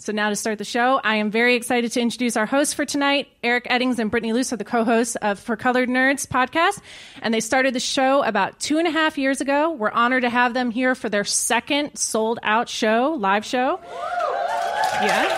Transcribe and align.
So 0.00 0.12
now 0.12 0.30
to 0.30 0.36
start 0.36 0.56
the 0.56 0.64
show, 0.64 0.98
I 1.04 1.16
am 1.16 1.30
very 1.30 1.56
excited 1.56 1.92
to 1.92 2.00
introduce 2.00 2.34
our 2.34 2.46
hosts 2.46 2.72
for 2.72 2.86
tonight. 2.86 3.28
Eric 3.44 3.66
Eddings 3.66 3.98
and 3.98 4.10
Brittany 4.10 4.32
Luce 4.32 4.50
are 4.50 4.56
the 4.56 4.64
co-hosts 4.64 5.14
of 5.16 5.38
For 5.38 5.56
Colored 5.56 5.90
Nerds 5.90 6.26
podcast, 6.26 6.80
and 7.20 7.34
they 7.34 7.40
started 7.40 7.74
the 7.74 7.80
show 7.80 8.24
about 8.24 8.58
two 8.58 8.78
and 8.78 8.88
a 8.88 8.90
half 8.90 9.18
years 9.18 9.42
ago. 9.42 9.72
We're 9.72 9.90
honored 9.90 10.22
to 10.22 10.30
have 10.30 10.54
them 10.54 10.70
here 10.70 10.94
for 10.94 11.10
their 11.10 11.24
second 11.24 11.98
sold-out 11.98 12.70
show, 12.70 13.14
live 13.18 13.44
show. 13.44 13.78
Yeah. 15.02 15.28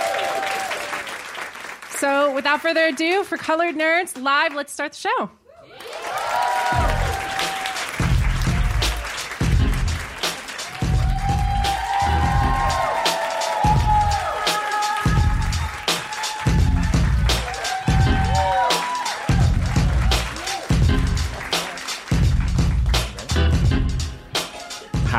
So 1.96 2.32
without 2.32 2.62
further 2.62 2.86
ado, 2.86 3.24
For 3.24 3.36
Colored 3.36 3.74
Nerds 3.74 4.16
live, 4.22 4.54
let's 4.54 4.72
start 4.72 4.92
the 4.92 4.98
show. 4.98 6.91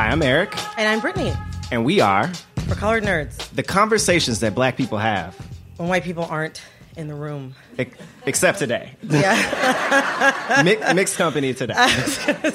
Hi, 0.04 0.10
I'm 0.10 0.22
Eric, 0.22 0.54
And 0.78 0.86
I'm 0.86 1.00
Brittany 1.00 1.32
and 1.72 1.86
we 1.86 2.02
are 2.02 2.28
for 2.68 2.76
Colored 2.76 3.04
Nerds 3.06 3.38
the 3.56 3.64
conversations 3.64 4.42
that 4.42 4.54
black 4.54 4.76
people 4.76 4.98
have, 4.98 5.34
when 5.78 5.88
white 5.88 6.04
people 6.04 6.26
aren't 6.26 6.62
in 6.98 7.08
the 7.08 7.16
room. 7.16 7.56
ex- 7.80 7.98
except 8.26 8.60
today. 8.60 8.92
Yeah, 9.02 10.62
Mi- 10.66 10.94
mixed 10.94 11.16
company 11.18 11.54
today. 11.54 11.74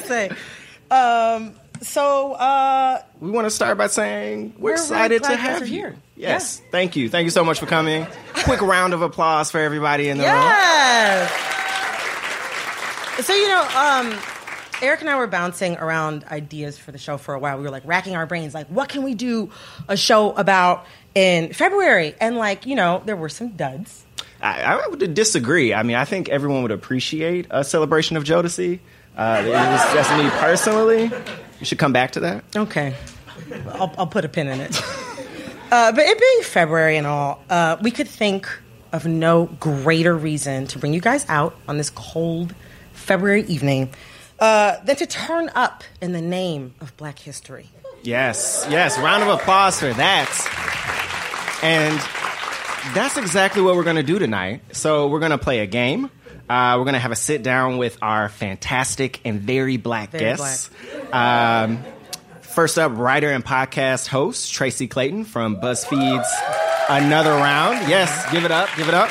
say. 0.05 0.29
Um, 0.91 1.55
so, 1.81 2.35
uh, 2.35 3.01
We 3.19 3.31
want 3.31 3.47
to 3.47 3.51
start 3.51 3.79
by 3.79 3.87
saying 3.87 4.53
we're, 4.59 4.61
We're 4.61 4.71
really 4.73 4.83
excited 4.83 5.23
glad 5.23 5.29
to 5.31 5.33
you 5.33 5.39
guys 5.39 5.53
have 5.55 5.63
are 5.63 5.65
you. 5.65 5.71
here. 5.73 5.97
Yes, 6.17 6.61
thank 6.71 6.97
you. 6.97 7.09
Thank 7.09 7.25
you 7.25 7.31
so 7.31 7.45
much 7.47 7.59
for 7.61 7.67
coming. 7.67 8.07
Quick 8.45 8.61
round 8.61 8.93
of 8.93 9.01
applause 9.01 9.51
for 9.51 9.59
everybody 9.59 10.11
in 10.11 10.19
the 10.19 10.25
room. 10.25 10.35
yes. 10.35 11.33
So, 13.27 13.35
you 13.35 13.49
know, 13.49 13.63
um, 13.75 14.19
Eric 14.81 15.01
and 15.01 15.11
I 15.11 15.17
were 15.17 15.27
bouncing 15.27 15.77
around 15.77 16.25
ideas 16.25 16.79
for 16.79 16.93
the 16.93 16.99
show 16.99 17.19
for 17.19 17.35
a 17.35 17.39
while. 17.39 17.57
We 17.57 17.65
were 17.65 17.71
like 17.71 17.85
racking 17.85 18.15
our 18.15 18.27
brains, 18.27 18.55
like, 18.55 18.69
what 18.69 18.89
can 18.89 19.03
we 19.03 19.15
do 19.15 19.51
a 19.89 19.97
show 19.97 20.33
about 20.33 20.87
in 21.15 21.53
February? 21.53 22.15
And, 22.21 22.37
like, 22.37 22.67
you 22.67 22.77
know, 22.77 23.03
there 23.05 23.17
were 23.17 23.29
some 23.29 23.49
duds. 23.51 24.05
I, 24.41 24.63
I 24.63 24.89
would 24.89 25.15
disagree. 25.15 25.75
I 25.75 25.83
mean, 25.83 25.97
I 25.97 26.05
think 26.05 26.29
everyone 26.29 26.63
would 26.63 26.71
appreciate 26.71 27.47
a 27.51 27.65
celebration 27.65 28.17
of 28.17 28.25
Jodeci. 28.25 28.79
Uh, 29.17 29.43
it 29.45 29.49
was 29.49 29.93
just 29.93 30.17
me 30.17 30.31
personally. 30.39 31.11
You 31.59 31.67
should 31.67 31.79
come 31.79 31.93
back 31.93 32.13
to 32.13 32.21
that. 32.21 32.45
Okay. 32.55 32.95
I'll, 33.73 33.93
I'll 33.99 34.07
put 34.07 34.25
a 34.25 34.29
pin 34.29 34.47
in 34.47 34.61
it. 34.61 34.81
Uh, 35.71 35.93
but 35.93 36.07
it 36.07 36.21
being 36.21 36.43
February 36.45 36.97
and 36.97 37.07
all, 37.07 37.43
uh, 37.51 37.77
we 37.83 37.91
could 37.91 38.09
think 38.09 38.49
of 38.93 39.07
no 39.07 39.47
greater 39.47 40.17
reason 40.17 40.67
to 40.69 40.79
bring 40.79 40.95
you 40.95 41.01
guys 41.01 41.27
out 41.29 41.57
on 41.67 41.77
this 41.77 41.91
cold 41.91 42.55
February 42.93 43.43
evening 43.43 43.91
uh, 44.39 44.77
than 44.85 44.97
to 44.97 45.07
turn 45.07 45.51
up 45.55 45.85
in 46.01 46.13
the 46.13 46.21
name 46.21 46.75
of 46.81 46.97
Black 46.97 47.19
history. 47.19 47.69
Yes, 48.03 48.67
yes. 48.71 48.99
Round 48.99 49.23
of 49.23 49.29
applause 49.29 49.81
for 49.81 49.93
that. 49.93 51.61
And 51.63 51.99
that's 52.95 53.17
exactly 53.17 53.63
what 53.63 53.75
we're 53.75 53.85
going 53.85 53.97
to 53.97 54.03
do 54.03 54.19
tonight. 54.19 54.63
So 54.73 55.09
we're 55.09 55.19
going 55.19 55.33
to 55.33 55.39
play 55.39 55.61
a 55.61 55.67
game. 55.67 56.11
Uh, 56.49 56.77
we're 56.79 56.85
going 56.85 56.95
to 56.95 57.01
have 57.01 57.13
a 57.13 57.17
sit 57.17 57.43
down 57.43 57.77
with 57.77 57.99
our 58.01 58.29
fantastic 58.29 59.21
and 59.25 59.41
very 59.41 59.77
black 59.77 60.11
Very 60.11 60.25
guests. 60.25 60.71
Um, 61.13 61.85
first 62.41 62.79
up, 62.79 62.97
writer 62.97 63.31
and 63.31 63.45
podcast 63.45 64.07
host 64.07 64.53
Tracy 64.53 64.89
Clayton 64.89 65.25
from 65.25 65.61
BuzzFeed's 65.61 66.33
Another 66.89 67.33
Round. 67.33 67.89
Yes, 67.89 68.31
give 68.33 68.45
it 68.45 68.51
up, 68.51 68.71
give 68.77 68.89
it 68.89 68.95
up. 68.95 69.11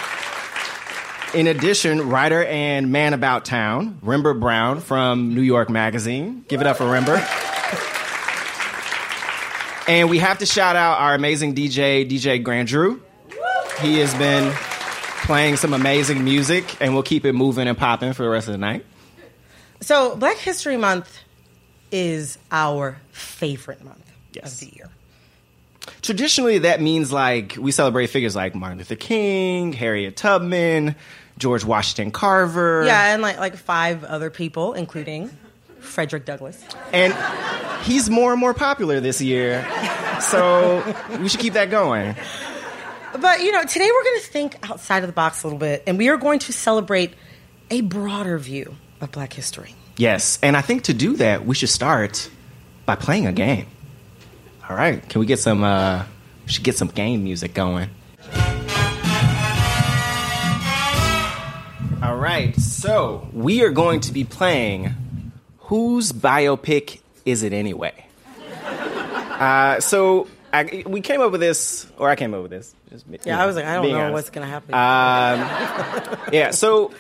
In 1.33 1.47
addition, 1.47 2.09
writer 2.09 2.43
and 2.45 2.91
man 2.91 3.13
about 3.13 3.43
town, 3.45 3.99
Rembert 4.03 4.39
Browne 4.39 4.79
from 4.79 5.35
New 5.35 5.41
York 5.41 5.69
Magazine. 5.69 6.45
Give 6.47 6.61
it 6.61 6.67
up 6.67 6.77
for 6.77 6.85
Rembert. 6.85 7.21
And 9.89 10.09
we 10.09 10.17
have 10.19 10.39
to 10.39 10.45
shout 10.45 10.75
out 10.75 10.99
our 10.99 11.13
amazing 11.15 11.53
DJ, 11.55 12.09
DJ 12.09 12.41
Grand 12.43 12.67
Drew. 12.67 13.01
He 13.81 13.99
has 13.99 14.13
been 14.15 14.51
playing 15.25 15.57
some 15.57 15.73
amazing 15.73 16.23
music, 16.23 16.77
and 16.81 16.93
we'll 16.93 17.03
keep 17.03 17.25
it 17.25 17.33
moving 17.33 17.67
and 17.67 17.77
popping 17.77 18.13
for 18.13 18.23
the 18.23 18.29
rest 18.29 18.47
of 18.47 18.53
the 18.53 18.57
night. 18.57 18.85
So, 19.81 20.15
Black 20.15 20.37
History 20.37 20.77
Month 20.77 21.19
is 21.91 22.37
our 22.51 22.97
favorite 23.11 23.83
month 23.83 24.03
Yes. 24.33 24.53
of 24.53 24.59
the 24.69 24.75
year. 24.75 24.89
Traditionally, 26.07 26.59
that 26.59 26.79
means 26.79 27.11
like 27.11 27.57
we 27.59 27.73
celebrate 27.73 28.07
figures 28.07 28.33
like 28.33 28.55
Martin 28.55 28.77
Luther 28.77 28.95
King, 28.95 29.73
Harriet 29.73 30.15
Tubman, 30.15 30.95
George 31.37 31.65
Washington 31.65 32.11
Carver. 32.11 32.85
Yeah, 32.85 33.13
and 33.13 33.21
like, 33.21 33.39
like 33.39 33.57
five 33.57 34.05
other 34.05 34.29
people, 34.29 34.71
including 34.71 35.29
Frederick 35.81 36.23
Douglass. 36.23 36.63
And 36.93 37.13
he's 37.83 38.09
more 38.09 38.31
and 38.31 38.39
more 38.39 38.53
popular 38.53 39.01
this 39.01 39.19
year. 39.19 39.67
So 40.21 40.81
we 41.19 41.27
should 41.27 41.41
keep 41.41 41.55
that 41.55 41.69
going. 41.69 42.15
But 43.19 43.41
you 43.41 43.51
know, 43.51 43.63
today 43.65 43.89
we're 43.93 44.03
going 44.03 44.21
to 44.21 44.27
think 44.27 44.69
outside 44.69 45.03
of 45.03 45.07
the 45.07 45.13
box 45.13 45.43
a 45.43 45.47
little 45.47 45.59
bit, 45.59 45.83
and 45.87 45.97
we 45.97 46.07
are 46.07 46.15
going 46.15 46.39
to 46.39 46.53
celebrate 46.53 47.15
a 47.69 47.81
broader 47.81 48.37
view 48.37 48.77
of 49.01 49.11
Black 49.11 49.33
history. 49.33 49.75
Yes, 49.97 50.39
and 50.41 50.55
I 50.55 50.61
think 50.61 50.83
to 50.83 50.93
do 50.93 51.17
that, 51.17 51.45
we 51.45 51.53
should 51.53 51.67
start 51.67 52.29
by 52.85 52.95
playing 52.95 53.27
a 53.27 53.33
game. 53.33 53.65
All 54.69 54.75
right, 54.75 55.07
can 55.07 55.19
we 55.19 55.25
get 55.25 55.39
some? 55.39 55.63
Uh, 55.63 56.03
we 56.45 56.51
should 56.51 56.63
get 56.63 56.75
some 56.75 56.89
game 56.89 57.23
music 57.23 57.53
going. 57.53 57.89
All 62.03 62.15
right, 62.17 62.53
so 62.57 63.27
we 63.33 63.63
are 63.63 63.69
going 63.69 64.01
to 64.01 64.11
be 64.13 64.23
playing. 64.23 64.93
Whose 65.59 66.11
biopic 66.11 66.99
is 67.25 67.43
it 67.43 67.53
anyway? 67.53 67.93
Uh, 69.37 69.79
so 69.79 70.27
I, 70.51 70.81
we 70.87 70.99
came 70.99 71.21
up 71.21 71.31
with 71.31 71.41
this, 71.41 71.85
or 71.99 72.09
I 72.09 72.15
came 72.15 72.33
up 72.33 72.41
with 72.41 72.49
this. 72.49 72.73
Just, 72.89 73.05
Yeah, 73.23 73.35
know, 73.35 73.43
I 73.43 73.45
was 73.45 73.55
like, 73.55 73.65
I 73.65 73.75
don't 73.75 73.91
know 73.91 73.99
honest. 73.99 74.13
what's 74.13 74.29
going 74.31 74.47
to 74.47 74.51
happen. 74.51 74.73
Um, 74.73 76.19
yeah, 76.33 76.49
so 76.49 76.91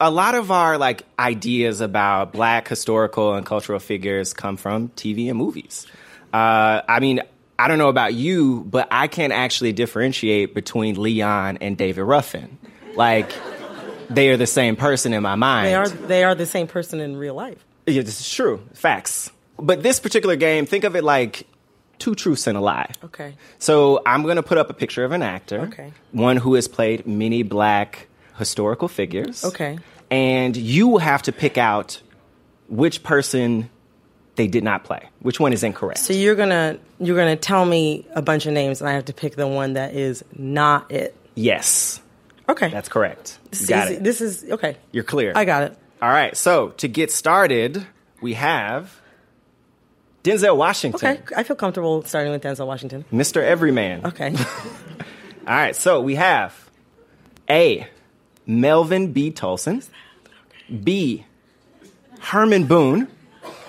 a 0.00 0.10
lot 0.10 0.34
of 0.34 0.50
our 0.50 0.78
like 0.78 1.02
ideas 1.18 1.82
about 1.82 2.32
black 2.32 2.66
historical 2.66 3.34
and 3.34 3.44
cultural 3.44 3.78
figures 3.78 4.32
come 4.32 4.56
from 4.56 4.88
TV 4.96 5.28
and 5.28 5.36
movies. 5.36 5.86
Uh, 6.32 6.82
I 6.88 7.00
mean, 7.00 7.20
I 7.58 7.68
don't 7.68 7.78
know 7.78 7.88
about 7.88 8.14
you, 8.14 8.64
but 8.64 8.88
I 8.90 9.06
can't 9.06 9.32
actually 9.32 9.72
differentiate 9.72 10.54
between 10.54 11.00
Leon 11.00 11.58
and 11.60 11.76
David 11.76 12.02
Ruffin. 12.02 12.58
Like, 12.94 13.30
they 14.10 14.30
are 14.30 14.36
the 14.36 14.46
same 14.46 14.76
person 14.76 15.12
in 15.12 15.22
my 15.22 15.34
mind. 15.34 15.66
they 15.66 15.74
are 15.74 15.88
they 15.88 16.24
are 16.24 16.34
the 16.34 16.46
same 16.46 16.66
person 16.66 17.00
in 17.00 17.16
real 17.16 17.34
life. 17.34 17.64
Yeah, 17.86 18.02
this 18.02 18.20
is 18.20 18.30
true. 18.30 18.66
Facts. 18.74 19.30
But 19.58 19.82
this 19.82 20.00
particular 20.00 20.36
game, 20.36 20.66
think 20.66 20.84
of 20.84 20.96
it 20.96 21.04
like 21.04 21.46
two 21.98 22.14
truths 22.14 22.46
and 22.46 22.58
a 22.58 22.60
lie. 22.60 22.90
Okay. 23.04 23.36
So 23.58 24.02
I'm 24.04 24.22
going 24.22 24.36
to 24.36 24.42
put 24.42 24.58
up 24.58 24.70
a 24.70 24.74
picture 24.74 25.04
of 25.04 25.12
an 25.12 25.22
actor. 25.22 25.60
Okay. 25.62 25.92
One 26.10 26.36
who 26.36 26.54
has 26.54 26.66
played 26.68 27.06
many 27.06 27.42
black 27.42 28.08
historical 28.38 28.88
figures. 28.88 29.44
Okay. 29.44 29.78
And 30.10 30.56
you 30.56 30.88
will 30.88 30.98
have 30.98 31.22
to 31.22 31.32
pick 31.32 31.58
out 31.58 32.00
which 32.68 33.02
person 33.02 33.70
they 34.36 34.46
did 34.46 34.64
not 34.64 34.84
play. 34.84 35.08
Which 35.20 35.38
one 35.40 35.52
is 35.52 35.62
incorrect? 35.62 35.98
So 36.00 36.12
you're 36.12 36.34
gonna 36.34 36.78
you're 36.98 37.16
gonna 37.16 37.36
tell 37.36 37.64
me 37.64 38.06
a 38.14 38.22
bunch 38.22 38.46
of 38.46 38.52
names, 38.52 38.80
and 38.80 38.88
I 38.88 38.94
have 38.94 39.04
to 39.06 39.12
pick 39.12 39.36
the 39.36 39.46
one 39.48 39.74
that 39.74 39.94
is 39.94 40.24
not 40.36 40.90
it. 40.90 41.14
yes, 41.34 42.00
Okay, 42.48 42.68
that's 42.68 42.88
correct. 42.88 43.38
You 43.44 43.48
This 43.50 43.66
got 43.68 43.88
is- 43.90 43.96
it. 43.98 44.04
This 44.04 44.20
is 44.20 44.44
okay. 44.52 44.76
You're 44.90 45.04
clear. 45.04 45.32
I 45.34 45.44
got 45.44 45.62
it. 45.64 45.78
All 46.00 46.08
right. 46.10 46.36
So 46.36 46.70
to 46.78 46.88
get 46.88 47.12
started, 47.12 47.86
we 48.20 48.34
have 48.34 49.00
Denzel 50.24 50.56
Washington, 50.56 51.18
Okay, 51.18 51.34
I 51.36 51.42
feel 51.42 51.56
comfortable 51.56 52.02
starting 52.04 52.32
with 52.32 52.42
Denzel 52.42 52.66
Washington. 52.66 53.04
Mr. 53.12 53.42
Everyman. 53.42 54.06
Okay, 54.06 54.34
All 55.46 55.54
right. 55.54 55.74
So 55.76 56.00
we 56.00 56.14
have 56.16 56.54
A. 57.50 57.86
Melvin 58.46 59.12
B. 59.12 59.30
Tolson. 59.30 59.86
B. 60.82 61.24
Herman 62.20 62.64
Boone. 62.66 63.08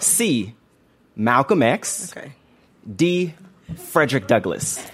C. 0.03 0.53
Malcolm 1.15 1.63
X. 1.63 2.11
okay, 2.15 2.33
D. 2.95 3.33
Frederick 3.77 4.27
Douglass. 4.27 4.85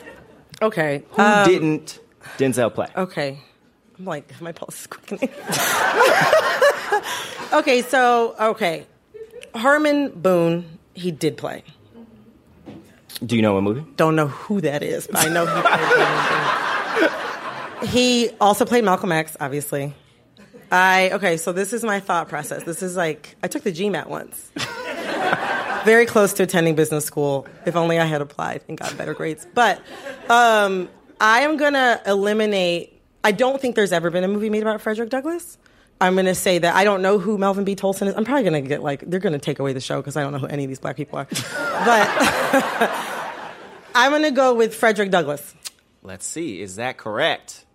okay. 0.61 1.03
Who 1.11 1.21
Um, 1.21 1.45
didn't 1.47 1.99
Denzel 2.37 2.73
play? 2.73 2.87
Okay. 2.95 3.39
I'm 3.97 4.05
like, 4.05 4.39
my 4.41 4.51
pulse 4.53 4.81
is 4.81 4.87
quickening. 4.87 5.29
okay, 7.53 7.81
so, 7.81 8.35
okay. 8.39 8.85
Herman 9.55 10.09
Boone, 10.11 10.65
he 10.93 11.11
did 11.11 11.35
play. 11.37 11.63
Do 13.25 13.35
you 13.35 13.41
know 13.41 13.53
what 13.55 13.63
movie? 13.63 13.83
Don't 13.97 14.15
know 14.15 14.27
who 14.27 14.61
that 14.61 14.81
is, 14.83 15.07
but 15.07 15.25
I 15.25 15.29
know 15.29 15.45
he 15.45 15.61
played. 17.79 17.89
He 17.89 18.29
also 18.39 18.63
played 18.65 18.83
Malcolm 18.85 19.11
X, 19.11 19.35
obviously. 19.39 19.93
I, 20.71 21.09
okay, 21.13 21.37
so 21.37 21.51
this 21.51 21.73
is 21.73 21.83
my 21.83 21.99
thought 21.99 22.29
process. 22.29 22.63
This 22.63 22.81
is 22.83 22.95
like, 22.95 23.35
I 23.43 23.47
took 23.47 23.63
the 23.63 23.71
GMAT 23.73 24.05
once. 24.07 24.51
Very 25.89 26.05
close 26.05 26.33
to 26.33 26.43
attending 26.43 26.75
business 26.75 27.03
school. 27.03 27.47
If 27.65 27.75
only 27.75 27.97
I 27.97 28.05
had 28.05 28.21
applied 28.21 28.61
and 28.67 28.77
got 28.77 28.95
better 28.95 29.15
grades. 29.15 29.47
But 29.51 29.81
um, 30.29 30.87
I 31.19 31.39
am 31.41 31.57
going 31.57 31.73
to 31.73 31.99
eliminate. 32.05 33.01
I 33.23 33.31
don't 33.31 33.59
think 33.59 33.75
there's 33.75 33.91
ever 33.91 34.11
been 34.11 34.23
a 34.23 34.27
movie 34.27 34.51
made 34.51 34.61
about 34.61 34.81
Frederick 34.81 35.09
Douglass. 35.09 35.57
I'm 35.99 36.13
going 36.13 36.27
to 36.27 36.35
say 36.35 36.59
that 36.59 36.75
I 36.75 36.83
don't 36.83 37.01
know 37.01 37.17
who 37.17 37.39
Melvin 37.39 37.63
B. 37.63 37.75
Tolson 37.75 38.05
is. 38.05 38.13
I'm 38.13 38.23
probably 38.23 38.43
going 38.43 38.61
to 38.61 38.69
get 38.69 38.83
like, 38.83 39.01
they're 39.01 39.19
going 39.19 39.33
to 39.33 39.39
take 39.39 39.57
away 39.57 39.73
the 39.73 39.81
show 39.81 39.99
because 39.99 40.15
I 40.15 40.21
don't 40.21 40.31
know 40.31 40.37
who 40.37 40.45
any 40.45 40.63
of 40.63 40.69
these 40.69 40.77
black 40.77 40.95
people 40.95 41.17
are. 41.17 41.25
But 41.25 42.07
I'm 43.95 44.11
going 44.11 44.21
to 44.21 44.31
go 44.31 44.53
with 44.53 44.75
Frederick 44.75 45.09
Douglass. 45.09 45.55
Let's 46.03 46.27
see. 46.27 46.61
Is 46.61 46.75
that 46.75 46.97
correct? 46.97 47.65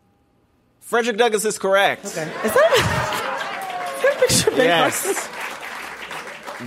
Frederick 0.78 1.16
Douglass 1.16 1.44
is 1.44 1.58
correct. 1.58 2.06
Okay. 2.06 2.32
Is 2.44 2.52
that 2.54 2.70
a, 2.70 2.74
is 3.96 4.02
that 4.04 4.16
a 4.16 4.20
picture 4.20 4.50
of 4.50 4.56
Ben 4.56 4.68
Carson? 4.68 5.10
Yes. 5.10 5.28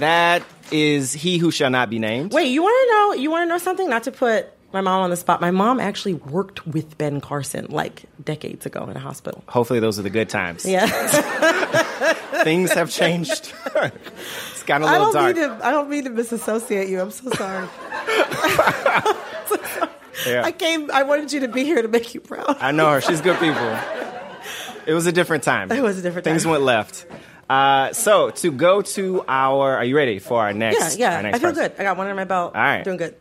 that 0.02 0.44
is 0.72 1.14
he 1.14 1.38
who 1.38 1.52
shall 1.52 1.69
not 1.69 1.90
be 1.90 2.00
named. 2.00 2.34
Wait, 2.34 2.48
you 2.50 2.62
want 2.62 2.75
to 2.88 2.94
know? 2.94 3.22
You 3.22 3.31
want 3.31 3.44
to 3.48 3.50
know 3.50 3.58
something? 3.58 3.90
Not 3.90 4.04
to 4.04 4.12
put 4.12 4.48
my 4.74 4.81
mom 4.81 5.02
on 5.02 5.10
the 5.10 5.16
spot. 5.16 5.40
My 5.42 5.52
mom 5.52 5.80
actually 5.80 6.16
worked 6.16 6.68
with 6.68 6.98
Ben 6.98 7.22
Carson 7.22 7.68
like 7.69 8.04
decades 8.24 8.66
ago 8.66 8.86
in 8.90 8.98
a 8.98 9.00
hospital. 9.00 9.44
Hopefully, 9.48 9.80
those 9.80 9.98
are 9.98 10.04
the 10.04 10.10
good 10.10 10.30
times. 10.30 10.66
Yeah, 10.66 10.86
Things 12.44 12.72
have 12.74 12.90
changed. 12.92 13.54
it's 13.75 14.64
gotten 14.64 14.88
a 14.88 14.92
little 14.92 15.12
don't 15.12 15.14
dark. 15.14 15.36
mean 15.36 15.50
to. 15.50 15.66
I 15.66 15.72
don't 15.72 15.90
mean 15.90 16.04
to 16.04 16.10
misassociate 16.10 16.90
you. 16.90 17.02
I'm 17.02 17.12
so 17.12 17.30
sorry. 17.31 17.68
Yeah. 20.25 20.44
I 20.44 20.52
came. 20.52 20.90
I 20.92 21.04
wanted 21.04 21.31
you 21.31 21.42
to 21.42 21.48
be 21.48 21.63
here 21.63 21.80
to 21.81 21.88
make 21.88 22.16
you 22.16 22.20
proud. 22.22 22.58
I 22.60 22.72
know 22.72 22.90
her. 22.90 23.02
She's 23.02 23.22
good 23.22 23.40
people. 23.40 23.78
It 24.88 24.94
was 24.94 25.06
a 25.06 25.12
different 25.12 25.44
time. 25.44 25.72
It 25.72 25.81
was 25.84 26.00
a 26.00 26.02
different 26.02 26.25
time. 26.25 26.34
Things 26.34 26.46
went 26.48 26.63
left. 26.63 27.06
Uh, 27.50 27.94
so 27.94 28.30
to 28.32 28.52
go 28.52 28.82
to 28.82 29.24
our, 29.28 29.78
are 29.78 29.86
you 29.86 29.96
ready 29.96 30.20
for 30.20 30.42
our 30.42 30.54
next? 30.54 30.98
yeah. 30.98 31.16
our 31.18 31.24
next 31.24 31.38
I 31.38 31.40
feel 31.40 31.50
person? 31.52 31.70
good. 31.72 31.80
I 31.80 31.84
got 31.84 31.98
one 31.98 32.08
in 32.08 32.16
my 32.16 32.26
belt. 32.26 32.56
All 32.56 32.62
right. 32.62 32.84
doing 32.84 32.98
good. 32.98 33.16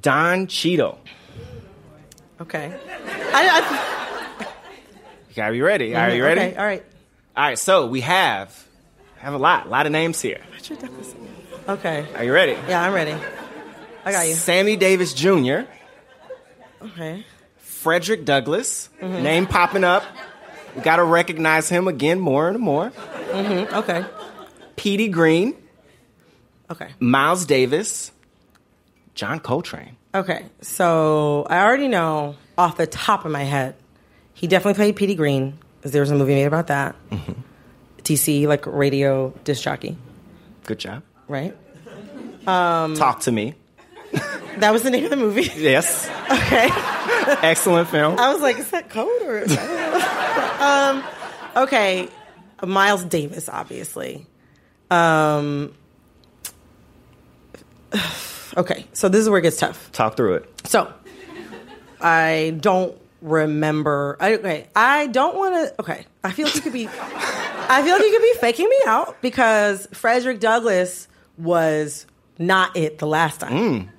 Don 0.00 0.46
Cheadle. 0.48 0.98
Okay. 2.40 2.72
I, 3.32 4.46
You 5.28 5.34
gotta 5.36 5.52
be 5.52 5.60
ready. 5.62 5.94
I, 5.94 6.10
Are 6.10 6.14
you 6.14 6.24
ready? 6.24 6.40
Okay, 6.40 6.56
all 6.56 6.64
right. 6.64 6.84
All 7.36 7.44
right. 7.44 7.58
So 7.58 7.86
we 7.86 8.00
have 8.00 8.66
have 9.18 9.34
a 9.34 9.38
lot, 9.38 9.66
a 9.66 9.68
lot 9.68 9.86
of 9.86 9.92
names 9.92 10.20
here. 10.20 10.40
Okay. 11.68 12.06
Are 12.16 12.24
you 12.24 12.32
ready? 12.32 12.56
Yeah, 12.68 12.82
I'm 12.82 12.92
ready. 12.94 13.14
I 14.04 14.12
got 14.12 14.26
you. 14.26 14.34
Sammy 14.34 14.76
Davis 14.76 15.12
Jr., 15.14 15.60
Okay. 16.82 17.24
Frederick 17.58 18.24
Douglass, 18.24 18.88
Mm-hmm. 19.00 19.22
name 19.22 19.46
popping 19.46 19.84
up. 19.84 20.02
We 20.76 20.82
gotta 20.82 21.04
recognize 21.04 21.68
him 21.68 21.88
again 21.88 22.20
more 22.20 22.48
and 22.48 22.58
more. 22.58 22.90
Mm-hmm. 22.90 23.74
Okay. 23.74 24.04
Petey 24.76 25.08
Green, 25.08 25.54
Okay. 26.70 26.88
Miles 27.00 27.44
Davis, 27.46 28.12
John 29.14 29.40
Coltrane. 29.40 29.96
Okay, 30.14 30.46
so 30.60 31.46
I 31.50 31.60
already 31.64 31.88
know 31.88 32.36
off 32.58 32.76
the 32.76 32.86
top 32.86 33.24
of 33.24 33.30
my 33.32 33.42
head, 33.44 33.74
he 34.34 34.46
definitely 34.46 34.74
played 34.74 34.96
Petey 34.96 35.14
Green 35.14 35.58
because 35.76 35.92
there 35.92 36.00
was 36.00 36.10
a 36.10 36.14
movie 36.14 36.34
made 36.34 36.44
about 36.46 36.68
that. 36.68 36.96
Mm-hmm. 37.10 37.32
TC, 38.02 38.46
like 38.46 38.66
radio 38.66 39.30
disc 39.44 39.62
jockey, 39.62 39.96
Good 40.64 40.78
job. 40.78 41.02
right? 41.28 41.54
Talk 42.44 43.20
to 43.20 43.32
me. 43.32 43.54
That 44.58 44.72
was 44.72 44.82
the 44.82 44.90
name 44.90 45.04
of 45.04 45.10
the 45.10 45.16
movie. 45.16 45.50
Yes. 45.56 46.06
okay, 46.30 46.68
Excellent 47.46 47.88
film. 47.88 48.18
I 48.18 48.32
was 48.32 48.42
like, 48.42 48.58
is 48.58 48.70
that 48.72 48.90
code 48.90 49.22
or? 49.22 49.38
I 49.42 49.46
don't 49.46 50.96
know. 50.96 51.02
um, 51.60 51.64
okay, 51.64 52.08
Miles 52.66 53.04
Davis, 53.04 53.48
obviously. 53.48 54.26
Um, 54.90 55.72
okay, 58.56 58.86
so 58.92 59.08
this 59.08 59.20
is 59.22 59.30
where 59.30 59.38
it 59.38 59.42
gets 59.42 59.56
tough. 59.56 59.90
Talk 59.92 60.16
through 60.16 60.34
it. 60.34 60.68
So, 60.68 60.92
I 62.00 62.56
don't 62.60 62.96
remember. 63.22 64.16
I, 64.20 64.34
okay, 64.34 64.68
I 64.76 65.06
don't 65.06 65.36
want 65.36 65.54
to. 65.54 65.80
Okay, 65.80 66.06
I 66.24 66.32
feel 66.32 66.46
like 66.46 66.54
you 66.56 66.60
could 66.62 66.72
be. 66.72 66.88
I 66.88 67.82
feel 67.84 67.92
like 67.94 68.02
you 68.02 68.10
could 68.12 68.22
be 68.22 68.40
faking 68.40 68.68
me 68.68 68.78
out 68.86 69.20
because 69.22 69.86
Frederick 69.92 70.40
Douglass 70.40 71.08
was 71.38 72.06
not 72.38 72.76
it 72.76 72.98
the 72.98 73.06
last 73.06 73.40
time. 73.40 73.90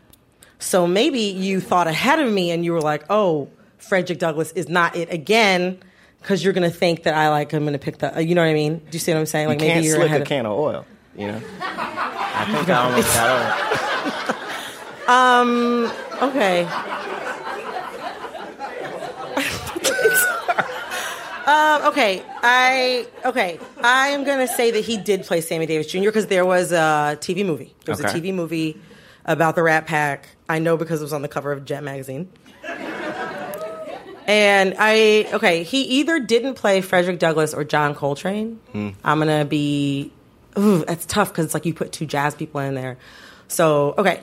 So 0.62 0.88
maybe 0.88 1.20
you 1.20 1.60
thought 1.60 1.88
ahead 1.88 2.20
of 2.20 2.32
me 2.32 2.52
and 2.52 2.64
you 2.64 2.72
were 2.72 2.80
like, 2.82 3.04
"Oh, 3.10 3.50
Frederick 3.80 4.20
Douglass 4.20 4.52
is 4.54 4.70
not 4.70 4.96
it 4.96 5.12
again." 5.12 5.80
Because 6.22 6.44
you're 6.44 6.54
gonna 6.54 6.70
think 6.70 7.04
that 7.04 7.16
I 7.16 7.30
like 7.30 7.52
I'm 7.52 7.66
gonna 7.66 7.80
pick 7.80 7.98
the, 7.98 8.16
uh, 8.16 8.20
you 8.20 8.36
know 8.36 8.42
what 8.44 8.50
I 8.50 8.54
mean? 8.54 8.78
Do 8.78 8.86
you 8.92 9.00
see 9.00 9.12
what 9.12 9.20
I'm 9.20 9.26
saying? 9.26 9.46
You 9.46 9.50
Like 9.50 9.60
can't 9.60 9.74
maybe 9.76 9.88
you're 9.88 9.96
slick 9.96 10.06
ahead 10.06 10.20
a 10.20 10.24
of- 10.24 10.28
can 10.28 10.46
of 10.46 10.52
oil. 10.58 10.86
You 11.18 11.28
know. 11.28 11.42
I 11.62 12.46
think 12.54 12.70
I 12.70 12.74
almost 12.86 13.14
got 13.16 13.30
over. 15.08 15.12
Um. 15.12 15.92
Okay. 16.30 16.62
um, 21.48 21.82
okay, 21.88 22.22
I 22.44 23.08
okay. 23.26 23.60
I 23.84 24.10
am 24.10 24.24
gonna 24.24 24.48
say 24.48 24.70
that 24.72 24.86
he 24.86 24.98
did 24.98 25.24
play 25.24 25.42
Sammy 25.42 25.66
Davis 25.66 25.88
Jr. 25.88 26.00
because 26.02 26.28
there 26.28 26.46
was 26.46 26.72
a 26.72 27.18
TV 27.20 27.44
movie. 27.46 27.74
There 27.86 27.94
was 27.94 28.02
Okay. 28.06 28.18
a 28.18 28.22
TV 28.22 28.34
movie 28.34 28.78
about 29.26 29.56
the 29.56 29.64
Rat 29.64 29.88
Pack. 29.88 30.28
I 30.50 30.60
know 30.60 30.78
because 30.78 31.02
it 31.02 31.04
was 31.04 31.14
on 31.14 31.22
the 31.22 31.28
cover 31.28 31.52
of 31.52 31.66
Jet 31.66 31.84
magazine. 31.84 32.30
And 34.28 34.76
I 34.78 35.28
okay, 35.34 35.64
he 35.64 35.82
either 36.00 36.20
didn't 36.20 36.54
play 36.54 36.82
Frederick 36.82 37.20
Douglass 37.20 37.54
or 37.54 37.64
John 37.64 37.96
Coltrane. 37.96 38.60
Hmm. 38.72 38.90
I'm 39.04 39.20
gonna 39.20 39.46
be. 39.46 40.12
Ooh, 40.58 40.86
that's 40.86 41.06
tough 41.06 41.30
because 41.30 41.46
it's 41.46 41.54
like 41.54 41.66
you 41.66 41.74
put 41.74 41.92
two 41.92 42.06
jazz 42.06 42.36
people 42.36 42.62
in 42.62 42.76
there. 42.76 42.98
So 43.48 43.96
okay, 43.98 44.22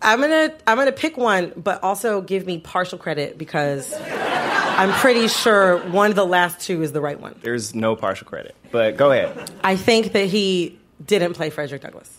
I'm 0.00 0.20
gonna 0.20 0.54
I'm 0.66 0.78
gonna 0.78 0.90
pick 0.90 1.16
one, 1.16 1.52
but 1.56 1.82
also 1.82 2.22
give 2.22 2.46
me 2.46 2.58
partial 2.58 2.98
credit 2.98 3.38
because 3.38 3.94
I'm 4.00 4.92
pretty 4.94 5.28
sure 5.28 5.78
one 5.90 6.10
of 6.10 6.16
the 6.16 6.26
last 6.26 6.60
two 6.60 6.82
is 6.82 6.92
the 6.92 7.00
right 7.00 7.20
one. 7.20 7.38
There's 7.42 7.74
no 7.74 7.94
partial 7.94 8.26
credit, 8.26 8.54
but 8.70 8.96
go 8.96 9.10
ahead. 9.12 9.50
I 9.62 9.76
think 9.76 10.12
that 10.12 10.26
he 10.26 10.78
didn't 11.04 11.34
play 11.34 11.50
Frederick 11.50 11.82
Douglass. 11.82 12.10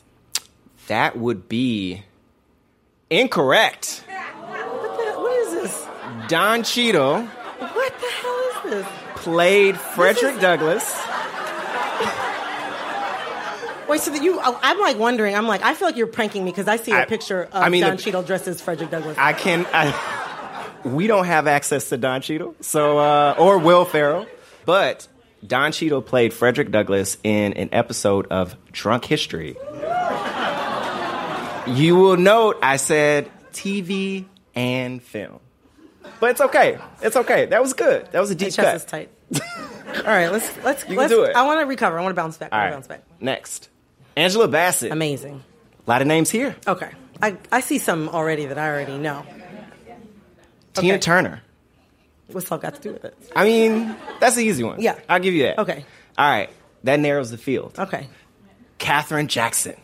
That 0.88 1.17
would 1.17 1.48
be 1.50 2.03
incorrect. 3.10 4.03
What, 4.08 4.98
the, 4.98 5.20
what 5.20 5.39
is 5.48 5.51
this? 5.53 5.88
Don 6.29 6.63
Cheadle 6.63 7.22
What 7.24 8.00
the 8.00 8.08
hell 8.08 8.50
is 8.65 8.72
this? 8.72 8.88
played 9.15 9.77
Frederick 9.77 10.39
Douglass. 10.39 10.86
Wait, 13.89 14.01
so 14.01 14.12
that 14.12 14.22
you? 14.22 14.38
oh, 14.41 14.60
I'm 14.62 14.79
like 14.79 14.98
wondering. 15.00 15.34
I'm 15.36 15.48
like, 15.48 15.62
I 15.63 15.74
feel 15.74 15.88
like 15.88 15.96
you're 15.96 16.08
pranking 16.08 16.44
me 16.44 16.51
because 16.51 16.67
I 16.67 16.75
see 16.75 16.91
a 16.91 17.01
I- 17.01 17.06
picture 17.06 17.44
of 17.44 17.63
I 17.63 17.70
mean, 17.70 17.82
Don 17.84 17.96
the- 17.96 18.01
Cheadle 18.01 18.24
dressed 18.24 18.48
as 18.48 18.60
Frederick 18.62 18.91
Douglass. 18.91 19.17
I 19.17 19.32
can. 19.34 19.65
I, 19.74 19.94
we 20.84 21.08
don't 21.08 21.25
have 21.25 21.48
access 21.48 21.88
to 21.89 21.98
Don 21.98 22.22
Cheadle, 22.22 22.56
so 22.60 22.98
uh, 22.98 23.36
or 23.38 23.58
Will 23.60 23.86
Ferrell, 23.86 24.25
but 24.65 25.08
Don 25.46 25.72
Cheadle 25.72 26.01
played 26.01 26.34
Frederick 26.34 26.70
Douglass 26.72 27.17
in 27.24 27.53
an 27.53 27.70
episode 27.72 28.27
of 28.27 28.56
Drunk 28.74 29.06
History. 29.06 29.56
You 31.67 31.95
will 31.95 32.17
note 32.17 32.57
I 32.62 32.77
said 32.77 33.29
TV 33.51 34.25
and 34.55 35.01
film, 35.03 35.39
but 36.19 36.31
it's 36.31 36.41
okay. 36.41 36.77
It's 37.01 37.15
okay. 37.15 37.45
That 37.47 37.62
was 37.62 37.74
good. 37.74 38.09
That 38.12 38.19
was 38.19 38.31
a 38.31 38.33
My 38.33 38.38
deep 38.38 38.53
chest 38.53 38.57
cut. 38.57 38.75
is 38.75 38.86
tight. 38.86 39.09
All 39.97 40.03
right, 40.03 40.29
let's 40.31 40.63
let's 40.63 40.83
can 40.83 40.95
let's. 40.95 41.12
do 41.12 41.24
it. 41.24 41.36
I 41.36 41.45
want 41.45 41.59
to 41.59 41.65
recover. 41.65 42.00
I 42.00 42.01
want 42.01 42.12
to 42.15 42.21
bounce 42.21 42.38
back. 42.38 42.53
All 42.53 42.59
right. 42.59 42.71
bounce 42.71 42.88
back. 42.88 43.03
Next, 43.19 43.69
Angela 44.15 44.47
Bassett 44.47 44.91
Amazing. 44.91 45.43
A 45.86 45.89
lot 45.89 46.01
of 46.01 46.07
names 46.07 46.29
here. 46.29 46.55
Okay. 46.65 46.91
I, 47.21 47.36
I 47.51 47.62
see 47.62 47.79
some 47.79 48.09
already 48.09 48.45
that 48.45 48.57
I 48.57 48.67
already 48.69 48.97
know. 48.97 49.25
Tina 50.74 50.93
Okay. 50.93 51.00
Turner. 51.00 51.41
What's 52.27 52.51
all 52.51 52.57
got 52.59 52.75
to 52.75 52.81
do 52.81 52.93
with 52.93 53.05
it? 53.05 53.17
I 53.36 53.45
mean, 53.45 53.95
that's 54.19 54.36
the 54.36 54.43
easy 54.43 54.63
one. 54.63 54.79
Yeah. 54.81 55.00
I'll 55.09 55.19
give 55.19 55.33
you 55.33 55.43
that. 55.43 55.59
Okay. 55.59 55.83
All 56.17 56.29
right. 56.29 56.50
That 56.83 57.00
narrows 57.00 57.31
the 57.31 57.38
field. 57.38 57.74
Okay. 57.79 58.07
Katherine 58.77 59.27
Jackson. 59.27 59.75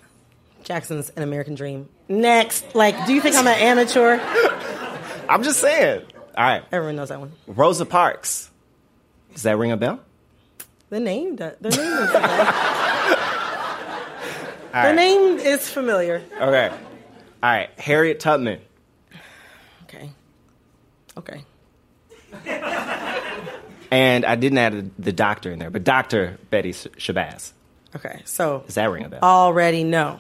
Jackson's 0.64 1.10
an 1.12 1.24
American 1.24 1.56
Dream. 1.56 1.90
Next. 2.08 2.76
Like, 2.76 3.06
do 3.06 3.14
you 3.14 3.22
think 3.22 3.36
I'm 3.36 3.48
an 3.48 3.54
amateur? 3.60 4.20
I'm 5.30 5.44
just 5.44 5.60
saying. 5.60 6.04
All 6.38 6.44
right. 6.44 6.64
Everyone 6.72 6.96
knows 6.96 7.10
that 7.10 7.20
one. 7.20 7.32
Rosa 7.48 7.86
Parks. 7.86 8.50
Does 9.34 9.44
that 9.44 9.58
ring 9.58 9.72
a 9.72 9.78
bell? 9.78 10.00
The 10.90 11.00
name, 11.00 11.36
does- 11.36 11.56
the 11.60 11.70
name 11.70 11.80
is 11.80 12.12
the 12.12 12.20
right. 14.74 14.96
name 14.96 15.38
is 15.40 15.68
familiar. 15.70 16.22
Okay. 16.36 16.70
All 16.70 16.78
right. 17.42 17.70
Harriet 17.80 18.20
Tubman. 18.20 18.60
Okay. 19.84 20.12
Okay. 21.18 21.44
And 23.92 24.26
I 24.26 24.36
didn't 24.36 24.58
add 24.58 24.92
the 24.98 25.12
doctor 25.14 25.52
in 25.52 25.60
there, 25.60 25.70
but 25.70 25.84
Dr. 25.84 26.40
Betty 26.50 26.72
Shabazz. 26.74 27.52
Okay. 27.96 28.22
So 28.26 28.64
Does 28.66 28.76
that 28.76 28.90
ring 28.90 29.06
a 29.06 29.10
bell? 29.10 29.20
already 29.22 29.84
no. 29.84 30.20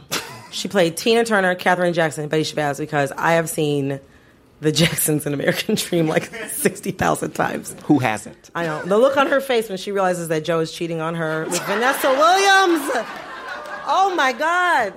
She 0.51 0.67
played 0.67 0.97
Tina 0.97 1.25
Turner, 1.25 1.55
Katherine 1.55 1.93
Jackson, 1.93 2.27
Betty 2.29 2.43
Shabazz 2.43 2.77
because 2.77 3.11
I 3.11 3.33
have 3.33 3.49
seen 3.49 3.99
the 4.61 4.71
Jacksons 4.71 5.25
in 5.25 5.33
American 5.33 5.75
Dream 5.75 6.07
like 6.07 6.25
60,000 6.25 7.31
times. 7.31 7.75
Who 7.85 7.99
hasn't? 7.99 8.51
I 8.53 8.65
know. 8.65 8.83
The 8.83 8.97
look 8.97 9.17
on 9.17 9.27
her 9.27 9.41
face 9.41 9.67
when 9.67 9.77
she 9.77 9.91
realizes 9.91 10.27
that 10.29 10.45
Joe 10.45 10.59
is 10.59 10.71
cheating 10.71 11.01
on 11.01 11.15
her 11.15 11.45
with 11.45 11.59
Vanessa 11.63 12.09
Williams. 12.09 12.89
Oh 13.85 14.13
my 14.15 14.31
God. 14.33 14.93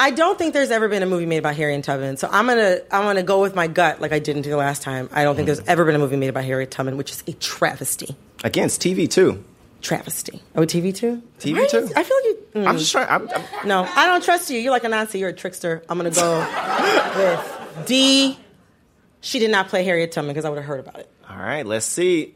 I 0.00 0.10
don't 0.10 0.38
think 0.38 0.54
there's 0.54 0.70
ever 0.70 0.88
been 0.88 1.02
a 1.02 1.06
movie 1.06 1.26
made 1.26 1.38
about 1.38 1.54
Harriet 1.54 1.84
Tubman, 1.84 2.16
so 2.16 2.28
I'm 2.30 2.46
gonna 2.46 2.78
I'm 2.90 3.04
gonna 3.04 3.22
go 3.22 3.40
with 3.40 3.54
my 3.54 3.68
gut 3.68 4.00
like 4.00 4.12
I 4.12 4.18
didn't 4.18 4.42
do 4.42 4.50
the 4.50 4.56
last 4.56 4.82
time. 4.82 5.08
I 5.12 5.22
don't 5.22 5.36
think 5.36 5.46
hmm. 5.46 5.54
there's 5.54 5.68
ever 5.68 5.84
been 5.84 5.94
a 5.94 6.00
movie 6.00 6.16
made 6.16 6.28
about 6.28 6.44
Harriet 6.44 6.72
Tubman, 6.72 6.96
which 6.96 7.12
is 7.12 7.22
a 7.28 7.32
travesty. 7.34 8.16
Against 8.42 8.82
TV 8.82 9.08
too. 9.08 9.44
Travesty. 9.84 10.42
Oh, 10.56 10.62
TV 10.62 10.94
too. 10.94 11.22
TV 11.38 11.68
too. 11.70 11.90
I 11.94 12.02
feel 12.02 12.16
like 12.16 12.24
you. 12.24 12.38
mm. 12.54 12.66
I'm 12.66 12.78
just 12.78 12.90
trying. 12.90 13.06
I'm, 13.08 13.28
I'm, 13.28 13.68
No, 13.68 13.84
I 13.84 14.06
don't 14.06 14.24
trust 14.24 14.48
you. 14.48 14.58
You're 14.58 14.70
like 14.72 14.84
a 14.84 14.88
Nazi. 14.88 15.18
You're 15.18 15.28
a 15.28 15.32
trickster. 15.34 15.82
I'm 15.90 15.98
gonna 15.98 16.10
go 16.10 16.38
with 17.76 17.86
D. 17.86 18.38
She 19.20 19.38
did 19.38 19.50
not 19.50 19.68
play 19.68 19.84
Harriet 19.84 20.10
Tubman 20.12 20.32
because 20.32 20.46
I 20.46 20.48
would 20.48 20.56
have 20.56 20.64
heard 20.64 20.80
about 20.80 20.98
it. 21.00 21.10
all 21.28 21.36
right. 21.36 21.66
Let's 21.66 21.84
see. 21.86 22.34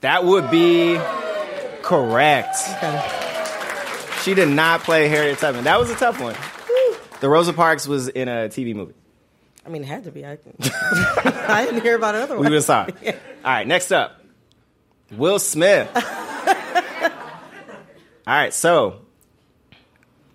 That 0.00 0.24
would 0.24 0.50
be 0.50 0.98
correct. 1.82 2.56
Okay. 2.76 3.08
She 4.22 4.34
did 4.34 4.48
not 4.48 4.82
play 4.82 5.08
Harriet 5.08 5.38
Tubman. 5.38 5.64
That 5.64 5.78
was 5.78 5.88
a 5.90 5.94
tough 5.94 6.20
one. 6.20 6.34
The 7.20 7.28
Rosa 7.28 7.52
Parks 7.52 7.86
was 7.86 8.08
in 8.08 8.28
a 8.28 8.48
TV 8.48 8.74
movie. 8.74 8.94
I 9.64 9.68
mean, 9.68 9.82
it 9.82 9.86
had 9.88 10.04
to 10.04 10.10
be. 10.10 10.24
I, 10.26 10.38
I 11.48 11.64
didn't 11.64 11.82
hear 11.82 11.94
about 11.96 12.14
it 12.16 12.22
otherwise. 12.22 12.40
We 12.44 12.50
would 12.50 12.54
have 12.54 12.64
saw 12.64 12.86
it. 12.86 12.96
Yeah. 13.02 13.10
All 13.44 13.52
right, 13.52 13.66
next 13.66 13.92
up, 13.92 14.20
Will 15.12 15.38
Smith. 15.38 15.88
All 18.30 18.36
right, 18.36 18.54
so 18.54 19.00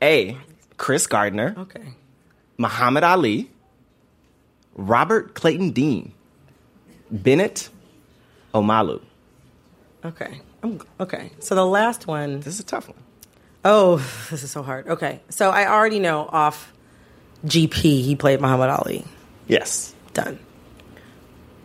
A, 0.02 0.38
Chris 0.76 1.08
Gardner, 1.08 1.56
Okay. 1.58 1.94
Muhammad 2.58 3.06
Ali, 3.06 3.50
Robert 4.76 5.34
Clayton 5.34 5.72
Dean, 5.72 6.12
Bennett 7.10 7.70
Omalu. 8.54 9.02
Okay. 10.04 10.42
I'm, 10.62 10.82
okay. 11.00 11.32
So 11.40 11.56
the 11.56 11.66
last 11.66 12.06
one. 12.06 12.42
This 12.42 12.56
is 12.56 12.60
a 12.60 12.66
tough 12.66 12.90
one. 12.90 12.98
Oh, 13.64 13.96
this 14.30 14.44
is 14.44 14.52
so 14.52 14.62
hard. 14.62 14.90
Okay. 14.90 15.22
So 15.30 15.50
I 15.52 15.66
already 15.66 16.00
know 16.00 16.28
off 16.30 16.74
GP 17.46 17.82
he 17.82 18.18
played 18.18 18.42
Muhammad 18.42 18.72
Ali. 18.72 19.06
Yes. 19.48 19.96
Done. 20.14 20.38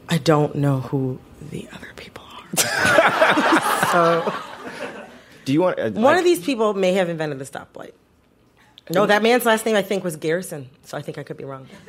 I 0.08 0.18
don't 0.18 0.54
know 0.54 0.78
who 0.78 1.18
the 1.50 1.68
other 1.72 1.88
people 1.96 2.22
are. 2.25 2.56
so 3.90 4.32
Do 5.44 5.52
you 5.52 5.61
want 5.62 5.78
uh, 5.78 5.90
one 5.90 6.02
like- 6.02 6.18
of 6.18 6.25
these 6.25 6.40
people 6.40 6.75
may 6.75 6.92
have 6.94 7.09
invented 7.09 7.38
the 7.38 7.44
stoplight. 7.44 7.92
No, 8.92 9.06
that 9.06 9.23
man's 9.23 9.44
last 9.47 9.64
name 9.66 9.76
I 9.76 9.82
think 9.82 10.02
was 10.02 10.16
Garrison, 10.16 10.68
so 10.85 10.99
I 10.99 11.02
think 11.02 11.16
I 11.16 11.23
could 11.23 11.37
be 11.37 11.44
wrong. 11.44 11.68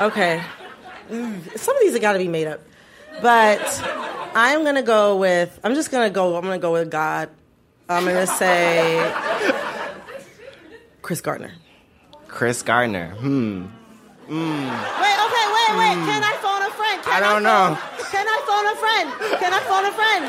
okay. 0.00 0.42
Mm, 1.10 1.58
Some 1.58 1.76
of 1.76 1.80
these 1.82 1.92
have 1.92 2.02
got 2.02 2.12
to 2.12 2.18
be 2.18 2.28
made 2.28 2.46
up. 2.46 2.60
But 3.22 3.60
I'm 4.34 4.62
going 4.62 4.74
to 4.74 4.82
go 4.82 5.16
with 5.16 5.58
I'm 5.64 5.74
just 5.74 5.90
going 5.90 6.08
to 6.08 6.14
go 6.14 6.36
I'm 6.36 6.42
going 6.44 6.58
to 6.58 6.62
go 6.62 6.72
with 6.72 6.90
God. 6.90 7.30
I'm 7.88 8.04
going 8.04 8.16
to 8.16 8.26
say 8.26 9.12
Chris 11.02 11.20
Gardner. 11.20 11.52
Chris 12.28 12.62
Gardner? 12.62 13.10
Hmm. 13.16 13.62
Wait, 14.28 14.36
okay, 14.36 15.46
wait, 15.56 15.72
wait. 15.80 15.96
Can 16.06 16.22
I 16.22 16.36
phone 16.40 16.62
a 16.62 16.70
friend? 16.70 17.02
Can 17.02 17.12
I 17.12 17.20
don't 17.20 17.42
know. 17.42 17.74
phone- 17.74 18.10
Can 18.12 18.26
I 18.28 18.38
phone 18.46 18.66
a 18.70 18.76
friend? 18.78 19.40
Can 19.40 19.52
I 19.52 19.60
phone 19.66 19.84
a 19.86 19.92
friend? 19.92 20.24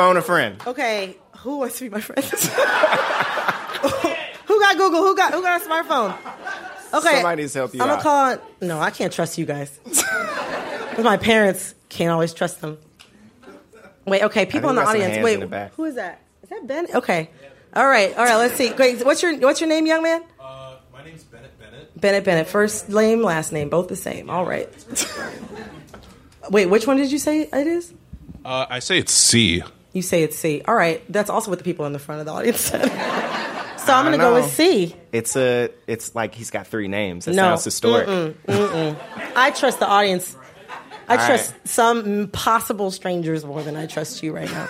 Phone 0.00 0.16
a 0.16 0.22
friend. 0.22 0.56
Okay, 0.66 1.14
who 1.40 1.58
wants 1.58 1.76
to 1.76 1.84
be 1.84 1.90
my 1.90 2.00
friend? 2.00 2.24
who 4.46 4.60
got 4.60 4.76
Google? 4.78 5.02
Who 5.02 5.14
got 5.14 5.34
who 5.34 5.42
got 5.42 5.60
a 5.60 5.64
smartphone? 5.64 6.16
Okay, 6.94 7.12
Somebody 7.16 7.42
needs 7.42 7.52
to 7.52 7.58
help 7.58 7.74
you 7.74 7.82
I'm 7.82 7.88
gonna 7.88 8.02
call. 8.02 8.38
No, 8.62 8.80
I 8.80 8.88
can't 8.92 9.12
trust 9.12 9.36
you 9.36 9.44
guys. 9.44 9.78
'Cause 9.84 11.04
my 11.04 11.18
parents 11.18 11.74
can't 11.90 12.10
always 12.12 12.32
trust 12.32 12.62
them. 12.62 12.78
Wait, 14.06 14.22
okay, 14.22 14.46
people 14.46 14.70
in 14.70 14.76
think 14.76 14.80
the 14.80 14.84
got 14.86 14.92
some 14.92 14.96
audience. 15.02 15.14
hands 15.16 15.24
Wait, 15.24 15.34
in 15.34 15.40
the 15.40 15.46
back. 15.48 15.74
who 15.74 15.84
is 15.84 15.96
that? 15.96 16.22
Is 16.44 16.48
that 16.48 16.66
Ben? 16.66 16.86
Okay, 16.94 17.28
all 17.74 17.86
right, 17.86 18.16
all 18.16 18.24
right. 18.24 18.36
Let's 18.36 18.54
see. 18.54 18.72
Wait, 18.72 19.04
what's 19.04 19.22
your 19.22 19.36
what's 19.40 19.60
your 19.60 19.68
name, 19.68 19.84
young 19.86 20.02
man? 20.02 20.22
Uh, 20.40 20.76
my 20.94 21.04
name's 21.04 21.24
Bennett 21.24 21.58
Bennett. 21.60 22.00
Bennett 22.00 22.24
Bennett. 22.24 22.46
First 22.46 22.88
name, 22.88 23.20
last 23.22 23.52
name, 23.52 23.68
both 23.68 23.88
the 23.88 23.96
same. 23.96 24.30
All 24.30 24.46
right. 24.46 24.66
Wait, 26.48 26.66
which 26.70 26.86
one 26.86 26.96
did 26.96 27.12
you 27.12 27.18
say 27.18 27.42
it 27.42 27.66
is? 27.66 27.92
Uh, 28.46 28.64
I 28.70 28.78
say 28.78 28.96
it's 28.96 29.12
C. 29.12 29.62
You 29.92 30.02
say 30.02 30.22
it's 30.22 30.36
C. 30.36 30.62
All 30.66 30.74
right. 30.74 31.02
That's 31.12 31.30
also 31.30 31.50
what 31.50 31.58
the 31.58 31.64
people 31.64 31.84
in 31.86 31.92
the 31.92 31.98
front 31.98 32.20
of 32.20 32.26
the 32.26 32.32
audience 32.32 32.60
said. 32.60 32.82
so 33.78 33.92
I'm 33.92 34.04
going 34.04 34.12
to 34.12 34.18
go 34.18 34.34
with 34.34 34.50
C. 34.52 34.94
It's 35.12 35.34
a. 35.36 35.70
It's 35.86 36.14
like 36.14 36.34
he's 36.34 36.50
got 36.50 36.66
three 36.68 36.86
names. 36.88 37.24
That 37.24 37.34
No. 37.34 37.42
sounds 37.42 37.64
historic. 37.64 38.36
I 38.48 39.50
trust 39.56 39.80
the 39.80 39.86
audience. 39.88 40.36
I 41.08 41.16
All 41.16 41.26
trust 41.26 41.52
right. 41.52 41.68
some 41.68 42.28
possible 42.28 42.90
strangers 42.92 43.44
more 43.44 43.62
than 43.62 43.74
I 43.74 43.86
trust 43.86 44.22
you 44.22 44.32
right 44.32 44.50
now. 44.50 44.68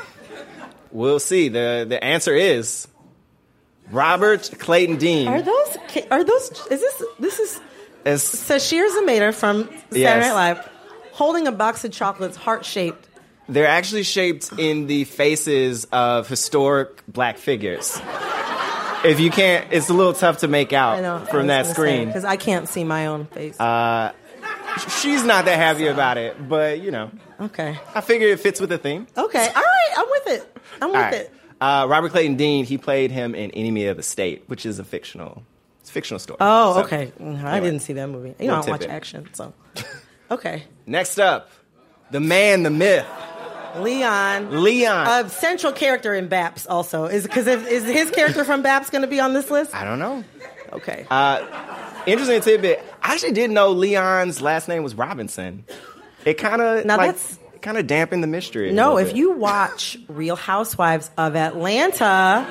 We'll 0.91 1.21
see. 1.21 1.49
the 1.51 1.85
The 1.87 2.03
answer 2.03 2.35
is 2.35 2.89
Robert 3.91 4.51
Clayton 4.59 4.97
Dean. 4.97 5.29
Are 5.29 5.43
those? 5.43 5.77
Are 6.11 6.25
those? 6.25 6.51
Is 6.71 6.81
this? 6.81 7.03
This 7.19 7.39
is 7.41 7.61
Is- 8.07 8.23
Sasheer 8.23 8.89
Zamata 8.89 9.35
from 9.35 9.65
Saturday 9.65 10.01
Yes. 10.01 10.27
Night 10.29 10.33
Live, 10.33 10.69
holding 11.13 11.47
a 11.47 11.53
box 11.53 11.85
of 11.85 11.93
chocolates, 11.93 12.37
heart 12.37 12.65
shaped. 12.65 13.07
They're 13.53 13.67
actually 13.67 14.03
shaped 14.05 14.53
in 14.59 14.87
the 14.87 15.05
faces 15.05 15.85
of 15.93 16.29
historic 16.29 17.03
black 17.07 17.39
figures. 17.39 18.01
If 19.05 19.19
you 19.19 19.31
can't, 19.31 19.73
it's 19.73 19.89
a 19.89 19.95
little 19.95 20.13
tough 20.13 20.39
to 20.39 20.49
make 20.49 20.73
out 20.73 21.01
know 21.03 21.25
from 21.31 21.47
that 21.49 21.67
screen. 21.67 22.07
because 22.07 22.25
I 22.25 22.37
can't 22.37 22.69
see 22.69 22.85
my 22.85 23.07
own 23.07 23.27
face. 23.27 23.57
She's 25.01 25.25
not 25.25 25.47
that 25.47 25.57
happy 25.57 25.87
about 25.89 26.17
it, 26.17 26.49
but 26.49 26.81
you 26.81 26.91
know, 26.91 27.11
okay. 27.41 27.79
I 27.95 28.01
figure 28.01 28.29
it 28.29 28.41
fits 28.41 28.61
with 28.61 28.71
the 28.71 28.79
theme. 28.79 29.07
Okay. 29.17 29.47
All 29.47 29.55
right. 29.55 29.91
I'm 29.97 30.07
with 30.11 30.27
it. 30.29 30.57
I'm 30.81 30.89
with 30.91 30.97
right. 31.01 31.15
it. 31.15 31.35
Uh, 31.61 31.87
Robert 31.91 32.11
Clayton 32.13 32.37
Dean, 32.37 32.65
he 32.65 32.79
played 32.79 33.11
him 33.11 33.35
in 33.35 33.51
Enemy 33.51 33.87
of 33.87 33.97
the 33.97 34.03
State, 34.03 34.45
which 34.47 34.65
is 34.65 34.79
a 34.79 34.85
fictional, 34.85 35.43
it's 35.81 35.91
a 35.91 35.93
fictional 35.93 36.19
story. 36.19 36.39
Oh, 36.41 36.75
So, 36.75 36.81
okay. 36.85 37.13
Mm, 37.21 37.45
I 37.45 37.61
didn't 37.61 37.81
see 37.81 37.93
that 37.95 38.07
movie. 38.09 38.35
You 38.39 38.47
know, 38.47 38.55
I 38.55 38.61
don't 38.61 38.71
watch 38.71 38.81
tidbit. 38.81 38.97
action, 38.97 39.29
so. 39.35 39.53
Okay. 40.31 40.63
Next 40.87 41.19
up, 41.19 41.51
the 42.13 42.21
man, 42.21 42.63
the 42.63 42.71
myth, 42.71 43.05
Leon. 43.79 44.63
Leon. 44.63 45.27
A 45.27 45.29
central 45.29 45.73
character 45.73 46.15
in 46.15 46.29
Baps 46.29 46.67
also. 46.69 47.05
Is 47.07 47.23
because 47.25 47.47
is 47.47 47.85
his 47.85 48.11
character 48.11 48.45
from 48.45 48.63
Baps 48.63 48.91
going 48.91 49.03
to 49.03 49.09
be 49.09 49.21
on 49.21 49.33
this 49.33 49.51
list? 49.51 49.75
I 49.75 49.85
don't 49.85 49.99
know. 49.99 50.25
Okay. 50.73 51.07
Uh, 51.11 51.45
Interesting 52.07 52.41
tidbit. 52.41 52.83
I 53.03 53.13
actually 53.15 53.33
didn't 53.33 53.55
know 53.55 53.71
Leon's 53.73 54.41
last 54.41 54.69
name 54.69 54.83
was 54.83 54.95
Robinson. 54.95 55.65
It 56.25 56.35
kind 56.35 56.63
of 56.63 56.85
Now 56.87 56.97
like, 56.97 57.09
that's- 57.17 57.39
kind 57.61 57.77
of 57.77 57.87
dampened 57.87 58.23
the 58.23 58.27
mystery. 58.27 58.73
no, 58.73 58.97
if 58.97 59.09
bit. 59.09 59.17
you 59.17 59.33
watch 59.33 59.99
Real 60.09 60.35
Housewives 60.37 61.11
of 61.19 61.37
Atlanta, 61.37 62.45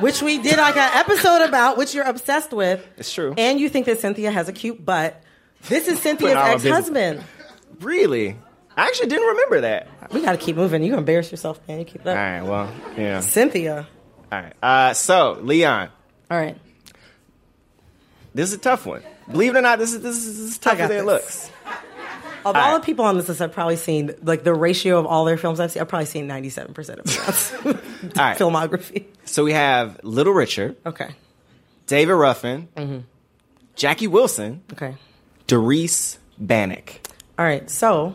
which 0.00 0.22
we 0.22 0.38
did 0.38 0.56
like 0.56 0.76
an 0.78 0.90
episode 0.94 1.42
about, 1.46 1.76
which 1.76 1.94
you're 1.94 2.06
obsessed 2.06 2.52
with. 2.52 2.86
It's 2.96 3.12
true. 3.12 3.34
And 3.36 3.60
you 3.60 3.68
think 3.68 3.84
that 3.86 3.98
Cynthia 3.98 4.30
has 4.30 4.48
a 4.48 4.52
cute 4.54 4.82
butt. 4.84 5.20
This 5.68 5.86
is 5.86 5.98
Cynthia's 6.00 6.32
Putting 6.32 6.36
all 6.38 6.42
our 6.44 6.54
ex 6.54 6.64
husband. 6.64 7.22
really, 7.80 8.36
I 8.76 8.86
actually 8.86 9.08
didn't 9.08 9.28
remember 9.28 9.60
that. 9.62 9.88
We 10.12 10.20
got 10.22 10.32
to 10.32 10.38
keep 10.38 10.56
moving. 10.56 10.82
You're 10.82 10.90
going 10.90 11.04
to 11.04 11.10
embarrass 11.10 11.30
yourself, 11.30 11.60
man. 11.68 11.78
You 11.78 11.84
keep 11.84 12.02
it 12.02 12.06
All 12.08 12.12
up. 12.12 12.16
right, 12.18 12.42
well, 12.42 12.72
yeah. 12.96 13.20
Cynthia. 13.20 13.86
All 14.32 14.40
right. 14.40 14.52
Uh, 14.62 14.94
so 14.94 15.38
Leon, 15.42 15.88
All 16.30 16.38
right. 16.38 16.56
this 18.34 18.48
is 18.50 18.54
a 18.54 18.58
tough 18.58 18.86
one. 18.86 19.02
Believe 19.30 19.54
it 19.54 19.58
or 19.58 19.62
not, 19.62 19.78
this 19.78 19.92
is 19.94 20.02
this 20.02 20.16
is, 20.16 20.38
this 20.38 20.50
is 20.52 20.58
tougher 20.58 20.86
than 20.88 20.98
it 20.98 21.04
looks. 21.04 21.50
Of 22.44 22.54
all, 22.54 22.62
all 22.62 22.72
right. 22.72 22.80
the 22.80 22.84
people 22.84 23.06
on 23.06 23.16
this 23.16 23.28
list, 23.28 23.40
I've 23.40 23.52
probably 23.52 23.76
seen 23.76 24.12
like 24.22 24.44
the 24.44 24.52
ratio 24.52 24.98
of 24.98 25.06
all 25.06 25.24
their 25.24 25.38
films 25.38 25.60
I've 25.60 25.70
seen. 25.72 25.80
I've 25.80 25.88
probably 25.88 26.04
seen 26.06 26.26
ninety 26.26 26.50
seven 26.50 26.74
percent 26.74 26.98
of 26.98 27.06
Beyonce's 27.06 27.52
right. 28.18 28.36
filmography. 28.36 29.04
So 29.24 29.44
we 29.44 29.52
have 29.52 29.98
Little 30.02 30.34
Richard. 30.34 30.76
Okay. 30.84 31.08
David 31.86 32.12
Ruffin. 32.14 32.68
Mm-hmm. 32.76 32.98
Jackie 33.76 34.08
Wilson. 34.08 34.62
Okay. 34.72 34.94
Derice 35.46 36.18
Bannock. 36.38 37.00
All 37.38 37.44
right. 37.46 37.68
So 37.70 38.06
I'm 38.08 38.14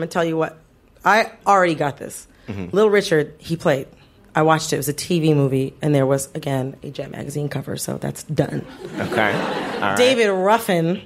gonna 0.00 0.06
tell 0.06 0.24
you 0.24 0.36
what 0.38 0.58
I 1.04 1.32
already 1.46 1.74
got 1.74 1.96
this. 1.96 2.26
Mm-hmm. 2.46 2.74
Little 2.74 2.90
Richard, 2.90 3.34
he 3.38 3.56
played. 3.56 3.88
I 4.34 4.42
watched 4.42 4.72
it. 4.72 4.76
It 4.76 4.78
was 4.78 4.88
a 4.88 4.94
TV 4.94 5.34
movie, 5.34 5.74
and 5.82 5.94
there 5.94 6.06
was 6.06 6.28
again 6.34 6.76
a 6.82 6.90
Jet 6.90 7.10
magazine 7.10 7.48
cover, 7.48 7.76
so 7.76 7.98
that's 7.98 8.22
done. 8.24 8.64
Okay. 8.98 9.94
David 9.96 10.30
Ruffin 10.30 11.02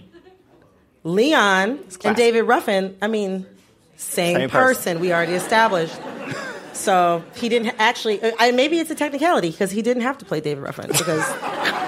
Leon 1.04 1.80
and 2.02 2.16
David 2.16 2.42
Ruffin, 2.42 2.96
I 3.00 3.08
mean, 3.08 3.46
same, 3.96 4.36
same 4.36 4.50
person. 4.50 4.94
person. 4.94 5.00
We 5.00 5.12
already 5.12 5.34
established. 5.34 5.96
So 6.72 7.22
he 7.36 7.48
didn't 7.48 7.76
actually. 7.78 8.20
Uh, 8.20 8.32
I, 8.38 8.50
maybe 8.50 8.80
it's 8.80 8.90
a 8.90 8.94
technicality 8.94 9.50
because 9.50 9.70
he 9.70 9.82
didn't 9.82 10.02
have 10.02 10.18
to 10.18 10.24
play 10.24 10.40
David 10.40 10.62
Ruffin 10.62 10.88
because 10.88 11.28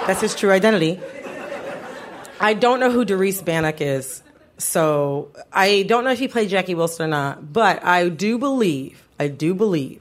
that's 0.07 0.21
his 0.21 0.35
true 0.35 0.53
identity. 0.53 1.01
I 2.39 2.55
don't 2.55 2.79
know 2.79 2.91
who 2.91 3.05
Derice 3.05 3.43
Bannock 3.43 3.81
is, 3.81 4.23
so 4.59 5.31
I 5.53 5.83
don't 5.83 6.05
know 6.05 6.11
if 6.11 6.19
he 6.19 6.29
played 6.29 6.49
Jackie 6.49 6.75
Wilson 6.75 7.07
or 7.07 7.09
not. 7.09 7.53
But 7.53 7.85
I 7.85 8.09
do 8.09 8.39
believe, 8.39 9.07
I 9.19 9.29
do 9.29 9.55
believe 9.55 10.01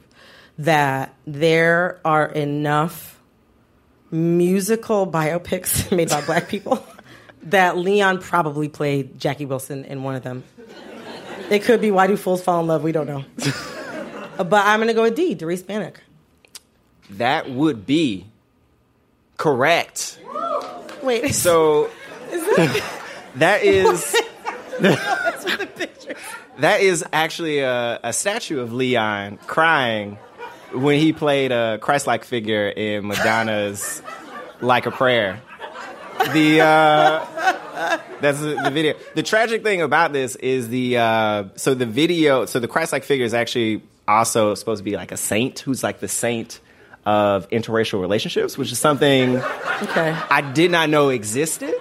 that 0.58 1.14
there 1.26 2.00
are 2.06 2.26
enough 2.26 3.20
musical 4.12 5.06
biopics 5.06 5.92
made 5.96 6.10
by 6.10 6.22
black 6.22 6.48
people 6.48 6.86
that 7.44 7.78
Leon 7.78 8.22
probably 8.22 8.70
played 8.70 9.20
Jackie 9.20 9.46
Wilson 9.46 9.84
in 9.86 10.04
one 10.04 10.16
of 10.16 10.24
them. 10.24 10.44
It 11.50 11.64
could 11.64 11.82
be 11.82 11.92
Why 11.92 12.08
Do 12.08 12.18
Fools 12.18 12.42
Fall 12.42 12.62
in 12.62 12.68
Love? 12.68 12.82
We 12.82 12.92
don't 12.92 13.08
know. 13.08 13.24
but 14.38 14.66
I'm 14.66 14.80
going 14.80 14.88
to 14.88 14.94
go 14.94 15.04
with 15.04 15.16
D, 15.16 15.36
Derice 15.36 15.62
Bannock. 15.62 16.02
That 17.12 17.52
would 17.52 17.86
be 17.86 18.26
correct. 19.38 20.18
Wait. 21.04 21.36
So 21.36 21.92
that, 22.32 22.84
that 23.36 23.64
is 23.64 24.16
that 26.60 26.82
is 26.82 27.04
actually 27.14 27.60
a, 27.60 28.00
a, 28.04 28.14
statue 28.14 28.60
of 28.60 28.74
Leon 28.74 29.38
crying 29.48 30.18
when 30.74 31.00
he 31.00 31.14
played 31.14 31.52
a 31.52 31.78
Christ-like 31.80 32.26
figure 32.26 32.68
in 32.68 33.08
Madonna's 33.08 34.02
"Like 34.62 34.86
a 34.86 34.92
Prayer." 34.92 35.42
The 36.34 36.62
uh, 36.62 37.26
that's 38.22 38.40
the, 38.40 38.60
the, 38.64 38.72
video. 38.72 38.96
The 39.16 39.24
tragic 39.24 39.64
thing 39.64 39.82
about 39.82 40.14
this 40.14 40.36
is 40.36 40.70
the 40.70 40.98
uh, 40.98 41.44
so 41.56 41.74
the 41.74 41.86
video. 41.86 42.46
So 42.46 42.60
the 42.60 42.68
Christ-like 42.68 43.04
figure 43.04 43.26
is 43.26 43.34
actually 43.34 43.82
also 44.08 44.56
supposed 44.56 44.80
to 44.80 44.84
be 44.84 44.96
like 44.96 45.12
a 45.12 45.18
saint, 45.18 45.60
who's 45.60 45.84
like 45.84 46.00
the 46.00 46.08
saint 46.08 46.60
of 47.06 47.48
interracial 47.50 48.02
relationships, 48.02 48.58
which 48.58 48.72
is 48.72 48.80
something 48.80 49.38
okay. 49.38 50.18
I 50.30 50.42
did 50.54 50.72
not 50.72 50.90
know 50.90 51.10
existed. 51.10 51.76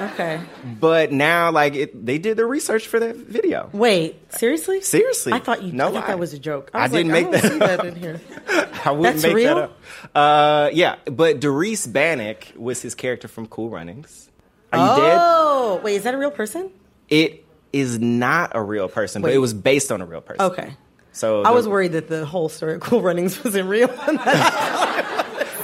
Okay. 0.00 0.40
But 0.80 1.12
now, 1.12 1.50
like, 1.50 1.74
it, 1.74 2.06
they 2.06 2.18
did 2.18 2.36
the 2.36 2.46
research 2.46 2.86
for 2.86 2.98
that 3.00 3.16
video. 3.16 3.70
Wait, 3.72 4.32
seriously? 4.34 4.80
Seriously? 4.80 5.32
I 5.32 5.38
thought 5.38 5.62
you. 5.62 5.72
No, 5.72 5.88
I 5.88 5.92
thought 5.92 6.06
that 6.08 6.18
was 6.18 6.32
a 6.32 6.38
joke. 6.38 6.70
I, 6.74 6.84
I 6.84 6.88
didn't 6.88 7.12
like, 7.12 7.30
make 7.30 7.44
I 7.44 7.48
that. 7.48 7.58
that 7.58 7.86
in 7.86 7.96
here. 7.96 8.20
I 8.84 8.90
wouldn't 8.90 9.16
That's 9.16 9.24
make 9.24 9.34
real? 9.34 9.54
that 9.54 9.64
up. 9.64 9.80
Uh, 10.14 10.70
yeah, 10.72 10.96
but 11.06 11.40
Derice 11.40 11.86
Bannock 11.86 12.52
was 12.56 12.82
his 12.82 12.94
character 12.94 13.28
from 13.28 13.46
Cool 13.46 13.70
Runnings. 13.70 14.30
Are 14.72 14.78
you 14.78 14.92
oh, 14.92 14.96
dead? 14.96 15.18
Oh, 15.20 15.80
wait, 15.82 15.96
is 15.96 16.02
that 16.04 16.14
a 16.14 16.18
real 16.18 16.30
person? 16.30 16.70
It 17.08 17.44
is 17.72 17.98
not 17.98 18.52
a 18.54 18.62
real 18.62 18.88
person, 18.88 19.22
wait. 19.22 19.30
but 19.30 19.34
it 19.34 19.38
was 19.38 19.54
based 19.54 19.92
on 19.92 20.00
a 20.00 20.06
real 20.06 20.20
person. 20.20 20.44
Okay. 20.46 20.76
So 21.12 21.42
I 21.42 21.50
was 21.50 21.68
worried 21.68 21.92
that 21.92 22.08
the 22.08 22.26
whole 22.26 22.48
story 22.48 22.74
of 22.74 22.80
Cool 22.80 23.00
Runnings 23.00 23.42
wasn't 23.44 23.68
real. 23.68 23.88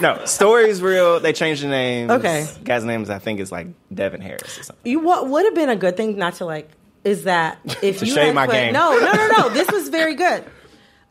no, 0.00 0.25
story's 0.25 0.83
real. 0.83 1.21
They 1.21 1.33
changed 1.33 1.62
the 1.62 1.69
name. 1.69 2.11
Okay. 2.11 2.47
Guy's 2.64 2.85
name 2.85 3.02
is 3.02 3.11
I 3.11 3.19
think 3.19 3.40
is 3.40 3.52
like 3.52 3.69
Devin 3.92 4.21
Harris 4.21 4.59
or 4.59 4.62
something. 4.62 4.90
You 4.90 5.00
what 5.00 5.28
would 5.28 5.45
have 5.45 5.54
been 5.54 5.71
a 5.71 5.76
good 5.76 5.97
thing 5.97 6.16
not 6.16 6.35
to 6.35 6.45
like 6.45 6.71
is 7.04 7.25
that 7.25 7.59
if 7.83 8.02
you 8.02 8.14
had 8.14 8.35
my 8.35 8.47
put, 8.47 8.52
game. 8.52 8.73
No, 8.73 8.99
no, 8.99 9.12
no, 9.12 9.28
no. 9.28 9.49
this 9.54 9.71
was 9.71 9.88
very 9.88 10.15
good. 10.15 10.45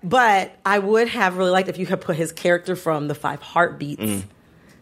But 0.04 0.56
I 0.66 0.80
would 0.80 1.10
have 1.10 1.38
really 1.38 1.52
liked 1.52 1.68
if 1.68 1.78
you 1.78 1.86
had 1.86 2.00
put 2.02 2.16
his 2.16 2.32
character 2.32 2.76
from 2.76 3.08
the 3.08 3.16
Five 3.16 3.42
Heartbeats. 3.42 4.02
Mm. 4.02 4.24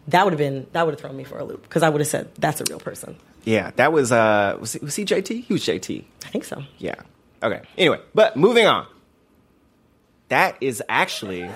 That 0.10 0.24
would 0.24 0.34
have 0.34 0.38
been 0.38 0.67
that 0.74 0.86
would 0.86 0.93
have 0.93 1.02
thrown 1.02 1.17
me 1.17 1.24
for 1.24 1.38
a 1.38 1.43
loop 1.43 1.63
because 1.63 1.84
I 1.84 1.89
would 1.89 2.02
have 2.02 2.08
said 2.08 2.34
that's 2.36 2.62
a 2.62 2.65
real 2.70 2.80
person. 2.80 3.17
Yeah, 3.43 3.72
that 3.78 3.91
was 3.91 4.12
uh 4.12 4.58
was 4.60 4.74
he, 4.74 4.80
was 4.80 4.96
he 4.96 5.06
JT? 5.06 5.43
He 5.46 5.54
was 5.54 5.63
JT. 5.63 6.04
I 6.26 6.30
think 6.30 6.43
so. 6.43 6.63
Yeah. 6.78 6.96
Okay. 7.41 7.62
Anyway, 7.78 8.00
but 8.13 8.38
moving 8.38 8.67
on. 8.67 8.88
That 10.30 10.58
is 10.60 10.84
actually 10.89 11.50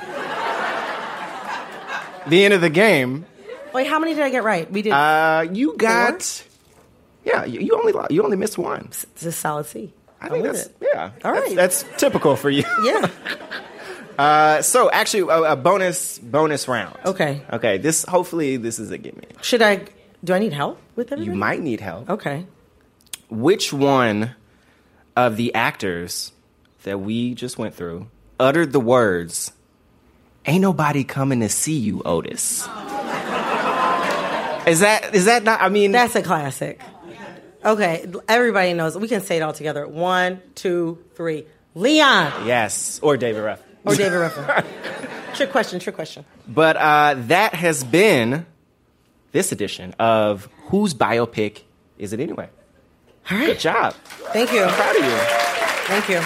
the 2.28 2.46
end 2.46 2.54
of 2.54 2.62
the 2.62 2.70
game. 2.70 3.26
Wait, 3.74 3.88
how 3.88 4.00
many 4.00 4.14
did 4.14 4.24
I 4.24 4.30
get 4.30 4.44
right? 4.44 4.70
We 4.72 4.82
did. 4.82 4.92
Uh, 4.92 5.48
you 5.52 5.76
got. 5.78 6.24
Four? 6.24 6.48
Yeah, 7.24 7.46
you, 7.46 7.60
you, 7.60 7.76
only 7.78 7.94
you 8.10 8.24
only 8.24 8.38
missed 8.38 8.58
one. 8.58 8.88
It's 8.88 9.24
a 9.24 9.32
solid 9.32 9.68
C. 9.68 9.94
I 10.20 10.30
think 10.30 10.44
that's 10.44 10.66
it. 10.66 10.76
yeah. 10.82 11.12
All 11.24 11.32
right, 11.32 11.56
that's, 11.56 11.84
that's 11.84 12.00
typical 12.00 12.36
for 12.36 12.50
you. 12.50 12.64
Yeah. 12.84 13.10
Uh, 14.18 14.62
so 14.62 14.92
actually, 14.92 15.22
a, 15.22 15.54
a, 15.54 15.56
bonus 15.56 16.20
bonus 16.20 16.68
round. 16.68 16.96
Okay. 17.06 17.42
Okay. 17.52 17.80
This 17.80 18.04
hopefully 18.04 18.58
this 18.58 18.78
is 18.78 18.92
a 18.92 18.98
gimme. 19.00 19.24
Should 19.42 19.64
I? 19.64 19.86
Do 20.24 20.34
I 20.34 20.40
need 20.40 20.54
help 20.54 20.80
with 20.96 21.12
everything? 21.12 21.34
You 21.34 21.40
might 21.40 21.60
need 21.62 21.80
help. 21.80 22.08
Okay. 22.08 22.46
Which 23.30 23.74
one 23.74 24.36
of 25.16 25.38
the 25.38 25.56
actors 25.56 26.34
that 26.84 27.00
we 27.00 27.34
just 27.34 27.58
went 27.58 27.74
through 27.74 28.10
uttered 28.40 28.74
the 28.74 28.80
words, 28.80 29.54
"Ain't 30.46 30.62
nobody 30.62 31.04
coming 31.04 31.40
to 31.42 31.50
see 31.50 31.78
you, 31.78 32.02
Otis"? 32.04 32.68
is 34.68 34.80
that 34.80 35.10
is 35.14 35.26
that 35.26 35.44
not? 35.44 35.62
I 35.62 35.70
mean, 35.70 35.92
that's 35.92 36.16
a 36.16 36.22
classic. 36.22 36.82
Okay, 37.64 38.12
everybody 38.28 38.74
knows. 38.74 38.98
We 38.98 39.08
can 39.08 39.22
say 39.22 39.38
it 39.38 39.42
all 39.42 39.54
together. 39.54 39.88
One, 39.88 40.42
two, 40.56 40.98
three. 41.16 41.46
Leon. 41.76 42.48
Yes, 42.48 43.00
or 43.02 43.18
David 43.18 43.42
Ruffin. 43.42 43.66
Or 43.86 43.96
David 43.96 44.18
Ruffin. 44.18 44.66
trick 45.36 45.52
question. 45.52 45.80
Trick 45.80 45.96
question. 45.96 46.26
But 46.48 46.76
uh, 46.78 47.16
that 47.28 47.54
has 47.54 47.84
been 47.84 48.46
this 49.32 49.52
edition 49.52 49.94
of 50.00 50.50
whose 50.66 50.94
biopic 50.94 51.62
is 51.98 52.14
it 52.14 52.20
anyway? 52.20 52.50
All 53.30 53.38
right. 53.38 53.46
Good 53.48 53.60
job. 53.60 53.94
Thank 54.34 54.52
you. 54.52 54.64
I'm 54.64 54.74
proud 54.74 54.96
of 54.96 55.04
you. 55.04 55.18
Thank 55.88 56.10
you. 56.10 56.22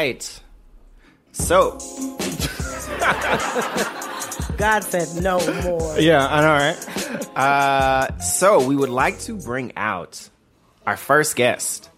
Right. 0.00 0.40
So. 1.32 1.72
God 4.56 4.80
said 4.84 5.22
no 5.22 5.38
more. 5.62 5.98
Yeah, 5.98 6.26
I 6.26 6.40
know, 6.40 6.52
right? 6.52 7.36
Uh, 7.36 8.18
so 8.18 8.66
we 8.66 8.74
would 8.76 8.88
like 8.90 9.18
to 9.20 9.34
bring 9.34 9.72
out 9.76 10.28
our 10.86 10.96
first 10.96 11.36
guest. 11.36 11.90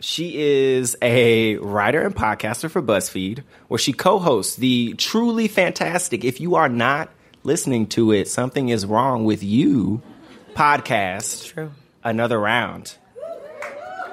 She 0.00 0.38
is 0.38 0.96
a 1.02 1.56
writer 1.56 2.02
and 2.02 2.14
podcaster 2.14 2.70
for 2.70 2.80
BuzzFeed, 2.80 3.42
where 3.66 3.78
she 3.78 3.92
co-hosts 3.92 4.54
the 4.56 4.94
truly 4.94 5.48
fantastic. 5.48 6.24
If 6.24 6.40
you 6.40 6.54
are 6.54 6.68
not 6.68 7.10
listening 7.42 7.88
to 7.88 8.12
it, 8.12 8.28
something 8.28 8.68
is 8.68 8.86
wrong 8.86 9.24
with 9.24 9.42
you. 9.42 10.00
Podcast. 10.54 11.52
True. 11.52 11.72
Another 12.04 12.38
round. 12.38 12.96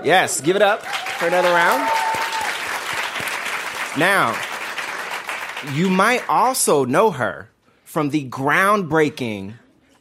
Yes, 0.04 0.42
give 0.42 0.56
it 0.56 0.64
up 0.64 0.82
for 0.84 1.28
another 1.28 1.50
round. 1.50 1.88
Now, 3.98 4.38
you 5.74 5.90
might 5.90 6.28
also 6.28 6.84
know 6.84 7.12
her 7.12 7.50
from 7.86 8.10
the 8.10 8.28
groundbreaking, 8.30 9.54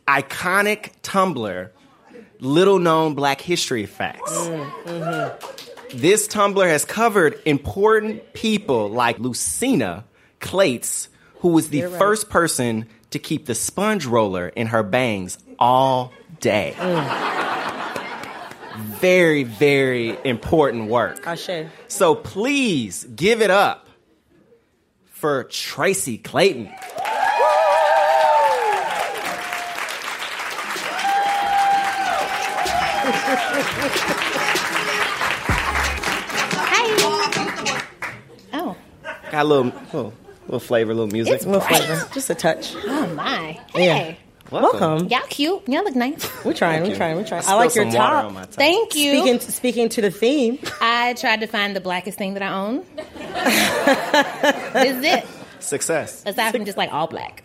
iconic 0.08 0.90
Tumblr, 1.02 1.70
Little 2.40 2.80
Known 2.80 3.14
Black 3.14 3.40
History 3.40 3.86
Facts. 3.86 4.32
Mm-hmm. 4.32 5.96
This 5.96 6.26
Tumblr 6.26 6.66
has 6.66 6.84
covered 6.84 7.40
important 7.44 8.32
people 8.32 8.90
like 8.90 9.20
Lucina 9.20 10.04
Clates, 10.40 11.08
who 11.36 11.50
was 11.50 11.68
the 11.68 11.78
You're 11.78 11.90
first 11.90 12.28
person 12.28 12.86
to 13.10 13.20
keep 13.20 13.46
the 13.46 13.54
sponge 13.54 14.06
roller 14.06 14.48
in 14.48 14.66
her 14.66 14.82
bangs 14.82 15.38
all 15.56 16.12
day. 16.40 16.74
Very, 18.76 19.44
very 19.44 20.18
important 20.24 20.90
work. 20.90 21.24
Ashe. 21.24 21.68
So 21.86 22.16
please 22.16 23.04
give 23.04 23.40
it 23.40 23.50
up 23.50 23.83
for 25.24 25.44
Tracy 25.44 26.18
Clayton. 26.18 26.68
Oh, 38.52 38.76
Got 39.30 39.44
a 39.44 39.48
little, 39.48 39.64
little, 39.64 40.12
little 40.46 40.60
flavor, 40.60 40.92
a 40.92 40.94
little 40.94 41.10
music. 41.10 41.34
It's 41.34 41.44
A 41.44 41.48
little 41.50 41.66
bright. 41.66 41.82
flavor, 41.82 42.08
just 42.12 42.30
a 42.30 42.34
touch. 42.34 42.74
Oh 42.84 43.06
my. 43.14 43.58
Yeah. 43.74 43.94
Hey. 43.94 44.18
Welcome. 44.50 45.08
Y'all 45.08 45.20
cute. 45.28 45.66
Y'all 45.68 45.84
look 45.84 45.96
nice. 45.96 46.44
We're 46.44 46.52
trying. 46.52 46.82
Thank 46.82 46.84
We're 46.84 46.90
you. 46.90 46.96
trying. 46.96 47.16
We're 47.16 47.24
trying. 47.26 47.44
I 47.44 47.52
I 47.52 47.54
like 47.54 47.74
your 47.74 47.84
spilled 47.90 47.92
some 47.94 48.02
water 48.02 48.28
top. 48.34 48.44
top. 48.44 48.50
Thank 48.54 48.94
you. 48.94 49.20
Speaking 49.20 49.40
speaking 49.40 49.88
to 49.90 50.00
the 50.02 50.10
theme. 50.10 50.58
I 50.80 51.14
tried 51.14 51.40
to 51.40 51.46
find 51.46 51.74
the 51.74 51.80
blackest 51.80 52.18
thing 52.18 52.34
that 52.34 52.42
I 52.42 52.52
own. 52.52 52.84
this 54.74 54.96
is 54.96 55.04
it. 55.04 55.26
Success. 55.60 56.22
Aside 56.26 56.52
from 56.52 56.64
just 56.66 56.76
like 56.78 56.92
all 56.92 57.06
black. 57.06 57.42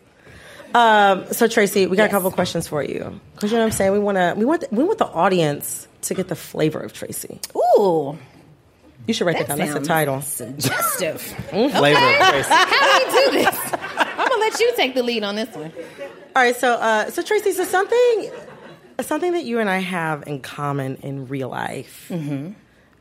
Um, 0.76 1.26
so 1.32 1.48
Tracy, 1.48 1.88
we 1.88 1.98
got 1.98 2.04
Yes. 2.04 2.12
a 2.12 2.16
couple 2.16 2.32
questions 2.32 2.68
for 2.68 2.84
you 2.84 3.20
because 3.34 3.52
you 3.52 3.58
know 3.58 3.64
what 3.64 3.72
I'm 3.72 3.78
saying. 3.78 3.92
We 3.94 4.00
want 4.00 4.18
to. 4.18 4.34
We 4.38 4.46
want. 4.46 4.66
We 4.72 4.84
want 4.84 5.00
the 5.00 5.08
audience 5.08 5.88
to 6.04 6.14
get 6.14 6.28
the 6.28 6.36
flavor 6.36 6.80
of 6.80 6.94
Tracy. 6.94 7.40
Ooh. 7.56 8.18
You 9.08 9.14
should 9.16 9.26
write 9.26 9.38
that, 9.40 9.48
That 9.48 9.58
down. 9.58 9.68
That's 9.70 9.80
the 9.80 9.86
title. 9.88 10.22
Suggestive. 10.22 11.22
Flavor 11.50 11.98
of 12.10 12.28
Tracy. 12.28 12.50
How 12.50 13.00
do 13.00 13.06
we 13.32 13.38
do 13.38 13.44
this? 13.44 13.60
I'm 13.74 14.28
gonna 14.30 14.40
let 14.42 14.60
you 14.60 14.72
take 14.76 14.94
the 14.94 15.02
lead 15.02 15.24
on 15.24 15.36
this 15.36 15.50
one. 15.56 15.72
All 16.40 16.46
right. 16.46 16.56
So, 16.56 16.72
uh, 16.72 17.10
so 17.12 17.22
Tracy, 17.22 17.52
so 17.52 17.66
something, 17.66 18.32
something 19.02 19.34
that 19.34 19.44
you 19.44 19.60
and 19.60 19.70
I 19.70 19.80
have 19.80 20.26
in 20.26 20.40
common 20.40 20.96
in 21.04 21.28
real 21.28 21.50
life 21.50 22.10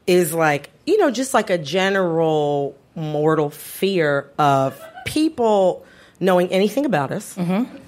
is 0.08 0.34
like 0.34 0.70
you 0.86 0.98
know 0.98 1.12
just 1.12 1.34
like 1.34 1.48
a 1.48 1.56
general 1.56 2.76
mortal 2.96 3.48
fear 3.50 4.28
of 4.40 4.76
people 5.06 5.86
knowing 6.18 6.48
anything 6.48 6.84
about 6.84 7.12
us, 7.12 7.38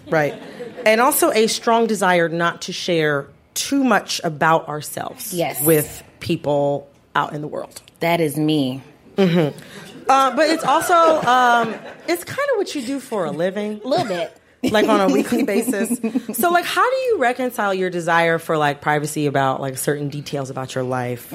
right? 0.08 0.40
And 0.86 1.00
also 1.00 1.32
a 1.32 1.48
strong 1.48 1.88
desire 1.88 2.28
not 2.28 2.62
to 2.62 2.72
share 2.72 3.26
too 3.54 3.82
much 3.82 4.20
about 4.22 4.68
ourselves 4.68 5.34
Yes. 5.34 5.60
with 5.64 6.04
people 6.20 6.88
out 7.16 7.32
in 7.32 7.40
the 7.40 7.48
world. 7.48 7.82
That 7.98 8.20
is 8.20 8.36
me. 8.36 8.82
Uh, 9.18 9.50
but 10.08 10.48
it's 10.48 10.62
also 10.62 10.94
um, 10.94 11.74
it's 12.06 12.22
kind 12.22 12.48
of 12.52 12.56
what 12.56 12.72
you 12.76 12.82
do 12.86 13.00
for 13.00 13.24
a 13.24 13.32
living 13.32 13.80
A 13.84 13.88
little 13.88 14.06
bit. 14.06 14.36
Like 14.62 14.88
on 14.88 15.00
a 15.00 15.12
weekly 15.12 15.42
basis. 15.42 15.98
So 16.36 16.50
like 16.50 16.64
how 16.64 16.88
do 16.88 16.96
you 16.96 17.18
reconcile 17.18 17.72
your 17.74 17.90
desire 17.90 18.38
for 18.38 18.56
like 18.56 18.80
privacy 18.80 19.26
about 19.26 19.60
like 19.60 19.78
certain 19.78 20.08
details 20.08 20.50
about 20.50 20.74
your 20.74 20.84
life 20.84 21.32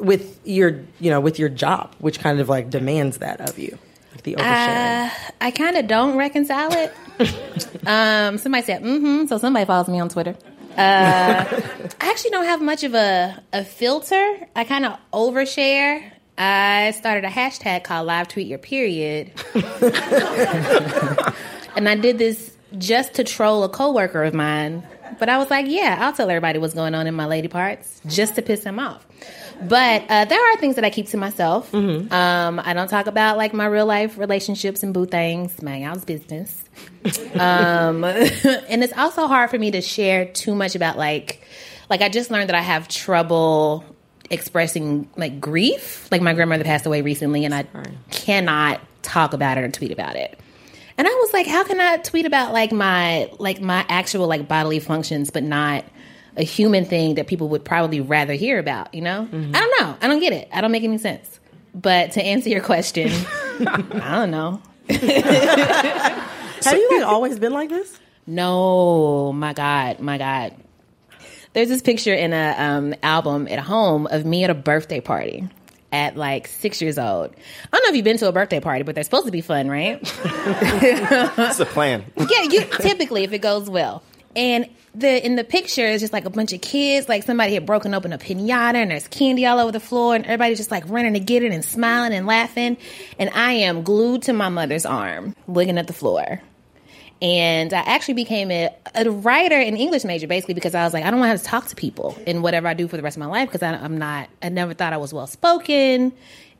with 0.00 0.40
your 0.44 0.80
you 1.00 1.10
know 1.10 1.20
with 1.20 1.38
your 1.38 1.48
job 1.48 1.94
which 1.98 2.20
kind 2.20 2.40
of 2.40 2.48
like 2.48 2.70
demands 2.70 3.18
that 3.18 3.40
of 3.40 3.58
you? 3.58 3.78
Like 4.12 4.22
the 4.22 4.34
oversharing. 4.36 5.06
Uh, 5.06 5.10
I 5.40 5.50
kind 5.50 5.76
of 5.76 5.86
don't 5.88 6.16
reconcile 6.16 6.70
it. 6.72 6.94
um, 7.86 8.38
somebody 8.38 8.64
said, 8.64 8.82
mm-hmm, 8.82 9.26
so 9.26 9.38
somebody 9.38 9.66
follows 9.66 9.88
me 9.88 9.98
on 9.98 10.08
Twitter. 10.08 10.36
Uh, 10.76 11.44
I 12.00 12.10
actually 12.10 12.30
don't 12.30 12.44
have 12.44 12.60
much 12.62 12.84
of 12.84 12.94
a, 12.94 13.42
a 13.52 13.64
filter. 13.64 14.38
I 14.54 14.64
kind 14.64 14.84
of 14.84 14.98
overshare. 15.12 16.10
I 16.36 16.90
started 16.92 17.24
a 17.24 17.28
hashtag 17.28 17.84
called 17.84 18.06
Live 18.06 18.28
Tweet 18.28 18.48
Your 18.48 18.58
Period. 18.58 19.30
and 21.76 21.88
I 21.88 21.96
did 21.96 22.18
this 22.18 22.53
just 22.78 23.14
to 23.14 23.24
troll 23.24 23.64
a 23.64 23.68
coworker 23.68 24.24
of 24.24 24.34
mine. 24.34 24.86
But 25.18 25.28
I 25.28 25.38
was 25.38 25.50
like, 25.50 25.66
yeah, 25.68 25.98
I'll 26.00 26.12
tell 26.12 26.28
everybody 26.28 26.58
what's 26.58 26.74
going 26.74 26.94
on 26.94 27.06
in 27.06 27.14
my 27.14 27.26
lady 27.26 27.48
parts 27.48 28.00
just 28.06 28.34
to 28.34 28.42
piss 28.42 28.64
him 28.64 28.78
off. 28.78 29.06
But 29.62 30.04
uh, 30.08 30.24
there 30.24 30.52
are 30.52 30.56
things 30.56 30.74
that 30.74 30.84
I 30.84 30.90
keep 30.90 31.08
to 31.08 31.16
myself. 31.16 31.72
Um, 32.12 32.60
I 32.62 32.74
don't 32.74 32.88
talk 32.88 33.06
about 33.06 33.36
like 33.36 33.54
my 33.54 33.66
real 33.66 33.86
life 33.86 34.18
relationships 34.18 34.82
and 34.82 34.92
boo 34.92 35.06
things, 35.06 35.62
my 35.62 35.78
y'all's 35.78 36.04
business. 36.04 36.64
um, 37.38 38.04
and 38.04 38.82
it's 38.82 38.92
also 38.96 39.26
hard 39.26 39.50
for 39.50 39.58
me 39.58 39.70
to 39.70 39.80
share 39.80 40.26
too 40.26 40.54
much 40.54 40.74
about 40.74 40.98
like, 40.98 41.46
like 41.88 42.02
I 42.02 42.08
just 42.08 42.30
learned 42.30 42.48
that 42.48 42.56
I 42.56 42.62
have 42.62 42.88
trouble 42.88 43.84
expressing 44.30 45.08
like 45.16 45.40
grief. 45.40 46.08
Like 46.10 46.22
my 46.22 46.34
grandmother 46.34 46.64
passed 46.64 46.86
away 46.86 47.02
recently, 47.02 47.44
and 47.44 47.54
I 47.54 47.66
cannot 48.10 48.80
talk 49.02 49.32
about 49.32 49.58
it 49.58 49.64
or 49.64 49.70
tweet 49.70 49.92
about 49.92 50.16
it. 50.16 50.38
And 50.96 51.06
I 51.08 51.10
was 51.10 51.32
like, 51.32 51.46
how 51.46 51.64
can 51.64 51.80
I 51.80 51.96
tweet 51.98 52.26
about 52.26 52.52
like 52.52 52.72
my 52.72 53.30
like 53.38 53.60
my 53.60 53.84
actual 53.88 54.28
like 54.28 54.46
bodily 54.46 54.80
functions, 54.80 55.30
but 55.30 55.42
not 55.42 55.84
a 56.36 56.42
human 56.44 56.84
thing 56.84 57.16
that 57.16 57.26
people 57.26 57.48
would 57.50 57.64
probably 57.64 58.00
rather 58.00 58.34
hear 58.34 58.58
about? 58.58 58.94
You 58.94 59.02
know, 59.02 59.28
I 59.32 59.60
don't 59.60 59.80
know. 59.80 59.96
I 60.00 60.06
don't 60.06 60.20
get 60.20 60.32
it. 60.32 60.48
I 60.52 60.60
don't 60.60 60.72
make 60.72 60.84
any 60.84 60.98
sense. 60.98 61.40
But 61.74 62.12
to 62.12 62.22
answer 62.22 62.48
your 62.48 62.60
question, 62.60 63.10
I 63.60 64.08
don't 64.12 64.30
know. 64.30 64.62
Have 64.88 65.02
you 66.78 66.98
like 67.00 67.06
always 67.06 67.38
been 67.38 67.52
like 67.52 67.70
this? 67.70 67.98
No, 68.26 69.32
my 69.32 69.52
God, 69.52 70.00
my 70.00 70.18
God. 70.18 70.54
There's 71.52 71.68
this 71.68 71.82
picture 71.82 72.14
in 72.14 72.32
a 72.32 72.54
um, 72.58 72.94
album 73.02 73.46
at 73.48 73.58
home 73.60 74.06
of 74.08 74.24
me 74.24 74.44
at 74.44 74.50
a 74.50 74.54
birthday 74.54 75.00
party 75.00 75.48
at 75.94 76.16
like 76.16 76.48
six 76.48 76.82
years 76.82 76.98
old. 76.98 77.30
I 77.30 77.76
don't 77.76 77.84
know 77.84 77.90
if 77.90 77.96
you've 77.96 78.04
been 78.04 78.18
to 78.18 78.28
a 78.28 78.32
birthday 78.32 78.58
party, 78.58 78.82
but 78.82 78.96
they're 78.96 79.04
supposed 79.04 79.26
to 79.26 79.32
be 79.32 79.40
fun, 79.40 79.68
right? 79.68 80.02
That's 80.24 81.58
the 81.58 81.66
plan. 81.66 82.04
yeah, 82.16 82.42
you 82.42 82.64
typically 82.80 83.22
if 83.22 83.32
it 83.32 83.38
goes 83.38 83.70
well. 83.70 84.02
And 84.34 84.68
the 84.96 85.24
in 85.24 85.36
the 85.36 85.44
picture 85.44 85.86
is 85.86 86.00
just 86.00 86.12
like 86.12 86.24
a 86.24 86.30
bunch 86.30 86.52
of 86.52 86.60
kids, 86.60 87.08
like 87.08 87.22
somebody 87.22 87.54
had 87.54 87.64
broken 87.64 87.94
open 87.94 88.12
a 88.12 88.18
pinata 88.18 88.74
and 88.74 88.90
there's 88.90 89.06
candy 89.06 89.46
all 89.46 89.60
over 89.60 89.70
the 89.70 89.78
floor 89.78 90.16
and 90.16 90.24
everybody's 90.24 90.58
just 90.58 90.72
like 90.72 90.82
running 90.88 91.14
to 91.14 91.20
get 91.20 91.44
it 91.44 91.52
and 91.52 91.64
smiling 91.64 92.12
and 92.12 92.26
laughing. 92.26 92.76
And 93.20 93.30
I 93.30 93.52
am 93.52 93.84
glued 93.84 94.22
to 94.22 94.32
my 94.32 94.48
mother's 94.48 94.84
arm, 94.84 95.36
looking 95.46 95.78
at 95.78 95.86
the 95.86 95.92
floor. 95.92 96.42
And 97.24 97.72
I 97.72 97.78
actually 97.80 98.14
became 98.14 98.50
a, 98.50 98.68
a 98.94 99.10
writer 99.10 99.54
and 99.54 99.78
English 99.78 100.04
major 100.04 100.26
basically 100.26 100.52
because 100.52 100.74
I 100.74 100.84
was 100.84 100.92
like, 100.92 101.04
I 101.04 101.10
don't 101.10 101.18
want 101.20 101.28
to 101.28 101.32
have 101.32 101.40
to 101.40 101.46
talk 101.46 101.68
to 101.68 101.74
people 101.74 102.18
in 102.26 102.42
whatever 102.42 102.68
I 102.68 102.74
do 102.74 102.86
for 102.86 102.98
the 102.98 103.02
rest 103.02 103.16
of 103.16 103.20
my 103.20 103.26
life 103.26 103.48
because 103.50 103.62
I'm 103.62 103.96
not, 103.96 104.28
I 104.42 104.50
never 104.50 104.74
thought 104.74 104.92
I 104.92 104.98
was 104.98 105.14
well 105.14 105.26
spoken 105.26 106.12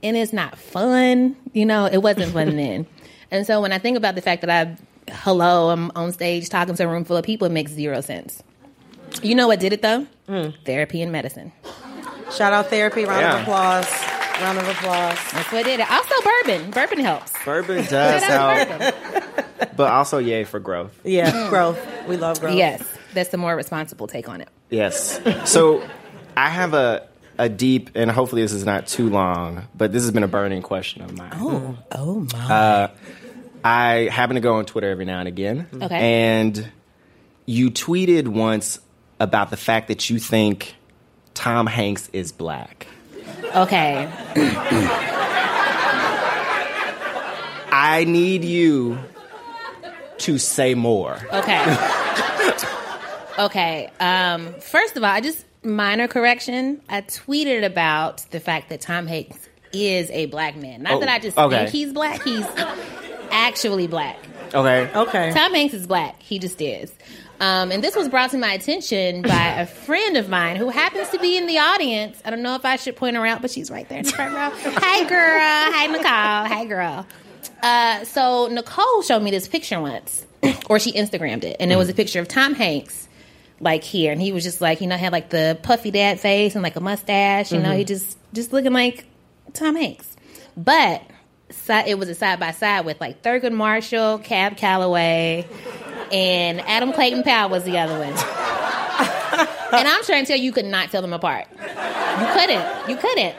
and 0.02 0.16
it's 0.16 0.32
not 0.32 0.56
fun. 0.56 1.36
You 1.52 1.66
know, 1.66 1.84
it 1.84 1.98
wasn't 1.98 2.32
fun 2.32 2.56
then. 2.56 2.86
And 3.30 3.46
so 3.46 3.60
when 3.60 3.72
I 3.72 3.78
think 3.78 3.98
about 3.98 4.14
the 4.14 4.22
fact 4.22 4.40
that 4.40 4.50
I, 4.50 5.12
hello, 5.12 5.68
I'm 5.68 5.90
on 5.94 6.12
stage 6.12 6.48
talking 6.48 6.74
to 6.74 6.84
a 6.84 6.88
room 6.88 7.04
full 7.04 7.18
of 7.18 7.26
people, 7.26 7.46
it 7.46 7.52
makes 7.52 7.70
zero 7.72 8.00
sense. 8.00 8.42
You 9.22 9.34
know 9.34 9.46
what 9.48 9.60
did 9.60 9.74
it 9.74 9.82
though? 9.82 10.06
Mm. 10.28 10.54
Therapy 10.64 11.02
and 11.02 11.12
medicine. 11.12 11.52
Shout 12.32 12.54
out 12.54 12.70
therapy. 12.70 13.04
Round 13.04 13.20
Yeah. 13.20 13.34
of 13.36 13.42
applause. 13.42 14.03
Round 14.40 14.58
of 14.58 14.68
applause. 14.68 15.18
That's 15.32 15.52
what 15.52 15.64
did 15.64 15.80
it. 15.80 15.90
Also 15.90 16.14
bourbon. 16.22 16.70
Bourbon 16.70 16.98
helps. 16.98 17.32
Bourbon 17.44 17.84
does 17.86 18.22
Shout 18.22 18.68
help, 18.68 19.76
but 19.76 19.92
also 19.92 20.18
yay 20.18 20.44
for 20.44 20.58
growth. 20.60 20.98
Yeah, 21.04 21.48
growth. 21.50 21.78
We 22.08 22.16
love 22.16 22.40
growth. 22.40 22.56
Yes, 22.56 22.82
that's 23.12 23.30
the 23.30 23.36
more 23.36 23.54
responsible 23.54 24.06
take 24.06 24.28
on 24.28 24.40
it. 24.40 24.48
Yes. 24.70 25.20
So 25.48 25.86
I 26.36 26.50
have 26.50 26.74
a 26.74 27.08
a 27.38 27.48
deep, 27.48 27.90
and 27.94 28.10
hopefully 28.10 28.42
this 28.42 28.52
is 28.52 28.64
not 28.64 28.86
too 28.86 29.08
long, 29.08 29.68
but 29.74 29.92
this 29.92 30.02
has 30.02 30.10
been 30.12 30.22
a 30.22 30.28
burning 30.28 30.62
question 30.62 31.02
of 31.02 31.16
mine. 31.16 31.32
Oh, 31.34 31.78
oh 31.92 32.26
my. 32.32 32.54
Uh, 32.54 32.88
I 33.64 34.08
happen 34.12 34.34
to 34.34 34.40
go 34.40 34.54
on 34.56 34.66
Twitter 34.66 34.90
every 34.90 35.04
now 35.04 35.20
and 35.20 35.28
again. 35.28 35.66
Okay. 35.74 35.96
And 35.96 36.70
you 37.46 37.70
tweeted 37.70 38.28
once 38.28 38.78
about 39.18 39.50
the 39.50 39.56
fact 39.56 39.88
that 39.88 40.10
you 40.10 40.18
think 40.18 40.74
Tom 41.34 41.66
Hanks 41.66 42.10
is 42.12 42.30
black. 42.32 42.86
Okay. 43.54 44.08
I 47.76 48.04
need 48.06 48.44
you 48.44 48.98
to 50.18 50.38
say 50.38 50.74
more. 50.74 51.18
Okay. 51.32 51.76
okay. 53.38 53.90
Um, 54.00 54.54
first 54.60 54.96
of 54.96 55.02
all, 55.02 55.10
I 55.10 55.20
just 55.20 55.44
minor 55.64 56.08
correction. 56.08 56.80
I 56.88 57.02
tweeted 57.02 57.64
about 57.64 58.24
the 58.30 58.40
fact 58.40 58.68
that 58.70 58.80
Tom 58.80 59.06
Hanks 59.06 59.48
is 59.72 60.08
a 60.10 60.26
black 60.26 60.56
man. 60.56 60.82
Not 60.82 60.94
Oh, 60.94 61.00
that 61.00 61.08
I 61.08 61.18
just 61.18 61.36
okay. 61.36 61.58
think 61.58 61.70
he's 61.70 61.92
black. 61.92 62.22
He's 62.22 62.46
actually 63.30 63.86
black. 63.88 64.16
Okay. 64.54 64.88
Okay. 64.94 65.32
Tom 65.32 65.52
Hanks 65.52 65.74
is 65.74 65.86
black. 65.86 66.22
He 66.22 66.38
just 66.38 66.60
is. 66.60 66.92
Um, 67.44 67.70
and 67.72 67.84
this 67.84 67.94
was 67.94 68.08
brought 68.08 68.30
to 68.30 68.38
my 68.38 68.54
attention 68.54 69.20
by 69.20 69.48
a 69.58 69.66
friend 69.66 70.16
of 70.16 70.30
mine 70.30 70.56
who 70.56 70.70
happens 70.70 71.10
to 71.10 71.18
be 71.18 71.36
in 71.36 71.46
the 71.46 71.58
audience. 71.58 72.18
I 72.24 72.30
don't 72.30 72.40
know 72.40 72.54
if 72.54 72.64
I 72.64 72.76
should 72.76 72.96
point 72.96 73.16
her 73.16 73.26
out, 73.26 73.42
but 73.42 73.50
she's 73.50 73.70
right 73.70 73.86
there 73.86 73.98
in 73.98 74.04
the 74.06 74.12
front 74.12 74.34
row. 74.34 74.50
Hi, 74.76 75.04
girl. 75.04 75.72
Hi, 75.74 75.86
Nicole. 75.86 76.04
Hi, 76.04 76.64
girl. 76.64 77.06
Uh, 77.62 78.04
so 78.06 78.48
Nicole 78.48 79.02
showed 79.02 79.22
me 79.22 79.30
this 79.30 79.46
picture 79.46 79.78
once, 79.78 80.24
or 80.70 80.78
she 80.78 80.92
Instagrammed 80.92 81.44
it, 81.44 81.56
and 81.60 81.70
it 81.70 81.76
was 81.76 81.90
a 81.90 81.94
picture 81.94 82.18
of 82.18 82.28
Tom 82.28 82.54
Hanks, 82.54 83.08
like 83.60 83.84
here, 83.84 84.10
and 84.10 84.22
he 84.22 84.32
was 84.32 84.42
just 84.42 84.62
like, 84.62 84.80
you 84.80 84.86
know, 84.86 84.96
had 84.96 85.12
like 85.12 85.28
the 85.28 85.58
puffy 85.62 85.90
dad 85.90 86.20
face 86.20 86.54
and 86.54 86.62
like 86.62 86.76
a 86.76 86.80
mustache. 86.80 87.52
You 87.52 87.60
know, 87.60 87.76
he 87.76 87.84
just 87.84 88.16
just 88.32 88.54
looking 88.54 88.72
like 88.72 89.04
Tom 89.52 89.76
Hanks. 89.76 90.16
But 90.56 91.02
it 91.50 91.98
was 91.98 92.08
a 92.08 92.14
side 92.14 92.40
by 92.40 92.50
side 92.52 92.84
with 92.84 93.00
like 93.00 93.22
Thurgood 93.22 93.52
Marshall, 93.52 94.18
Cab 94.18 94.56
Calloway, 94.56 95.46
and 96.12 96.60
Adam 96.62 96.92
Clayton 96.92 97.22
Powell 97.22 97.50
was 97.50 97.64
the 97.64 97.78
other 97.78 97.98
one. 97.98 98.08
and 99.72 99.88
I'm 99.88 100.04
trying 100.04 100.24
to 100.24 100.28
tell 100.28 100.36
you, 100.36 100.44
you 100.44 100.52
could 100.52 100.64
not 100.64 100.90
tell 100.90 101.02
them 101.02 101.12
apart. 101.12 101.46
You 101.50 102.26
couldn't. 102.32 102.88
You 102.88 102.96
couldn't. 102.96 103.36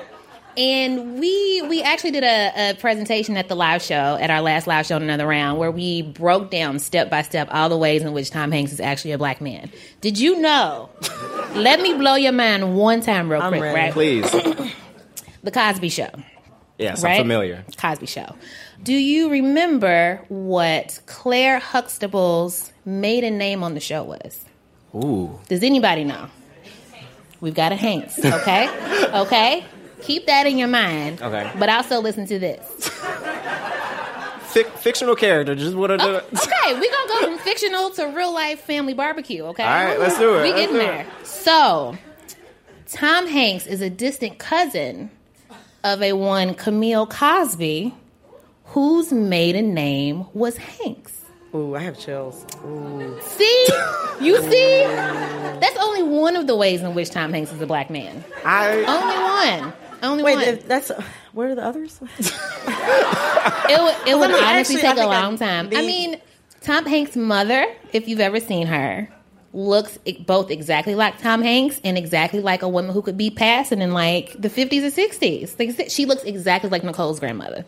And 0.57 1.19
we 1.19 1.63
we 1.63 1.81
actually 1.81 2.11
did 2.11 2.23
a, 2.23 2.69
a 2.71 2.73
presentation 2.75 3.35
at 3.35 3.49
the 3.49 3.55
live 3.55 3.81
show 3.81 4.17
at 4.19 4.29
our 4.29 4.39
last 4.41 4.67
live 4.67 4.85
show, 4.85 4.95
in 4.95 5.03
another 5.03 5.27
round, 5.27 5.59
where 5.59 5.71
we 5.71 6.01
broke 6.01 6.49
down 6.49 6.79
step 6.79 7.09
by 7.09 7.23
step 7.23 7.49
all 7.51 7.67
the 7.67 7.77
ways 7.77 8.03
in 8.03 8.13
which 8.13 8.29
Tom 8.29 8.51
Hanks 8.53 8.71
is 8.71 8.79
actually 8.79 9.11
a 9.11 9.17
black 9.17 9.41
man. 9.41 9.69
Did 9.99 10.17
you 10.17 10.39
know? 10.39 10.89
let 11.55 11.81
me 11.81 11.93
blow 11.95 12.15
your 12.15 12.31
mind 12.31 12.77
one 12.77 13.01
time, 13.01 13.29
real 13.29 13.41
I'm 13.41 13.51
quick, 13.51 13.61
ready. 13.63 13.75
right? 13.75 13.91
Please. 13.91 14.31
The 15.43 15.51
Cosby 15.51 15.89
Show. 15.89 16.09
Yes, 16.77 17.03
right? 17.03 17.13
I'm 17.13 17.21
familiar. 17.23 17.63
Cosby 17.77 18.05
Show. 18.05 18.35
Do 18.83 18.93
you 18.93 19.29
remember 19.29 20.21
what 20.27 20.99
Claire 21.05 21.59
Huxtable's 21.59 22.71
maiden 22.83 23.37
name 23.37 23.63
on 23.63 23.73
the 23.73 23.79
show 23.79 24.03
was? 24.03 24.43
Ooh. 24.93 25.39
Does 25.47 25.63
anybody 25.63 26.03
know? 26.03 26.27
We've 27.41 27.53
got 27.53 27.71
a 27.71 27.75
Hanks, 27.75 28.17
okay? 28.23 28.67
okay? 29.13 29.65
Keep 30.01 30.25
that 30.27 30.47
in 30.47 30.57
your 30.57 30.67
mind. 30.67 31.21
Okay. 31.21 31.51
But 31.57 31.69
also 31.69 31.99
listen 31.99 32.25
to 32.27 32.39
this. 32.39 32.63
Fic- 34.51 34.69
fictional 34.77 35.15
character, 35.15 35.53
just 35.53 35.75
what 35.75 35.91
are 35.91 35.97
the. 35.97 36.03
Oh, 36.03 36.17
okay, 36.17 36.73
we're 36.73 36.91
gonna 36.91 37.07
go 37.09 37.21
from 37.27 37.37
fictional 37.39 37.89
to 37.91 38.05
real 38.07 38.33
life 38.33 38.61
family 38.61 38.93
barbecue, 38.93 39.43
okay? 39.47 39.63
All 39.63 39.69
right, 39.69 39.99
let's 39.99 40.17
do 40.17 40.35
it. 40.35 40.43
We 40.43 40.49
Let's 40.53 40.61
getting 40.61 40.77
there. 40.77 41.01
it. 41.01 41.27
So, 41.27 41.97
Tom 42.89 43.27
Hanks 43.27 43.67
is 43.67 43.81
a 43.81 43.89
distant 43.89 44.37
cousin 44.39 45.11
of 45.85 46.01
a 46.01 46.13
one 46.13 46.55
Camille 46.55 47.05
Cosby, 47.05 47.93
whose 48.65 49.13
maiden 49.13 49.75
name 49.75 50.25
was 50.33 50.57
Hanks. 50.57 51.21
Ooh, 51.53 51.75
I 51.75 51.79
have 51.79 51.97
chills. 51.97 52.43
Ooh. 52.65 53.17
See? 53.21 53.67
You 54.19 54.41
see? 54.41 54.83
That's 54.83 55.77
only 55.77 56.03
one 56.03 56.35
of 56.35 56.47
the 56.47 56.55
ways 56.55 56.81
in 56.81 56.95
which 56.95 57.11
Tom 57.11 57.31
Hanks 57.31 57.53
is 57.53 57.61
a 57.61 57.67
black 57.67 57.89
man. 57.89 58.25
I 58.43 58.73
Only 58.83 59.63
one. 59.63 59.73
Only 60.03 60.23
Wait, 60.23 60.35
one. 60.35 60.67
that's 60.67 60.91
where 61.33 61.49
are 61.49 61.55
the 61.55 61.63
others? 61.63 61.99
it 62.19 62.33
oh, 62.67 63.85
would, 63.85 64.07
it 64.07 64.17
would 64.17 64.31
honestly 64.31 64.41
actually, 64.41 64.75
take 64.77 64.83
a 64.83 64.95
think 64.95 65.11
I 65.11 65.21
long 65.21 65.37
time. 65.37 65.69
I 65.71 65.81
mean, 65.81 66.19
Tom 66.61 66.85
Hanks' 66.85 67.15
mother, 67.15 67.65
if 67.93 68.07
you've 68.07 68.19
ever 68.19 68.39
seen 68.39 68.67
her, 68.67 69.07
looks 69.55 69.97
both 70.25 70.51
exactly 70.51 70.95
like 70.95 71.17
Tom 71.19 71.41
Hanks 71.41 71.79
and 71.83 71.97
exactly 71.97 72.41
like 72.41 72.61
a 72.61 72.67
woman 72.67 72.91
who 72.91 73.01
could 73.01 73.17
be 73.17 73.29
passing 73.29 73.81
in 73.81 73.91
like 73.91 74.35
the 74.37 74.49
50s 74.49 74.83
or 74.83 74.91
60s. 74.91 75.57
Like, 75.79 75.89
she 75.89 76.05
looks 76.05 76.23
exactly 76.23 76.69
like 76.69 76.83
Nicole's 76.83 77.19
grandmother. 77.19 77.65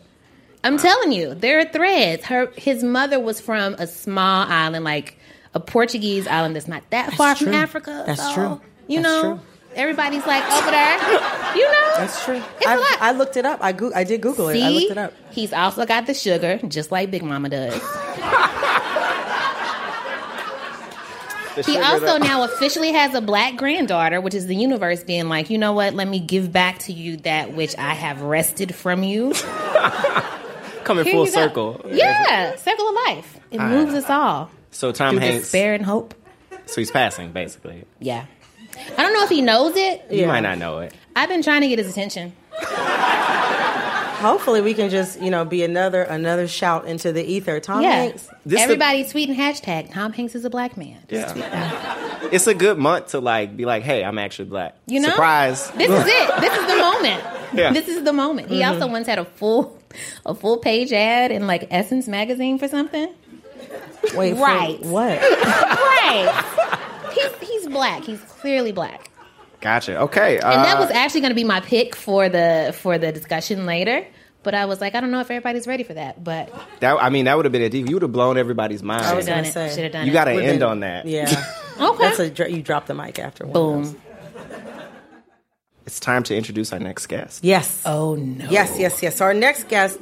I'm 0.62 0.76
telling 0.76 1.12
you, 1.12 1.34
there 1.34 1.60
are 1.60 1.64
threads. 1.64 2.24
Her 2.26 2.52
his 2.56 2.82
mother 2.82 3.18
was 3.18 3.40
from 3.40 3.74
a 3.74 3.86
small 3.86 4.46
island, 4.48 4.84
like 4.84 5.16
a 5.54 5.60
Portuguese 5.60 6.26
island 6.26 6.56
that's 6.56 6.68
not 6.68 6.82
that 6.90 7.14
far 7.14 7.34
from. 7.34 7.54
Africa. 7.54 8.04
That's 8.06 8.22
so, 8.22 8.34
true. 8.34 8.60
You 8.86 9.00
That's 9.00 9.22
know, 9.22 9.22
true. 9.36 9.40
everybody's 9.76 10.26
like 10.26 10.44
over 10.50 10.70
there. 10.70 10.98
You 11.56 11.64
know, 11.64 11.92
That's 11.96 12.24
true. 12.24 12.42
It's 12.56 12.66
a 12.66 12.70
I, 12.70 12.76
lot. 12.76 12.98
I 13.00 13.12
looked 13.12 13.36
it 13.36 13.46
up. 13.46 13.60
I 13.62 13.72
go- 13.72 13.92
I 13.94 14.04
did 14.04 14.20
Google 14.20 14.48
it. 14.48 14.62
I 14.62 14.68
looked 14.68 14.90
it 14.90 14.98
up. 14.98 15.12
he's 15.30 15.52
also 15.52 15.86
got 15.86 16.06
the 16.06 16.14
sugar, 16.14 16.58
just 16.68 16.90
like 16.92 17.10
Big 17.10 17.22
Mama 17.22 17.48
does. 17.48 17.80
He 21.66 21.78
also 21.78 22.18
now 22.18 22.44
officially 22.44 22.92
has 22.92 23.14
a 23.14 23.20
black 23.20 23.56
granddaughter, 23.56 24.20
which 24.20 24.34
is 24.34 24.46
the 24.46 24.56
universe 24.56 25.02
being 25.04 25.28
like, 25.28 25.50
you 25.50 25.58
know 25.58 25.72
what? 25.72 25.94
Let 25.94 26.08
me 26.08 26.20
give 26.20 26.52
back 26.52 26.78
to 26.80 26.92
you 26.92 27.16
that 27.18 27.52
which 27.54 27.76
I 27.78 27.94
have 27.94 28.22
wrested 28.22 28.74
from 28.74 29.02
you. 29.02 29.32
coming 30.84 31.04
Here 31.04 31.12
full 31.14 31.26
you 31.26 31.32
go. 31.32 31.38
circle. 31.42 31.80
Yeah, 31.90 32.56
circle 32.56 32.88
of 32.88 32.94
life. 33.06 33.38
It 33.50 33.60
moves 33.60 33.94
us 33.94 34.08
all 34.10 34.50
So 34.70 34.90
Tom 34.92 35.10
through 35.14 35.20
Hanks. 35.20 35.42
despair 35.44 35.74
and 35.74 35.84
hope. 35.84 36.14
So 36.66 36.80
he's 36.80 36.90
passing, 36.90 37.32
basically. 37.32 37.84
Yeah, 37.98 38.26
I 38.96 39.02
don't 39.02 39.12
know 39.12 39.22
if 39.24 39.30
he 39.30 39.42
knows 39.42 39.74
it. 39.76 40.04
You 40.10 40.26
might 40.26 40.40
not 40.40 40.58
know 40.58 40.78
it. 40.80 40.92
I've 41.16 41.28
been 41.28 41.42
trying 41.42 41.62
to 41.62 41.68
get 41.68 41.78
his 41.78 41.90
attention. 41.90 42.34
Hopefully, 44.18 44.60
we 44.60 44.74
can 44.74 44.90
just 44.90 45.20
you 45.20 45.30
know 45.30 45.44
be 45.44 45.62
another 45.62 46.02
another 46.02 46.48
shout 46.48 46.86
into 46.86 47.12
the 47.12 47.24
ether. 47.24 47.60
Tom 47.60 47.82
yeah, 47.82 47.90
Hanks. 47.92 48.28
This 48.44 48.60
everybody 48.60 49.04
tweeting 49.04 49.36
hashtag 49.36 49.92
Tom 49.92 50.12
Hanks 50.12 50.34
is 50.34 50.44
a 50.44 50.50
black 50.50 50.76
man. 50.76 50.98
Just 51.08 51.32
tweet 51.34 51.44
that. 51.50 52.04
It's 52.32 52.46
a 52.46 52.52
good 52.54 52.76
month 52.76 53.08
to 53.12 53.20
like 53.20 53.56
be 53.56 53.64
like, 53.64 53.82
hey, 53.84 54.04
I'm 54.04 54.18
actually 54.18 54.50
black. 54.50 54.74
You 54.86 55.00
know, 55.00 55.08
Surprise. 55.10 55.70
This 55.70 55.88
is 55.88 56.04
it. 56.06 56.40
This 56.40 56.52
is 56.58 56.66
the 56.66 56.76
moment. 56.78 57.24
Yeah. 57.54 57.72
This 57.72 57.88
is 57.88 58.02
the 58.04 58.12
moment. 58.12 58.48
He 58.50 58.60
Mm-hmm. 58.60 58.82
also 58.82 58.92
once 58.92 59.06
had 59.06 59.18
a 59.18 59.24
full, 59.24 59.80
a 60.26 60.34
full 60.34 60.58
page 60.58 60.92
ad 60.92 61.30
in 61.30 61.46
like 61.46 61.68
Essence 61.70 62.06
magazine 62.08 62.58
for 62.58 62.68
something. 62.68 63.08
Wait, 64.14 64.34
for 64.34 64.42
Right. 64.42 64.78
what? 64.82 65.18
Right. 65.22 67.10
he's 67.14 67.48
he's 67.48 67.66
black. 67.68 68.04
He's 68.04 68.20
clearly 68.20 68.72
black. 68.72 69.07
Gotcha. 69.60 70.00
Okay. 70.02 70.38
Uh, 70.38 70.52
And 70.52 70.64
that 70.64 70.78
was 70.78 70.90
actually 70.90 71.20
going 71.22 71.30
to 71.30 71.34
be 71.36 71.44
my 71.44 71.60
pick 71.60 71.96
for 71.96 72.28
the 72.28 72.74
for 72.80 72.98
the 72.98 73.10
discussion 73.12 73.66
later. 73.66 74.06
But 74.44 74.54
I 74.54 74.66
was 74.66 74.80
like, 74.80 74.94
I 74.94 75.00
don't 75.00 75.10
know 75.10 75.20
if 75.20 75.30
everybody's 75.30 75.66
ready 75.66 75.82
for 75.82 75.94
that. 75.94 76.22
But 76.22 76.52
that, 76.80 76.96
I 77.02 77.10
mean, 77.10 77.24
that 77.24 77.36
would 77.36 77.44
have 77.44 77.52
been 77.52 77.62
a 77.62 77.68
deep. 77.68 77.88
You 77.88 77.96
would 77.96 78.02
have 78.02 78.12
blown 78.12 78.38
everybody's 78.38 78.82
mind. 78.84 79.04
I 79.04 79.14
was 79.14 79.26
done 79.26 79.38
gonna 79.38 79.48
it. 79.48 79.52
say. 79.52 79.68
Should 79.74 79.82
have 79.84 79.92
done 79.92 80.06
you 80.06 80.12
it. 80.12 80.14
got 80.14 80.24
to 80.26 80.32
end 80.32 80.60
been- 80.60 80.62
on 80.68 80.80
that. 80.80 81.06
Yeah. 81.06 81.24
okay. 81.80 81.98
That's 82.16 82.40
a 82.40 82.50
you 82.50 82.62
dropped 82.62 82.86
the 82.86 82.94
mic 82.94 83.18
after 83.18 83.44
one. 83.46 83.56
of 83.56 83.84
those. 83.84 83.92
Boom. 83.92 84.02
It's 85.86 86.00
time 86.00 86.22
to 86.24 86.36
introduce 86.36 86.72
our 86.72 86.78
next 86.78 87.06
guest. 87.06 87.42
Yes. 87.42 87.82
Oh 87.86 88.14
no. 88.14 88.48
Yes, 88.50 88.78
yes, 88.78 89.02
yes. 89.02 89.16
So 89.16 89.24
our 89.24 89.32
next 89.32 89.68
guest, 89.68 89.98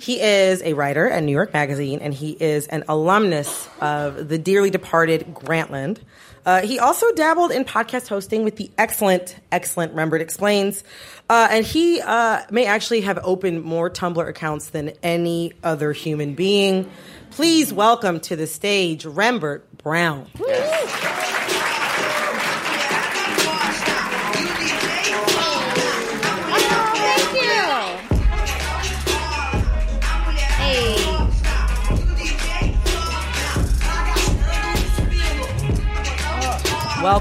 he 0.00 0.18
is 0.20 0.62
a 0.62 0.72
writer 0.72 1.08
at 1.10 1.22
New 1.22 1.32
York 1.32 1.52
Magazine, 1.52 1.98
and 2.00 2.14
he 2.14 2.30
is 2.32 2.66
an 2.68 2.84
alumnus 2.88 3.68
of 3.80 4.28
the 4.28 4.38
dearly 4.38 4.70
departed 4.70 5.34
Grantland. 5.34 5.98
Uh, 6.46 6.62
he 6.62 6.78
also 6.78 7.12
dabbled 7.12 7.50
in 7.50 7.64
podcast 7.64 8.06
hosting 8.06 8.44
with 8.44 8.56
the 8.56 8.70
excellent, 8.78 9.36
excellent 9.50 9.94
Rembert 9.94 10.20
Explains, 10.20 10.84
uh, 11.28 11.48
and 11.50 11.66
he 11.66 12.00
uh, 12.00 12.42
may 12.50 12.66
actually 12.66 13.00
have 13.02 13.18
opened 13.24 13.64
more 13.64 13.90
Tumblr 13.90 14.26
accounts 14.28 14.70
than 14.70 14.92
any 15.02 15.52
other 15.64 15.92
human 15.92 16.34
being. 16.34 16.88
Please 17.32 17.72
welcome 17.72 18.20
to 18.20 18.36
the 18.36 18.46
stage 18.46 19.04
Rembert 19.04 19.62
Browne. 19.82 20.26
Thank 20.36 21.35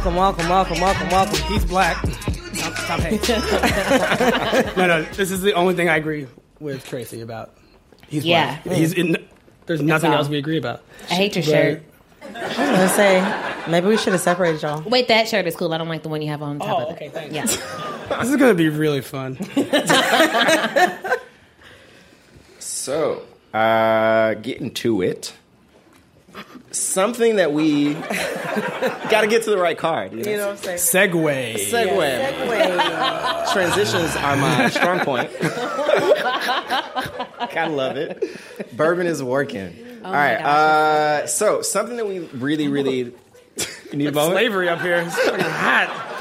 Welcome, 0.06 0.20
welcome, 0.20 0.50
welcome, 0.50 0.80
welcome, 0.82 1.10
welcome. 1.10 1.52
He's 1.52 1.66
black. 1.66 1.98
Stop, 2.06 2.78
stop 2.78 3.00
hating. 3.00 4.78
no, 4.78 4.86
no. 4.86 5.02
This 5.14 5.32
is 5.32 5.42
the 5.42 5.54
only 5.54 5.74
thing 5.74 5.90
I 5.90 5.96
agree 5.96 6.28
with 6.60 6.86
Tracy 6.86 7.22
about. 7.22 7.56
He's 8.08 8.24
Yeah. 8.24 8.60
black. 8.62 8.78
He's 8.78 8.94
in, 8.94 9.18
there's 9.66 9.82
nothing 9.82 10.14
else 10.14 10.30
we 10.30 10.38
agree 10.38 10.60
about. 10.60 10.84
I 11.10 11.16
hate 11.16 11.36
your 11.36 11.44
But- 11.44 11.50
shirt. 11.52 11.84
I 12.36 12.48
was 12.48 12.56
gonna 12.56 12.90
say 12.90 13.72
maybe 13.72 13.88
we 13.88 13.98
should 13.98 14.14
have 14.14 14.22
separated 14.22 14.62
y'all. 14.62 14.84
Wait, 14.88 15.08
that 15.08 15.28
shirt 15.28 15.48
is 15.48 15.56
cool. 15.56 15.74
I 15.74 15.80
don't 15.80 15.90
like 15.90 16.04
the 16.04 16.10
one 16.10 16.22
you 16.22 16.28
have 16.30 16.44
on 16.44 16.60
top 16.60 16.70
Oh, 16.70 16.84
of 16.84 16.90
it. 16.92 16.94
okay, 16.94 17.10
thanks. 17.10 17.34
Yeah. 17.34 17.46
This 18.22 18.30
is 18.30 18.36
gonna 18.36 18.54
be 18.54 18.70
really 18.70 19.02
fun. 19.02 19.40
So, 22.60 23.24
uh, 23.56 24.36
getting 24.36 24.72
to 24.76 25.02
it. 25.02 25.34
Something 26.72 27.38
that 27.38 27.54
we 27.54 27.94
got 27.94 29.22
to 29.22 29.28
get 29.28 29.44
to 29.44 29.50
the 29.50 29.58
right 29.58 29.78
card. 29.78 30.12
You 30.12 30.24
know, 30.24 30.32
You 30.32 30.38
know 30.38 30.48
what 30.48 30.68
I'm 30.68 30.78
saying? 30.78 31.12
Segway. 31.12 31.54
Segue. 31.56 32.34
Segue. 32.34 33.48
Transitions 33.54 34.16
are 34.18 34.36
my 34.36 34.70
strong 34.70 35.00
point. 35.00 35.30
Gotta 37.54 37.70
love 37.72 37.96
it. 37.98 38.24
Bourbon 38.76 39.08
is 39.08 39.24
working. 39.24 39.76
All 40.04 40.12
right. 40.12 40.36
Uh, 40.36 41.28
so 41.28 41.62
something 41.62 41.96
that 41.98 42.08
we 42.08 42.20
really, 42.20 42.68
really 42.68 42.98
you 42.98 43.14
need 43.94 44.08
a 44.08 44.12
moment. 44.12 44.34
Slavery 44.34 44.68
up 44.70 44.82
here. 44.82 44.98
It's 44.98 45.16
fucking 45.18 45.40
hot. 45.46 46.12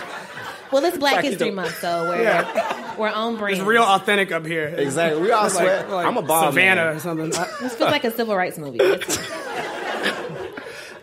Well, 0.71 0.85
it's 0.85 0.99
Black 0.99 1.17
Like 1.17 1.25
History 1.25 1.51
Month, 1.53 1.79
so 1.81 2.09
we're 2.09 2.97
we're 2.99 3.09
on 3.09 3.37
brand. 3.37 3.57
It's 3.57 3.65
real 3.65 3.83
authentic 3.83 4.33
up 4.33 4.45
here. 4.47 4.67
Exactly. 4.67 5.21
We 5.23 5.31
all 5.31 5.47
It's 5.47 5.55
sweat. 5.57 5.85
like, 5.89 5.91
like 5.91 6.07
I'm 6.07 6.17
a 6.17 6.23
ball 6.23 6.47
Savannah 6.51 6.85
man. 6.87 6.97
or 6.97 6.99
something. 7.01 7.31
This 7.31 7.75
feels 7.75 7.91
like 7.91 8.05
a 8.05 8.11
civil 8.11 8.37
rights 8.37 8.59
movie. 8.59 8.79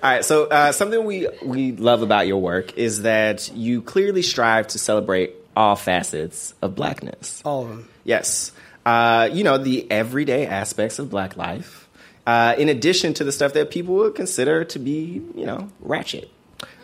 All 0.03 0.09
right, 0.09 0.25
so 0.25 0.45
uh, 0.45 0.71
something 0.71 1.03
we 1.05 1.27
we 1.43 1.73
love 1.73 2.01
about 2.01 2.25
your 2.25 2.41
work 2.41 2.75
is 2.75 3.03
that 3.03 3.51
you 3.53 3.83
clearly 3.83 4.23
strive 4.23 4.67
to 4.69 4.79
celebrate 4.79 5.35
all 5.55 5.75
facets 5.75 6.55
of 6.59 6.73
blackness. 6.73 7.39
All 7.45 7.63
of 7.63 7.69
them. 7.69 7.89
Yes, 8.03 8.51
uh, 8.83 9.29
you 9.31 9.43
know 9.43 9.59
the 9.59 9.89
everyday 9.91 10.47
aspects 10.47 10.97
of 10.97 11.11
Black 11.11 11.37
life, 11.37 11.87
uh, 12.25 12.55
in 12.57 12.67
addition 12.67 13.13
to 13.13 13.23
the 13.23 13.31
stuff 13.31 13.53
that 13.53 13.69
people 13.69 13.93
would 13.95 14.15
consider 14.15 14.63
to 14.65 14.79
be, 14.79 15.21
you 15.35 15.45
know, 15.45 15.69
ratchet, 15.81 16.31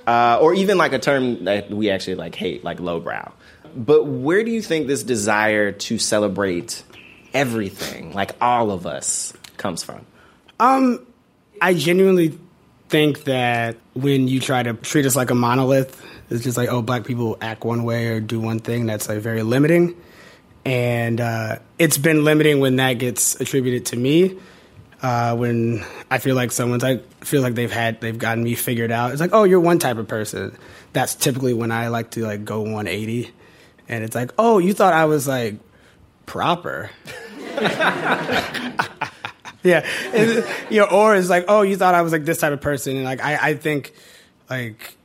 uh, 0.06 0.38
or 0.40 0.54
even 0.54 0.78
like 0.78 0.94
a 0.94 1.00
term 1.00 1.46
that 1.46 1.72
we 1.72 1.90
actually 1.90 2.16
like 2.16 2.36
hate, 2.36 2.64
like 2.64 2.80
lowbrow. 2.80 3.32
But 3.76 4.04
where 4.04 4.44
do 4.44 4.52
you 4.52 4.62
think 4.62 4.86
this 4.86 5.02
desire 5.02 5.72
to 5.72 5.98
celebrate 5.98 6.84
everything, 7.34 8.14
like 8.14 8.36
all 8.40 8.70
of 8.70 8.86
us, 8.86 9.34
comes 9.58 9.82
from? 9.82 10.06
Um, 10.60 11.04
I 11.60 11.74
genuinely 11.74 12.38
think 12.90 13.26
that 13.26 13.78
when 13.94 14.28
you 14.28 14.40
try 14.40 14.64
to 14.64 14.74
treat 14.74 15.06
us 15.06 15.16
like 15.16 15.30
a 15.30 15.36
monolith, 15.36 16.02
it's 16.30 16.44
just 16.44 16.58
like, 16.58 16.70
oh, 16.70 16.82
black 16.82 17.06
people 17.06 17.38
act 17.42 17.64
one 17.64 17.84
way 17.84 18.08
or 18.08 18.20
do 18.20 18.40
one 18.40 18.60
thing. 18.60 18.86
That's 18.86 19.08
like 19.08 19.20
very 19.20 19.44
limiting, 19.44 19.96
and 20.66 21.22
uh, 21.22 21.60
it's 21.80 21.98
been 21.98 22.24
limiting 22.24 22.60
when 22.60 22.78
that 22.78 22.94
gets 22.94 23.40
attributed 23.40 23.88
to 23.88 23.96
me. 23.96 24.38
Uh, 25.02 25.36
when 25.36 25.86
I 26.10 26.18
feel 26.18 26.36
like 26.36 26.52
someone's, 26.52 26.84
I 26.84 26.98
feel 27.22 27.44
like 27.44 27.54
they've 27.54 27.72
had, 27.72 28.02
they've 28.02 28.18
gotten 28.18 28.44
me 28.44 28.56
figured 28.56 28.92
out. 28.92 29.12
It's 29.12 29.22
like, 29.22 29.30
oh, 29.32 29.44
you're 29.44 29.60
one 29.60 29.78
type 29.78 29.98
of 29.98 30.08
person. 30.08 30.58
That's 30.94 31.14
typically 31.14 31.54
when 31.54 31.72
I 31.72 31.90
like 31.90 32.12
to 32.12 32.24
like 32.24 32.44
go 32.44 32.62
180, 32.62 33.32
and 33.88 34.04
it's 34.04 34.16
like, 34.16 34.32
oh, 34.40 34.58
you 34.58 34.74
thought 34.74 34.94
I 34.94 35.06
was 35.06 35.28
like 35.28 35.56
proper. 36.26 36.90
yeah, 39.72 39.86
and, 40.14 40.46
you 40.70 40.80
know, 40.80 40.88
or 40.88 41.16
it's 41.16 41.30
like, 41.30 41.46
oh, 41.48 41.62
you 41.62 41.76
thought 41.76 41.94
I 41.94 42.02
was 42.02 42.12
like 42.12 42.24
this 42.24 42.40
type 42.40 42.54
of 42.54 42.62
person, 42.62 42.96
and 42.96 43.06
like 43.06 43.22
I, 43.22 43.50
I 43.50 43.54
think, 43.56 43.94
like, 44.50 44.96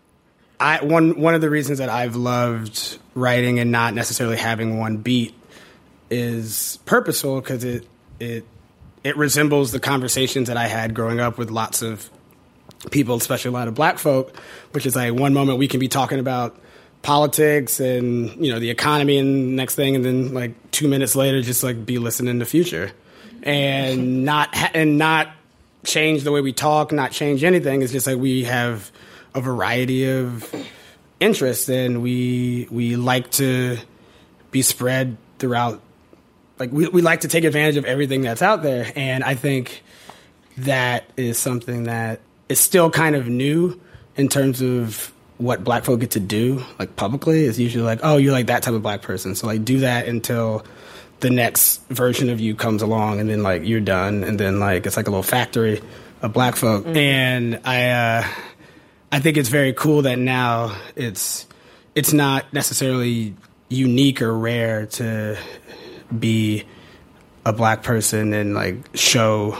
I 0.60 0.84
one 0.84 1.20
one 1.20 1.34
of 1.34 1.40
the 1.40 1.50
reasons 1.50 1.78
that 1.78 1.88
I've 1.88 2.14
loved 2.14 2.98
writing 3.14 3.58
and 3.58 3.72
not 3.72 3.94
necessarily 3.94 4.36
having 4.36 4.78
one 4.78 4.98
beat 4.98 5.34
is 6.10 6.78
purposeful 6.84 7.40
because 7.40 7.64
it 7.64 7.86
it 8.20 8.44
it 9.02 9.16
resembles 9.16 9.72
the 9.72 9.80
conversations 9.80 10.46
that 10.46 10.56
I 10.56 10.68
had 10.68 10.94
growing 10.94 11.18
up 11.18 11.38
with 11.38 11.50
lots 11.50 11.82
of 11.82 12.08
people, 12.92 13.16
especially 13.16 13.48
a 13.48 13.52
lot 13.52 13.66
of 13.66 13.74
black 13.74 13.98
folk, 13.98 14.36
which 14.70 14.86
is 14.86 14.94
like 14.94 15.12
one 15.12 15.34
moment 15.34 15.58
we 15.58 15.66
can 15.66 15.80
be 15.80 15.88
talking 15.88 16.20
about 16.20 16.56
politics 17.02 17.80
and 17.80 18.44
you 18.44 18.52
know 18.52 18.60
the 18.60 18.70
economy 18.70 19.18
and 19.18 19.56
next 19.56 19.74
thing 19.74 19.96
and 19.96 20.04
then 20.04 20.32
like 20.32 20.52
two 20.70 20.86
minutes 20.86 21.16
later 21.16 21.42
just 21.42 21.64
like 21.64 21.84
be 21.84 21.98
listening 21.98 22.38
to 22.38 22.46
future 22.46 22.92
and 23.42 24.24
not 24.24 24.50
and 24.74 24.98
not 24.98 25.28
change 25.84 26.22
the 26.22 26.32
way 26.32 26.40
we 26.40 26.52
talk 26.52 26.92
not 26.92 27.12
change 27.12 27.44
anything. 27.44 27.82
It's 27.82 27.92
just 27.92 28.06
like 28.06 28.18
we 28.18 28.44
have 28.44 28.90
a 29.34 29.40
variety 29.40 30.08
of 30.10 30.54
interests 31.20 31.68
and 31.68 32.02
we 32.02 32.66
we 32.70 32.96
like 32.96 33.30
to 33.32 33.78
be 34.50 34.62
spread 34.62 35.16
throughout 35.38 35.80
like 36.58 36.70
we, 36.72 36.88
we 36.88 37.02
like 37.02 37.20
to 37.20 37.28
take 37.28 37.44
advantage 37.44 37.76
of 37.76 37.84
everything 37.84 38.22
that's 38.22 38.42
out 38.42 38.62
there. 38.62 38.90
And 38.94 39.24
i 39.24 39.34
think 39.34 39.82
that 40.58 41.04
is 41.16 41.38
something 41.38 41.84
that 41.84 42.20
is 42.48 42.60
still 42.60 42.90
kind 42.90 43.16
of 43.16 43.26
new 43.28 43.80
in 44.16 44.28
terms 44.28 44.60
of 44.60 45.12
what 45.38 45.64
black 45.64 45.84
folk 45.84 45.98
get 46.00 46.12
to 46.12 46.20
do 46.20 46.62
like 46.78 46.94
publicly. 46.96 47.44
Is 47.44 47.58
usually 47.58 47.84
like 47.84 48.00
oh 48.02 48.16
you're 48.16 48.32
like 48.32 48.46
that 48.46 48.62
type 48.62 48.74
of 48.74 48.82
black 48.82 49.02
person. 49.02 49.34
So 49.34 49.46
like 49.46 49.64
do 49.64 49.80
that 49.80 50.06
until 50.06 50.64
the 51.22 51.30
next 51.30 51.80
version 51.88 52.28
of 52.28 52.40
you 52.40 52.54
comes 52.54 52.82
along 52.82 53.20
and 53.20 53.30
then 53.30 53.42
like 53.42 53.64
you're 53.64 53.80
done. 53.80 54.22
And 54.22 54.38
then 54.38 54.60
like 54.60 54.86
it's 54.86 54.96
like 54.96 55.06
a 55.06 55.10
little 55.10 55.22
factory 55.22 55.80
of 56.20 56.32
black 56.32 56.56
folk. 56.56 56.84
Mm-hmm. 56.84 56.96
and 56.96 57.60
i 57.64 57.88
uh 57.88 58.28
i 59.10 59.18
think 59.18 59.36
it's 59.36 59.48
very 59.48 59.72
cool 59.72 60.02
that 60.02 60.18
now 60.18 60.76
it's 60.94 61.46
it's 61.94 62.12
not 62.12 62.52
necessarily 62.52 63.34
unique 63.68 64.22
or 64.22 64.32
rare 64.32 64.86
to 64.86 65.36
be 66.16 66.64
a 67.44 67.52
black 67.52 67.82
person 67.82 68.32
and 68.32 68.54
like 68.54 68.76
show 68.94 69.58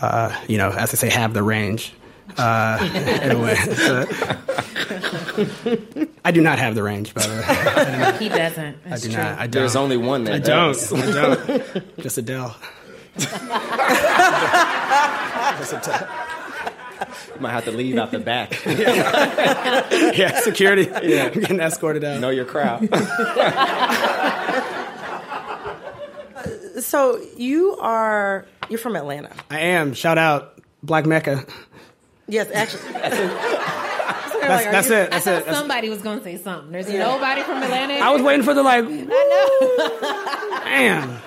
uh 0.00 0.36
you 0.48 0.58
know 0.58 0.70
as 0.70 0.92
i 0.92 0.96
say 0.96 1.08
have 1.08 1.34
the 1.34 1.42
range 1.42 1.92
uh, 2.38 2.78
anyway, 3.22 3.56
I 6.26 6.32
do 6.32 6.40
not 6.40 6.58
have 6.58 6.74
the 6.74 6.82
range, 6.82 7.14
by 7.14 7.22
the 7.22 7.28
way. 7.36 8.16
He 8.18 8.28
doesn't. 8.28 8.82
That's 8.82 9.04
I 9.04 9.06
do 9.06 9.12
true. 9.14 9.22
not. 9.22 9.38
I 9.38 9.42
don't. 9.46 9.50
There's 9.52 9.76
only 9.76 9.96
one 9.96 10.24
that 10.24 10.34
I 10.34 10.38
does. 10.40 10.90
don't. 10.90 11.02
I 11.02 11.12
don't. 11.12 11.98
Just 12.00 12.18
Adele. 12.18 12.56
Just 13.16 13.32
Adele. 15.72 16.08
You 17.34 17.40
might 17.40 17.52
have 17.52 17.64
to 17.66 17.70
leave 17.70 17.96
out 17.96 18.10
the 18.10 18.18
back. 18.18 18.60
yeah, 18.66 20.40
security. 20.40 20.90
Yeah, 21.06 21.26
I'm 21.32 21.40
getting 21.40 21.60
escorted 21.60 22.02
out. 22.02 22.20
Know 22.20 22.30
your 22.30 22.44
crowd. 22.44 22.88
Uh, 26.36 26.80
so 26.80 27.20
you 27.36 27.76
are 27.80 28.46
you're 28.68 28.78
from 28.80 28.96
Atlanta. 28.96 29.30
I 29.48 29.60
am. 29.60 29.94
Shout 29.94 30.18
out 30.18 30.60
Black 30.82 31.06
Mecca. 31.06 31.44
Yes, 32.26 32.50
actually. 32.52 33.85
That's, 34.48 34.64
like, 34.64 34.72
that's 34.72 34.88
you, 34.88 34.94
it. 34.94 35.10
That's 35.10 35.26
I 35.26 35.36
it. 35.36 35.44
That's 35.44 35.58
somebody 35.58 35.88
was 35.88 36.02
going 36.02 36.18
to 36.18 36.24
say 36.24 36.36
something. 36.36 36.72
There's 36.72 36.90
yeah. 36.90 37.00
nobody 37.00 37.42
from 37.42 37.62
Atlanta. 37.62 37.94
I 37.94 38.10
was 38.10 38.22
waiting 38.22 38.44
for 38.44 38.54
the 38.54 38.62
like. 38.62 38.84
I 38.88 38.88
know. 38.88 40.60
Damn. 40.64 41.20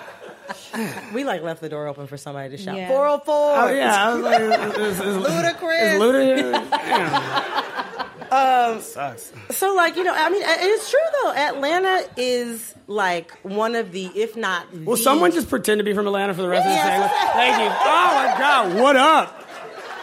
We 1.14 1.24
like 1.24 1.42
left 1.42 1.62
the 1.62 1.70
door 1.70 1.88
open 1.88 2.08
for 2.08 2.18
somebody 2.18 2.56
to 2.56 2.58
shout 2.58 2.78
yeah. 2.78 2.88
404. 2.88 3.36
Oh 3.36 3.74
yeah, 3.74 4.08
I 4.08 4.14
was 4.14 4.24
like, 4.24 4.42
it's, 4.42 5.00
it's, 5.00 5.00
ludicrous. 5.00 5.82
It's 5.82 6.00
ludicrous. 6.00 6.70
Damn. 6.70 8.10
Um, 8.32 8.82
sucks. 8.82 9.34
So, 9.50 9.74
like, 9.74 9.96
you 9.96 10.04
know, 10.04 10.14
I 10.16 10.30
mean, 10.30 10.44
it's 10.46 10.90
true 10.90 11.00
though. 11.24 11.34
Atlanta 11.34 12.08
is 12.16 12.76
like 12.86 13.32
one 13.42 13.76
of 13.76 13.92
the, 13.92 14.06
if 14.16 14.36
not, 14.36 14.72
Will 14.74 14.98
someone 14.98 15.32
just 15.32 15.50
pretend 15.50 15.80
to 15.80 15.84
be 15.84 15.94
from 15.94 16.06
Atlanta 16.06 16.34
for 16.36 16.44
the 16.44 16.50
rest 16.50 16.68
yeah. 16.68 16.74
of 16.74 17.02
the 17.02 17.10
segment? 17.10 17.34
Thank 17.34 17.64
you. 17.64 17.70
Oh 17.70 18.14
my 18.14 18.36
God, 18.38 18.82
what 18.82 18.96
up? 18.96 19.50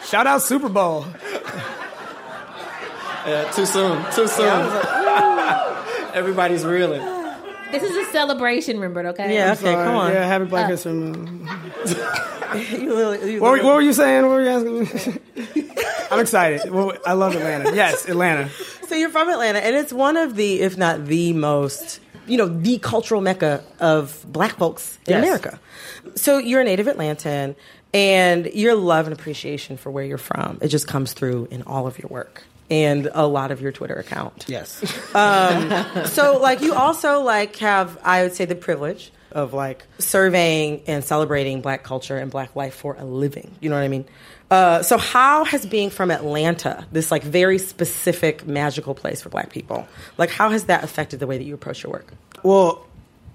Shout 0.05 0.26
out 0.26 0.42
Super 0.42 0.68
Bowl. 0.68 1.05
Yeah, 3.26 3.50
too 3.50 3.66
soon. 3.66 4.04
Too 4.12 4.28
soon. 4.28 4.46
Yeah, 4.46 4.66
like, 4.66 6.06
Everybody's 6.14 6.64
reeling. 6.64 7.02
This 7.72 7.82
is 7.82 7.96
a 7.96 8.04
celebration, 8.12 8.76
remember? 8.76 9.08
Okay. 9.10 9.34
Yeah. 9.34 9.52
Okay. 9.52 9.72
Come 9.72 9.96
on. 9.96 10.12
Yeah. 10.12 10.26
Happy 10.26 10.44
Black 10.44 10.66
uh, 10.66 10.68
History 10.68 10.92
Month. 10.92 11.40
what, 13.40 13.42
what, 13.64 13.64
were 13.64 13.80
you 13.80 13.92
saying? 13.92 14.22
What 14.22 14.30
were 14.30 14.42
you 14.42 14.48
asking 14.48 15.20
me? 15.54 15.70
I'm 16.10 16.20
excited. 16.20 16.70
Well, 16.70 16.96
I 17.04 17.14
love 17.14 17.34
Atlanta. 17.34 17.74
Yes, 17.74 18.08
Atlanta. 18.08 18.48
So 18.88 18.94
you're 18.94 19.10
from 19.10 19.28
Atlanta, 19.28 19.58
and 19.58 19.74
it's 19.74 19.92
one 19.92 20.16
of 20.16 20.36
the, 20.36 20.60
if 20.60 20.78
not 20.78 21.06
the 21.06 21.32
most, 21.32 21.98
you 22.28 22.38
know, 22.38 22.46
the 22.46 22.78
cultural 22.78 23.20
mecca 23.20 23.64
of 23.80 24.24
Black 24.28 24.56
folks 24.56 24.96
in 25.06 25.14
yes. 25.14 25.24
America. 25.24 25.58
So 26.14 26.38
you're 26.38 26.60
a 26.60 26.64
native 26.64 26.86
Atlantan 26.86 27.56
and 27.92 28.46
your 28.46 28.74
love 28.74 29.06
and 29.06 29.18
appreciation 29.18 29.76
for 29.76 29.90
where 29.90 30.04
you're 30.04 30.18
from 30.18 30.58
it 30.60 30.68
just 30.68 30.86
comes 30.86 31.12
through 31.12 31.48
in 31.50 31.62
all 31.62 31.86
of 31.86 31.98
your 31.98 32.08
work 32.08 32.44
and 32.70 33.09
a 33.12 33.26
lot 33.26 33.50
of 33.50 33.61
your 33.61 33.72
twitter 33.72 33.94
account. 33.94 34.44
Yes. 34.48 34.83
Um, 35.14 36.07
so 36.07 36.38
like 36.38 36.61
you 36.61 36.74
also 36.74 37.22
like 37.22 37.57
have 37.57 37.98
i 38.05 38.22
would 38.22 38.35
say 38.35 38.44
the 38.44 38.55
privilege 38.55 39.11
of 39.33 39.52
like 39.52 39.87
surveying 39.98 40.83
and 40.87 41.05
celebrating 41.05 41.61
black 41.61 41.83
culture 41.83 42.16
and 42.16 42.31
black 42.31 42.57
life 42.57 42.74
for 42.74 42.96
a 42.96 43.05
living. 43.05 43.55
You 43.61 43.70
know 43.70 43.76
what 43.76 43.83
i 43.83 43.88
mean? 43.88 44.05
Uh, 44.48 44.83
so 44.83 44.96
how 44.96 45.44
has 45.44 45.66
being 45.66 45.90
from 45.90 46.11
atlanta 46.11 46.87
this 46.92 47.11
like 47.11 47.22
very 47.22 47.59
specific 47.59 48.46
magical 48.46 48.94
place 48.94 49.20
for 49.20 49.29
black 49.29 49.50
people 49.50 49.88
like 50.18 50.31
how 50.31 50.50
has 50.50 50.66
that 50.66 50.85
affected 50.85 51.18
the 51.18 51.26
way 51.26 51.37
that 51.38 51.44
you 51.44 51.55
approach 51.55 51.83
your 51.83 51.92
work? 51.92 52.12
Well 52.42 52.87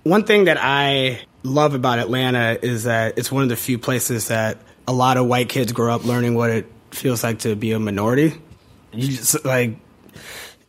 one 0.03 0.23
thing 0.23 0.45
that 0.45 0.57
I 0.59 1.21
love 1.43 1.73
about 1.73 1.99
Atlanta 1.99 2.57
is 2.61 2.85
that 2.85 3.17
it's 3.17 3.31
one 3.31 3.43
of 3.43 3.49
the 3.49 3.55
few 3.55 3.77
places 3.77 4.29
that 4.29 4.57
a 4.87 4.93
lot 4.93 5.17
of 5.17 5.27
white 5.27 5.49
kids 5.49 5.71
grow 5.71 5.93
up 5.93 6.05
learning 6.05 6.35
what 6.35 6.49
it 6.49 6.65
feels 6.91 7.23
like 7.23 7.39
to 7.39 7.55
be 7.55 7.71
a 7.71 7.79
minority. 7.79 8.33
You 8.93 9.07
just 9.07 9.45
like 9.45 9.77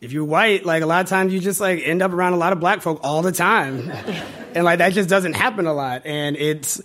if 0.01 0.11
you're 0.11 0.25
white, 0.25 0.65
like 0.65 0.83
a 0.83 0.85
lot 0.85 1.03
of 1.03 1.09
times 1.09 1.33
you 1.33 1.39
just 1.39 1.61
like 1.61 1.81
end 1.83 2.01
up 2.01 2.11
around 2.11 2.33
a 2.33 2.37
lot 2.37 2.51
of 2.51 2.59
black 2.59 2.81
folk 2.81 2.99
all 3.03 3.21
the 3.21 3.31
time. 3.31 3.89
and 4.53 4.65
like 4.65 4.79
that 4.79 4.93
just 4.93 5.09
doesn't 5.09 5.33
happen 5.33 5.65
a 5.65 5.73
lot. 5.73 6.01
And 6.05 6.35
it's 6.35 6.81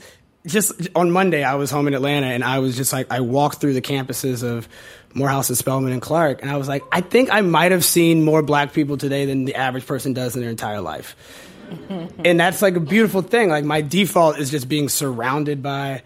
just 0.46 0.88
on 0.94 1.11
Monday 1.11 1.42
I 1.42 1.57
was 1.57 1.70
home 1.70 1.88
in 1.88 1.94
Atlanta 1.94 2.27
and 2.27 2.44
I 2.44 2.61
was 2.61 2.77
just 2.77 2.92
like 2.92 3.11
I 3.11 3.20
walked 3.20 3.61
through 3.61 3.74
the 3.74 3.83
campuses 3.83 4.44
of 4.44 4.68
Morehouse 5.14 5.48
and 5.48 5.59
Spelman 5.59 5.92
and 5.92 6.01
Clark 6.01 6.42
and 6.42 6.51
I 6.51 6.57
was 6.57 6.68
like, 6.68 6.83
I 6.92 7.01
think 7.01 7.31
I 7.33 7.40
might 7.40 7.72
have 7.72 7.85
seen 7.85 8.24
more 8.24 8.42
black 8.42 8.72
people 8.72 8.96
today 8.96 9.24
than 9.24 9.44
the 9.44 9.57
average 9.57 9.87
person 9.87 10.12
does 10.12 10.37
in 10.37 10.40
their 10.40 10.51
entire 10.51 10.81
life 10.81 11.16
and 12.24 12.38
that's 12.40 12.62
like 12.62 12.77
a 12.77 12.81
beautiful 12.81 13.22
thing. 13.22 13.51
Like 13.51 13.64
my 13.64 13.81
default 13.81 14.38
is 14.38 14.51
just 14.51 14.68
being 14.68 14.88
surrounded 14.88 15.62
by 15.62 16.03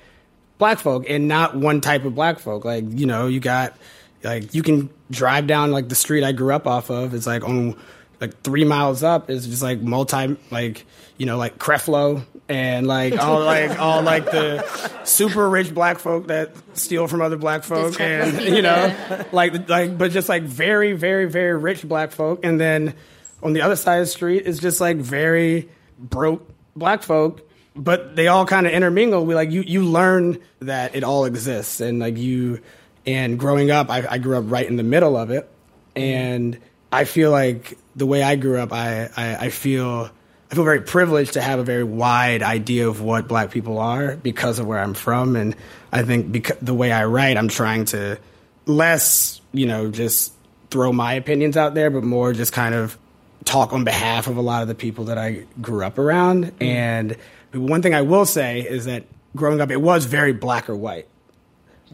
black 0.59 0.79
folk 0.79 1.09
and 1.09 1.29
not 1.29 1.57
one 1.57 1.81
type 1.81 2.05
of 2.05 2.15
black 2.15 2.39
folk. 2.39 2.65
Like, 2.65 2.85
you 2.89 3.07
know, 3.07 3.27
you 3.27 3.41
got 3.41 3.77
like 4.25 4.55
you 4.55 4.63
can 4.63 4.91
drive 5.11 5.47
down 5.47 5.71
like 5.73 5.89
the 5.89 5.95
street 5.95 6.25
I 6.25 6.33
grew 6.33 6.55
up 6.55 6.67
off 6.67 6.91
of. 6.91 7.15
It's 7.15 7.27
like 7.27 7.45
on 7.45 7.77
like 8.21 8.41
three 8.43 8.65
miles 8.65 9.03
up 9.03 9.31
is 9.31 9.47
just 9.47 9.63
like 9.63 9.81
multi 9.81 10.37
like 10.51 10.87
you 11.19 11.27
know 11.27 11.37
like 11.37 11.59
Creflo 11.59 12.25
and 12.49 12.87
like 12.87 13.19
all 13.19 13.41
like 13.41 13.79
all 13.79 14.03
like 14.03 14.27
the 14.27 14.63
super 15.05 15.49
rich 15.49 15.75
black 15.75 15.99
folk 15.99 16.29
that 16.29 16.55
steal 16.75 17.09
from 17.09 17.21
other 17.21 17.37
black 17.37 17.65
folk 17.65 18.01
and 18.01 18.41
you 18.41 18.63
know 18.63 18.95
like 19.33 19.69
like 19.69 19.99
but 19.99 20.13
just 20.13 20.29
like 20.29 20.45
very 20.45 20.93
very 20.93 21.27
very 21.27 21.57
rich 21.57 21.83
black 21.83 22.13
folk. 22.13 22.45
And 22.45 22.61
then 22.61 22.95
on 23.43 23.53
the 23.53 23.63
other 23.63 23.77
side 23.77 23.97
of 23.97 24.07
the 24.07 24.11
street 24.11 24.47
is 24.47 24.59
just 24.59 24.81
like 24.81 24.99
very 24.99 25.69
broke 25.99 26.49
black 26.75 27.03
folk 27.03 27.49
but 27.75 28.17
they 28.17 28.29
all 28.29 28.45
kind 28.45 28.67
of 28.67 28.73
intermingle. 28.73 29.25
We 29.25 29.35
like 29.35 29.51
you 29.51 29.63
you 29.63 29.85
learn 29.85 30.39
that 30.61 30.95
it 30.95 31.05
all 31.05 31.25
exists 31.25 31.81
and 31.81 31.99
like 31.99 32.17
you 32.17 32.61
and 33.07 33.39
growing 33.39 33.71
up 33.71 33.91
I, 33.91 34.07
I 34.09 34.19
grew 34.19 34.37
up 34.37 34.45
right 34.47 34.67
in 34.67 34.77
the 34.77 34.83
middle 34.83 35.17
of 35.17 35.31
it 35.31 35.49
and 35.97 36.59
i 36.91 37.05
feel 37.05 37.31
like 37.31 37.79
the 37.97 38.07
way 38.07 38.23
i 38.23 38.37
grew 38.37 38.59
up 38.59 38.73
i 38.73 39.11
i, 39.17 39.37
I 39.47 39.49
feel 39.51 40.11
I 40.53 40.55
feel 40.55 40.65
very 40.65 40.83
privileged 40.83 41.33
to 41.33 41.41
have 41.41 41.59
a 41.61 41.65
very 41.65 41.83
wide 41.83 42.43
idea 42.43 42.87
of 42.87 43.01
what 43.01 43.27
black 43.27 43.51
people 43.51 43.79
are 43.79 44.17
because 44.17 44.59
of 44.59 44.67
where 44.67 44.79
I'm 44.79 44.93
from. 44.93 45.35
And 45.35 45.57
I 45.91 46.03
think 46.03 46.31
because 46.31 46.59
the 46.61 46.75
way 46.75 46.93
I 46.93 47.07
write, 47.07 47.39
I'm 47.39 47.49
trying 47.49 47.87
to 47.87 48.19
less, 48.67 49.41
you 49.55 49.65
know, 49.65 49.91
just 49.91 50.35
throw 50.71 50.93
my 50.93 51.15
opinions 51.15 51.57
out 51.57 51.73
there, 51.73 51.89
but 51.89 52.05
more 52.05 52.35
just 52.35 52.53
kind 52.53 52.75
of 52.75 52.99
talk 53.47 53.73
on 53.73 53.85
behalf 53.85 54.27
of 54.27 54.37
a 54.37 54.43
lot 54.43 54.61
of 54.61 54.69
the 54.69 54.75
people 54.75 55.07
that 55.07 55.17
I 55.17 55.47
grew 55.63 55.87
up 55.87 55.97
around. 55.97 56.45
Mm-hmm. 56.45 56.63
And 56.63 57.17
one 57.55 57.81
thing 57.81 57.95
I 57.95 58.03
will 58.03 58.27
say 58.27 58.61
is 58.61 58.85
that 58.85 59.05
growing 59.35 59.63
up, 59.63 59.71
it 59.71 59.81
was 59.81 60.05
very 60.05 60.35
black 60.35 60.69
or 60.69 60.77
white. 60.77 61.09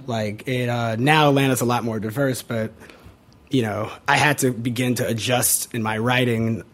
Like 0.06 0.46
it 0.48 0.68
uh, 0.68 0.96
now, 0.96 1.28
Atlanta's 1.28 1.60
a 1.60 1.64
lot 1.64 1.84
more 1.84 2.00
diverse, 2.00 2.42
but 2.42 2.72
you 3.50 3.62
know, 3.62 3.90
I 4.06 4.16
had 4.16 4.38
to 4.38 4.52
begin 4.52 4.96
to 4.96 5.06
adjust 5.06 5.74
in 5.74 5.82
my 5.82 5.98
writing. 5.98 6.64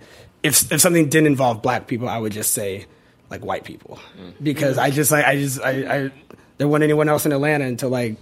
If 0.43 0.71
if 0.73 0.81
something 0.81 1.09
didn't 1.09 1.27
involve 1.27 1.63
black 1.63 1.87
people, 1.87 2.09
I 2.09 2.19
would 2.19 2.33
just 2.33 2.53
say 2.53 2.87
like 3.31 3.45
white 3.45 3.65
people 3.65 3.99
mm. 4.19 4.33
because 4.43 4.79
I 4.79 4.91
just 4.91 5.11
like 5.11 5.25
I 5.25 5.37
just 5.37 5.61
I, 5.61 5.71
I 5.71 6.11
there 6.59 6.69
wasn't 6.69 6.85
anyone 6.85 7.09
else 7.09 7.27
in 7.27 7.33
Atlanta 7.33 7.65
until 7.65 7.89
like 7.89 8.17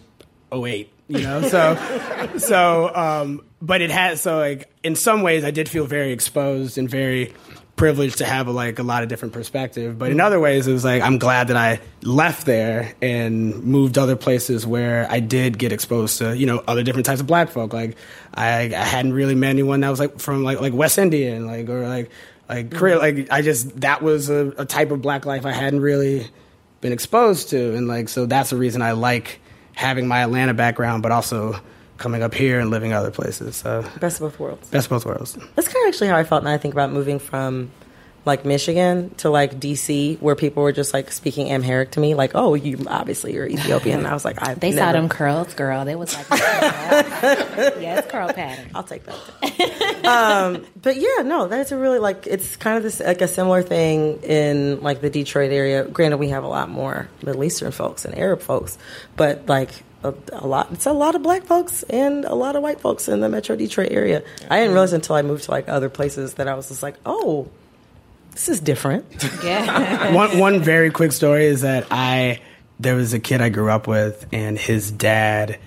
08 0.53 0.93
you 1.09 1.21
know 1.21 1.43
so 1.49 2.29
so 2.39 2.95
um 2.95 3.45
but 3.61 3.81
it 3.81 3.91
has 3.91 4.21
so 4.21 4.39
like 4.39 4.71
in 4.83 4.95
some 4.95 5.23
ways 5.23 5.45
i 5.45 5.51
did 5.51 5.69
feel 5.69 5.87
very 5.87 6.13
exposed 6.13 6.79
and 6.79 6.89
very 6.89 7.35
privileged 7.83 8.19
to 8.19 8.25
have 8.25 8.47
a, 8.47 8.53
like 8.53 8.79
a 8.79 8.83
lot 8.85 9.03
of 9.03 9.09
different 9.09 9.35
perspective 9.35 9.99
but 9.99 10.13
in 10.13 10.21
other 10.21 10.39
ways 10.39 10.69
it 10.69 10.73
was 10.73 10.85
like 10.85 11.03
i'm 11.03 11.19
glad 11.19 11.49
that 11.49 11.57
i 11.57 11.81
left 12.03 12.47
there 12.47 12.95
and 13.03 13.65
moved 13.65 13.99
other 13.99 14.15
places 14.15 14.65
where 14.65 15.05
i 15.11 15.19
did 15.19 15.59
get 15.59 15.73
exposed 15.73 16.19
to 16.19 16.37
you 16.37 16.47
know 16.47 16.63
other 16.69 16.85
different 16.85 17.07
types 17.07 17.21
of 17.21 17.27
black 17.27 17.49
folk. 17.51 17.73
Like 17.73 17.97
i, 18.35 18.61
I 18.61 18.85
hadn't 18.85 19.15
really 19.15 19.35
met 19.35 19.51
anyone 19.51 19.81
that 19.81 19.91
was 19.91 19.99
like 19.99 20.21
from 20.21 20.45
like 20.45 20.61
like 20.61 20.73
west 20.73 20.97
indian 20.97 21.47
like 21.47 21.69
or 21.69 21.89
like 21.89 22.11
like 22.49 22.71
Korea, 22.71 22.99
like 22.99 23.29
I 23.31 23.41
just 23.41 23.81
that 23.81 24.03
was 24.03 24.29
a, 24.29 24.53
a 24.59 24.65
type 24.65 24.91
of 24.91 25.01
black 25.01 25.25
life 25.25 25.47
I 25.47 25.53
hadn't 25.53 25.81
really 25.81 26.27
been 26.83 26.93
exposed 26.93 27.51
to, 27.51 27.75
and 27.75 27.89
like 27.89 28.09
so 28.09 28.27
that's 28.27 28.51
the 28.51 28.57
reason 28.57 28.83
I 28.83 28.93
like 28.93 29.41
having 29.75 30.07
my 30.07 30.23
Atlanta 30.23 30.53
background, 30.53 31.03
but 31.03 31.13
also 31.13 31.59
coming 32.03 32.23
up 32.23 32.35
here 32.35 32.61
and 32.61 32.71
living 32.71 32.93
other 32.93 33.11
places. 33.11 33.57
So 33.57 33.83
best 34.01 34.21
of 34.21 34.31
both 34.31 34.39
worlds. 34.39 34.69
Best 34.71 34.87
of 34.87 34.91
both 34.91 35.07
worlds. 35.07 35.39
That's 35.55 35.69
kind 35.69 35.87
of 35.87 35.89
actually 35.89 36.09
how 36.09 36.17
I 36.17 36.25
felt 36.25 36.45
when 36.45 36.53
I 36.53 36.59
think 36.59 36.75
about 36.75 36.91
moving 36.91 37.19
from 37.19 37.71
like 38.25 38.45
Michigan 38.45 39.13
to 39.17 39.31
like 39.31 39.59
DC, 39.59 40.21
where 40.21 40.37
people 40.37 40.63
were 40.63 40.71
just 40.71 40.95
like 40.95 41.11
speaking 41.11 41.51
Amharic 41.51 41.93
to 41.93 42.01
me, 42.01 42.15
like, 42.15 42.33
"Oh, 42.37 42.55
you 42.55 42.79
obviously 42.87 43.35
you're 43.35 43.47
Ethiopian." 43.49 43.99
And 43.99 44.07
I 44.07 44.13
was 44.15 44.25
like, 44.25 44.41
"I." 44.41 44.55
They 44.55 44.71
never. 44.71 44.81
saw 44.81 44.93
them 44.93 45.09
curls, 45.09 45.55
girl. 45.55 45.85
They 45.85 45.97
was 45.97 46.15
like, 46.15 46.27
"Yes, 46.31 48.07
curl 48.11 48.29
pattern." 48.33 48.71
I'll 48.75 48.85
take 48.85 49.03
that. 49.07 50.05
um, 50.05 50.65
but 50.81 50.97
yeah, 50.97 51.23
no, 51.25 51.49
that's 51.49 51.73
a 51.73 51.77
really 51.77 51.99
like 51.99 52.29
it's 52.29 52.55
kind 52.57 52.77
of 52.77 52.85
this 52.85 53.01
like 53.01 53.23
a 53.23 53.29
similar 53.29 53.63
thing 53.63 54.23
in 54.23 54.81
like 54.83 55.01
the 55.01 55.11
Detroit 55.11 55.51
area. 55.51 55.85
Granted, 55.85 56.19
we 56.19 56.29
have 56.29 56.45
a 56.45 56.49
lot 56.49 56.69
more 56.69 57.09
Middle 57.25 57.43
Eastern 57.43 57.73
folks 57.73 58.05
and 58.05 58.17
Arab 58.17 58.41
folks, 58.41 58.79
but 59.17 59.47
like 59.49 59.71
a, 60.03 60.15
a, 60.33 60.47
lot. 60.47 60.73
It's 60.73 60.87
a 60.87 60.93
lot 60.93 61.15
of 61.15 61.23
black 61.23 61.45
folks 61.45 61.83
and 61.85 62.25
a 62.25 62.35
lot 62.35 62.57
of 62.57 62.63
white 62.63 62.81
folks 62.81 63.09
in 63.09 63.21
the 63.21 63.29
Metro 63.29 63.57
Detroit 63.57 63.91
area. 63.91 64.23
I 64.51 64.59
didn't 64.59 64.73
realize 64.73 64.93
until 64.93 65.17
I 65.17 65.23
moved 65.23 65.45
to 65.45 65.51
like 65.51 65.69
other 65.69 65.89
places 65.89 66.35
that 66.35 66.49
I 66.49 66.55
was 66.55 66.69
just 66.69 66.83
like, 66.83 66.97
oh, 67.07 67.49
this 68.33 68.49
is 68.49 68.61
different. 68.61 69.05
Yeah. 69.45 70.13
one 70.15 70.39
one 70.39 70.61
very 70.61 70.91
quick 70.91 71.11
story 71.11 71.47
is 71.47 71.63
that 71.63 71.87
I 71.91 72.41
there 72.79 72.95
was 72.95 73.13
a 73.13 73.19
kid 73.19 73.41
I 73.41 73.49
grew 73.49 73.71
up 73.71 73.87
with, 73.87 74.27
and 74.33 74.59
his 74.59 74.91
dad 74.91 75.59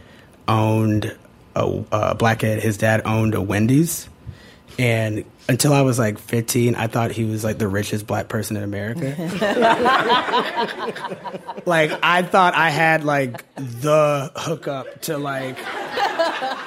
owned 0.47 1.15
a, 1.55 1.83
a 1.91 2.15
black 2.15 2.39
kid. 2.39 2.61
His 2.61 2.77
dad 2.77 3.01
owned 3.05 3.35
a 3.35 3.41
Wendy's, 3.41 4.07
and 4.77 5.25
until 5.47 5.73
I 5.73 5.81
was 5.81 5.99
like 5.99 6.19
15, 6.19 6.75
I 6.75 6.87
thought 6.87 7.11
he 7.11 7.23
was 7.23 7.43
like 7.43 7.57
the 7.57 7.67
richest 7.67 8.07
black 8.07 8.27
person 8.27 8.57
in 8.57 8.63
America. 8.63 9.15
like 11.65 11.91
I 12.03 12.23
thought 12.23 12.55
I 12.55 12.69
had 12.69 13.03
like 13.03 13.43
the 13.55 14.31
hookup 14.35 15.01
to 15.03 15.17
like 15.17 15.57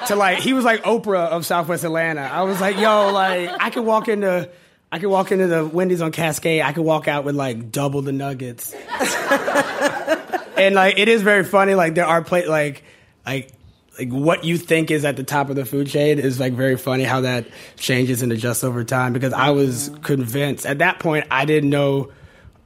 to 0.07 0.15
like 0.15 0.39
he 0.39 0.53
was 0.53 0.65
like 0.65 0.83
Oprah 0.83 1.27
of 1.27 1.45
Southwest 1.45 1.83
Atlanta. 1.83 2.21
I 2.21 2.43
was 2.43 2.61
like, 2.61 2.77
yo, 2.77 3.11
like 3.11 3.49
I 3.59 3.69
could 3.69 3.85
walk 3.85 4.07
into 4.07 4.49
I 4.91 4.99
could 4.99 5.09
walk 5.09 5.31
into 5.31 5.47
the 5.47 5.65
Wendy's 5.65 6.01
on 6.01 6.11
Cascade. 6.11 6.61
I 6.61 6.73
could 6.73 6.85
walk 6.85 7.07
out 7.07 7.23
with 7.23 7.35
like 7.35 7.71
double 7.71 8.01
the 8.01 8.11
nuggets. 8.11 8.73
and 10.57 10.73
like 10.73 10.97
it 10.97 11.09
is 11.09 11.21
very 11.21 11.43
funny. 11.43 11.75
Like 11.75 11.95
there 11.95 12.07
are 12.07 12.23
play 12.23 12.47
like 12.47 12.83
like 13.25 13.51
like 13.99 14.09
what 14.09 14.45
you 14.45 14.57
think 14.57 14.91
is 14.91 15.03
at 15.03 15.17
the 15.17 15.23
top 15.23 15.49
of 15.49 15.57
the 15.57 15.65
food 15.65 15.87
chain 15.87 16.19
is 16.19 16.39
like 16.39 16.53
very 16.53 16.77
funny 16.77 17.03
how 17.03 17.19
that 17.21 17.47
changes 17.75 18.21
and 18.21 18.31
adjusts 18.31 18.63
over 18.63 18.85
time. 18.85 19.11
Because 19.11 19.33
I 19.33 19.49
was 19.49 19.91
convinced 20.01 20.65
at 20.65 20.77
that 20.79 20.99
point 20.99 21.27
I 21.29 21.45
didn't 21.45 21.69
know 21.69 22.11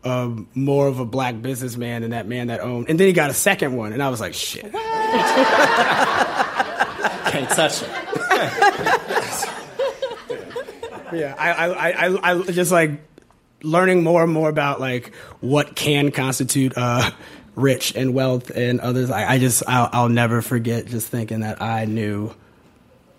um, 0.04 0.48
more 0.54 0.88
of 0.88 1.00
a 1.00 1.06
black 1.06 1.42
businessman 1.42 2.04
than 2.04 2.12
that 2.12 2.28
man 2.28 2.48
that 2.48 2.60
owned. 2.60 2.90
And 2.90 3.00
then 3.00 3.08
he 3.08 3.14
got 3.14 3.30
a 3.30 3.34
second 3.34 3.74
one, 3.76 3.94
and 3.94 4.04
I 4.04 4.10
was 4.10 4.20
like, 4.20 4.34
shit. 4.34 4.64
Can't 4.72 4.74
touch 7.50 7.82
it. 7.82 7.90
yeah, 11.14 11.34
I, 11.38 11.52
I, 11.52 12.08
I, 12.08 12.32
I 12.32 12.42
just 12.44 12.72
like 12.72 13.02
learning 13.64 14.04
more 14.04 14.24
and 14.24 14.32
more 14.32 14.50
about 14.50 14.80
like 14.82 15.16
what 15.40 15.76
can 15.76 16.12
constitute 16.12 16.74
uh, 16.76 17.10
rich 17.56 17.96
and 17.96 18.14
wealth 18.14 18.50
and 18.50 18.80
others. 18.80 19.10
I, 19.10 19.34
I 19.34 19.40
just 19.40 19.64
I'll, 19.68 19.90
I'll, 19.92 20.10
never 20.10 20.42
forget 20.42 20.88
just 20.88 21.08
thinking 21.10 21.42
that 21.42 21.62
I 21.62 21.86
knew 21.86 22.34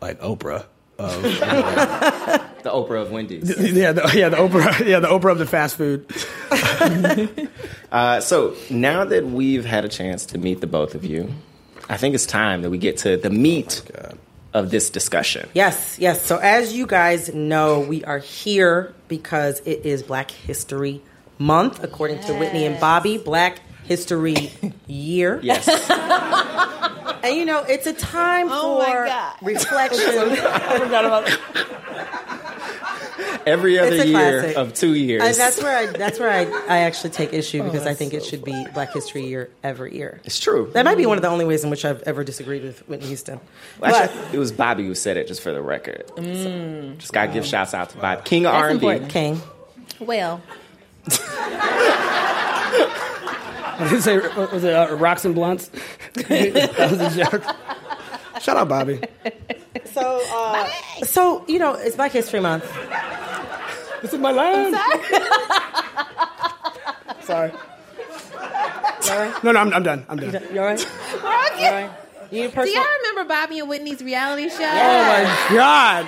like 0.01 0.21
Oprah. 0.21 0.67
Of, 0.97 1.23
the 1.23 2.71
Oprah 2.71 3.03
of 3.03 3.11
Wendy's. 3.11 3.49
Yeah, 3.59 3.93
the, 3.93 4.13
yeah, 4.15 4.29
the 4.29 4.37
Oprah, 4.37 4.79
yeah, 4.87 5.01
the 5.01 5.09
Oprah 5.09 5.33
of 5.33 5.39
the 5.39 5.47
fast 5.47 5.77
food. 5.77 6.07
uh, 7.93 8.21
so 8.21 8.55
now 8.71 9.05
that 9.05 9.27
we've 9.27 9.65
had 9.65 9.85
a 9.85 9.89
chance 9.89 10.27
to 10.27 10.39
meet 10.39 10.61
the 10.61 10.69
both 10.69 10.95
of 10.95 11.05
you, 11.05 11.33
I 11.89 11.97
think 11.97 12.15
it's 12.15 12.27
time 12.27 12.63
that 12.63 12.71
we 12.71 12.79
get 12.79 12.99
to 12.99 13.17
the 13.17 13.31
meat 13.31 13.83
oh 13.97 14.13
of 14.55 14.71
this 14.71 14.89
discussion. 14.89 15.49
Yes, 15.53 15.99
yes. 15.99 16.25
So, 16.25 16.39
as 16.39 16.73
you 16.73 16.87
guys 16.87 17.35
know, 17.35 17.81
we 17.81 18.05
are 18.05 18.21
here 18.21 18.95
because 19.09 19.61
it 19.61 19.85
is 19.85 20.03
Black 20.03 20.31
History 20.31 21.03
Month, 21.39 21.83
according 21.83 22.19
yes. 22.19 22.27
to 22.29 22.35
Whitney 22.35 22.65
and 22.65 22.81
Bobby, 22.81 23.19
Black 23.19 23.59
History 23.85 24.53
Year. 24.87 25.41
Yes. 25.43 25.69
and 27.23 27.37
you 27.37 27.45
know, 27.45 27.65
it's 27.69 27.87
a 27.87 27.93
time 27.93 28.49
oh 28.51 28.83
for 28.83 29.47
reflection. 29.47 30.01
I 30.11 30.79
forgot 30.79 31.05
about 31.05 31.29
every 33.47 33.79
other 33.79 34.05
year 34.05 34.41
classic. 34.41 34.57
of 34.57 34.75
two 34.75 34.95
years. 34.95 35.23
And 35.23 35.35
that's 35.35 35.63
where 35.63 35.77
I 35.77 35.87
that's 35.87 36.19
where 36.19 36.31
I, 36.31 36.45
I 36.69 36.79
actually 36.81 37.11
take 37.11 37.33
issue 37.33 37.61
oh, 37.63 37.65
because 37.65 37.87
oh, 37.87 37.91
I 37.91 37.95
think 37.95 38.13
so 38.13 38.19
it 38.19 38.25
should 38.25 38.45
be 38.45 38.67
Black 38.75 38.93
History 38.93 39.27
Year 39.27 39.51
every 39.63 39.97
year. 39.97 40.21
It's 40.25 40.39
true. 40.39 40.71
That 40.73 40.85
might 40.85 40.97
be 40.97 41.07
one 41.07 41.19
of 41.19 41.23
the 41.23 41.29
only 41.29 41.45
ways 41.45 41.65
in 41.65 41.71
which 41.71 41.85
I've 41.85 42.03
ever 42.03 42.25
disagreed 42.25 42.63
with 42.63 42.87
Whitney 42.89 43.09
Houston. 43.09 43.41
Well, 43.81 43.95
actually, 43.95 44.37
it 44.37 44.39
was 44.39 44.53
Bobby 44.53 44.85
who 44.87 44.95
said 44.95 45.17
it, 45.17 45.29
just 45.29 45.43
for 45.43 45.53
the 45.53 45.63
record. 45.63 46.07
Mm, 46.17 46.93
so 46.93 46.99
just 46.99 47.13
gotta 47.13 47.29
wow. 47.29 47.35
give 47.35 47.47
shouts 47.47 47.75
out 47.75 47.91
to 47.91 47.99
Bobby, 47.99 48.23
King 48.25 48.47
of 48.47 48.55
R&B. 48.55 49.07
King. 49.09 49.41
Well. 50.01 50.43
What 53.79 53.91
did 53.91 54.03
say? 54.03 54.19
Was 54.19 54.63
it 54.63 54.73
uh, 54.73 54.95
Rocks 54.95 55.25
and 55.25 55.35
Blunts? 55.35 55.69
that 56.15 56.89
was 56.91 57.01
a 57.01 57.25
joke. 57.25 57.43
Shout 58.41 58.57
out, 58.57 58.69
Bobby. 58.69 59.01
So, 59.87 60.23
uh, 60.33 60.71
so 61.03 61.45
you 61.49 61.59
know, 61.59 61.75
it's 61.75 61.97
Black 61.97 62.13
History 62.13 62.39
Month. 62.39 62.65
This 64.03 64.13
is 64.13 64.21
my 64.21 64.31
land. 64.31 64.77
Sorry. 67.23 67.53
sorry. 69.01 69.33
No, 69.43 69.51
no, 69.51 69.61
I'm, 69.61 69.75
I'm 69.75 69.83
done. 69.83 70.07
I'm 70.09 70.19
done. 70.19 70.43
You 70.53 70.61
all 70.61 70.67
right? 70.67 70.89
We're 71.23 71.47
okay. 71.55 71.91
You 72.31 72.49
Do 72.51 72.71
y'all 72.71 72.85
remember 73.03 73.25
Bobby 73.25 73.59
and 73.59 73.69
Whitney's 73.69 74.03
reality 74.03 74.51
show? 74.51 74.57
Oh 74.61 75.49
my 75.49 75.57
god! 75.57 76.07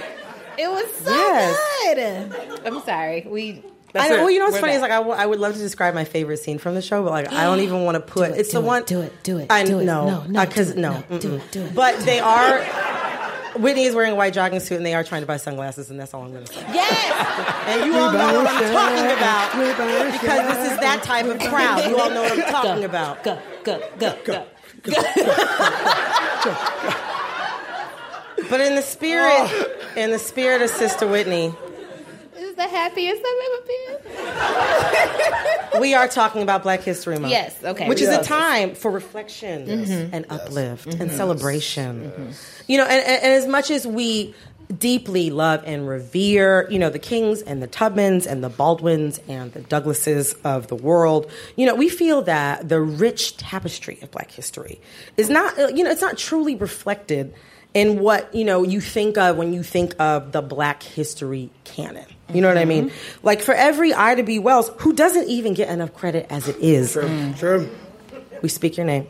It 0.59 0.69
was 0.69 0.93
so 0.97 1.11
yes. 1.11 1.59
good. 1.83 2.67
I'm 2.67 2.81
sorry. 2.83 3.27
We 3.29 3.65
I 3.99 4.09
know, 4.09 4.17
well, 4.17 4.31
you 4.31 4.39
know 4.39 4.47
what's 4.47 4.59
funny 4.59 4.73
back. 4.73 4.77
is 4.77 4.83
like 4.83 4.91
I, 4.91 4.97
w- 4.97 5.17
I 5.17 5.27
would 5.27 5.39
love 5.39 5.55
to 5.55 5.59
describe 5.59 5.95
my 5.95 6.05
favorite 6.05 6.39
scene 6.39 6.59
from 6.59 6.75
the 6.75 6.83
show, 6.83 7.03
but 7.03 7.11
like 7.11 7.33
I 7.33 7.45
don't 7.45 7.61
even 7.67 7.85
want 7.85 7.97
to 7.97 8.01
put 8.01 8.31
it, 8.31 8.39
it's 8.39 8.53
the 8.53 8.61
it, 8.61 8.65
one. 8.65 8.85
Do 8.85 9.01
it, 9.01 9.23
do 9.23 9.39
it, 9.39 9.51
I 9.51 9.65
do 9.65 9.81
it. 9.81 9.85
No, 9.85 10.25
no, 10.25 10.45
because 10.45 10.73
uh, 10.73 10.81
no, 10.81 11.05
no, 11.11 11.19
do 11.19 11.35
it, 11.37 11.51
do 11.51 11.63
it. 11.63 11.75
But 11.75 12.01
they 12.01 12.21
are. 12.21 12.65
Whitney 13.57 13.85
is 13.85 13.95
wearing 13.95 14.13
a 14.13 14.15
white 14.15 14.35
jogging 14.35 14.61
suit, 14.61 14.77
and 14.77 14.85
they 14.85 14.93
are 14.93 15.03
trying 15.03 15.23
to 15.23 15.27
buy 15.27 15.39
sunglasses, 15.39 15.91
and 15.91 15.99
that's 15.99 16.13
all 16.13 16.23
I'm 16.23 16.33
going 16.33 16.45
to 16.45 16.53
say. 16.53 16.61
Yes, 16.75 17.65
and 17.67 17.87
you 17.87 17.99
all 17.99 18.13
know 18.13 18.43
what 18.43 18.47
I'm 18.47 18.73
talking 18.73 19.07
about 19.17 19.53
because 20.13 20.57
this 20.57 20.73
is 20.73 20.79
that 20.81 21.03
type 21.03 21.25
of 21.25 21.39
crowd. 21.39 21.89
You 21.89 21.99
all 21.99 22.11
know 22.11 22.23
what 22.23 22.33
I'm 22.33 22.53
talking 22.53 22.81
go, 22.81 22.87
about. 22.87 23.25
Go, 23.25 23.39
go, 23.65 23.81
go, 23.99 24.19
go. 24.25 24.47
go. 24.83 24.95
but 28.51 28.61
in 28.61 28.75
the 28.75 28.83
spirit, 28.83 29.51
in 29.97 30.11
the 30.11 30.19
spirit 30.19 30.63
of 30.63 30.71
Sister 30.71 31.07
Whitney, 31.07 31.55
the 32.57 32.67
happiest 32.67 33.23
I've 33.25 33.43
ever 33.47 33.63
been. 35.73 35.81
we 35.81 35.95
are 35.95 36.09
talking 36.09 36.43
about 36.43 36.63
Black 36.63 36.81
History 36.81 37.19
Month. 37.19 37.31
Yes, 37.31 37.57
okay. 37.63 37.89
Which 37.89 38.01
is 38.01 38.09
a 38.09 38.23
time 38.23 38.75
for 38.75 38.91
reflection 38.91 39.67
mm-hmm. 39.67 40.15
and 40.15 40.27
uplift 40.31 40.87
yes. 40.87 40.95
and 40.97 41.09
mm-hmm. 41.09 41.17
celebration. 41.17 42.11
Mm-hmm. 42.11 42.31
You 42.67 42.79
know, 42.79 42.85
and, 42.85 43.07
and, 43.07 43.23
and, 43.25 43.33
as 43.33 43.47
much 43.47 43.71
as 43.71 43.87
we 43.87 44.35
deeply 44.79 45.31
love 45.31 45.63
and 45.65 45.87
revere, 45.87 46.67
you 46.71 46.79
know, 46.79 46.91
the 46.91 46.99
Kings 46.99 47.43
and 47.43 47.63
the 47.63 47.69
Tubmans 47.69 48.27
and 48.27 48.43
the 48.43 48.49
Baldwins 48.49 49.21
and 49.29 49.53
the 49.53 49.61
Douglases 49.61 50.35
of 50.45 50.67
the 50.69 50.75
world. 50.75 51.31
You 51.57 51.67
know, 51.67 51.75
we 51.75 51.89
feel 51.89 52.23
that 52.23 52.69
the 52.69 52.81
rich 52.81 53.37
tapestry 53.37 53.99
of 54.03 54.11
Black 54.11 54.31
history 54.31 54.81
is 55.17 55.31
not, 55.31 55.59
uh, 55.59 55.69
you 55.69 55.85
know, 55.85 55.91
it's 55.91 56.03
not 56.03 56.19
truly 56.19 56.57
reflected 56.57 57.35
in 57.75 58.01
what, 58.01 58.35
you 58.35 58.45
know, 58.45 58.65
you 58.65 58.81
think 58.81 59.19
of 59.19 59.37
when 59.37 59.53
you 59.53 59.63
think 59.63 59.95
of 60.01 60.33
the 60.33 60.43
Black 60.43 60.83
history 60.83 61.51
canon. 61.65 62.07
You 62.33 62.41
know 62.41 62.49
what 62.49 62.59
I 62.59 62.65
mean? 62.65 62.89
Mm-hmm. 62.91 63.27
Like 63.27 63.41
for 63.41 63.55
every 63.55 63.93
Ida 63.93 64.23
B. 64.23 64.39
Wells, 64.39 64.71
who 64.79 64.93
doesn't 64.93 65.29
even 65.29 65.55
get 65.55 65.69
enough 65.69 65.95
credit 65.95 66.27
as 66.31 66.49
it 66.49 66.57
is. 66.59 66.93
True. 66.93 67.35
True. 67.39 67.71
We 68.43 68.49
speak 68.49 68.77
your 68.77 68.87
name. 68.87 69.07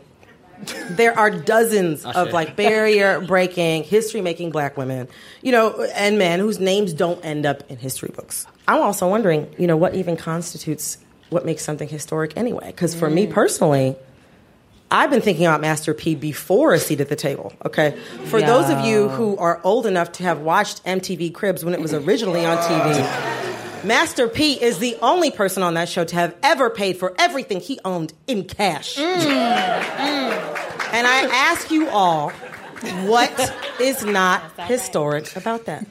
There 0.89 1.17
are 1.17 1.29
dozens 1.29 2.03
of 2.05 2.31
like 2.31 2.55
barrier 2.55 3.21
breaking, 3.21 3.83
history 3.83 4.21
making 4.21 4.51
black 4.51 4.75
women, 4.75 5.07
you 5.41 5.51
know, 5.51 5.87
and 5.95 6.17
men 6.17 6.39
whose 6.39 6.59
names 6.59 6.93
don't 6.93 7.23
end 7.23 7.45
up 7.45 7.69
in 7.69 7.77
history 7.77 8.09
books. 8.15 8.47
I'm 8.67 8.81
also 8.81 9.07
wondering, 9.07 9.53
you 9.57 9.67
know, 9.67 9.77
what 9.77 9.93
even 9.95 10.17
constitutes 10.17 10.97
what 11.29 11.45
makes 11.45 11.63
something 11.63 11.87
historic 11.87 12.35
anyway? 12.37 12.67
Because 12.67 12.95
for 12.95 13.09
me 13.09 13.27
mm. 13.27 13.31
personally, 13.31 13.95
I've 14.89 15.09
been 15.09 15.21
thinking 15.21 15.45
about 15.45 15.59
Master 15.59 15.93
P 15.93 16.15
before 16.15 16.73
a 16.73 16.79
seat 16.79 17.01
at 17.01 17.09
the 17.09 17.15
table. 17.15 17.51
Okay, 17.65 17.97
for 18.25 18.41
those 18.41 18.69
of 18.69 18.85
you 18.85 19.09
who 19.09 19.35
are 19.37 19.59
old 19.63 19.85
enough 19.85 20.13
to 20.13 20.23
have 20.23 20.39
watched 20.39 20.83
MTV 20.85 21.33
Cribs 21.33 21.65
when 21.65 21.73
it 21.73 21.81
was 21.81 21.93
originally 21.93 22.45
on 22.45 22.57
TV, 22.57 23.83
Master 23.83 24.27
P 24.29 24.53
is 24.53 24.79
the 24.79 24.97
only 25.01 25.29
person 25.29 25.61
on 25.61 25.73
that 25.73 25.89
show 25.89 26.05
to 26.05 26.15
have 26.15 26.35
ever 26.41 26.69
paid 26.69 26.97
for 26.97 27.13
everything 27.19 27.59
he 27.59 27.79
owned 27.83 28.13
in 28.27 28.45
cash. 28.45 28.95
Mm. 28.95 29.17
Mm. 29.17 30.93
And 30.93 31.05
I 31.05 31.27
ask 31.51 31.69
you 31.69 31.89
all, 31.89 32.29
what 33.05 33.53
is 33.81 34.05
not 34.05 34.41
historic 34.61 35.35
about 35.35 35.65
that? 35.65 35.85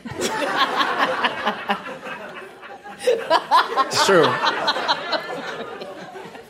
It's 3.89 4.07
true. 4.07 4.25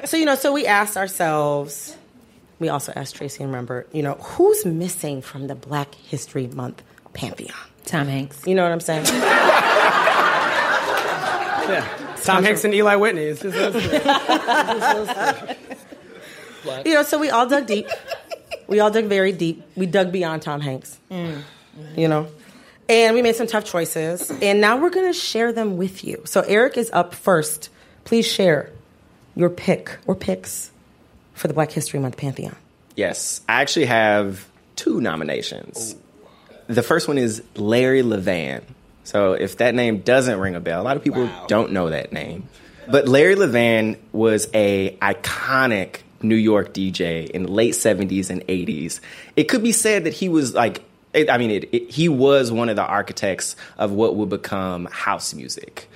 So, 0.07 0.17
you 0.17 0.25
know, 0.25 0.37
so 0.37 0.53
we 0.53 0.67
asked 0.67 0.97
ourselves, 0.97 1.97
we 2.59 2.69
also 2.69 2.93
asked 2.95 3.17
Tracy 3.17 3.45
and 3.45 3.53
Rembert, 3.53 3.87
you 3.93 4.03
know, 4.03 4.15
who's 4.15 4.65
missing 4.65 5.23
from 5.23 5.47
the 5.47 5.55
Black 5.55 5.95
History 5.95 6.47
Month 6.47 6.83
pantheon? 7.13 7.57
Tom 7.85 8.09
Hanks. 8.09 8.47
You 8.47 8.55
know 8.55 8.63
what 8.63 8.73
I'm 8.73 8.81
saying? 8.81 9.07
Yeah. 11.69 12.15
Tom 12.23 12.45
Hanks 12.45 12.65
and 12.65 12.73
Eli 12.75 12.95
Whitney. 12.97 13.23
It's 13.23 13.43
just 13.43 13.57
those 13.57 13.83
two. 13.83 15.55
You 16.85 16.95
know, 16.95 17.05
so 17.05 17.19
we 17.19 17.31
all 17.31 17.47
dug 17.49 17.67
deep. 17.67 17.87
We 18.67 18.81
all 18.81 18.91
dug 18.91 19.05
very 19.05 19.31
deep. 19.31 19.63
We 19.77 19.87
dug 19.87 20.11
beyond 20.11 20.43
Tom 20.43 20.61
Hanks. 20.61 20.99
Mm-hmm. 21.13 21.99
You 21.99 22.09
know? 22.09 22.27
And 22.89 23.15
we 23.15 23.23
made 23.23 23.37
some 23.37 23.47
tough 23.47 23.65
choices. 23.65 24.33
And 24.43 24.61
now 24.61 24.77
we're 24.77 24.91
going 24.91 25.07
to 25.07 25.17
share 25.17 25.53
them 25.53 25.77
with 25.77 26.03
you. 26.03 26.23
So 26.25 26.41
Eric 26.41 26.77
is 26.77 26.91
up 26.93 27.15
first. 27.15 27.69
Please 28.03 28.27
share 28.27 28.71
your 29.37 29.49
pick 29.49 29.97
or 30.07 30.17
picks 30.17 30.73
for 31.37 31.49
the 31.49 31.55
Black 31.55 31.71
History 31.71 32.01
Month 32.01 32.17
Pantheon. 32.17 32.57
Yes, 32.97 33.43
I 33.49 33.61
actually 33.61 33.87
have 33.87 34.49
two 34.75 35.01
nominations. 35.01 35.95
The 36.67 36.83
first 36.83 37.07
one 37.07 37.19
is 37.19 37.43
Larry 37.55 38.03
Levan. 38.03 38.63
So 39.05 39.35
if 39.35 39.59
that 39.59 39.75
name 39.75 40.01
doesn't 40.01 40.41
ring 40.41 40.57
a 40.57 40.61
bell, 40.61 40.83
a 40.83 40.85
lot 40.85 40.97
of 40.97 41.05
people 41.05 41.31
don't 41.47 41.73
know 41.73 41.91
that 41.91 42.13
name. 42.13 42.49
But 42.89 43.07
Larry 43.07 43.37
Levan 43.37 43.99
was 44.13 44.49
a 44.55 44.97
iconic 44.97 46.01
New 46.23 46.37
York 46.37 46.73
DJ 46.73 47.29
in 47.31 47.45
the 47.45 47.53
late 47.53 47.75
70s 47.75 48.31
and 48.31 48.45
80s. 48.47 49.01
It 49.37 49.45
could 49.45 49.63
be 49.63 49.73
said 49.73 50.05
that 50.05 50.15
he 50.15 50.29
was 50.29 50.55
like 50.55 50.83
I 51.15 51.39
mean 51.39 51.51
it, 51.51 51.69
it, 51.73 51.91
he 51.91 52.09
was 52.09 52.53
one 52.53 52.69
of 52.69 52.77
the 52.77 52.85
architects 52.85 53.57
of 53.79 53.93
what 53.93 54.17
would 54.17 54.29
become 54.29 54.87
house 54.87 55.35
music. 55.35 55.89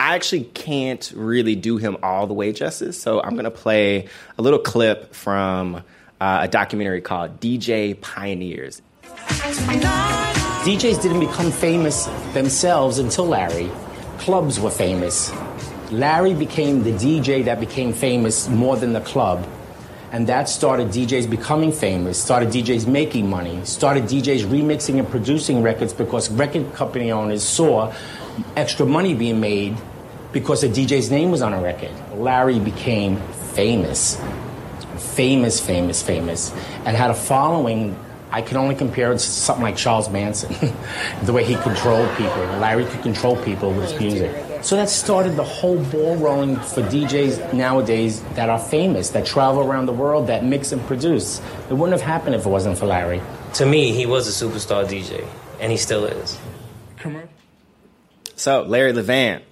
I 0.00 0.14
actually 0.14 0.44
can't 0.44 1.12
really 1.16 1.56
do 1.56 1.76
him 1.76 1.96
all 2.04 2.28
the 2.28 2.34
way 2.34 2.52
justice, 2.52 3.00
so 3.00 3.20
I'm 3.20 3.32
going 3.32 3.44
to 3.44 3.50
play 3.50 4.06
a 4.38 4.42
little 4.42 4.60
clip 4.60 5.12
from 5.12 5.82
uh, 6.20 6.38
a 6.42 6.48
documentary 6.48 7.00
called 7.00 7.40
DJ 7.40 8.00
Pioneers. 8.00 8.80
DJs 9.02 11.02
didn't 11.02 11.20
become 11.20 11.50
famous 11.50 12.06
themselves 12.32 12.98
until 12.98 13.26
Larry. 13.26 13.70
Clubs 14.18 14.60
were 14.60 14.70
famous. 14.70 15.32
Larry 15.90 16.34
became 16.34 16.84
the 16.84 16.92
DJ 16.92 17.44
that 17.46 17.58
became 17.58 17.92
famous 17.92 18.48
more 18.48 18.76
than 18.76 18.92
the 18.92 19.00
club. 19.00 19.44
And 20.12 20.26
that 20.28 20.48
started 20.48 20.88
DJs 20.88 21.28
becoming 21.28 21.72
famous, 21.72 22.22
started 22.22 22.50
DJs 22.50 22.86
making 22.86 23.28
money, 23.28 23.64
started 23.64 24.04
DJs 24.04 24.46
remixing 24.46 24.98
and 24.98 25.08
producing 25.08 25.62
records 25.62 25.92
because 25.92 26.30
record 26.30 26.72
company 26.74 27.10
owners 27.10 27.42
saw 27.42 27.92
extra 28.56 28.86
money 28.86 29.14
being 29.14 29.40
made 29.40 29.76
because 30.32 30.62
a 30.64 30.68
DJ's 30.68 31.10
name 31.10 31.30
was 31.30 31.42
on 31.42 31.52
a 31.52 31.60
record. 31.60 31.90
Larry 32.14 32.58
became 32.58 33.16
famous. 33.54 34.20
Famous, 34.96 35.60
famous, 35.60 36.02
famous. 36.02 36.52
And 36.84 36.96
had 36.96 37.10
a 37.10 37.14
following 37.14 37.96
I 38.30 38.42
can 38.42 38.58
only 38.58 38.74
compare 38.74 39.10
it 39.12 39.14
to 39.14 39.24
something 39.24 39.62
like 39.62 39.76
Charles 39.76 40.10
Manson, 40.10 40.52
the 41.22 41.32
way 41.32 41.44
he 41.44 41.54
controlled 41.56 42.14
people. 42.16 42.42
Larry 42.58 42.84
could 42.84 43.02
control 43.02 43.36
people 43.42 43.72
with 43.72 43.90
his 43.90 44.00
music. 44.00 44.62
So 44.62 44.76
that 44.76 44.90
started 44.90 45.36
the 45.36 45.44
whole 45.44 45.82
ball 45.84 46.16
rolling 46.16 46.56
for 46.56 46.82
DJs 46.82 47.54
nowadays 47.54 48.22
that 48.34 48.50
are 48.50 48.58
famous, 48.58 49.10
that 49.10 49.24
travel 49.24 49.62
around 49.62 49.86
the 49.86 49.92
world, 49.92 50.26
that 50.26 50.44
mix 50.44 50.72
and 50.72 50.82
produce. 50.82 51.40
It 51.70 51.74
wouldn't 51.74 51.98
have 51.98 52.06
happened 52.06 52.34
if 52.34 52.44
it 52.44 52.50
wasn't 52.50 52.76
for 52.76 52.86
Larry. 52.86 53.22
To 53.54 53.66
me, 53.66 53.92
he 53.92 54.04
was 54.04 54.28
a 54.28 54.44
superstar 54.44 54.84
DJ, 54.84 55.26
and 55.60 55.72
he 55.72 55.78
still 55.78 56.04
is. 56.04 56.38
So 58.38 58.62
Larry 58.62 58.92
Levan, 58.92 59.42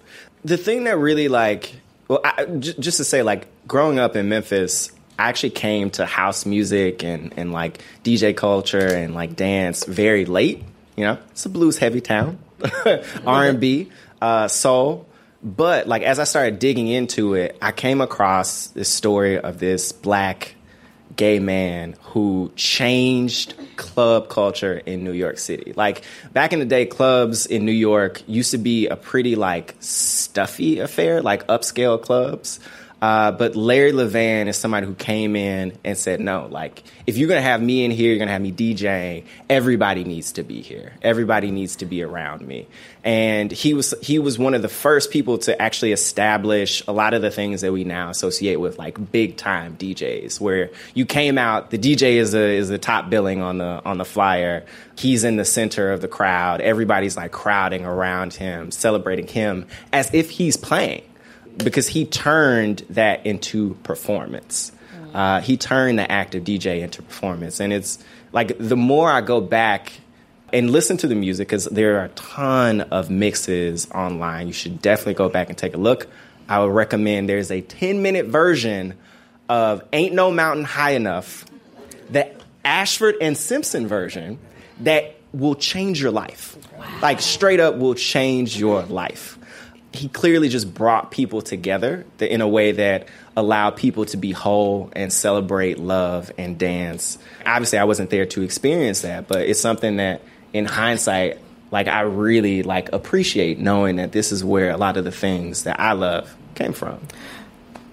the 0.44 0.56
thing 0.56 0.84
that 0.84 0.96
really 0.96 1.28
like, 1.28 1.74
well, 2.08 2.20
I, 2.24 2.44
j- 2.44 2.74
just 2.78 2.98
to 2.98 3.04
say, 3.04 3.22
like 3.22 3.46
growing 3.66 3.98
up 3.98 4.14
in 4.14 4.28
Memphis, 4.28 4.92
I 5.18 5.28
actually 5.28 5.50
came 5.50 5.90
to 5.92 6.06
house 6.06 6.46
music 6.46 7.02
and 7.02 7.32
and 7.36 7.52
like 7.52 7.82
DJ 8.04 8.36
culture 8.36 8.86
and 8.86 9.14
like 9.14 9.34
dance 9.34 9.84
very 9.84 10.24
late. 10.24 10.62
You 10.96 11.04
know, 11.04 11.18
it's 11.30 11.44
a 11.46 11.48
blues 11.48 11.78
heavy 11.78 12.00
town, 12.00 12.38
R 13.26 13.44
and 13.44 13.60
B, 13.60 13.90
uh, 14.22 14.48
soul. 14.48 15.06
But 15.42 15.86
like 15.88 16.02
as 16.02 16.18
I 16.18 16.24
started 16.24 16.58
digging 16.58 16.88
into 16.88 17.34
it, 17.34 17.58
I 17.60 17.72
came 17.72 18.00
across 18.00 18.68
this 18.68 18.88
story 18.88 19.38
of 19.38 19.58
this 19.58 19.92
black 19.92 20.54
gay 21.14 21.38
man 21.38 21.94
who 22.02 22.50
changed 22.56 23.54
club 23.76 24.28
culture 24.28 24.78
in 24.86 25.04
New 25.04 25.12
York 25.12 25.38
City. 25.38 25.72
Like 25.76 26.02
back 26.32 26.52
in 26.52 26.58
the 26.58 26.64
day, 26.64 26.86
clubs 26.86 27.46
in 27.46 27.64
New 27.64 27.72
York 27.72 28.22
used 28.26 28.50
to 28.50 28.58
be 28.58 28.88
a 28.88 28.96
pretty 28.96 29.36
like 29.36 29.76
stuffy 29.80 30.78
affair, 30.78 31.22
like 31.22 31.46
upscale 31.46 32.00
clubs. 32.00 32.60
Uh, 33.00 33.30
but 33.30 33.54
Larry 33.54 33.92
Levan 33.92 34.46
is 34.46 34.56
somebody 34.56 34.86
who 34.86 34.94
came 34.94 35.36
in 35.36 35.76
and 35.84 35.98
said, 35.98 36.18
no, 36.18 36.48
like, 36.50 36.82
if 37.06 37.18
you're 37.18 37.28
going 37.28 37.38
to 37.38 37.46
have 37.46 37.60
me 37.60 37.84
in 37.84 37.90
here, 37.90 38.08
you're 38.08 38.18
going 38.18 38.28
to 38.28 38.32
have 38.32 38.40
me 38.40 38.52
DJing, 38.52 39.24
everybody 39.50 40.02
needs 40.04 40.32
to 40.32 40.42
be 40.42 40.62
here. 40.62 40.94
Everybody 41.02 41.50
needs 41.50 41.76
to 41.76 41.86
be 41.86 42.02
around 42.02 42.46
me. 42.46 42.66
And 43.04 43.52
he 43.52 43.74
was, 43.74 43.94
he 44.00 44.18
was 44.18 44.38
one 44.38 44.54
of 44.54 44.62
the 44.62 44.70
first 44.70 45.10
people 45.10 45.36
to 45.38 45.60
actually 45.60 45.92
establish 45.92 46.82
a 46.88 46.92
lot 46.92 47.12
of 47.12 47.20
the 47.20 47.30
things 47.30 47.60
that 47.60 47.70
we 47.70 47.84
now 47.84 48.08
associate 48.08 48.56
with 48.56 48.78
like 48.78 49.12
big 49.12 49.36
time 49.36 49.76
DJs, 49.76 50.40
where 50.40 50.70
you 50.94 51.04
came 51.04 51.36
out, 51.36 51.70
the 51.70 51.78
DJ 51.78 52.14
is 52.14 52.34
a, 52.34 52.56
is 52.56 52.70
the 52.70 52.78
top 52.78 53.10
billing 53.10 53.42
on 53.42 53.58
the, 53.58 53.82
on 53.84 53.98
the 53.98 54.06
flyer. 54.06 54.64
He's 54.96 55.22
in 55.22 55.36
the 55.36 55.44
center 55.44 55.92
of 55.92 56.00
the 56.00 56.08
crowd. 56.08 56.62
Everybody's 56.62 57.16
like 57.16 57.30
crowding 57.30 57.84
around 57.84 58.32
him, 58.32 58.70
celebrating 58.70 59.26
him 59.26 59.66
as 59.92 60.12
if 60.14 60.30
he's 60.30 60.56
playing 60.56 61.02
because 61.58 61.88
he 61.88 62.04
turned 62.04 62.84
that 62.90 63.26
into 63.26 63.74
performance. 63.82 64.72
Uh, 65.14 65.40
he 65.40 65.56
turned 65.56 65.98
the 65.98 66.10
act 66.10 66.34
of 66.34 66.44
DJ 66.44 66.82
into 66.82 67.02
performance. 67.02 67.58
And 67.60 67.72
it's 67.72 67.98
like 68.32 68.56
the 68.58 68.76
more 68.76 69.10
I 69.10 69.22
go 69.22 69.40
back 69.40 69.92
and 70.52 70.70
listen 70.70 70.98
to 70.98 71.08
the 71.08 71.14
music, 71.14 71.48
because 71.48 71.64
there 71.64 71.98
are 71.98 72.04
a 72.04 72.08
ton 72.10 72.82
of 72.82 73.08
mixes 73.08 73.90
online, 73.92 74.46
you 74.46 74.52
should 74.52 74.82
definitely 74.82 75.14
go 75.14 75.28
back 75.28 75.48
and 75.48 75.56
take 75.56 75.74
a 75.74 75.78
look. 75.78 76.06
I 76.48 76.60
would 76.60 76.72
recommend 76.72 77.28
there's 77.28 77.50
a 77.50 77.62
10 77.62 78.02
minute 78.02 78.26
version 78.26 78.94
of 79.48 79.82
Ain't 79.92 80.14
No 80.14 80.30
Mountain 80.30 80.64
High 80.64 80.92
Enough, 80.92 81.46
the 82.10 82.30
Ashford 82.64 83.16
and 83.20 83.36
Simpson 83.36 83.86
version 83.86 84.38
that 84.80 85.16
will 85.32 85.54
change 85.54 86.00
your 86.00 86.10
life. 86.10 86.56
Like 87.00 87.20
straight 87.20 87.58
up 87.58 87.76
will 87.76 87.94
change 87.94 88.58
your 88.58 88.82
life 88.82 89.38
he 89.96 90.08
clearly 90.08 90.48
just 90.48 90.72
brought 90.72 91.10
people 91.10 91.42
together 91.42 92.04
in 92.20 92.40
a 92.40 92.48
way 92.48 92.72
that 92.72 93.08
allowed 93.36 93.76
people 93.76 94.04
to 94.06 94.16
be 94.16 94.32
whole 94.32 94.90
and 94.94 95.12
celebrate 95.12 95.78
love 95.78 96.30
and 96.38 96.58
dance. 96.58 97.18
Obviously, 97.44 97.78
I 97.78 97.84
wasn't 97.84 98.10
there 98.10 98.26
to 98.26 98.42
experience 98.42 99.02
that, 99.02 99.28
but 99.28 99.42
it's 99.42 99.60
something 99.60 99.96
that, 99.96 100.22
in 100.52 100.64
hindsight, 100.64 101.38
like 101.70 101.88
I 101.88 102.02
really 102.02 102.62
like 102.62 102.92
appreciate 102.92 103.58
knowing 103.58 103.96
that 103.96 104.12
this 104.12 104.32
is 104.32 104.44
where 104.44 104.70
a 104.70 104.76
lot 104.76 104.96
of 104.96 105.04
the 105.04 105.12
things 105.12 105.64
that 105.64 105.80
I 105.80 105.92
love 105.92 106.34
came 106.54 106.72
from. 106.72 107.00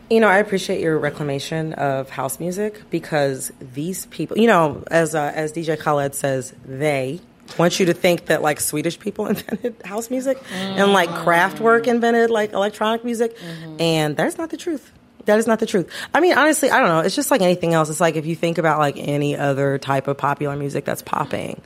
You 0.10 0.20
know, 0.20 0.28
I 0.28 0.38
appreciate 0.38 0.80
your 0.80 0.99
reclamation 0.99 1.74
of 1.74 2.10
house 2.10 2.39
music 2.39 2.84
because 2.89 3.51
these 3.60 4.06
people, 4.08 4.38
you 4.38 4.47
know, 4.47 4.84
as 4.91 5.16
uh, 5.16 5.32
as 5.34 5.54
DJ 5.54 5.80
Khaled 5.80 6.14
says, 6.14 6.54
they 6.66 7.20
want 7.57 7.79
you 7.79 7.85
to 7.87 7.93
think 7.93 8.27
that 8.27 8.41
like 8.41 8.59
Swedish 8.59 8.99
people 8.99 9.25
invented 9.27 9.75
house 9.85 10.09
music 10.09 10.41
and 10.51 10.93
like 10.93 11.09
Kraftwerk 11.09 11.87
invented 11.87 12.29
like 12.29 12.53
electronic 12.53 13.03
music, 13.03 13.37
mm-hmm. 13.37 13.81
and 13.81 14.17
that's 14.17 14.37
not 14.37 14.49
the 14.49 14.57
truth. 14.57 14.91
That 15.25 15.39
is 15.39 15.47
not 15.47 15.59
the 15.59 15.65
truth. 15.65 15.89
I 16.13 16.19
mean, 16.19 16.37
honestly, 16.37 16.69
I 16.69 16.79
don't 16.79 16.89
know. 16.89 16.99
It's 16.99 17.15
just 17.15 17.31
like 17.31 17.41
anything 17.41 17.73
else. 17.73 17.89
It's 17.89 18.01
like 18.01 18.15
if 18.15 18.25
you 18.25 18.35
think 18.35 18.57
about 18.57 18.79
like 18.79 18.97
any 18.97 19.37
other 19.37 19.77
type 19.77 20.07
of 20.07 20.17
popular 20.17 20.55
music 20.57 20.83
that's 20.83 21.01
popping, 21.01 21.61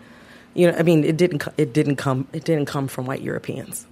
you 0.53 0.71
know, 0.71 0.77
I 0.77 0.83
mean, 0.83 1.03
it 1.03 1.17
didn't, 1.17 1.43
it 1.57 1.73
didn't 1.73 1.95
come, 1.95 2.27
it 2.33 2.43
didn't 2.43 2.67
come 2.67 2.87
from 2.87 3.05
white 3.05 3.21
Europeans. 3.21 3.87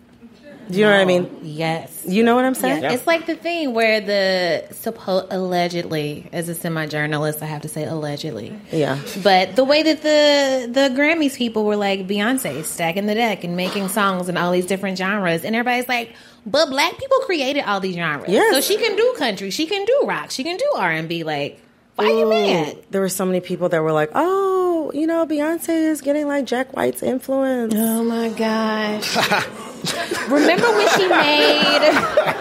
Do 0.69 0.77
you 0.79 0.85
know 0.85 0.91
what 0.91 0.99
I 0.99 1.05
mean? 1.05 1.39
Yes. 1.43 2.03
You 2.07 2.23
know 2.23 2.35
what 2.35 2.45
I'm 2.45 2.55
saying? 2.55 2.83
Yeah. 2.83 2.93
It's 2.93 3.05
like 3.05 3.25
the 3.27 3.35
thing 3.35 3.73
where 3.73 4.01
the 4.01 4.65
suppo- 4.73 5.27
allegedly, 5.29 6.27
as 6.33 6.49
a 6.49 6.55
semi 6.55 6.85
journalist, 6.87 7.41
I 7.41 7.45
have 7.45 7.61
to 7.63 7.67
say 7.69 7.83
allegedly. 7.85 8.57
Yeah. 8.71 8.99
But 9.23 9.55
the 9.55 9.63
way 9.63 9.83
that 9.83 10.01
the 10.01 10.71
the 10.71 10.89
Grammys 10.95 11.35
people 11.37 11.65
were 11.65 11.75
like 11.75 12.07
Beyonce 12.07 12.63
stacking 12.63 13.05
the 13.05 13.15
deck 13.15 13.43
and 13.43 13.55
making 13.55 13.89
songs 13.89 14.27
in 14.29 14.37
all 14.37 14.51
these 14.51 14.65
different 14.65 14.97
genres, 14.97 15.43
and 15.45 15.55
everybody's 15.55 15.87
like, 15.87 16.15
but 16.45 16.69
black 16.69 16.97
people 16.97 17.17
created 17.19 17.63
all 17.65 17.79
these 17.79 17.95
genres, 17.95 18.29
Yes. 18.29 18.53
so 18.53 18.61
she 18.61 18.77
can 18.81 18.95
do 18.95 19.13
country, 19.17 19.49
she 19.51 19.65
can 19.65 19.85
do 19.85 20.01
rock, 20.05 20.31
she 20.31 20.43
can 20.43 20.57
do 20.57 20.69
R 20.75 20.91
and 20.91 21.07
B. 21.09 21.23
Like, 21.23 21.59
why 21.95 22.09
you 22.09 22.29
mad? 22.29 22.77
There 22.91 23.01
were 23.01 23.09
so 23.09 23.25
many 23.25 23.39
people 23.39 23.69
that 23.69 23.81
were 23.81 23.93
like, 23.93 24.09
"Oh, 24.15 24.91
you 24.93 25.07
know, 25.07 25.25
Beyonce 25.25 25.69
is 25.69 26.01
getting 26.01 26.27
like 26.27 26.45
Jack 26.45 26.75
White's 26.75 27.01
influence." 27.01 27.73
Oh 27.75 28.03
my 28.03 28.29
gosh! 28.29 29.17
Remember 30.29 30.67
when 30.71 30.89
she 30.89 31.07
made? 31.09 32.35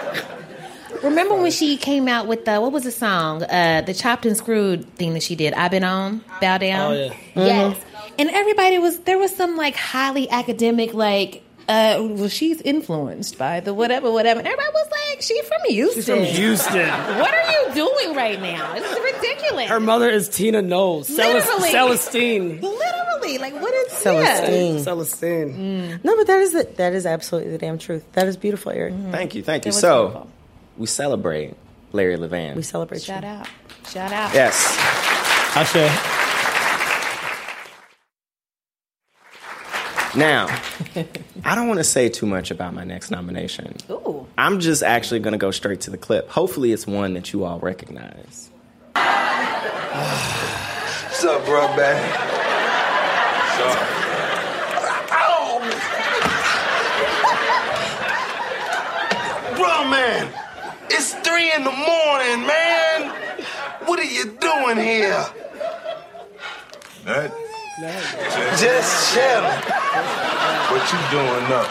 Remember 1.03 1.35
when 1.35 1.51
she 1.51 1.77
came 1.77 2.07
out 2.07 2.25
with 2.27 2.45
the 2.45 2.59
what 2.59 2.71
was 2.71 2.83
the 2.83 2.91
song? 2.91 3.43
Uh, 3.43 3.81
the 3.85 3.93
chopped 3.93 4.25
and 4.25 4.35
screwed 4.35 4.91
thing 4.95 5.13
that 5.13 5.23
she 5.23 5.35
did. 5.35 5.53
I've 5.53 5.71
been 5.71 5.83
on 5.83 6.23
bow 6.41 6.57
down. 6.57 6.91
Oh, 6.93 6.95
yeah. 6.95 7.13
Yes, 7.35 7.77
and 8.17 8.29
everybody 8.29 8.79
was 8.79 8.99
there 8.99 9.17
was 9.17 9.35
some 9.35 9.55
like 9.57 9.75
highly 9.75 10.29
academic 10.29 10.93
like. 10.93 11.43
Uh, 11.67 11.97
well, 12.11 12.27
she's 12.29 12.61
influenced 12.61 13.37
by 13.37 13.59
the 13.59 13.73
whatever, 13.73 14.11
whatever. 14.11 14.39
And 14.39 14.47
everybody 14.47 14.69
was 14.73 14.87
like, 15.09 15.21
"She's 15.21 15.47
from 15.47 15.57
Houston." 15.67 16.01
She's 16.03 16.05
from 16.05 16.23
Houston. 16.23 16.87
What 17.19 17.33
are 17.33 17.51
you 17.51 17.73
doing 17.73 18.15
right 18.15 18.39
now? 18.39 18.73
This 18.75 18.91
is 18.91 19.13
ridiculous. 19.15 19.69
Her 19.69 19.79
mother 19.79 20.09
is 20.09 20.29
Tina 20.29 20.61
Knowles. 20.61 21.07
Celes- 21.07 21.45
Literally. 21.45 21.71
Celestine. 21.71 22.61
Literally, 22.61 23.37
like 23.39 23.53
what 23.59 23.73
is 23.73 23.93
Celestine. 23.93 24.83
Celestine. 24.83 25.99
No, 26.03 26.15
but 26.15 26.27
that 26.27 26.39
is 26.39 26.51
the, 26.53 26.63
that 26.77 26.93
is 26.93 27.05
absolutely 27.07 27.51
the 27.51 27.57
damn 27.57 27.79
truth. 27.79 28.03
That 28.13 28.27
is 28.27 28.37
beautiful, 28.37 28.71
Eric. 28.71 28.93
Thank 29.11 29.33
you, 29.33 29.41
thank 29.41 29.65
you. 29.65 29.71
So, 29.71 30.03
beautiful. 30.07 30.29
we 30.77 30.85
celebrate 30.85 31.55
Larry 31.93 32.17
Levan. 32.17 32.55
we 32.55 32.61
celebrate. 32.61 33.01
Shout 33.01 33.23
out, 33.23 33.47
shout 33.89 34.11
out. 34.11 34.33
Yes. 34.35 34.53
I 35.57 35.63
Now, 40.15 40.47
I 41.43 41.55
don't 41.55 41.67
want 41.67 41.79
to 41.79 41.83
say 41.83 42.07
too 42.07 42.25
much 42.25 42.49
about 42.49 42.73
my 42.73 42.85
next 42.85 43.11
nomination. 43.11 43.75
Ooh. 43.89 44.25
I'm 44.37 44.61
just 44.61 44.81
actually 44.81 45.19
going 45.19 45.33
to 45.33 45.37
go 45.37 45.51
straight 45.51 45.81
to 45.81 45.91
the 45.91 45.97
clip. 45.97 46.29
Hopefully, 46.29 46.71
it's 46.71 46.87
one 46.87 47.13
that 47.15 47.33
you 47.33 47.43
all 47.43 47.59
recognize. 47.59 48.49
What's 48.93 51.25
up, 51.25 51.45
bro, 51.45 51.75
man? 51.75 52.31
Bro, 59.55 59.89
man, 59.89 60.31
it's 60.89 61.13
three 61.13 61.53
in 61.53 61.63
the 61.63 61.71
morning, 61.71 62.47
man. 62.47 63.09
What 63.85 63.99
are 63.99 64.03
you 64.03 64.25
doing 64.39 64.77
here? 64.77 65.25
That, 67.05 67.31
Just 68.57 69.13
chilling. 69.13 69.59
what 70.71 70.93
you 70.93 70.99
doing 71.11 71.45
up? 71.51 71.67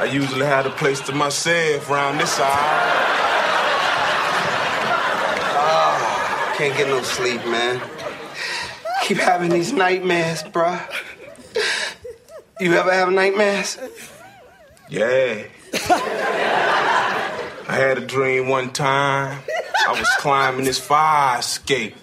I 0.00 0.08
usually 0.10 0.46
have 0.46 0.66
a 0.66 0.70
place 0.70 1.00
to 1.02 1.12
myself 1.12 1.88
around 1.88 2.18
this 2.18 2.40
hour. 2.40 2.48
Ah, 5.60 6.54
can't 6.56 6.76
get 6.76 6.88
no 6.88 7.00
sleep, 7.02 7.46
man. 7.46 7.80
Keep 9.04 9.18
having 9.18 9.50
these 9.50 9.72
nightmares, 9.72 10.42
bruh. 10.42 10.82
You 12.58 12.74
ever 12.74 12.92
have 12.92 13.12
nightmares? 13.12 13.78
Yeah. 14.88 15.44
I 17.68 17.74
had 17.76 17.98
a 17.98 18.04
dream 18.04 18.48
one 18.48 18.72
time. 18.72 19.40
I 19.86 19.92
was 19.92 20.08
climbing 20.18 20.64
this 20.64 20.80
fire 20.80 21.38
escape. 21.38 21.94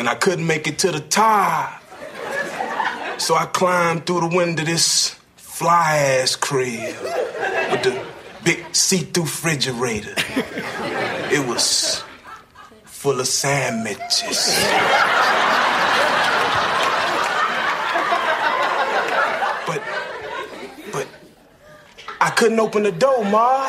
And 0.00 0.08
I 0.08 0.14
couldn't 0.14 0.46
make 0.46 0.66
it 0.66 0.78
to 0.78 0.92
the 0.92 1.00
top. 1.00 1.82
So 3.18 3.34
I 3.34 3.44
climbed 3.44 4.06
through 4.06 4.20
the 4.20 4.34
window 4.34 4.62
of 4.62 4.66
this 4.66 5.14
fly 5.36 5.98
ass 5.98 6.36
crib 6.36 6.96
with 7.70 7.82
the 7.82 8.06
big 8.42 8.74
see 8.74 9.00
through 9.00 9.24
refrigerator. 9.24 10.14
It 11.30 11.46
was 11.46 12.02
full 12.84 13.20
of 13.20 13.26
sandwiches. 13.26 14.56
But, 19.66 19.82
but 20.94 21.08
I 22.22 22.30
couldn't 22.30 22.58
open 22.58 22.84
the 22.84 22.92
door, 22.92 23.22
Ma. 23.26 23.68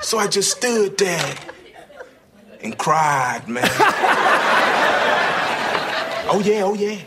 So 0.00 0.18
I 0.18 0.28
just 0.28 0.58
stood 0.58 0.96
there 0.96 1.34
and 2.62 2.76
cried, 2.78 3.48
man. 3.48 3.64
oh 6.28 6.42
yeah, 6.44 6.62
oh 6.64 6.74
yeah. 6.74 6.98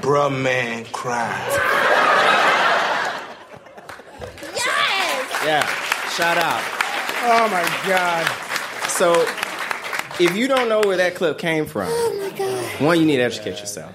Bruh 0.00 0.30
man 0.36 0.84
cried. 0.92 1.48
Yes! 4.54 5.42
Yeah, 5.44 5.64
shout 6.10 6.38
out. 6.38 6.62
Oh 7.24 7.48
my 7.50 7.62
God. 7.88 8.26
So, 8.88 9.22
if 10.22 10.36
you 10.36 10.48
don't 10.48 10.68
know 10.68 10.80
where 10.80 10.96
that 10.96 11.14
clip 11.14 11.38
came 11.38 11.66
from, 11.66 11.88
one, 12.84 12.98
you 12.98 13.06
need 13.06 13.16
to 13.16 13.22
educate 13.22 13.60
yourself. 13.60 13.94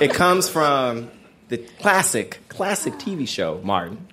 it 0.00 0.12
comes 0.12 0.48
from 0.48 1.10
the 1.48 1.58
classic, 1.58 2.40
classic 2.48 2.94
TV 2.94 3.26
show, 3.26 3.60
Martin. 3.62 4.06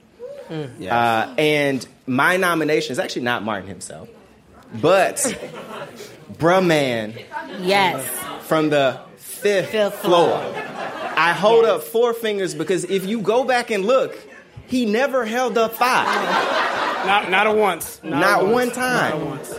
Uh, 0.49 1.33
and 1.37 1.85
my 2.05 2.37
nomination 2.37 2.91
is 2.91 2.99
actually 2.99 3.23
not 3.23 3.43
Martin 3.43 3.67
himself, 3.67 4.07
but 4.81 5.15
Bruh 6.33 6.65
Man 6.65 7.13
Yes. 7.61 8.05
from 8.47 8.69
the 8.69 8.99
fifth, 9.17 9.69
Fifth 9.69 9.95
floor. 9.95 10.29
floor. 10.39 10.63
I 11.15 11.33
hold 11.33 11.65
up 11.65 11.83
four 11.83 12.13
fingers 12.13 12.55
because 12.55 12.83
if 12.85 13.05
you 13.05 13.21
go 13.21 13.43
back 13.43 13.69
and 13.71 13.85
look, 13.85 14.17
he 14.67 14.85
never 14.85 15.25
held 15.25 15.57
up 15.57 15.73
five. 15.75 16.07
Not 17.05 17.29
not 17.29 17.47
a 17.47 17.51
once. 17.51 17.99
Not, 18.03 18.43
a 18.43 18.45
one 18.45 18.71
time. 18.71 19.19
Not 19.19 19.21
a 19.21 19.25
once. 19.25 19.53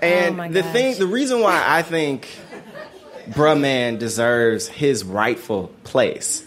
And 0.00 0.40
Oh 0.40 0.48
the 0.48 0.62
gosh. 0.62 0.72
thing, 0.72 0.98
the 0.98 1.06
reason 1.06 1.40
why 1.40 1.62
I 1.66 1.82
think 1.82 2.28
Bruh 3.30 3.58
Man 3.58 3.98
deserves 3.98 4.68
his 4.68 5.02
rightful 5.04 5.68
place 5.84 6.45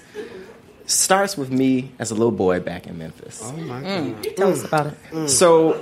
starts 0.90 1.38
with 1.38 1.52
me 1.52 1.92
as 2.00 2.12
a 2.12 2.16
little 2.16 2.32
boy 2.32 2.60
back 2.60 2.88
in 2.88 2.98
Memphis. 2.98 3.42
Oh 3.44 3.52
my 3.54 3.82
Mm. 3.82 4.24
God. 4.24 4.36
Tell 4.38 4.52
us 4.52 4.64
about 4.64 4.88
it. 5.14 5.30
So 5.30 5.76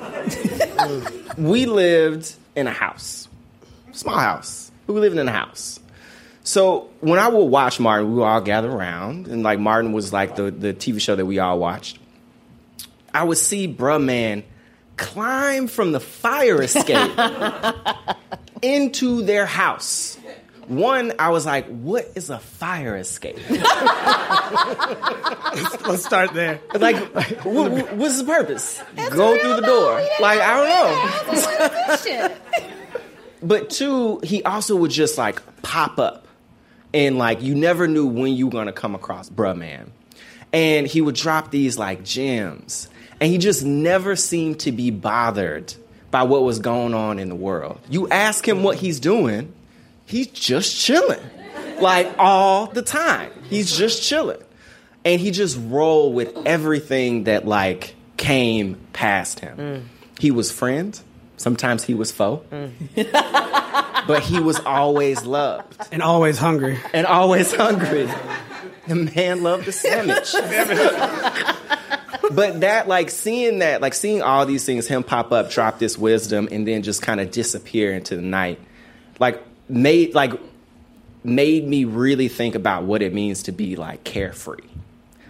we 1.37 1.65
lived 1.65 2.33
in 2.55 2.67
a 2.67 2.71
house, 2.71 3.27
small 3.93 4.17
house. 4.17 4.71
We 4.85 4.93
were 4.93 4.99
living 4.99 5.19
in 5.19 5.27
a 5.27 5.31
house. 5.31 5.79
So 6.43 6.89
when 7.01 7.19
I 7.19 7.27
would 7.27 7.45
watch 7.45 7.79
Martin, 7.79 8.09
we 8.09 8.15
would 8.15 8.23
all 8.25 8.41
gather 8.41 8.69
around, 8.71 9.27
and 9.27 9.43
like 9.43 9.59
Martin 9.59 9.91
was 9.93 10.13
like 10.13 10.35
the, 10.35 10.49
the 10.51 10.73
TV 10.73 10.99
show 11.01 11.15
that 11.15 11.25
we 11.25 11.39
all 11.39 11.59
watched. 11.59 11.99
I 13.13 13.23
would 13.23 13.37
see 13.37 13.67
Bruh 13.67 14.03
Man 14.03 14.43
climb 14.97 15.67
from 15.67 15.91
the 15.91 15.99
fire 15.99 16.61
escape 16.61 17.11
into 18.61 19.21
their 19.23 19.45
house. 19.45 20.17
One, 20.67 21.13
I 21.17 21.29
was 21.29 21.45
like, 21.45 21.65
what 21.67 22.11
is 22.15 22.29
a 22.29 22.39
fire 22.39 22.97
escape? 22.97 23.37
Let's 25.87 26.05
start 26.05 26.33
there. 26.33 26.59
Like, 26.77 26.97
what, 27.45 27.71
what- 27.71 27.93
what's 27.95 28.19
the 28.19 28.25
purpose? 28.25 28.81
Go 29.11 29.37
through 29.39 29.55
the 29.55 29.61
door. 29.61 29.93
Like, 30.19 30.39
I 30.41 30.57
don't 30.57 30.69
know. 32.29 32.35
But 33.41 33.69
two, 33.69 34.19
he 34.23 34.41
also 34.43 34.75
would 34.75 34.89
just 34.89 35.15
like 35.17 35.41
pop 35.61 35.99
up, 35.99 36.27
and 36.91 37.19
like 37.19 37.43
you 37.43 37.53
never 37.53 37.87
knew 37.87 38.07
when 38.07 38.33
you 38.33 38.47
were 38.47 38.51
gonna 38.51 38.71
come 38.73 38.95
across 38.95 39.29
bruh 39.29 39.55
man, 39.55 39.91
and 40.51 40.87
he 40.87 41.01
would 41.01 41.13
drop 41.13 41.51
these 41.51 41.77
like 41.77 42.03
gems, 42.03 42.89
and 43.21 43.31
he 43.31 43.37
just 43.37 43.63
never 43.63 44.15
seemed 44.15 44.61
to 44.61 44.71
be 44.71 44.89
bothered 44.89 45.71
by 46.09 46.23
what 46.23 46.41
was 46.41 46.57
going 46.57 46.95
on 46.95 47.19
in 47.19 47.29
the 47.29 47.35
world. 47.35 47.79
You 47.91 48.09
ask 48.09 48.45
him 48.45 48.63
what 48.63 48.77
he's 48.77 48.99
doing, 48.99 49.53
he's 50.07 50.27
just 50.27 50.75
chilling, 50.75 51.21
like 51.79 52.11
all 52.17 52.65
the 52.67 52.81
time. 52.81 53.31
He's 53.49 53.77
just 53.77 54.01
chilling, 54.01 54.41
and 55.05 55.21
he 55.21 55.29
just 55.31 55.59
rolled 55.61 56.15
with 56.15 56.35
everything 56.45 57.25
that 57.25 57.47
like 57.47 57.95
came 58.17 58.75
past 58.93 59.39
him. 59.39 59.57
Mm. 59.57 59.83
He 60.19 60.31
was 60.31 60.51
friend. 60.51 60.99
Sometimes 61.37 61.83
he 61.83 61.93
was 61.93 62.11
foe. 62.11 62.43
Mm. 62.51 62.71
but 64.07 64.23
he 64.23 64.39
was 64.39 64.59
always 64.61 65.23
loved 65.23 65.77
and 65.91 66.01
always 66.01 66.39
hungry 66.39 66.79
and 66.93 67.05
always 67.05 67.53
hungry. 67.53 68.09
The 68.87 68.95
man 68.95 69.43
loved 69.43 69.67
a 69.67 69.71
sandwich. 69.71 70.33
but 72.31 72.61
that, 72.61 72.87
like, 72.87 73.09
seeing 73.09 73.59
that, 73.59 73.81
like, 73.81 73.93
seeing 73.93 74.21
all 74.21 74.45
these 74.45 74.65
things, 74.65 74.87
him 74.87 75.03
pop 75.03 75.31
up, 75.31 75.51
drop 75.51 75.77
this 75.77 75.97
wisdom, 75.97 76.47
and 76.51 76.65
then 76.65 76.83
just 76.83 77.01
kind 77.01 77.19
of 77.19 77.29
disappear 77.29 77.93
into 77.93 78.15
the 78.15 78.21
night, 78.21 78.59
like, 79.19 79.43
made, 79.69 80.13
like, 80.15 80.33
made 81.23 81.67
me 81.67 81.83
really 81.85 82.27
think 82.27 82.55
about 82.55 82.83
what 82.83 83.01
it 83.01 83.13
means 83.13 83.43
to 83.43 83.51
be, 83.51 83.75
like, 83.75 84.03
carefree. 84.03 84.63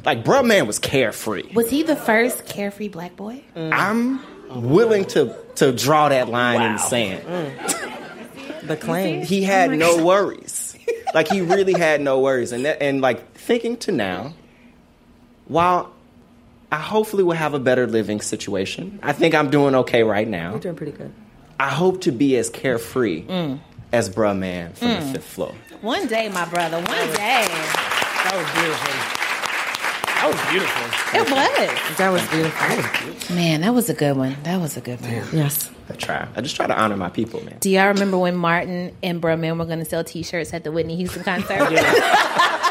Like, 0.06 0.24
bruh 0.24 0.46
man 0.46 0.68
was 0.68 0.80
carefree. 0.80 1.54
Was 1.54 1.70
he 1.70 1.84
the 1.84 1.96
first 1.96 2.46
carefree 2.46 2.88
black 2.90 3.16
boy? 3.16 3.42
I'm 3.56 4.20
willing 4.50 5.06
to, 5.06 5.36
to 5.56 5.72
draw 5.74 6.10
that 6.10 6.30
line 6.30 6.62
in 6.62 6.74
the 6.74 6.80
Wow. 6.80 6.88
sand. 6.88 7.24
The 8.64 8.78
claim. 8.78 9.24
He 9.24 9.44
had 9.44 9.72
no 9.72 10.04
worries. 10.06 10.76
like 11.14 11.28
he 11.30 11.42
really 11.42 11.74
had 11.74 12.02
no 12.02 12.20
worries, 12.20 12.52
and 12.52 12.66
that, 12.66 12.82
and 12.82 13.02
like 13.02 13.34
thinking 13.34 13.78
to 13.78 13.92
now, 13.92 14.34
while 15.48 15.92
I 16.72 16.78
hopefully 16.78 17.24
will 17.24 17.32
have 17.34 17.54
a 17.54 17.60
better 17.60 17.88
living 17.88 18.20
situation, 18.22 19.00
I 19.02 19.14
think 19.14 19.34
I'm 19.36 19.50
doing 19.50 19.74
okay 19.76 20.04
right 20.04 20.28
now. 20.28 20.52
You're 20.52 20.60
doing 20.60 20.76
pretty 20.76 20.92
good. 20.92 21.14
I 21.60 21.70
hope 21.70 22.02
to 22.02 22.12
be 22.12 22.36
as 22.38 22.50
carefree 22.50 23.24
Mm. 23.24 23.60
As 23.92 24.10
bruh 24.10 24.38
man 24.38 24.74
from 24.74 24.88
Mm. 24.90 25.00
the 25.00 25.06
fifth 25.20 25.26
floor. 25.26 25.54
One 25.82 26.08
day, 26.08 26.30
my 26.30 26.46
brother. 26.46 26.78
One 26.78 26.86
day. 26.86 27.48
That 27.48 28.36
was 28.36 28.50
beautiful. 28.60 28.94
That 30.18 30.28
was 30.32 30.42
beautiful. 30.50 30.86
It 31.14 31.30
was. 31.30 31.70
That 31.98 32.10
was 32.10 32.26
beautiful. 32.30 33.36
Man, 33.36 33.62
that 33.62 33.74
was 33.74 33.90
a 33.90 33.94
good 33.94 34.18
one. 34.18 34.36
That 34.44 34.60
was 34.60 34.76
a 34.76 34.82
good 34.82 35.00
one. 35.02 35.12
Yes. 35.32 35.70
I 35.90 35.94
try. 35.94 36.28
I 36.36 36.42
just 36.42 36.56
try 36.56 36.68
to 36.68 36.78
honor 36.78 36.98
my 36.98 37.08
people, 37.10 37.42
man. 37.46 37.58
Do 37.60 37.70
y'all 37.70 37.88
remember 37.88 38.18
when 38.18 38.36
Martin 38.36 38.92
and 39.04 39.22
Bruh 39.22 39.40
Man 39.40 39.58
were 39.58 39.64
going 39.66 39.80
to 39.80 39.86
sell 39.86 40.04
T-shirts 40.04 40.54
at 40.54 40.64
the 40.66 40.72
Whitney 40.72 40.96
Houston 40.98 41.24
concert? 41.24 41.60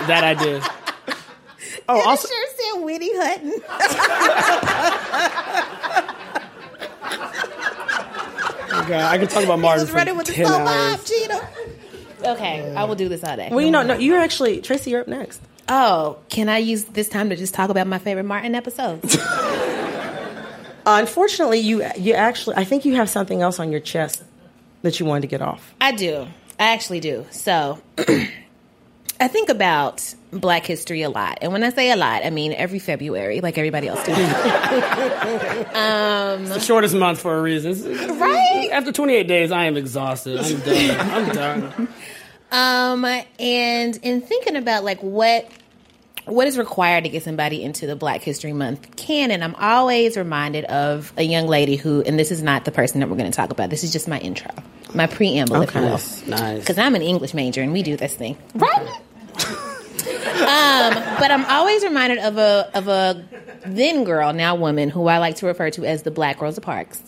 That 0.08 0.24
I 0.24 0.34
did. 0.34 0.62
Oh, 1.88 2.00
also, 2.00 2.26
sure 2.26 2.46
said 2.74 2.82
Whitney 2.84 3.10
Hutton. 3.14 3.52
Okay, 8.86 9.02
I 9.02 9.18
can 9.18 9.26
talk 9.26 9.42
about 9.42 9.58
Martin 9.58 9.82
was 9.82 9.90
for 9.90 9.96
running 9.96 10.16
with 10.16 10.28
the 10.28 10.32
10 10.32 10.46
soul 10.46 10.56
hours. 10.56 10.96
vibe, 11.00 11.08
Cheetah. 11.08 11.48
Okay, 12.30 12.74
I 12.74 12.84
will 12.84 12.94
do 12.94 13.08
this 13.08 13.24
all 13.24 13.36
day. 13.36 13.48
Well, 13.50 13.60
you 13.60 13.70
know, 13.72 13.82
no, 13.82 13.94
you're 13.94 14.18
actually 14.18 14.60
Tracy. 14.60 14.90
You're 14.90 15.00
up 15.00 15.08
next. 15.08 15.40
Oh, 15.68 16.18
can 16.28 16.48
I 16.48 16.58
use 16.58 16.84
this 16.84 17.08
time 17.08 17.30
to 17.30 17.36
just 17.36 17.52
talk 17.52 17.68
about 17.70 17.88
my 17.88 17.98
favorite 17.98 18.24
Martin 18.24 18.54
episodes? 18.54 19.16
Unfortunately, 20.86 21.58
you 21.58 21.84
you 21.96 22.14
actually, 22.14 22.56
I 22.56 22.64
think 22.64 22.84
you 22.84 22.94
have 22.94 23.10
something 23.10 23.42
else 23.42 23.58
on 23.58 23.72
your 23.72 23.80
chest 23.80 24.22
that 24.82 25.00
you 25.00 25.06
wanted 25.06 25.22
to 25.22 25.26
get 25.26 25.42
off. 25.42 25.74
I 25.80 25.90
do. 25.92 26.28
I 26.60 26.72
actually 26.72 27.00
do. 27.00 27.26
So, 27.32 27.80
I 27.98 29.28
think 29.28 29.48
about 29.48 30.14
Black 30.38 30.64
history 30.66 31.02
a 31.02 31.10
lot, 31.10 31.38
and 31.42 31.52
when 31.52 31.62
I 31.62 31.70
say 31.70 31.90
a 31.90 31.96
lot, 31.96 32.24
I 32.24 32.30
mean 32.30 32.52
every 32.52 32.78
February, 32.78 33.40
like 33.40 33.58
everybody 33.58 33.88
else 33.88 34.04
does. 34.06 34.16
um, 35.74 36.42
It's 36.42 36.54
the 36.54 36.60
shortest 36.60 36.94
month 36.94 37.20
for 37.20 37.36
a 37.38 37.42
reason. 37.42 37.72
It's- 37.72 38.10
Right? 38.16 38.68
After 38.72 38.92
28 38.92 39.28
days, 39.28 39.50
I 39.52 39.64
am 39.64 39.76
exhausted. 39.76 40.38
I'm 40.40 40.60
done. 40.60 41.10
I'm 41.10 41.34
done. 41.34 41.88
Um, 42.52 43.04
and 43.38 43.98
in 44.02 44.20
thinking 44.20 44.56
about 44.56 44.84
like 44.84 45.00
what 45.02 45.48
what 46.26 46.48
is 46.48 46.58
required 46.58 47.04
to 47.04 47.10
get 47.10 47.22
somebody 47.22 47.62
into 47.62 47.86
the 47.86 47.94
Black 47.94 48.20
History 48.22 48.52
Month 48.52 48.96
canon, 48.96 49.42
I'm 49.44 49.54
always 49.54 50.16
reminded 50.16 50.64
of 50.64 51.12
a 51.16 51.22
young 51.22 51.46
lady 51.46 51.76
who, 51.76 52.02
and 52.02 52.18
this 52.18 52.32
is 52.32 52.42
not 52.42 52.64
the 52.64 52.72
person 52.72 52.98
that 53.00 53.08
we're 53.08 53.16
going 53.16 53.30
to 53.30 53.36
talk 53.36 53.50
about. 53.50 53.70
This 53.70 53.84
is 53.84 53.92
just 53.92 54.08
my 54.08 54.18
intro, 54.18 54.50
my 54.92 55.06
preamble, 55.06 55.62
if 55.62 55.72
you 55.74 55.80
will. 55.82 55.90
Nice. 56.26 56.58
Because 56.60 56.78
I'm 56.78 56.96
an 56.96 57.02
English 57.02 57.32
major 57.32 57.62
and 57.62 57.72
we 57.72 57.82
do 57.84 57.96
this 57.96 58.14
thing, 58.14 58.36
right? 58.54 59.00
um, 60.06 60.94
but 61.18 61.30
I'm 61.30 61.44
always 61.46 61.82
reminded 61.82 62.18
of 62.18 62.38
a 62.38 62.70
of 62.74 62.88
a 62.88 63.24
then 63.66 64.04
girl, 64.04 64.32
now 64.32 64.54
woman, 64.54 64.90
who 64.90 65.06
I 65.08 65.18
like 65.18 65.36
to 65.36 65.46
refer 65.46 65.70
to 65.70 65.84
as 65.84 66.02
the 66.02 66.10
Black 66.10 66.40
Rosa 66.40 66.60
Parks. 66.60 67.02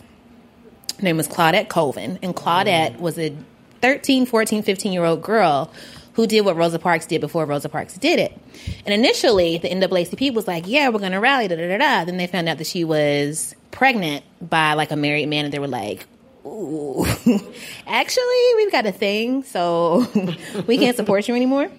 Her 0.96 1.02
name 1.02 1.16
was 1.16 1.28
Claudette 1.28 1.68
Colvin, 1.68 2.18
and 2.22 2.34
Claudette 2.34 2.98
was 2.98 3.18
a 3.18 3.36
13, 3.82 4.26
14, 4.26 4.62
15 4.62 4.92
year 4.92 5.04
old 5.04 5.22
girl 5.22 5.70
who 6.14 6.26
did 6.26 6.40
what 6.40 6.56
Rosa 6.56 6.80
Parks 6.80 7.06
did 7.06 7.20
before 7.20 7.44
Rosa 7.44 7.68
Parks 7.68 7.94
did 7.94 8.18
it. 8.18 8.36
And 8.84 8.92
initially, 8.92 9.58
the 9.58 9.68
NAACP 9.68 10.34
was 10.34 10.48
like, 10.48 10.66
"Yeah, 10.66 10.88
we're 10.88 10.98
going 10.98 11.12
to 11.12 11.20
rally." 11.20 11.46
Da 11.46 11.54
da 11.54 11.68
da 11.68 11.78
da. 11.78 12.04
Then 12.04 12.16
they 12.16 12.26
found 12.26 12.48
out 12.48 12.58
that 12.58 12.66
she 12.66 12.82
was 12.82 13.54
pregnant 13.70 14.24
by 14.40 14.74
like 14.74 14.90
a 14.90 14.96
married 14.96 15.28
man, 15.28 15.44
and 15.44 15.54
they 15.54 15.60
were 15.60 15.68
like, 15.68 16.06
"Ooh, 16.44 17.06
actually, 17.86 18.54
we've 18.56 18.72
got 18.72 18.84
a 18.86 18.92
thing, 18.92 19.44
so 19.44 20.06
we 20.66 20.78
can't 20.78 20.96
support 20.96 21.28
you 21.28 21.36
anymore." 21.36 21.70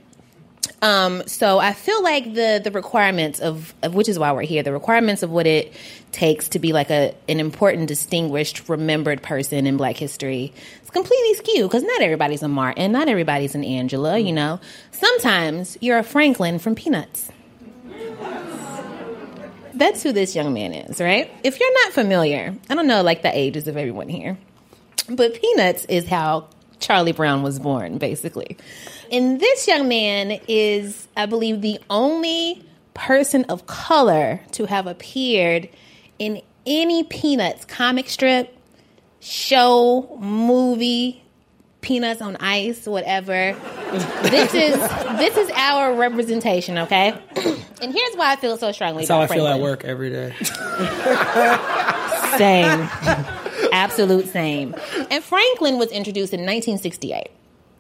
Um, 0.82 1.24
so 1.28 1.60
I 1.60 1.74
feel 1.74 2.02
like 2.02 2.34
the 2.34 2.62
the 2.64 2.72
requirements 2.72 3.40
of, 3.40 3.74
of 3.84 3.96
which 3.96 4.08
is 4.08 4.18
why 4.18 4.32
we're 4.32 4.44
here, 4.44 4.64
the 4.64 4.72
requirements 4.72 5.24
of 5.24 5.30
what 5.30 5.46
it 5.46 5.74
takes 6.12 6.50
to 6.50 6.60
be 6.60 6.72
like 6.72 6.90
a 6.90 7.14
an 7.28 7.40
important, 7.40 7.88
distinguished, 7.88 8.70
remembered 8.70 9.22
person 9.22 9.68
in 9.68 9.78
Black 9.78 9.98
history 9.98 10.54
is 10.84 10.90
completely 10.90 11.34
skewed 11.36 11.70
because 11.70 11.84
not 11.84 12.02
everybody's 12.02 12.44
a 12.44 12.48
Martin, 12.48 12.92
not 12.92 13.10
everybody's 13.10 13.56
an 13.56 13.64
Angela. 13.64 14.18
You 14.18 14.32
know, 14.32 14.60
sometimes 14.92 15.78
you're 15.82 16.00
a 16.00 16.04
Franklin 16.04 16.60
from 16.60 16.76
Peanuts. 16.76 17.30
That's 19.74 20.04
who 20.04 20.12
this 20.12 20.36
young 20.36 20.54
man 20.54 20.74
is, 20.74 21.00
right? 21.00 21.32
If 21.44 21.60
you're 21.60 21.74
not 21.86 21.94
familiar, 21.94 22.54
I 22.70 22.76
don't 22.76 22.88
know 22.88 23.02
like 23.02 23.22
the 23.22 23.38
ages 23.38 23.68
of 23.68 23.78
everyone 23.78 24.10
here, 24.10 24.38
but 25.10 25.40
Peanuts 25.40 25.86
is 25.86 26.08
how 26.08 26.48
Charlie 26.80 27.12
Brown 27.12 27.44
was 27.44 27.60
born, 27.60 27.98
basically. 27.98 28.58
And 29.12 29.39
this 29.39 29.68
young 29.68 29.88
man 29.88 30.39
is, 30.47 31.07
I 31.18 31.26
believe, 31.26 31.62
the 31.62 31.80
only 31.89 32.64
person 32.93 33.45
of 33.45 33.66
color 33.66 34.41
to 34.51 34.66
have 34.66 34.88
appeared 34.88 35.70
in 36.18 36.41
any 36.66 37.03
Peanuts 37.03 37.66
comic 37.66 38.10
strip, 38.10 38.55
show, 39.20 40.18
movie, 40.20 41.24
Peanuts 41.82 42.22
on 42.22 42.36
Ice, 42.38 42.86
whatever. 42.86 43.55
this 44.24 44.53
is 44.53 44.78
this 45.18 45.38
is 45.38 45.49
our 45.55 45.93
representation, 45.93 46.78
okay? 46.78 47.10
and 47.82 47.93
here's 47.93 48.16
why 48.16 48.34
I 48.34 48.36
feel 48.36 48.57
so 48.57 48.72
strongly 48.74 49.05
That's 49.05 49.10
how 49.10 49.22
I 49.22 49.26
about 49.26 49.34
feel 49.34 49.47
at 49.47 49.60
work 49.60 49.86
every 49.86 50.10
day. 50.10 50.36
Same. 52.38 52.89
Absolute 53.72 54.28
same. 54.28 54.76
And 55.10 55.24
Franklin 55.24 55.78
was 55.78 55.89
introduced 55.91 56.34
in 56.34 56.41
1968. 56.41 57.30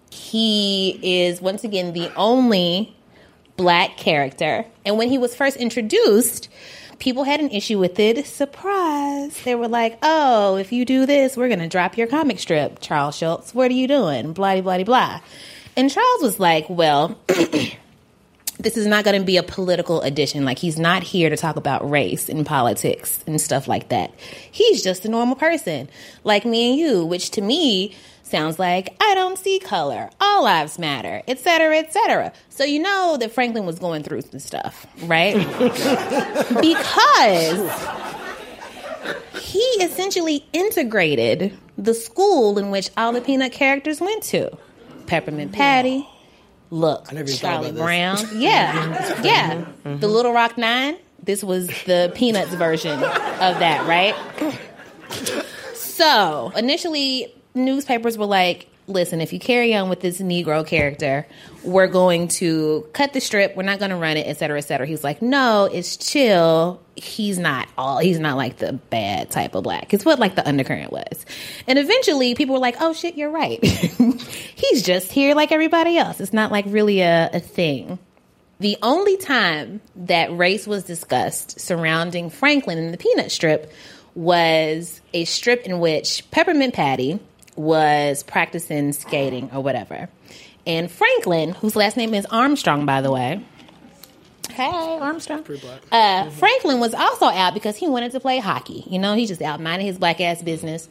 He 0.09 0.99
is, 1.01 1.41
once 1.41 1.63
again, 1.63 1.93
the 1.93 2.11
only 2.15 2.95
black 3.57 3.97
character. 3.97 4.65
And 4.85 4.97
when 4.97 5.09
he 5.09 5.17
was 5.17 5.35
first 5.35 5.57
introduced, 5.57 6.49
people 6.99 7.23
had 7.23 7.39
an 7.39 7.49
issue 7.51 7.79
with 7.79 7.99
it. 7.99 8.25
Surprise. 8.25 9.41
They 9.43 9.55
were 9.55 9.67
like, 9.67 9.97
oh, 10.01 10.55
if 10.55 10.71
you 10.71 10.85
do 10.85 11.05
this, 11.05 11.35
we're 11.35 11.47
going 11.47 11.59
to 11.59 11.67
drop 11.67 11.97
your 11.97 12.07
comic 12.07 12.39
strip, 12.39 12.79
Charles 12.79 13.17
Schulz. 13.17 13.53
What 13.53 13.71
are 13.71 13.75
you 13.75 13.87
doing? 13.87 14.33
Blah, 14.33 14.61
blah, 14.61 14.77
blah, 14.77 14.83
blah. 14.83 15.21
And 15.75 15.89
Charles 15.89 16.21
was 16.21 16.39
like, 16.39 16.69
well, 16.69 17.17
this 18.59 18.75
is 18.75 18.85
not 18.85 19.05
going 19.05 19.19
to 19.19 19.25
be 19.25 19.37
a 19.37 19.43
political 19.43 20.01
edition. 20.01 20.43
Like, 20.43 20.59
he's 20.59 20.77
not 20.77 21.01
here 21.01 21.29
to 21.29 21.37
talk 21.37 21.55
about 21.55 21.89
race 21.89 22.27
and 22.27 22.45
politics 22.45 23.23
and 23.25 23.39
stuff 23.39 23.67
like 23.67 23.89
that. 23.89 24.13
He's 24.51 24.83
just 24.83 25.05
a 25.05 25.09
normal 25.09 25.35
person, 25.35 25.89
like 26.25 26.45
me 26.45 26.71
and 26.71 26.79
you, 26.79 27.05
which 27.05 27.31
to 27.31 27.41
me 27.41 27.95
sounds 28.23 28.59
like 28.59 28.95
I 29.01 29.15
don't 29.15 29.39
see 29.39 29.59
color, 29.59 30.09
all 30.19 30.43
lives 30.43 30.77
matter, 30.77 31.23
etc., 31.27 31.77
etc. 31.77 32.33
So, 32.49 32.65
you 32.65 32.79
know 32.79 33.17
that 33.19 33.31
Franklin 33.31 33.65
was 33.65 33.79
going 33.79 34.03
through 34.03 34.21
some 34.21 34.39
stuff, 34.39 34.85
right? 35.03 35.35
because 36.61 37.71
he 39.41 39.59
essentially 39.81 40.45
integrated 40.51 41.57
the 41.77 41.93
school 41.93 42.59
in 42.59 42.71
which 42.71 42.89
all 42.97 43.13
the 43.13 43.21
peanut 43.21 43.53
characters 43.53 44.01
went 44.01 44.21
to 44.23 44.57
Peppermint 45.07 45.53
Patty. 45.53 46.07
Look, 46.71 47.11
never 47.11 47.27
even 47.27 47.39
thought 47.39 47.47
Charlie 47.53 47.69
about 47.69 47.75
this. 47.75 47.83
Brown. 47.83 48.17
Yeah, 48.41 49.21
yeah. 49.23 49.65
The 49.83 50.07
Little 50.07 50.33
Rock 50.33 50.57
Nine. 50.57 50.97
This 51.23 51.43
was 51.43 51.67
the 51.85 52.11
Peanuts 52.15 52.53
version 52.53 52.93
of 52.93 53.59
that, 53.59 53.85
right? 53.87 54.15
So 55.75 56.51
initially, 56.55 57.33
newspapers 57.55 58.17
were 58.17 58.25
like, 58.25 58.67
listen, 58.89 59.21
if 59.21 59.31
you 59.31 59.39
carry 59.39 59.73
on 59.75 59.87
with 59.87 60.01
this 60.01 60.19
Negro 60.19 60.65
character, 60.65 61.25
we're 61.63 61.87
going 61.87 62.27
to 62.27 62.87
cut 62.91 63.13
the 63.13 63.21
strip. 63.21 63.55
We're 63.55 63.63
not 63.63 63.79
going 63.79 63.91
to 63.91 63.97
run 63.97 64.17
it, 64.17 64.27
et 64.27 64.37
cetera, 64.37 64.57
et 64.57 64.61
cetera. 64.61 64.87
He's 64.87 65.03
like, 65.03 65.21
no, 65.21 65.69
it's 65.71 65.95
chill. 65.95 66.81
He's 66.95 67.37
not 67.37 67.69
all, 67.77 67.99
he's 67.99 68.19
not 68.19 68.35
like 68.35 68.57
the 68.57 68.73
bad 68.73 69.29
type 69.29 69.55
of 69.55 69.63
black. 69.63 69.93
It's 69.93 70.03
what 70.03 70.19
like 70.19 70.35
the 70.35 70.45
undercurrent 70.47 70.91
was. 70.91 71.25
And 71.67 71.79
eventually 71.79 72.35
people 72.35 72.55
were 72.55 72.61
like, 72.61 72.77
oh 72.81 72.93
shit, 72.93 73.15
you're 73.15 73.29
right. 73.29 73.63
he's 74.55 74.83
just 74.83 75.11
here 75.11 75.35
like 75.35 75.51
everybody 75.51 75.97
else. 75.97 76.19
It's 76.19 76.33
not 76.33 76.51
like 76.51 76.65
really 76.67 77.01
a, 77.01 77.29
a 77.31 77.39
thing. 77.39 77.99
The 78.59 78.77
only 78.81 79.15
time 79.15 79.79
that 79.95 80.35
race 80.35 80.67
was 80.67 80.83
discussed 80.83 81.61
surrounding 81.61 82.29
Franklin 82.29 82.77
in 82.77 82.91
the 82.91 82.97
Peanut 82.97 83.31
Strip 83.31 83.71
was 84.15 84.99
a 85.13 85.23
strip 85.23 85.65
in 85.65 85.79
which 85.79 86.29
Peppermint 86.31 86.73
Patty 86.73 87.19
was 87.59 88.23
practicing 88.23 88.93
skating 88.93 89.49
or 89.53 89.61
whatever. 89.61 90.07
And 90.65 90.89
Franklin, 90.89 91.51
whose 91.51 91.75
last 91.75 91.97
name 91.97 92.13
is 92.13 92.25
Armstrong, 92.27 92.85
by 92.85 93.01
the 93.01 93.11
way. 93.11 93.43
Hey, 94.49 94.63
Armstrong. 94.65 95.43
Uh, 95.91 96.29
Franklin 96.29 96.79
was 96.79 96.93
also 96.93 97.25
out 97.25 97.53
because 97.53 97.75
he 97.75 97.87
wanted 97.87 98.13
to 98.13 98.19
play 98.21 98.39
hockey. 98.39 98.85
You 98.87 98.97
know, 98.97 99.13
he's 99.13 99.27
just 99.27 99.41
out 99.41 99.59
minding 99.59 99.87
his 99.87 99.97
black 99.97 100.21
ass 100.21 100.41
business, 100.41 100.87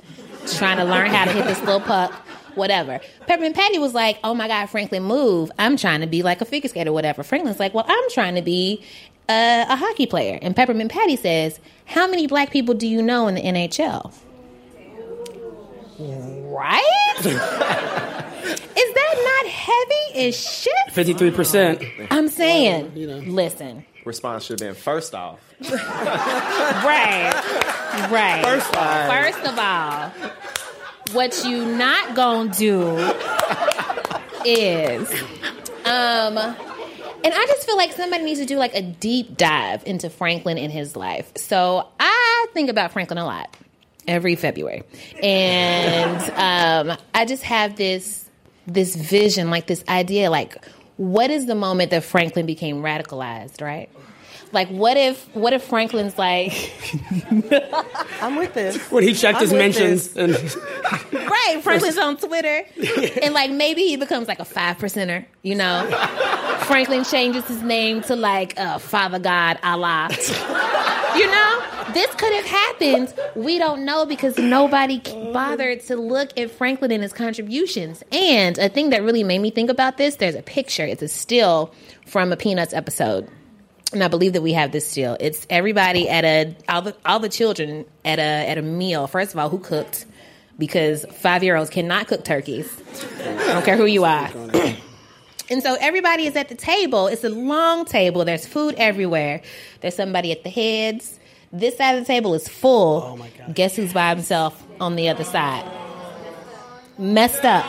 trying 0.56 0.76
to 0.76 0.84
learn 0.84 1.08
how 1.08 1.24
to 1.24 1.32
hit 1.32 1.46
this 1.46 1.58
little 1.60 1.80
puck, 1.80 2.12
whatever. 2.54 3.00
Peppermint 3.26 3.56
Patty 3.56 3.78
was 3.78 3.94
like, 3.94 4.18
"Oh 4.22 4.34
my 4.34 4.46
God, 4.46 4.66
Franklin, 4.66 5.02
move! 5.02 5.50
I'm 5.58 5.76
trying 5.76 6.02
to 6.02 6.06
be 6.06 6.22
like 6.22 6.40
a 6.42 6.44
figure 6.44 6.68
skater, 6.68 6.90
or 6.90 6.92
whatever." 6.92 7.22
Franklin's 7.22 7.58
like, 7.58 7.72
"Well, 7.72 7.86
I'm 7.88 8.10
trying 8.10 8.34
to 8.34 8.42
be 8.42 8.84
uh, 9.28 9.64
a 9.68 9.76
hockey 9.76 10.06
player." 10.06 10.38
And 10.40 10.54
Peppermint 10.54 10.92
Patty 10.92 11.16
says, 11.16 11.60
"How 11.86 12.06
many 12.06 12.26
black 12.26 12.50
people 12.50 12.74
do 12.74 12.86
you 12.86 13.02
know 13.02 13.26
in 13.26 13.34
the 13.34 13.42
NHL?" 13.42 14.12
Right? 15.98 17.14
Is 17.18 17.24
that 18.94 19.42
not 19.42 19.46
heavy 19.50 20.28
as 20.28 20.36
shit? 20.36 20.92
Fifty-three 20.92 21.32
percent. 21.32 21.82
I'm 22.10 22.28
saying, 22.28 22.92
listen, 23.34 23.84
Response 24.04 24.44
should 24.44 24.60
have 24.60 24.68
been 24.68 24.80
first 24.80 25.14
off. 25.14 25.40
right, 25.70 27.32
right. 28.10 28.44
First 28.44 28.70
of 28.70 28.78
all. 28.78 29.10
First 29.10 29.44
of 29.44 29.58
all, 29.58 30.10
what 31.14 31.44
you 31.44 31.66
not 31.76 32.14
gonna 32.14 32.50
do 32.50 32.96
is, 34.46 35.10
um, 35.84 36.38
and 36.38 37.34
I 37.34 37.44
just 37.48 37.66
feel 37.66 37.76
like 37.76 37.92
somebody 37.92 38.24
needs 38.24 38.40
to 38.40 38.46
do 38.46 38.56
like 38.56 38.74
a 38.74 38.82
deep 38.82 39.36
dive 39.36 39.82
into 39.84 40.08
Franklin 40.08 40.58
and 40.58 40.72
his 40.72 40.96
life. 40.96 41.32
So 41.36 41.88
I 41.98 42.46
think 42.54 42.70
about 42.70 42.92
Franklin 42.92 43.18
a 43.18 43.26
lot 43.26 43.54
every 44.08 44.34
February, 44.34 44.82
and 45.22 46.20
um, 46.90 46.98
I 47.14 47.24
just 47.24 47.44
have 47.44 47.76
this 47.76 48.24
this 48.66 48.96
vision, 48.96 49.50
like 49.50 49.66
this 49.66 49.84
idea, 49.88 50.30
like 50.30 50.56
what 50.96 51.30
is 51.30 51.46
the 51.46 51.54
moment 51.54 51.90
that 51.92 52.02
Franklin 52.02 52.44
became 52.44 52.82
radicalized, 52.82 53.62
right? 53.62 53.88
Like 54.52 54.68
what 54.68 54.96
if 54.96 55.24
what 55.34 55.52
if 55.52 55.62
Franklin's 55.62 56.16
like 56.16 56.52
I'm 58.22 58.36
with 58.36 58.54
this. 58.54 58.90
When 58.90 59.02
he 59.02 59.12
checked 59.12 59.36
I'm 59.36 59.42
his 59.42 59.52
with 59.52 59.58
mentions, 59.58 60.16
and 60.16 60.32
right, 61.12 61.60
Franklin's 61.62 61.98
on 61.98 62.16
Twitter, 62.16 62.64
and 63.22 63.34
like 63.34 63.50
maybe 63.50 63.82
he 63.82 63.96
becomes 63.96 64.26
like 64.26 64.38
a 64.40 64.44
five 64.44 64.78
percenter, 64.78 65.24
you 65.42 65.54
know. 65.54 65.86
Franklin 66.66 67.04
changes 67.04 67.46
his 67.46 67.62
name 67.62 68.00
to 68.02 68.16
like 68.16 68.58
uh, 68.58 68.78
Father 68.78 69.18
God 69.18 69.58
Allah. 69.62 70.08
you 71.16 71.26
know, 71.26 71.77
this 71.92 72.14
could 72.14 72.32
have 72.32 72.44
happened. 72.44 73.14
We 73.34 73.58
don't 73.58 73.84
know 73.84 74.06
because 74.06 74.38
nobody 74.38 75.00
bothered 75.32 75.80
to 75.86 75.96
look 75.96 76.36
at 76.38 76.50
Franklin 76.50 76.90
and 76.92 77.02
his 77.02 77.12
contributions. 77.12 78.02
And 78.12 78.58
a 78.58 78.68
thing 78.68 78.90
that 78.90 79.02
really 79.02 79.24
made 79.24 79.40
me 79.40 79.50
think 79.50 79.70
about 79.70 79.96
this: 79.96 80.16
there's 80.16 80.34
a 80.34 80.42
picture. 80.42 80.84
It's 80.84 81.02
a 81.02 81.08
still 81.08 81.72
from 82.06 82.32
a 82.32 82.36
Peanuts 82.36 82.72
episode. 82.74 83.28
And 83.92 84.04
I 84.04 84.08
believe 84.08 84.34
that 84.34 84.42
we 84.42 84.52
have 84.52 84.70
this 84.72 84.86
still. 84.86 85.16
It's 85.18 85.46
everybody 85.48 86.08
at 86.08 86.24
a 86.24 86.56
all 86.68 86.82
the 86.82 86.96
all 87.06 87.20
the 87.20 87.28
children 87.30 87.86
at 88.04 88.18
a 88.18 88.22
at 88.22 88.58
a 88.58 88.62
meal. 88.62 89.06
First 89.06 89.32
of 89.32 89.38
all, 89.38 89.48
who 89.48 89.58
cooked? 89.58 90.06
Because 90.58 91.06
five 91.12 91.42
year 91.44 91.56
olds 91.56 91.70
cannot 91.70 92.08
cook 92.08 92.24
turkeys. 92.24 92.70
I 93.22 93.52
don't 93.52 93.64
care 93.64 93.76
who 93.76 93.86
you 93.86 94.04
are. 94.04 94.28
And 95.50 95.62
so 95.62 95.76
everybody 95.80 96.26
is 96.26 96.36
at 96.36 96.48
the 96.48 96.54
table. 96.54 97.06
It's 97.06 97.24
a 97.24 97.30
long 97.30 97.84
table. 97.86 98.24
There's 98.24 98.46
food 98.46 98.74
everywhere. 98.76 99.40
There's 99.80 99.94
somebody 99.94 100.30
at 100.30 100.44
the 100.44 100.50
heads. 100.50 101.18
This 101.52 101.76
side 101.78 101.92
of 101.96 102.00
the 102.02 102.06
table 102.06 102.34
is 102.34 102.46
full. 102.46 103.02
Oh 103.02 103.16
my 103.16 103.30
God. 103.30 103.54
Guess 103.54 103.76
who's 103.76 103.92
by 103.92 104.10
himself 104.14 104.62
on 104.80 104.96
the 104.96 105.08
other 105.08 105.24
side? 105.24 105.64
Messed 106.98 107.44
up. 107.44 107.64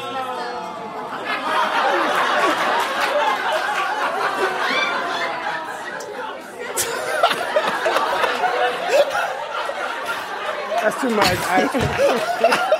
that's 10.82 11.02
too 11.02 11.10
much. 11.10 11.26
I, 11.26 12.76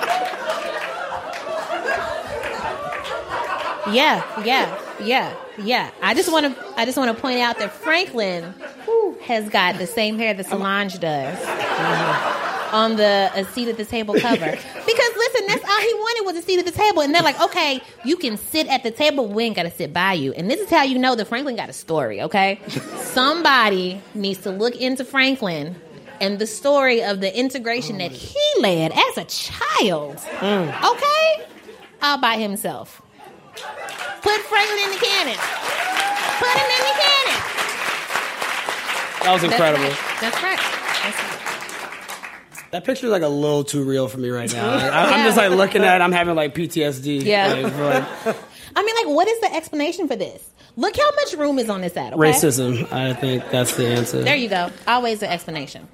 Yeah, 3.92 4.44
yeah, 4.46 4.80
yeah, 5.04 5.36
yeah. 5.58 5.92
I 6.02 6.14
just 6.14 6.32
want 6.32 6.56
to 6.56 6.66
I 6.78 6.86
just 6.86 6.98
want 6.98 7.16
to 7.16 7.22
point 7.22 7.40
out 7.40 7.60
that 7.60 7.72
Franklin 7.72 8.54
has 9.22 9.50
got 9.50 9.78
the 9.78 9.88
same 9.88 10.18
hair 10.18 10.34
that 10.34 10.46
Solange 10.46 11.00
does 11.00 11.38
mm-hmm. 11.38 12.76
on 12.76 12.96
the 12.96 13.32
a 13.36 13.46
seat 13.46 13.68
at 13.68 13.78
the 13.78 13.86
table 13.86 14.20
cover. 14.20 14.58
Because 14.90 15.16
listen, 15.16 15.46
that's 15.46 15.64
all 15.64 15.80
he 15.82 15.94
wanted 15.94 16.26
was 16.26 16.36
a 16.38 16.42
seat 16.42 16.58
at 16.58 16.66
the 16.66 16.72
table, 16.72 17.04
and 17.04 17.14
they're 17.14 17.22
like, 17.22 17.40
okay, 17.40 17.80
you 18.04 18.18
can 18.18 18.38
sit 18.38 18.66
at 18.68 18.82
the 18.82 18.90
table. 18.90 19.28
We 19.28 19.44
ain't 19.44 19.56
got 19.56 19.64
to 19.64 19.72
sit 19.72 19.94
by 19.94 20.14
you. 20.14 20.34
And 20.34 20.50
this 20.50 20.60
is 20.60 20.68
how 20.68 20.82
you 20.82 20.98
know 20.98 21.14
that 21.14 21.26
Franklin 21.26 21.56
got 21.56 21.70
a 21.70 21.74
story. 21.74 22.24
Okay, 22.24 22.60
somebody 22.98 24.02
needs 24.16 24.40
to 24.42 24.50
look 24.50 24.76
into 24.76 25.06
Franklin. 25.06 25.76
And 26.22 26.40
the 26.40 26.48
story 26.48 27.04
of 27.04 27.22
the 27.22 27.38
integration 27.38 28.00
that 28.00 28.12
oh. 28.12 28.16
he 28.16 28.62
led 28.62 28.92
as 28.92 29.18
a 29.20 29.26
child, 29.26 30.18
mm. 30.18 30.92
okay, 30.92 31.48
all 32.02 32.18
by 32.20 32.38
himself. 32.38 33.02
Put 34.22 34.40
Franklin 34.48 34.80
in 34.86 34.92
the 34.92 35.06
canon. 35.06 35.38
Put 36.40 36.54
him 36.56 36.70
in 36.70 36.84
the 36.88 36.96
canon. 37.00 37.40
that 39.24 39.32
was 39.34 39.44
incredible. 39.44 39.90
That's 40.22 40.44
right. 40.44 40.60
That's 41.04 41.18
right. 41.24 41.36
That 42.72 42.84
picture's 42.86 43.10
like 43.10 43.24
a 43.24 43.28
little 43.28 43.64
too 43.64 43.84
real 43.84 44.08
for 44.08 44.18
me 44.20 44.30
right 44.30 44.52
now. 44.54 44.70
I, 44.74 45.14
I'm 45.14 45.26
just 45.26 45.38
like 45.38 45.52
looking 45.52 45.84
at. 45.84 46.02
it, 46.02 46.04
I'm 46.04 46.12
having 46.12 46.36
like 46.36 46.54
PTSD. 46.54 47.24
Yeah. 47.24 47.54
Like, 47.54 47.64
like, 48.26 48.36
I 48.76 48.84
mean, 48.84 48.96
like, 48.96 49.16
what 49.16 49.28
is 49.28 49.40
the 49.42 49.54
explanation 49.56 50.08
for 50.08 50.16
this? 50.16 50.48
Look 50.76 50.96
how 50.96 51.12
much 51.16 51.34
room 51.34 51.60
is 51.60 51.70
on 51.70 51.82
this 51.82 51.94
side. 51.94 52.14
Okay? 52.14 52.22
racism. 52.32 52.92
I 52.92 53.14
think 53.14 53.50
that's 53.50 53.76
the 53.76 53.88
answer. 53.88 54.22
There 54.24 54.36
you 54.36 54.50
go. 54.50 54.70
Always 54.88 55.20
the 55.20 55.30
explanation. 55.32 55.88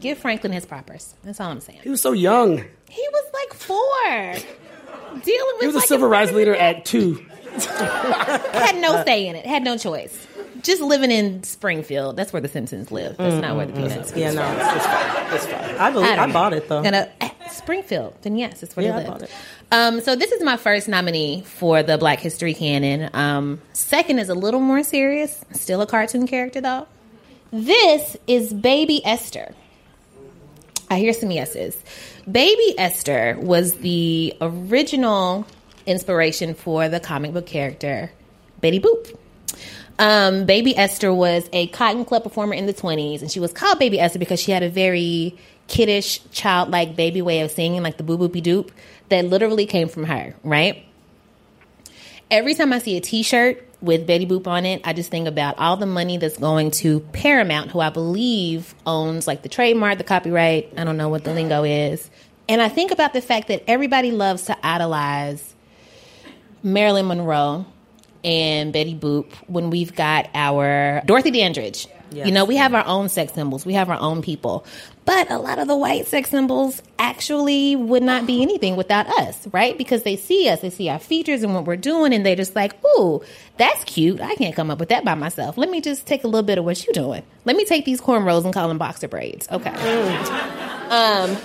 Give 0.00 0.18
Franklin 0.18 0.52
his 0.52 0.66
propers. 0.66 1.14
That's 1.22 1.40
all 1.40 1.50
I'm 1.50 1.60
saying. 1.60 1.80
He 1.82 1.90
was 1.90 2.00
so 2.02 2.12
young. 2.12 2.58
He 2.88 3.08
was 3.12 3.24
like 3.32 3.54
four. 3.54 4.48
Dealing 5.22 5.52
with 5.52 5.60
He 5.60 5.66
was 5.66 5.76
a 5.76 5.80
civil 5.82 6.08
rights 6.08 6.32
leader 6.32 6.54
at 6.56 6.84
two. 6.84 7.24
had 8.52 8.78
no 8.80 9.02
say 9.04 9.26
in 9.26 9.36
it. 9.36 9.46
Had 9.46 9.62
no 9.62 9.76
choice. 9.76 10.26
Just 10.62 10.80
living 10.80 11.10
in 11.10 11.42
Springfield. 11.42 12.16
That's 12.16 12.32
where 12.32 12.40
the 12.42 12.48
Simpsons 12.48 12.92
live. 12.92 13.16
That's 13.16 13.40
not 13.42 13.56
where 13.56 13.66
the 13.66 13.72
Peanuts. 13.72 14.12
Yeah, 14.14 14.30
no, 14.32 14.42
It's 14.42 14.86
fine. 14.86 15.34
It's 15.34 15.46
fine. 15.46 15.76
I 15.76 15.90
believe 15.90 16.08
I, 16.10 16.16
don't 16.16 16.28
know. 16.28 16.32
bought 16.32 16.52
it 16.52 16.68
though. 16.68 16.82
And, 16.82 16.94
uh, 16.94 17.06
Springfield. 17.50 18.14
Then 18.22 18.36
yes, 18.36 18.62
it's 18.62 18.76
where 18.76 18.86
Yeah, 18.86 18.96
I 18.96 19.00
they 19.02 19.08
live. 19.08 19.12
bought 19.18 19.22
it. 19.22 19.30
Um, 19.72 20.00
so 20.00 20.14
this 20.14 20.30
is 20.32 20.42
my 20.42 20.56
first 20.56 20.88
nominee 20.88 21.42
for 21.42 21.82
the 21.82 21.98
Black 21.98 22.20
History 22.20 22.54
canon. 22.54 23.10
Um, 23.14 23.60
second 23.72 24.18
is 24.20 24.28
a 24.28 24.34
little 24.34 24.60
more 24.60 24.82
serious. 24.82 25.44
Still 25.52 25.80
a 25.82 25.86
cartoon 25.86 26.26
character 26.26 26.60
though. 26.60 26.86
This 27.52 28.16
is 28.26 28.52
Baby 28.54 29.04
Esther. 29.04 29.54
I 30.90 30.98
hear 30.98 31.12
some 31.12 31.30
yeses. 31.30 31.76
Baby 32.30 32.74
Esther 32.78 33.36
was 33.40 33.74
the 33.78 34.34
original 34.40 35.46
inspiration 35.86 36.54
for 36.54 36.88
the 36.88 37.00
comic 37.00 37.32
book 37.32 37.46
character 37.46 38.10
Betty 38.60 38.80
Boop. 38.80 39.16
Um, 39.98 40.46
Baby 40.46 40.76
Esther 40.76 41.12
was 41.12 41.48
a 41.52 41.66
Cotton 41.68 42.04
Club 42.04 42.22
performer 42.22 42.54
in 42.54 42.66
the 42.66 42.74
20s, 42.74 43.20
and 43.20 43.30
she 43.30 43.40
was 43.40 43.52
called 43.52 43.78
Baby 43.78 44.00
Esther 44.00 44.18
because 44.18 44.40
she 44.40 44.50
had 44.50 44.62
a 44.62 44.70
very 44.70 45.36
kiddish, 45.68 46.20
childlike 46.30 46.96
baby 46.96 47.22
way 47.22 47.40
of 47.40 47.50
singing, 47.50 47.82
like 47.82 47.96
the 47.96 48.02
boo 48.02 48.18
boopy 48.18 48.42
doop, 48.42 48.70
that 49.10 49.26
literally 49.26 49.66
came 49.66 49.88
from 49.88 50.04
her, 50.04 50.34
right? 50.42 50.84
Every 52.30 52.54
time 52.54 52.72
I 52.72 52.78
see 52.78 52.96
a 52.96 53.00
t 53.00 53.22
shirt 53.22 53.66
with 53.82 54.06
Betty 54.06 54.26
Boop 54.26 54.46
on 54.46 54.64
it, 54.64 54.80
I 54.84 54.92
just 54.92 55.10
think 55.10 55.28
about 55.28 55.58
all 55.58 55.76
the 55.76 55.86
money 55.86 56.16
that's 56.16 56.38
going 56.38 56.70
to 56.72 57.00
Paramount, 57.12 57.70
who 57.70 57.80
I 57.80 57.90
believe 57.90 58.74
owns 58.86 59.26
like 59.26 59.42
the 59.42 59.48
trademark, 59.48 59.98
the 59.98 60.04
copyright. 60.04 60.72
I 60.76 60.84
don't 60.84 60.96
know 60.96 61.10
what 61.10 61.24
the 61.24 61.34
lingo 61.34 61.64
is. 61.64 62.10
And 62.48 62.62
I 62.62 62.68
think 62.68 62.90
about 62.90 63.12
the 63.12 63.20
fact 63.20 63.48
that 63.48 63.64
everybody 63.66 64.10
loves 64.10 64.44
to 64.44 64.66
idolize 64.66 65.54
Marilyn 66.62 67.06
Monroe 67.06 67.66
and 68.24 68.72
Betty 68.72 68.94
Boop 68.94 69.32
when 69.46 69.70
we've 69.70 69.94
got 69.94 70.28
our 70.34 71.02
Dorothy 71.04 71.30
Dandridge. 71.30 71.88
Yes. 72.10 72.26
You 72.26 72.32
know, 72.32 72.44
we 72.44 72.56
have 72.56 72.74
our 72.74 72.84
own 72.86 73.08
sex 73.08 73.32
symbols, 73.32 73.64
we 73.64 73.72
have 73.74 73.88
our 73.88 73.98
own 73.98 74.22
people. 74.22 74.66
But 75.04 75.30
a 75.30 75.38
lot 75.38 75.58
of 75.58 75.66
the 75.66 75.76
white 75.76 76.06
sex 76.06 76.30
symbols 76.30 76.82
actually 76.98 77.74
would 77.74 78.02
not 78.02 78.26
be 78.26 78.42
anything 78.42 78.76
without 78.76 79.06
us, 79.18 79.46
right? 79.48 79.76
Because 79.76 80.02
they 80.02 80.16
see 80.16 80.48
us, 80.48 80.60
they 80.60 80.70
see 80.70 80.88
our 80.88 80.98
features 80.98 81.42
and 81.42 81.54
what 81.54 81.64
we're 81.64 81.76
doing, 81.76 82.12
and 82.12 82.24
they're 82.24 82.36
just 82.36 82.54
like, 82.54 82.74
ooh, 82.84 83.22
that's 83.56 83.82
cute. 83.84 84.20
I 84.20 84.34
can't 84.36 84.54
come 84.54 84.70
up 84.70 84.78
with 84.78 84.90
that 84.90 85.04
by 85.04 85.14
myself. 85.14 85.56
Let 85.56 85.70
me 85.70 85.80
just 85.80 86.06
take 86.06 86.22
a 86.22 86.28
little 86.28 86.46
bit 86.46 86.58
of 86.58 86.64
what 86.64 86.84
you're 86.84 86.92
doing. 86.92 87.22
Let 87.44 87.56
me 87.56 87.64
take 87.64 87.84
these 87.84 88.00
cornrows 88.00 88.44
and 88.44 88.54
call 88.54 88.68
them 88.68 88.78
boxer 88.78 89.08
braids. 89.08 89.48
Okay. 89.50 89.70
Um, 90.90 91.36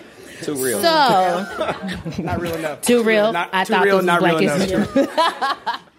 Too 0.42 0.54
real. 0.54 0.82
so, 0.82 2.18
Not 2.22 2.40
real 2.40 2.54
enough. 2.56 2.80
too 2.82 3.02
real. 3.02 3.32
Not, 3.32 3.50
I 3.52 3.64
too 3.64 3.74
thought 3.74 3.84
real, 3.84 3.96
this 3.96 4.00
was 4.00 4.06
not 4.06 4.20
Black 4.20 4.38
real 4.40 4.58
History 4.58 5.02
enough. 5.02 5.82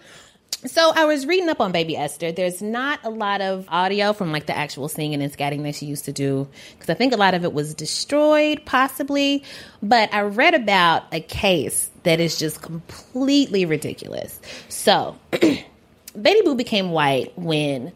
So 0.66 0.94
I 0.96 1.04
was 1.04 1.26
reading 1.26 1.50
up 1.50 1.60
on 1.60 1.74
Baby 1.74 1.98
Esther. 1.98 2.32
There's 2.32 2.62
not 2.62 3.02
a 3.04 3.10
lot 3.10 3.42
of 3.42 3.66
audio 3.68 4.14
from 4.14 4.32
like 4.32 4.46
the 4.46 4.56
actual 4.56 4.88
singing 4.88 5.22
and 5.22 5.30
scatting 5.32 5.64
that 5.64 5.76
she 5.76 5.86
used 5.88 6.06
to 6.06 6.14
do 6.14 6.48
because 6.74 6.90
I 6.90 6.94
think 6.94 7.14
a 7.14 7.18
lot 7.18 7.34
of 7.34 7.44
it 7.44 7.52
was 7.52 7.74
destroyed, 7.74 8.62
possibly. 8.64 9.44
But 9.82 10.14
I 10.14 10.22
read 10.22 10.54
about 10.54 11.04
a 11.12 11.20
case 11.20 11.92
that 12.04 12.22
is 12.22 12.40
just 12.40 12.62
completely 12.62 13.66
ridiculous. 13.66 14.40
So 14.70 15.18
Betty 15.32 16.42
Boo 16.44 16.56
became 16.56 16.92
white 16.92 17.38
when 17.38 17.92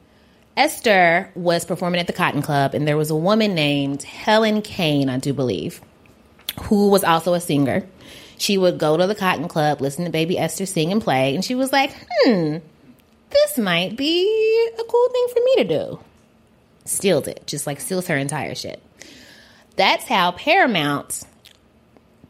Esther 0.58 1.32
was 1.36 1.64
performing 1.64 2.02
at 2.02 2.08
the 2.08 2.14
Cotton 2.14 2.42
Club, 2.42 2.74
and 2.74 2.86
there 2.86 2.98
was 2.98 3.12
a 3.12 3.16
woman 3.16 3.54
named 3.54 4.04
Helen 4.04 4.62
Kane, 4.62 5.08
I 5.08 5.20
do 5.20 5.32
believe, 5.32 5.80
who 6.64 6.90
was 6.90 7.04
also 7.04 7.34
a 7.34 7.42
singer. 7.42 7.86
She 8.38 8.58
would 8.58 8.78
go 8.78 8.98
to 8.98 9.08
the 9.08 9.16
Cotton 9.16 9.48
Club, 9.48 9.82
listen 9.82 10.06
to 10.06 10.12
Baby 10.12 10.38
Esther 10.38 10.66
sing 10.66 10.92
and 10.92 11.02
play, 11.02 11.34
and 11.34 11.44
she 11.44 11.56
was 11.56 11.72
like, 11.72 11.92
hmm, 12.10 12.58
this 13.30 13.58
might 13.58 13.98
be 13.98 14.70
a 14.80 14.84
cool 14.84 15.10
thing 15.10 15.28
for 15.34 15.40
me 15.44 15.56
to 15.58 15.64
do. 15.64 16.00
Steals 16.86 17.28
it, 17.28 17.46
just 17.48 17.68
like 17.68 17.80
steals 17.80 18.08
her 18.08 18.18
entire 18.18 18.56
shit. 18.56 18.82
That's 19.76 20.06
how 20.06 20.32
Paramount 20.32 21.24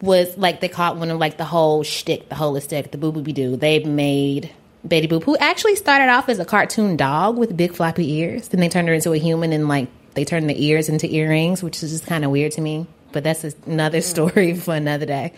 was 0.01 0.37
like 0.37 0.61
they 0.61 0.69
caught 0.69 0.97
one 0.97 1.09
of 1.09 1.19
like 1.19 1.37
the 1.37 1.45
whole 1.45 1.83
shtick, 1.83 2.29
the 2.29 2.35
whole 2.35 2.53
holistic, 2.53 2.91
the 2.91 2.97
boo 2.97 3.11
boo 3.11 3.21
doo. 3.21 3.55
They 3.55 3.83
made 3.83 4.51
Betty 4.83 5.07
Boop, 5.07 5.23
who 5.23 5.37
actually 5.37 5.75
started 5.75 6.09
off 6.09 6.29
as 6.29 6.39
a 6.39 6.45
cartoon 6.45 6.97
dog 6.97 7.37
with 7.37 7.55
big 7.55 7.73
floppy 7.73 8.13
ears. 8.13 8.47
Then 8.49 8.59
they 8.59 8.69
turned 8.69 8.87
her 8.87 8.93
into 8.93 9.13
a 9.13 9.17
human 9.17 9.53
and 9.53 9.67
like 9.67 9.89
they 10.13 10.25
turned 10.25 10.49
the 10.49 10.65
ears 10.65 10.89
into 10.89 11.11
earrings, 11.13 11.61
which 11.61 11.83
is 11.83 11.91
just 11.91 12.05
kind 12.05 12.25
of 12.25 12.31
weird 12.31 12.53
to 12.53 12.61
me. 12.61 12.87
But 13.17 13.23
that's 13.23 13.43
another 13.65 13.97
mm. 13.97 14.03
story 14.03 14.53
for 14.53 14.75
another 14.75 15.07
day. 15.07 15.33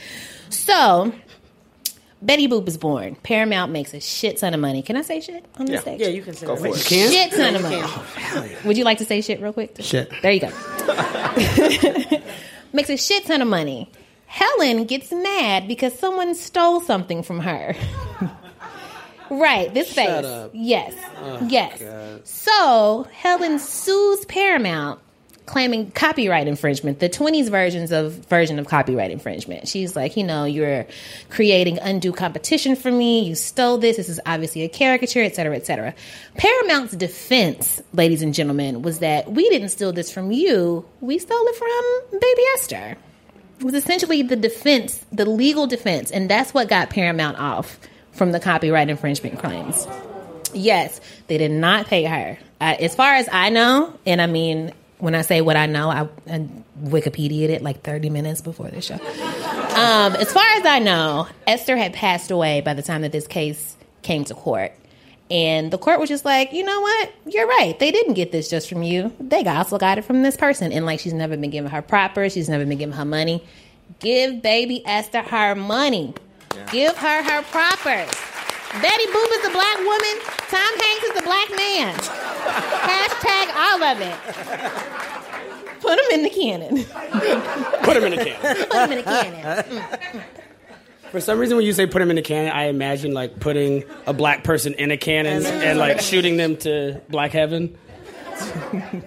So 0.50 1.14
Betty 2.22 2.50
Boop 2.50 2.68
is 2.68 2.78
born. 2.78 3.16
Paramount 3.24 3.72
makes 3.72 3.94
a 3.94 4.02
shit 4.02 4.36
ton 4.36 4.54
of 4.54 4.60
money. 4.60 4.82
Can 4.82 4.98
I 4.98 5.02
say 5.02 5.22
shit 5.22 5.46
on 5.58 5.66
the 5.66 5.72
Yeah. 5.72 5.80
stage? 5.80 6.02
Yeah, 6.02 6.10
you 6.10 6.22
can 6.22 6.34
say 6.34 6.46
Go 6.46 6.56
that. 6.56 6.62
for 6.62 6.68
it. 6.68 6.76
You 6.76 6.84
can? 6.84 7.10
Shit 7.10 7.32
ton 7.32 7.56
of 7.56 7.64
oh, 7.64 7.70
Yeah, 7.70 8.36
money. 8.36 8.50
you 8.50 8.58
Would 8.66 8.78
you 8.78 8.84
like 8.84 8.98
to 8.98 9.06
say 9.06 9.22
shit 9.22 9.42
real 9.42 9.54
quick? 9.54 9.78
Shit. 9.80 10.12
There 10.22 10.30
you 10.30 10.42
go. 10.42 10.50
Makes 12.74 12.90
a 12.90 12.98
shit 12.98 13.24
ton 13.24 13.42
of 13.42 13.48
money. 13.48 13.90
Helen 14.26 14.84
gets 14.84 15.14
mad 15.14 15.66
because 15.70 15.98
someone 15.98 16.36
stole 16.36 16.82
something 16.82 17.24
from 17.24 17.40
her. 17.40 17.78
right, 19.30 19.74
this 19.74 19.94
face. 19.94 20.10
Up. 20.10 20.52
Yes. 20.54 20.94
Oh, 21.22 21.48
yes. 21.48 21.82
God. 21.82 22.28
So 22.28 23.08
Helen 23.14 23.58
sues 23.58 24.26
Paramount 24.26 25.00
claiming 25.50 25.92
copyright 25.92 26.48
infringement, 26.48 27.00
the 27.00 27.10
20s 27.10 27.50
versions 27.50 27.92
of 27.92 28.14
version 28.28 28.60
of 28.60 28.68
copyright 28.68 29.12
infringement. 29.12 29.68
She's 29.68 29.96
like, 29.96 30.16
you 30.16 30.24
know, 30.24 30.46
you're 30.46 30.86
creating 31.30 31.80
undue 31.80 32.14
competition 32.14 32.76
for 32.76 32.92
me. 32.92 33.26
You 33.26 33.36
stole 33.36 33.78
this. 33.78 33.98
This 33.98 34.10
is 34.10 34.20
obviously 34.26 34.62
a 34.62 34.70
caricature, 34.70 35.24
et 35.24 35.36
cetera, 35.36 35.56
et 35.56 35.66
cetera. 35.66 35.94
Paramount's 36.38 36.94
defense, 36.96 37.82
ladies 37.94 38.22
and 38.22 38.34
gentlemen, 38.34 38.82
was 38.82 39.00
that 39.00 39.32
we 39.32 39.50
didn't 39.50 39.70
steal 39.70 39.92
this 39.92 40.12
from 40.12 40.32
you. 40.32 40.86
We 41.02 41.18
stole 41.18 41.46
it 41.48 41.56
from 41.56 42.20
Baby 42.20 42.42
Esther. 42.54 42.98
It 43.60 43.66
was 43.66 43.74
essentially 43.74 44.22
the 44.22 44.38
defense, 44.38 45.04
the 45.12 45.26
legal 45.26 45.68
defense, 45.68 46.12
and 46.12 46.30
that's 46.30 46.54
what 46.54 46.70
got 46.70 46.90
Paramount 46.90 47.38
off 47.38 47.80
from 48.14 48.32
the 48.32 48.40
copyright 48.40 48.90
infringement 48.90 49.40
claims. 49.40 49.88
Yes, 50.54 51.02
they 51.28 51.38
did 51.38 51.52
not 51.52 51.88
pay 51.88 52.06
her. 52.06 52.38
Uh, 52.62 52.76
as 52.80 52.96
far 52.96 53.16
as 53.16 53.28
I 53.32 53.50
know, 53.50 53.98
and 54.06 54.22
I 54.22 54.28
mean, 54.28 54.74
when 55.00 55.16
I 55.16 55.22
say 55.22 55.42
what 55.42 55.56
I 55.56 55.66
know, 55.66 55.90
I, 55.90 56.08
I 56.32 56.48
Wikipedia'd 56.84 57.50
it 57.50 57.62
like 57.62 57.82
30 57.84 58.10
minutes 58.10 58.42
before 58.42 58.70
the 58.70 58.82
show. 58.82 58.96
Um, 58.96 60.16
as 60.16 60.32
far 60.32 60.46
as 60.58 60.66
I 60.66 60.80
know, 60.80 61.28
Esther 61.48 61.78
had 61.78 61.94
passed 61.94 62.32
away 62.32 62.62
by 62.62 62.74
the 62.74 62.82
time 62.82 63.02
that 63.02 63.12
this 63.12 63.28
case 63.28 63.78
came 64.02 64.26
to 64.26 64.34
court. 64.34 64.74
And 65.32 65.72
the 65.72 65.78
court 65.78 66.00
was 66.00 66.10
just 66.10 66.26
like, 66.26 66.54
you 66.54 66.64
know 66.64 66.82
what? 66.82 67.14
You're 67.28 67.48
right. 67.48 67.78
They 67.78 67.92
didn't 67.92 68.16
get 68.16 68.32
this 68.32 68.50
just 68.50 68.68
from 68.68 68.82
you. 68.82 69.14
They 69.20 69.44
also 69.46 69.78
got 69.78 69.98
it 69.98 70.04
from 70.04 70.24
this 70.24 70.36
person. 70.36 70.72
And 70.72 70.86
like, 70.86 71.00
she's 71.00 71.14
never 71.14 71.38
been 71.38 71.52
given 71.52 71.70
her 71.72 71.82
proper. 71.82 72.30
She's 72.30 72.50
never 72.50 72.66
been 72.66 72.78
given 72.78 72.96
her 72.96 73.06
money. 73.06 73.44
Give 74.00 74.42
baby 74.42 74.86
Esther 74.86 75.22
her 75.22 75.56
money. 75.56 76.14
Give 76.72 76.96
her 76.98 77.24
her 77.24 77.44
propers. 77.44 78.10
Betty 78.74 79.06
Boop 79.08 79.30
is 79.40 79.46
a 79.46 79.50
black 79.50 79.78
woman. 79.80 80.16
Tom 80.48 80.80
Hanks 80.80 81.04
is 81.06 81.18
a 81.18 81.24
black 81.24 81.50
man. 81.56 81.96
Hashtag 82.86 83.56
all 83.56 83.84
of 83.84 84.00
it. 84.00 84.16
Put 85.82 85.98
him 85.98 86.12
in 86.12 86.24
the 86.24 86.30
cannon. 86.30 86.86
Put 87.84 87.98
him 87.98 88.04
in 88.04 88.14
a 88.14 88.24
can. 88.24 88.56
Put 88.70 88.76
him 88.76 88.92
in 88.92 88.98
the 88.98 89.04
cannon. 89.04 89.42
Mm, 89.42 90.00
mm. 90.02 90.24
For 91.10 91.20
some 91.20 91.40
reason, 91.40 91.58
when 91.58 91.66
you 91.66 91.74
say 91.74 91.88
put 91.88 92.02
him 92.02 92.12
in 92.12 92.20
a 92.20 92.22
cannon, 92.22 92.52
I 92.52 92.66
imagine 92.66 93.14
like 93.14 93.40
putting 93.40 93.84
a 94.06 94.14
black 94.14 94.44
person 94.44 94.76
in 94.76 94.92
a 94.92 94.98
cannon 94.98 95.44
and 95.46 95.80
like 95.80 96.02
shooting 96.02 96.38
them 96.38 96.56
to 96.58 97.02
black 97.10 97.32
heaven, 97.32 97.76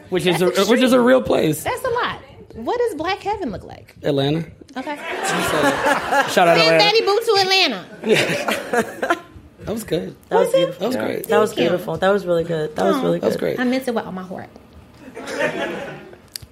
which 0.09 0.27
is 0.27 0.43
a, 0.43 0.49
a 0.49 0.67
which 0.67 0.81
is 0.81 0.93
a 0.93 1.01
real 1.01 1.23
place. 1.23 1.63
That's 1.63 1.85
a 1.85 1.91
lot. 1.91 2.21
What 2.55 2.79
does 2.79 2.97
Black 2.97 3.21
Heaven 3.21 3.51
look 3.51 3.65
like? 3.65 3.97
Atlanta. 4.03 4.45
Okay. 4.77 4.97
Shout 4.97 6.49
out 6.49 6.59
Send 6.59 6.61
Atlanta. 6.61 6.79
Betty 6.79 7.01
Boop 7.01 7.25
to 7.25 7.37
Atlanta. 7.41 9.19
That 9.65 9.73
was 9.73 9.85
good. 9.85 10.17
That 10.29 10.39
was 10.41 10.53
beautiful. 10.53 10.81
That 10.81 10.87
was 10.87 10.97
great. 10.97 11.29
That 11.29 11.39
was 11.39 11.51
Thank 11.51 11.59
you. 11.61 11.69
beautiful. 11.69 11.97
That 11.97 12.11
was 12.11 12.27
really 12.27 12.45
good. 12.45 12.77
That 12.77 12.85
was 12.85 12.97
Aw. 12.97 13.03
really 13.03 13.19
good. 13.19 13.23
That 13.23 13.27
was 13.27 13.37
great. 13.37 13.61
I 13.61 13.65
meant 13.65 13.87
it 13.87 13.95
with 13.95 14.05
all 14.05 14.13
my 14.13 14.23
heart. 14.23 14.51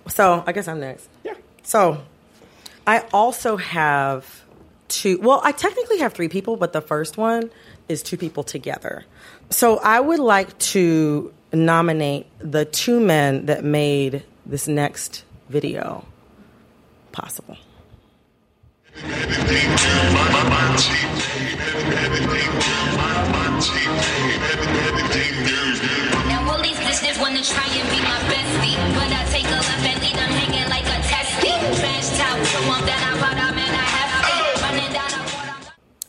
So 0.09 0.43
I 0.47 0.53
guess 0.53 0.69
I'm 0.69 0.81
next. 0.81 1.09
Yeah. 1.25 1.35
So 1.63 2.03
I 2.87 3.05
also 3.13 3.57
have 3.57 4.43
two. 4.89 5.19
Well, 5.21 5.41
I 5.45 5.53
technically 5.53 5.99
have 5.99 6.13
three 6.13 6.29
people, 6.29 6.57
but 6.57 6.73
the 6.73 6.81
first 6.81 7.17
one 7.17 7.51
is 7.89 8.03
two 8.03 8.17
people 8.17 8.43
together. 8.43 9.05
So 9.51 9.79
I 9.79 10.01
would 10.01 10.21
like 10.21 10.57
to 10.59 11.33
nominate 11.53 12.27
the 12.39 12.65
two 12.65 13.01
men 13.01 13.47
that 13.47 13.65
made 13.65 14.25
this 14.47 14.69
next 14.69 15.25
video 15.49 16.05
possible. 17.13 17.57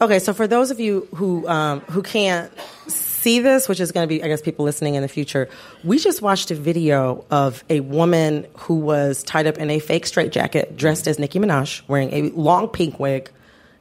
Okay, 0.02 0.18
so 0.18 0.34
for 0.34 0.48
those 0.48 0.72
of 0.72 0.80
you 0.80 1.08
who 1.14 1.48
um, 1.48 1.82
who 1.82 2.02
can't 2.02 2.52
see 2.88 3.40
this, 3.40 3.70
which 3.70 3.80
is 3.80 3.92
going 3.92 4.04
to 4.04 4.08
be, 4.08 4.24
I 4.24 4.28
guess, 4.28 4.42
people 4.42 4.66
listening 4.66 4.96
in 4.96 5.04
the 5.04 5.08
future, 5.08 5.48
we 5.84 6.00
just 6.00 6.24
watched 6.24 6.50
a 6.50 6.56
video 6.56 7.24
of 7.30 7.64
a 7.70 7.82
woman 7.82 8.48
who 8.58 8.78
was 8.78 9.22
tied 9.22 9.46
up 9.46 9.60
in 9.60 9.70
a 9.70 9.78
fake 9.78 10.08
straitjacket, 10.08 10.76
dressed 10.76 11.08
as 11.08 11.20
Nicki 11.20 11.38
Minaj, 11.38 11.88
wearing 11.88 12.12
a 12.14 12.32
long 12.32 12.68
pink 12.68 13.00
wig, 13.00 13.30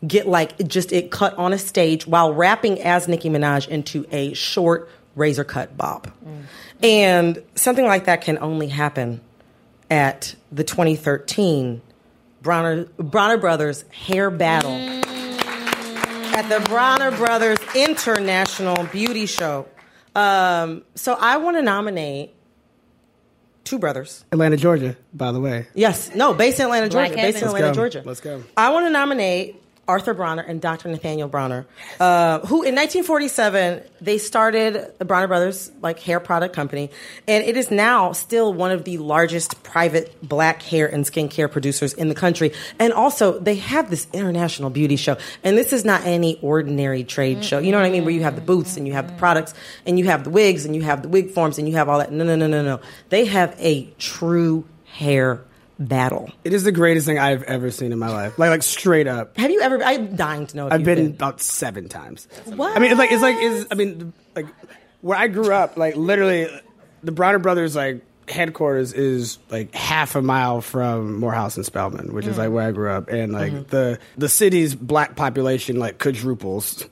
get 0.07 0.27
like 0.27 0.67
just 0.67 0.93
it 0.93 1.11
cut 1.11 1.37
on 1.37 1.53
a 1.53 1.59
stage 1.59 2.07
while 2.07 2.33
rapping 2.33 2.81
as 2.81 3.09
Nicki 3.09 3.29
Minaj 3.29 3.69
into 3.69 4.07
a 4.11 4.33
short 4.35 4.89
razor 5.17 5.45
cut 5.45 5.77
bob, 5.77 6.11
and 6.83 7.43
something 7.55 7.85
like 7.87 8.05
that 8.07 8.23
can 8.23 8.39
only 8.39 8.69
happen 8.69 9.21
at 9.91 10.35
the 10.53 10.65
2013 10.65 11.83
Bronner, 12.43 12.85
Bronner 12.97 13.37
Brothers 13.37 13.85
hair 13.91 14.31
battle 14.31 14.73
at 16.33 16.49
the 16.49 16.61
Bronner 16.69 17.11
Brothers 17.11 17.59
International 17.75 18.85
Beauty 18.85 19.27
Show. 19.27 19.67
Um, 20.15 20.85
so 20.95 21.17
I 21.19 21.37
want 21.37 21.57
to 21.57 21.63
nominate 21.63 22.35
two 23.65 23.79
brothers. 23.79 24.25
Atlanta, 24.33 24.57
Georgia. 24.57 24.97
By 25.13 25.33
the 25.33 25.41
way. 25.41 25.69
Yes, 25.75 26.15
no, 26.15 26.35
based 26.35 26.59
in 26.59 26.67
Atlanta, 26.67 26.89
Black 26.89 27.11
Georgia. 27.11 27.23
Based 27.23 27.39
in 27.39 27.45
Heaven. 27.45 27.57
Atlanta, 27.57 27.67
Let's 27.67 27.77
go. 27.77 27.83
Georgia. 27.83 28.03
Let's 28.07 28.21
go. 28.21 28.43
I 28.57 28.71
want 28.71 28.87
to 28.87 28.91
nominate 28.91 29.63
Arthur 29.91 30.15
Bronner 30.15 30.43
and 30.43 30.61
Dr. 30.61 30.89
Nathaniel 30.89 31.27
Bronner, 31.27 31.67
uh, 31.99 32.39
who 32.47 32.63
in 32.63 32.77
1947 32.77 33.83
they 34.01 34.19
started 34.19 34.93
the 34.99 35.05
Bronner 35.05 35.27
Brothers 35.27 35.73
like 35.83 35.99
hair 35.99 36.21
product 36.21 36.55
company, 36.55 36.91
and 37.27 37.45
it 37.45 37.57
is 37.57 37.73
now 37.73 38.13
still 38.13 38.55
one 38.55 38.71
of 38.71 38.85
the 38.85 38.99
largest 38.99 39.65
private 39.65 40.17
black 40.23 40.63
hair 40.63 40.87
and 40.87 41.05
skincare 41.05 41.51
producers 41.51 41.93
in 41.93 42.09
the 42.09 42.15
country. 42.15 42.53
And 42.79 42.93
also, 42.93 43.41
they 43.41 43.57
have 43.57 43.91
this 43.91 44.07
international 44.13 44.71
beauty 44.71 44.95
show, 44.95 45.17
and 45.43 45.59
this 45.59 45.73
is 45.73 45.85
not 45.85 46.05
any 46.05 46.39
ordinary 46.41 47.03
trade 47.03 47.45
show. 47.45 47.59
You 47.59 47.73
know 47.73 47.79
what 47.79 47.87
I 47.87 47.91
mean? 47.91 48.05
Where 48.05 48.15
you 48.15 48.23
have 48.23 48.37
the 48.37 48.43
booths 48.43 48.77
and 48.77 48.87
you 48.87 48.93
have 48.93 49.09
the 49.09 49.15
products 49.15 49.55
and 49.87 49.99
you 49.99 50.05
have 50.05 50.23
the 50.23 50.31
wigs 50.31 50.65
and 50.67 50.77
you 50.77 50.83
have 50.83 51.03
the 51.03 51.09
wig 51.09 51.33
forms 51.33 51.59
and 51.59 51.69
you 51.69 51.75
have 51.75 51.89
all 51.89 51.99
that. 51.99 52.13
No, 52.13 52.23
no, 52.23 52.37
no, 52.37 52.47
no, 52.47 52.63
no. 52.63 52.81
They 53.09 53.25
have 53.25 53.57
a 53.59 53.87
true 53.99 54.65
hair 54.85 55.43
battle. 55.81 56.31
It 56.45 56.53
is 56.53 56.63
the 56.63 56.73
greatest 56.73 57.07
thing 57.07 57.19
I've 57.19 57.43
ever 57.45 57.71
seen 57.71 57.91
in 57.91 57.99
my 57.99 58.11
life. 58.11 58.39
Like 58.39 58.51
like 58.51 58.63
straight 58.63 59.07
up. 59.07 59.37
Have 59.39 59.51
you 59.51 59.61
ever? 59.63 59.83
I'm 59.83 60.15
dying 60.15 60.47
to 60.47 60.57
know. 60.57 60.69
I've 60.71 60.85
been, 60.85 60.97
been. 60.97 61.07
about 61.07 61.41
seven 61.41 61.89
times. 61.89 62.29
What? 62.45 62.77
I 62.77 62.79
mean, 62.79 62.93
it's 62.93 62.99
like 62.99 63.11
it's 63.11 63.23
like 63.23 63.37
is 63.37 63.67
I 63.71 63.75
mean, 63.75 64.13
like 64.37 64.47
where 65.01 65.19
I 65.19 65.27
grew 65.27 65.53
up, 65.53 65.77
like 65.77 65.97
literally, 65.97 66.49
the 67.03 67.13
Bronner 67.13 67.39
Brothers 67.39 67.75
like 67.75 68.05
headquarters 68.29 68.93
is 68.93 69.39
like 69.49 69.75
half 69.75 70.15
a 70.15 70.23
mile 70.23 70.61
from 70.61 71.19
Morehouse 71.19 71.57
and 71.57 71.67
Spelman, 71.67 72.13
which 72.13 72.27
is 72.27 72.39
like 72.39 72.51
mm. 72.51 72.53
where 72.53 72.69
I 72.69 72.71
grew 72.73 72.91
up, 72.91 73.09
and 73.09 73.33
like 73.33 73.53
mm-hmm. 73.53 73.69
the 73.71 73.99
the 74.19 74.29
city's 74.29 74.75
black 74.75 75.17
population 75.17 75.79
like 75.79 75.99
quadruples. 75.99 76.87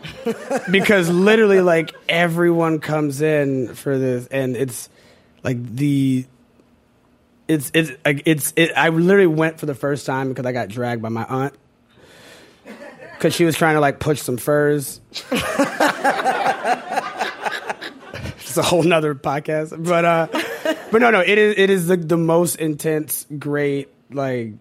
because 0.70 1.10
literally 1.10 1.60
like 1.60 1.92
everyone 2.08 2.78
comes 2.78 3.20
in 3.20 3.74
for 3.74 3.98
this 3.98 4.26
and 4.28 4.56
it's 4.56 4.88
like 5.44 5.62
the 5.62 6.24
it's 7.50 7.70
it's 7.74 7.90
it's 8.04 8.52
it, 8.54 8.70
I 8.76 8.90
literally 8.90 9.26
went 9.26 9.58
for 9.58 9.66
the 9.66 9.74
first 9.74 10.06
time 10.06 10.28
because 10.28 10.46
I 10.46 10.52
got 10.52 10.68
dragged 10.68 11.02
by 11.02 11.08
my 11.08 11.24
aunt 11.24 11.54
because 13.14 13.34
she 13.34 13.44
was 13.44 13.56
trying 13.56 13.74
to 13.74 13.80
like 13.80 13.98
push 13.98 14.22
some 14.22 14.36
furs. 14.36 15.00
it's 15.10 15.36
a 18.56 18.62
whole 18.62 18.84
nother 18.84 19.16
podcast, 19.16 19.84
but 19.84 20.04
uh, 20.04 20.28
but 20.92 21.00
no, 21.00 21.10
no, 21.10 21.20
it 21.20 21.38
is 21.38 21.54
it 21.58 21.70
is 21.70 21.88
the, 21.88 21.96
the 21.96 22.16
most 22.16 22.54
intense, 22.56 23.26
great 23.36 23.88
like 24.10 24.52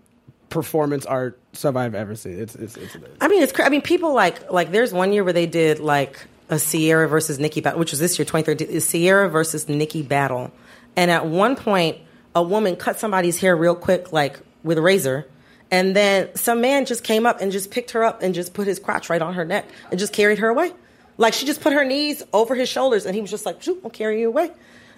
performance 0.50 1.06
art 1.06 1.40
stuff 1.54 1.76
I've 1.76 1.94
ever 1.94 2.16
seen. 2.16 2.40
It's 2.40 2.56
it's, 2.56 2.76
it's 2.76 2.98
I 3.22 3.28
mean, 3.28 3.44
it's. 3.44 3.58
I 3.60 3.70
mean, 3.70 3.82
people 3.82 4.14
like 4.14 4.52
like. 4.52 4.72
There's 4.72 4.92
one 4.92 5.14
year 5.14 5.24
where 5.24 5.34
they 5.34 5.46
did 5.46 5.80
like 5.80 6.20
a 6.50 6.60
Ciara 6.60 7.08
versus 7.08 7.38
Nicki 7.38 7.62
battle, 7.62 7.80
which 7.80 7.92
was 7.92 8.00
this 8.00 8.18
year, 8.18 8.26
2013. 8.26 8.82
Ciara 8.82 9.30
versus 9.30 9.70
Nicki 9.70 10.02
battle, 10.02 10.52
and 10.96 11.12
at 11.12 11.28
one 11.28 11.56
point, 11.56 12.00
a 12.36 12.44
woman 12.44 12.76
cut 12.76 13.00
somebody's 13.00 13.40
hair 13.40 13.56
real 13.56 13.76
quick, 13.76 14.12
like 14.12 14.40
with 14.64 14.78
a 14.78 14.82
razor, 14.82 15.28
and 15.72 15.96
then 15.96 16.36
some 16.36 16.62
man 16.62 16.86
just 16.86 17.04
came 17.04 17.26
up 17.26 17.42
and 17.42 17.52
just 17.52 17.72
picked 17.72 17.92
her 17.92 18.04
up 18.04 18.22
and 18.22 18.34
just 18.34 18.54
put 18.54 18.68
his 18.68 18.80
crotch 18.80 19.10
right 19.10 19.22
on 19.22 19.34
her 19.36 19.46
neck 19.46 19.66
and 19.92 20.00
just 20.00 20.14
carried 20.14 20.40
her 20.40 20.50
away. 20.50 20.72
Like 21.18 21.34
she 21.34 21.46
just 21.46 21.62
put 21.62 21.74
her 21.74 21.84
knees 21.84 22.24
over 22.34 22.56
his 22.56 22.70
shoulders, 22.70 23.06
and 23.06 23.14
he 23.16 23.22
was 23.22 23.30
just 23.30 23.46
like, 23.46 23.62
"Shoot, 23.62 23.82
I'll 23.84 23.90
carry 23.90 24.22
you 24.22 24.28
away." 24.28 24.52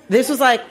This 0.10 0.30
was 0.30 0.40
like, 0.40 0.62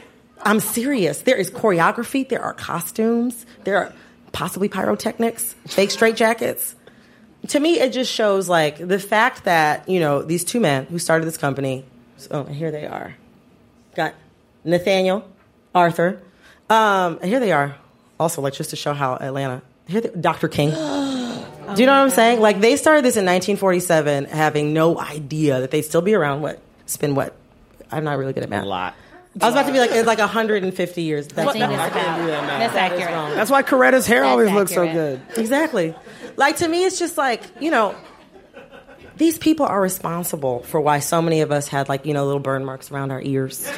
I'm 0.42 0.60
serious. 0.60 1.22
There 1.22 1.36
is 1.36 1.50
choreography. 1.50 2.28
There 2.28 2.42
are 2.42 2.54
costumes. 2.54 3.46
There 3.64 3.76
are 3.76 3.92
possibly 4.32 4.68
pyrotechnics, 4.68 5.54
fake 5.66 5.90
straight 5.90 6.16
jackets. 6.16 6.74
To 7.48 7.60
me, 7.60 7.80
it 7.80 7.92
just 7.92 8.12
shows 8.12 8.48
like 8.48 8.76
the 8.86 8.98
fact 8.98 9.44
that 9.44 9.88
you 9.88 10.00
know 10.00 10.22
these 10.22 10.44
two 10.44 10.60
men 10.60 10.86
who 10.86 10.98
started 10.98 11.26
this 11.26 11.36
company. 11.36 11.84
And 12.30 12.48
here 12.48 12.70
they 12.70 12.86
are. 12.86 13.16
Got 13.94 14.14
Nathaniel, 14.62 15.26
Arthur, 15.74 16.22
um, 16.70 17.18
and 17.20 17.24
here 17.24 17.40
they 17.40 17.52
are. 17.52 17.76
Also, 18.18 18.40
like 18.42 18.54
just 18.54 18.70
to 18.70 18.76
show 18.76 18.92
how 18.94 19.14
Atlanta. 19.16 19.62
Here, 19.86 20.00
they, 20.02 20.10
Dr. 20.20 20.48
King. 20.48 20.70
Do 21.74 21.80
you 21.80 21.86
know 21.86 21.92
what 21.92 22.02
I'm 22.02 22.10
saying? 22.10 22.40
Like 22.40 22.60
they 22.60 22.76
started 22.76 23.04
this 23.04 23.16
in 23.16 23.24
1947, 23.24 24.24
having 24.26 24.72
no 24.72 24.98
idea 24.98 25.60
that 25.60 25.70
they'd 25.70 25.82
still 25.82 26.02
be 26.02 26.14
around. 26.14 26.42
What? 26.42 26.60
It's 26.82 26.96
been 26.96 27.14
what? 27.14 27.34
I'm 27.92 28.04
not 28.04 28.18
really 28.18 28.32
good 28.32 28.42
at 28.42 28.48
math. 28.50 28.64
A 28.64 28.66
lot. 28.66 28.94
I 29.40 29.46
was 29.46 29.54
about 29.54 29.66
to 29.66 29.72
be 29.72 29.78
like, 29.78 29.92
it's 29.92 30.06
like 30.08 30.18
150 30.18 31.02
years. 31.02 31.28
That's, 31.28 31.48
I 31.48 31.52
think 31.52 31.64
it's 31.64 31.72
about- 31.72 31.92
that's 31.92 32.74
That 32.74 32.92
is 32.92 32.98
accurate. 32.98 33.14
wrong. 33.14 33.34
That's 33.34 33.50
why 33.50 33.62
Coretta's 33.62 34.06
hair 34.06 34.22
That's 34.22 34.30
always 34.32 34.50
looks 34.50 34.74
so 34.74 34.90
good. 34.92 35.22
Exactly. 35.36 35.94
Like 36.36 36.56
to 36.56 36.68
me, 36.68 36.84
it's 36.84 36.98
just 36.98 37.16
like 37.16 37.42
you 37.60 37.70
know, 37.70 37.94
these 39.16 39.38
people 39.38 39.66
are 39.66 39.80
responsible 39.80 40.60
for 40.64 40.80
why 40.80 40.98
so 40.98 41.22
many 41.22 41.42
of 41.42 41.52
us 41.52 41.68
had 41.68 41.88
like 41.88 42.04
you 42.06 42.14
know 42.14 42.24
little 42.26 42.40
burn 42.40 42.64
marks 42.64 42.90
around 42.90 43.12
our 43.12 43.22
ears. 43.22 43.70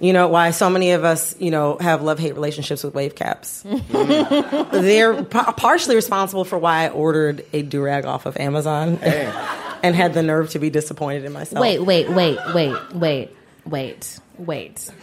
You 0.00 0.12
know 0.12 0.28
why 0.28 0.52
so 0.52 0.70
many 0.70 0.92
of 0.92 1.02
us 1.04 1.34
you 1.40 1.50
know 1.50 1.76
have 1.80 2.02
love 2.02 2.18
hate 2.20 2.34
relationships 2.34 2.84
with 2.84 2.94
wave 2.94 3.14
caps. 3.16 3.62
They're 3.90 5.24
pa- 5.24 5.52
partially 5.56 5.96
responsible 5.96 6.44
for 6.44 6.56
why 6.58 6.84
I 6.84 6.88
ordered 6.90 7.44
a 7.52 7.62
durag 7.64 8.04
off 8.04 8.24
of 8.26 8.36
Amazon 8.36 8.98
and 9.02 9.96
had 9.96 10.14
the 10.14 10.22
nerve 10.22 10.50
to 10.50 10.58
be 10.60 10.70
disappointed 10.70 11.24
in 11.24 11.32
myself. 11.32 11.60
Wait, 11.60 11.80
wait, 11.80 12.08
wait, 12.10 12.38
wait, 12.54 12.76
wait, 12.94 13.30
wait, 13.66 14.20
wait. 14.38 14.90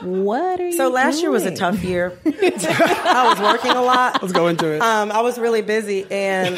what 0.00 0.60
are 0.60 0.66
you 0.66 0.72
So 0.72 0.88
last 0.90 1.22
year 1.22 1.30
was 1.30 1.46
a 1.46 1.56
tough 1.56 1.82
year. 1.82 2.18
I 2.26 3.28
was 3.30 3.40
working 3.40 3.70
a 3.72 3.82
lot. 3.82 4.20
Let's 4.22 4.34
go 4.34 4.48
into 4.48 4.66
it. 4.72 4.80
Um, 4.82 5.10
I 5.10 5.22
was 5.22 5.38
really 5.38 5.62
busy 5.62 6.06
and 6.10 6.56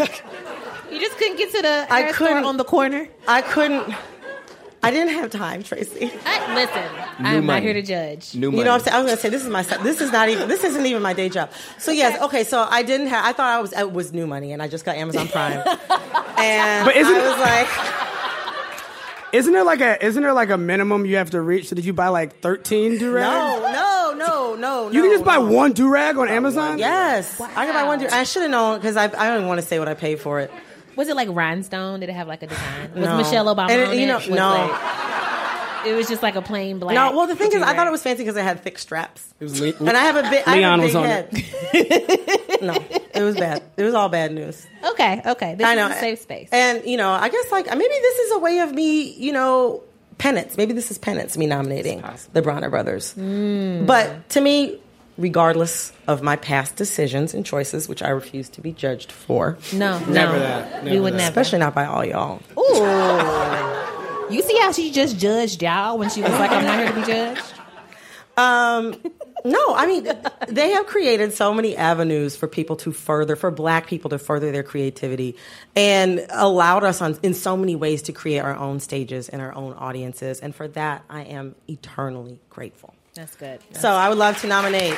You 0.90 0.98
just 1.00 1.16
couldn't 1.18 1.36
get 1.36 1.52
to 1.52 1.62
the 1.62 1.86
I 1.90 2.10
store 2.12 2.28
couldn't- 2.28 2.44
on 2.44 2.56
the 2.56 2.64
corner. 2.64 3.08
I 3.26 3.42
couldn't. 3.42 3.94
I 4.82 4.90
didn't 4.90 5.14
have 5.14 5.30
time, 5.30 5.62
Tracy. 5.64 6.10
I, 6.24 6.54
listen, 6.54 7.22
New 7.24 7.28
I'm 7.38 7.46
not 7.46 7.62
here 7.62 7.72
to 7.72 7.82
judge. 7.82 8.34
New 8.34 8.50
you 8.52 8.64
know 8.64 8.70
what 8.72 8.80
I'm 8.80 8.80
saying? 8.80 8.94
I 8.94 8.98
was 9.00 9.06
gonna 9.10 9.20
say 9.20 9.28
this 9.28 9.42
is 9.42 9.48
my 9.48 9.62
this 9.82 10.00
is 10.00 10.12
not 10.12 10.28
even 10.28 10.48
this 10.48 10.62
isn't 10.64 10.86
even 10.86 11.02
my 11.02 11.12
day 11.14 11.28
job. 11.28 11.50
So 11.78 11.90
yes, 11.90 12.20
okay. 12.22 12.44
So 12.44 12.60
I 12.62 12.82
didn't 12.82 13.08
have. 13.08 13.24
I 13.24 13.32
thought 13.32 13.58
I 13.58 13.60
was 13.60 13.72
it 13.72 13.92
was 13.92 14.12
new 14.12 14.26
money, 14.26 14.52
and 14.52 14.62
I 14.62 14.68
just 14.68 14.84
got 14.84 14.96
Amazon 14.96 15.28
Prime, 15.28 15.58
and 16.38 16.84
But 16.86 16.96
isn't- 16.96 17.14
I 17.14 17.28
was 17.28 17.40
like, 17.40 19.34
Isn't 19.34 19.52
there 19.52 19.64
like 19.64 19.80
a 19.80 20.04
isn't 20.04 20.22
there 20.22 20.32
like 20.32 20.50
a 20.50 20.58
minimum 20.58 21.04
you 21.06 21.16
have 21.16 21.30
to 21.30 21.40
reach? 21.40 21.68
So 21.68 21.74
did 21.76 21.84
you 21.84 21.92
buy 21.92 22.08
like 22.08 22.40
thirteen 22.40 22.98
durags? 22.98 23.62
no, 23.72 23.72
no, 23.72 24.14
no, 24.14 24.54
no. 24.54 24.86
You 24.90 25.02
can 25.02 25.10
no, 25.10 25.16
just 25.16 25.24
buy 25.24 25.36
no. 25.36 25.50
one 25.52 25.74
durag 25.74 26.18
on 26.18 26.28
Amazon. 26.28 26.78
Yes, 26.78 27.40
I 27.40 27.66
can 27.66 27.74
buy 27.74 27.82
one. 27.84 28.00
Durag. 28.00 28.12
I 28.12 28.22
should 28.22 28.42
have 28.42 28.50
known 28.52 28.78
because 28.78 28.96
I 28.96 29.04
I 29.04 29.08
don't 29.08 29.36
even 29.38 29.48
want 29.48 29.60
to 29.60 29.66
say 29.66 29.78
what 29.80 29.88
I 29.88 29.94
paid 29.94 30.20
for 30.20 30.38
it. 30.40 30.50
Was 30.98 31.08
it 31.08 31.16
like 31.16 31.28
rhinestone? 31.30 32.00
Did 32.00 32.10
it 32.10 32.12
have 32.12 32.28
like 32.28 32.42
a 32.42 32.48
design? 32.48 32.90
Was 32.94 33.04
No. 33.04 33.16
Michelle 33.16 33.46
Obama 33.46 33.70
And 33.70 33.80
it- 33.80 33.88
on 33.88 33.94
you 33.96 34.02
it? 34.02 34.06
know, 34.08 34.16
Was 34.16 34.28
no. 34.28 34.50
like- 34.50 35.86
it 35.86 35.94
was 35.94 36.08
just 36.08 36.22
like 36.24 36.34
a 36.34 36.42
plain 36.42 36.78
black. 36.80 36.94
No, 36.94 37.16
well 37.16 37.26
the 37.28 37.36
thing 37.36 37.52
is, 37.52 37.62
I 37.62 37.72
thought 37.74 37.86
it 37.86 37.90
was 37.90 38.02
fancy 38.02 38.24
because 38.24 38.36
it 38.36 38.42
had 38.42 38.60
thick 38.62 38.78
straps, 38.80 39.24
It 39.40 39.44
was 39.44 39.60
Le- 39.60 39.72
and 39.78 39.96
I 39.96 40.00
have 40.02 40.16
a 40.16 40.28
big 40.28 40.42
I 40.44 40.56
Leon 40.56 40.80
have 40.80 40.80
a 40.80 40.82
was 40.82 40.94
on 40.96 41.04
head. 41.04 41.30
no, 42.60 42.74
it 43.14 43.22
was 43.22 43.36
bad. 43.36 43.62
It 43.76 43.84
was 43.84 43.94
all 43.94 44.08
bad 44.08 44.32
news. 44.32 44.66
Okay, 44.84 45.22
okay. 45.24 45.54
This 45.54 45.64
I 45.66 45.72
is 45.74 45.76
know. 45.78 45.88
a 45.88 45.94
safe 46.00 46.18
space. 46.20 46.48
And 46.50 46.84
you 46.84 46.96
know, 46.96 47.10
I 47.10 47.28
guess 47.28 47.50
like 47.52 47.66
maybe 47.66 47.84
this 47.88 48.18
is 48.18 48.32
a 48.32 48.38
way 48.40 48.58
of 48.58 48.72
me, 48.72 49.12
you 49.12 49.32
know, 49.32 49.82
penance. 50.18 50.56
Maybe 50.56 50.72
this 50.74 50.90
is 50.90 50.98
penance, 50.98 51.38
me 51.38 51.46
nominating 51.46 52.02
the 52.32 52.42
Bronner 52.42 52.70
brothers. 52.70 53.12
Hmm. 53.12 53.86
But 53.86 54.28
to 54.30 54.40
me, 54.40 54.80
regardless 55.18 55.92
of 56.06 56.22
my 56.22 56.36
past 56.36 56.76
decisions 56.76 57.34
and 57.34 57.44
choices, 57.44 57.88
which 57.88 58.02
I 58.02 58.08
refuse 58.08 58.48
to 58.50 58.60
be 58.62 58.72
judged 58.72 59.12
for, 59.12 59.58
No, 59.72 59.98
Never 60.06 60.32
no. 60.34 60.38
that. 60.38 60.84
we 60.84 60.98
would 61.00 61.12
that. 61.14 61.18
never. 61.18 61.28
especially 61.28 61.58
not 61.58 61.74
by 61.74 61.84
all 61.86 62.04
y'all. 62.04 62.40
Ooh. 62.56 64.34
You 64.34 64.42
see 64.42 64.56
how 64.58 64.72
she 64.72 64.90
just 64.92 65.18
judged 65.18 65.62
y'all 65.62 65.98
when 65.98 66.08
she 66.10 66.22
was 66.22 66.30
like, 66.32 66.50
"I'm 66.50 66.64
not 66.64 66.78
here 66.78 66.88
to 66.88 66.94
be 66.94 67.02
judged." 67.06 67.42
Um, 68.36 68.94
no, 69.44 69.74
I 69.74 69.86
mean, 69.86 70.06
they 70.48 70.70
have 70.70 70.86
created 70.86 71.32
so 71.32 71.52
many 71.52 71.76
avenues 71.76 72.36
for 72.36 72.46
people 72.46 72.76
to 72.76 72.92
further, 72.92 73.34
for 73.36 73.50
black 73.50 73.86
people 73.88 74.10
to 74.10 74.18
further 74.18 74.52
their 74.52 74.62
creativity 74.62 75.34
and 75.74 76.24
allowed 76.30 76.84
us 76.84 77.00
on, 77.02 77.18
in 77.24 77.34
so 77.34 77.56
many 77.56 77.74
ways 77.74 78.02
to 78.02 78.12
create 78.12 78.38
our 78.40 78.54
own 78.54 78.78
stages 78.80 79.28
and 79.28 79.42
our 79.42 79.52
own 79.54 79.72
audiences. 79.72 80.38
And 80.40 80.54
for 80.54 80.68
that, 80.68 81.02
I 81.10 81.22
am 81.22 81.56
eternally 81.68 82.38
grateful. 82.50 82.94
That's 83.18 83.34
good. 83.34 83.58
So 83.72 83.90
I 83.90 84.08
would 84.08 84.16
love 84.16 84.40
to 84.42 84.46
nominate 84.46 84.94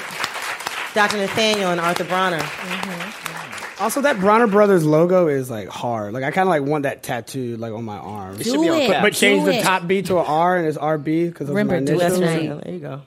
Dr. 0.93 1.17
Nathaniel 1.17 1.71
and 1.71 1.81
Arthur 1.81 2.05
Bronner. 2.05 2.39
Mm-hmm. 2.39 3.83
Also, 3.83 4.03
that 4.03 4.21
Bronner 4.21 4.47
Brothers 4.47 4.85
logo 4.85 5.29
is 5.29 5.49
like 5.49 5.69
hard. 5.69 6.13
Like 6.13 6.23
I 6.23 6.31
kind 6.31 6.47
of 6.47 6.51
like 6.51 6.63
want 6.63 6.83
that 6.83 7.03
tattooed 7.03 7.59
like 7.61 7.73
on 7.73 7.83
my 7.83 7.97
arm. 7.97 8.39
It 8.39 8.45
should 8.45 8.61
be 8.61 8.67
Do 8.67 8.75
on 8.75 8.81
it. 8.83 8.89
But, 8.89 9.01
but 9.01 9.13
change 9.15 9.45
Do 9.45 9.53
the 9.53 9.59
it. 9.61 9.63
top 9.63 9.87
B 9.87 10.03
to 10.03 10.19
an 10.19 10.27
R 10.27 10.59
and 10.59 10.67
it's 10.67 10.77
RB 10.77 11.29
because 11.33 11.49
of 11.49 11.55
Remember, 11.55 11.81
my 11.81 11.87
do 11.87 11.93
it 11.99 12.13
initials. 12.13 12.19
tonight. 12.19 12.65
There 12.65 12.75
you 12.75 12.81
go. 12.81 13.03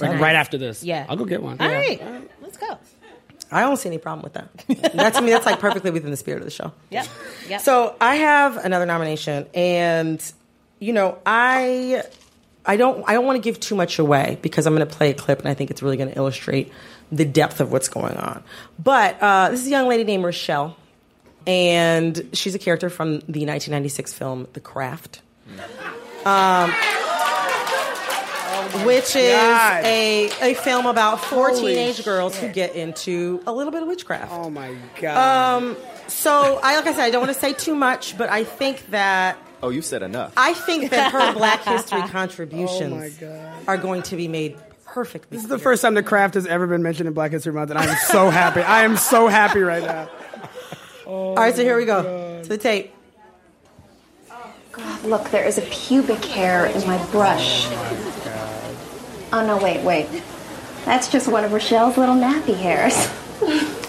Like, 0.00 0.20
right 0.20 0.36
after 0.36 0.58
this. 0.58 0.84
Yeah. 0.84 1.06
I'll 1.08 1.16
go 1.16 1.24
get 1.24 1.42
one. 1.42 1.60
All 1.60 1.68
right, 1.68 2.00
let's 2.40 2.56
go. 2.56 2.78
I 3.50 3.62
don't 3.62 3.76
see 3.76 3.88
any 3.88 3.98
problem 3.98 4.22
with 4.22 4.34
that. 4.34 4.92
That 4.94 5.14
to 5.14 5.22
me, 5.22 5.30
that's 5.30 5.44
like 5.44 5.58
perfectly 5.58 5.90
within 5.90 6.12
the 6.12 6.16
spirit 6.16 6.38
of 6.38 6.44
the 6.44 6.52
show. 6.52 6.70
Yep. 6.90 7.06
Yep. 7.48 7.60
So 7.62 7.96
I 8.00 8.14
have 8.14 8.58
another 8.58 8.86
nomination, 8.86 9.46
and 9.54 10.22
you 10.78 10.92
know, 10.92 11.18
I 11.26 12.04
I 12.64 12.76
don't 12.76 13.04
I 13.08 13.14
don't 13.14 13.26
want 13.26 13.36
to 13.36 13.42
give 13.42 13.58
too 13.58 13.74
much 13.74 13.98
away 13.98 14.38
because 14.42 14.66
I'm 14.66 14.74
going 14.74 14.86
to 14.86 14.94
play 14.94 15.10
a 15.10 15.14
clip, 15.14 15.40
and 15.40 15.48
I 15.48 15.54
think 15.54 15.70
it's 15.70 15.82
really 15.82 15.96
going 15.96 16.10
to 16.10 16.16
illustrate 16.16 16.72
the 17.10 17.24
depth 17.24 17.60
of 17.60 17.72
what's 17.72 17.88
going 17.88 18.16
on. 18.16 18.42
But 18.78 19.20
uh, 19.20 19.50
this 19.50 19.60
is 19.60 19.66
a 19.66 19.70
young 19.70 19.88
lady 19.88 20.04
named 20.04 20.24
Rochelle, 20.24 20.76
and 21.46 22.30
she's 22.32 22.54
a 22.54 22.58
character 22.58 22.88
from 22.88 23.20
the 23.20 23.46
1996 23.46 24.12
film 24.14 24.46
The 24.52 24.60
Craft. 24.60 25.22
Um, 26.24 26.70
which 28.84 29.16
is 29.16 29.34
God. 29.34 29.84
a, 29.84 30.30
a 30.40 30.54
film 30.54 30.86
about 30.86 31.20
four 31.20 31.50
Holy 31.50 31.74
teenage 31.74 32.04
girls 32.04 32.38
who 32.38 32.48
get 32.48 32.74
into 32.74 33.42
a 33.46 33.52
little 33.52 33.72
bit 33.72 33.82
of 33.82 33.88
witchcraft. 33.88 34.32
Oh 34.32 34.50
my 34.50 34.74
god. 35.00 35.62
Um, 35.62 35.76
so 36.08 36.60
I 36.62 36.76
like 36.76 36.86
I 36.86 36.92
said, 36.92 37.04
I 37.04 37.10
don't 37.10 37.22
want 37.22 37.34
to 37.34 37.40
say 37.40 37.52
too 37.52 37.74
much, 37.74 38.16
but 38.16 38.30
I 38.30 38.44
think 38.44 38.86
that 38.90 39.36
Oh, 39.62 39.70
you 39.70 39.80
said 39.82 40.02
enough. 40.02 40.32
I 40.36 40.54
think 40.54 40.90
that 40.90 41.12
her 41.12 41.32
Black 41.36 41.62
History 41.64 42.00
oh 42.02 42.08
contributions 42.08 43.22
Oh 43.22 43.62
are 43.68 43.76
going 43.76 44.02
to 44.02 44.16
be 44.16 44.26
made 44.26 44.56
perfectly. 44.84 45.36
This 45.36 45.44
is 45.44 45.48
the 45.48 45.58
first 45.58 45.82
time 45.82 45.94
the 45.94 46.02
craft 46.02 46.34
has 46.34 46.46
ever 46.46 46.66
been 46.66 46.82
mentioned 46.82 47.06
in 47.06 47.14
Black 47.14 47.30
History 47.30 47.52
Month, 47.52 47.70
and 47.70 47.78
I'm 47.78 47.96
so 47.96 48.28
happy. 48.28 48.60
I 48.60 48.82
am 48.82 48.96
so 48.96 49.28
happy 49.28 49.60
right 49.60 49.82
now. 49.82 50.10
All 51.06 51.34
right, 51.34 51.54
so 51.54 51.62
here 51.62 51.76
we 51.76 51.84
go 51.84 52.42
to 52.42 52.48
the 52.48 52.58
tape. 52.58 52.92
Oh 54.30 54.54
god, 54.72 55.04
look, 55.04 55.30
there 55.30 55.44
is 55.44 55.58
a 55.58 55.62
pubic 55.62 56.24
hair 56.24 56.66
in 56.66 56.86
my 56.86 57.04
brush. 57.10 57.66
Oh, 59.34 59.46
no, 59.46 59.56
wait, 59.62 59.82
wait. 59.82 60.08
That's 60.84 61.08
just 61.08 61.26
one 61.28 61.44
of 61.44 61.52
Rochelle's 61.52 61.96
little 61.96 62.16
nappy 62.16 62.54
hairs. 62.54 63.08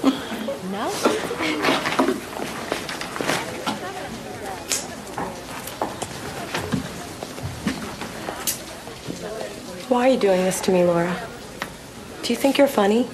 Why 9.93 10.09
are 10.09 10.13
you 10.13 10.19
doing 10.19 10.41
this 10.43 10.59
to 10.61 10.71
me, 10.71 10.83
Laura? 10.83 11.15
Do 12.23 12.33
you 12.33 12.35
think 12.35 12.57
you're 12.57 12.65
funny? 12.65 13.07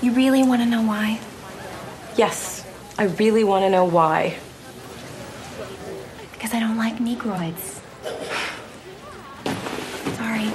You 0.00 0.12
really 0.12 0.44
want 0.44 0.62
to 0.62 0.66
know 0.66 0.82
why? 0.82 1.18
Yes, 2.14 2.64
I 2.96 3.06
really 3.06 3.42
want 3.42 3.64
to 3.64 3.70
know 3.70 3.84
why. 3.84 4.38
Because 6.30 6.54
I 6.54 6.60
don't 6.60 6.76
like 6.76 6.98
Negroids. 6.98 7.80
Sorry. 10.14 10.52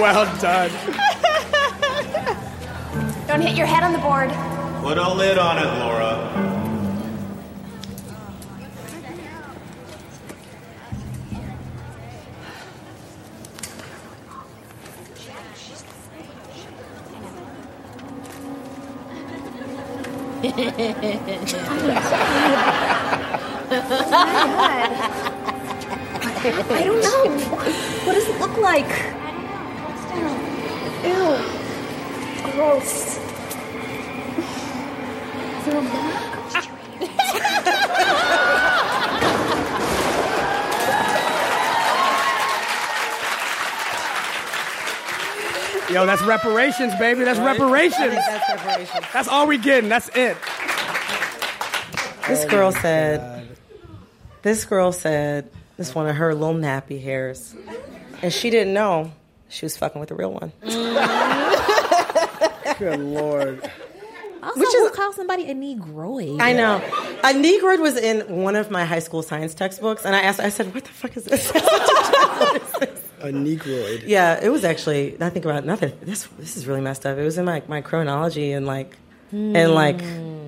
well 0.00 0.40
done. 0.40 1.10
Don't 3.34 3.42
hit 3.42 3.56
your 3.56 3.66
head 3.66 3.82
on 3.82 3.92
the 3.92 3.98
board. 3.98 4.30
Put 4.80 4.96
a 4.96 5.12
lid 5.12 5.38
on 5.38 5.58
it, 5.58 5.64
Laura. 5.64 6.30
I 26.70 26.82
don't 26.84 27.02
know. 27.02 27.30
What 28.06 28.14
does 28.14 28.28
it 28.28 28.38
look 28.38 28.56
like? 28.58 28.86
Ew. 31.04 31.63
Gross. 32.52 33.18
Is 33.18 33.20
there 35.66 35.78
a 35.78 35.82
mark? 35.82 36.14
Yo, 45.90 46.06
that's 46.06 46.22
reparations, 46.22 46.94
baby. 46.96 47.24
That's 47.24 47.38
Right? 47.38 47.52
reparations. 47.58 48.14
That's 48.14 48.48
reparations. 48.48 49.04
That's 49.12 49.28
all 49.28 49.46
we 49.46 49.58
getting. 49.58 49.90
That's 49.90 50.08
it. 50.16 50.36
This 52.26 52.46
girl 52.46 52.72
said, 52.72 53.46
this 54.42 54.64
girl 54.64 54.92
said, 54.92 55.50
this 55.76 55.94
one 55.94 56.08
of 56.08 56.16
her 56.16 56.34
little 56.34 56.54
nappy 56.54 57.02
hairs. 57.02 57.54
And 58.22 58.32
she 58.32 58.48
didn't 58.48 58.72
know 58.72 59.12
she 59.50 59.66
was 59.66 59.76
fucking 59.76 60.00
with 60.00 60.08
the 60.08 60.14
real 60.14 60.32
one. 60.32 60.52
Mm. 60.64 61.23
Good 62.78 63.00
lord. 63.00 63.70
Also, 64.42 64.60
Which 64.60 64.68
who 64.72 64.86
is- 64.86 64.92
calls 64.96 65.16
somebody 65.16 65.50
a 65.50 65.54
negroid? 65.54 66.40
I 66.40 66.52
know. 66.52 66.82
A 67.24 67.32
Negroid 67.32 67.80
was 67.80 67.96
in 67.96 68.42
one 68.42 68.56
of 68.56 68.70
my 68.70 68.84
high 68.84 68.98
school 68.98 69.22
science 69.22 69.54
textbooks, 69.54 70.04
and 70.04 70.14
I 70.14 70.20
asked, 70.20 70.38
I 70.40 70.50
said, 70.50 70.74
what 70.74 70.84
the 70.84 70.90
fuck 70.90 71.16
is 71.16 71.24
this? 71.24 71.50
A 73.20 73.32
negroid. 73.32 74.02
yeah, 74.02 74.38
it 74.42 74.50
was 74.50 74.64
actually, 74.64 75.16
I 75.18 75.30
think 75.30 75.46
about 75.46 75.64
nothing. 75.64 75.94
This 76.02 76.24
this 76.38 76.58
is 76.58 76.66
really 76.66 76.82
messed 76.82 77.06
up. 77.06 77.16
It 77.16 77.22
was 77.22 77.38
in 77.38 77.46
my, 77.46 77.62
my 77.68 77.80
chronology 77.80 78.52
and 78.52 78.66
like, 78.66 78.98
and 79.32 79.56
hmm. 79.56 79.72
like 79.72 80.02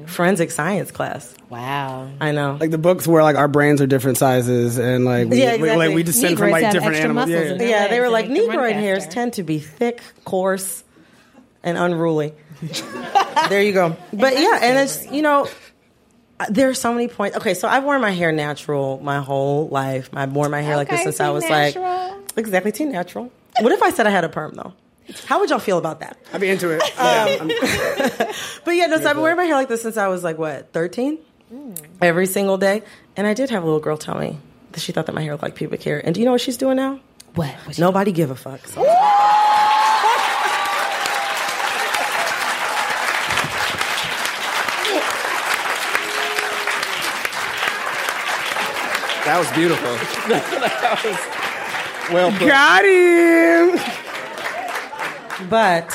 forensic 0.07 0.51
science 0.51 0.91
class. 0.91 1.35
Wow. 1.49 2.11
I 2.21 2.33
know. 2.33 2.59
Like 2.61 2.71
the 2.71 2.79
books 2.79 3.07
where 3.07 3.23
like 3.23 3.37
our 3.37 3.49
brains 3.49 3.81
are 3.81 3.87
different 3.87 4.19
sizes 4.19 4.77
and 4.77 5.07
like 5.07 5.29
we, 5.29 5.41
Yeah, 5.41 5.57
we- 5.57 5.63
like 5.63 5.71
exactly. 5.71 5.95
we 5.95 6.03
descend 6.03 6.39
from 6.39 6.49
Negroids 6.49 6.53
like 6.53 6.73
different 6.73 6.97
animals. 6.97 7.29
muscles 7.31 7.61
Yeah. 7.63 7.69
Yeah, 7.69 7.89
they 7.89 8.01
were 8.01 8.11
like 8.11 8.29
make 8.29 8.47
Negroid 8.47 8.75
hairs 8.75 9.07
tend 9.07 9.33
to 9.35 9.43
be 9.43 9.59
thick, 9.59 10.03
coarse, 10.27 10.85
and 11.67 11.77
unruly. 11.77 12.33
there 13.51 13.63
you 13.63 13.73
go. 13.75 13.95
But 14.13 14.39
yeah, 14.39 14.59
and 14.63 14.79
it's 14.79 15.11
you 15.11 15.21
know, 15.21 15.47
uh, 16.41 16.47
there 16.49 16.71
are 16.71 16.75
so 16.75 16.93
many 16.95 17.09
points. 17.09 17.37
Okay, 17.37 17.53
so 17.53 17.69
I've 17.69 17.85
worn 17.85 18.01
my 18.01 18.13
hair 18.13 18.33
natural 18.33 18.99
my 19.03 19.21
whole 19.21 19.69
life. 19.69 20.09
I've 20.15 20.33
worn 20.33 20.51
my 20.51 20.63
hair 20.63 20.77
like 20.77 20.89
this 20.89 21.03
since 21.03 21.21
I 21.21 21.29
was 21.31 21.47
natural. 21.47 21.85
like 21.85 22.39
exactly 22.39 22.73
too 22.73 22.87
natural. 22.87 23.31
What 23.61 23.73
if 23.73 23.83
I 23.83 23.91
said 23.91 24.07
I 24.07 24.11
had 24.11 24.25
a 24.25 24.29
perm 24.31 24.55
though? 24.55 24.73
How 25.27 25.39
would 25.41 25.51
y'all 25.51 25.61
feel 25.61 25.79
about 25.79 26.01
that? 26.01 26.17
I'd 26.33 26.41
be 26.41 26.49
into 26.49 26.71
it. 26.71 26.83
Um, 26.99 27.49
Yeah, 27.51 28.33
But 28.65 28.73
yeah, 28.73 28.87
no, 28.87 28.97
so 28.99 29.09
I've 29.09 29.15
been 29.15 29.23
wearing 29.23 29.37
my 29.37 29.45
hair 29.45 29.55
like 29.55 29.69
this 29.69 29.83
since 29.83 29.97
I 29.97 30.09
was 30.09 30.25
like 30.25 30.39
what, 30.39 30.73
thirteen? 30.73 31.19
Every 32.01 32.27
single 32.27 32.59
day. 32.59 32.83
And 33.17 33.27
I 33.27 33.35
did 33.35 33.51
have 33.51 33.63
a 33.63 33.67
little 33.67 33.81
girl 33.81 33.97
tell 33.97 34.19
me 34.19 34.39
that 34.73 34.81
she 34.81 34.93
thought 34.93 35.07
that 35.07 35.15
my 35.15 35.23
hair 35.23 35.33
looked 35.33 35.43
like 35.45 35.55
pubic 35.55 35.83
hair. 35.83 36.01
And 36.05 36.15
do 36.15 36.21
you 36.21 36.25
know 36.27 36.33
what 36.33 36.41
she's 36.41 36.57
doing 36.57 36.77
now? 36.77 37.01
What? 37.35 37.55
Nobody 37.79 38.13
give 38.13 38.31
a 38.31 38.35
fuck. 38.35 38.67
So- 38.67 38.83
That 49.27 49.39
was 49.41 49.51
beautiful. 49.53 49.89
that 50.29 51.01
was 51.05 52.13
well 52.13 52.31
put. 52.31 52.47
Got 52.47 52.85
him. 52.85 53.77
But, 55.51 55.93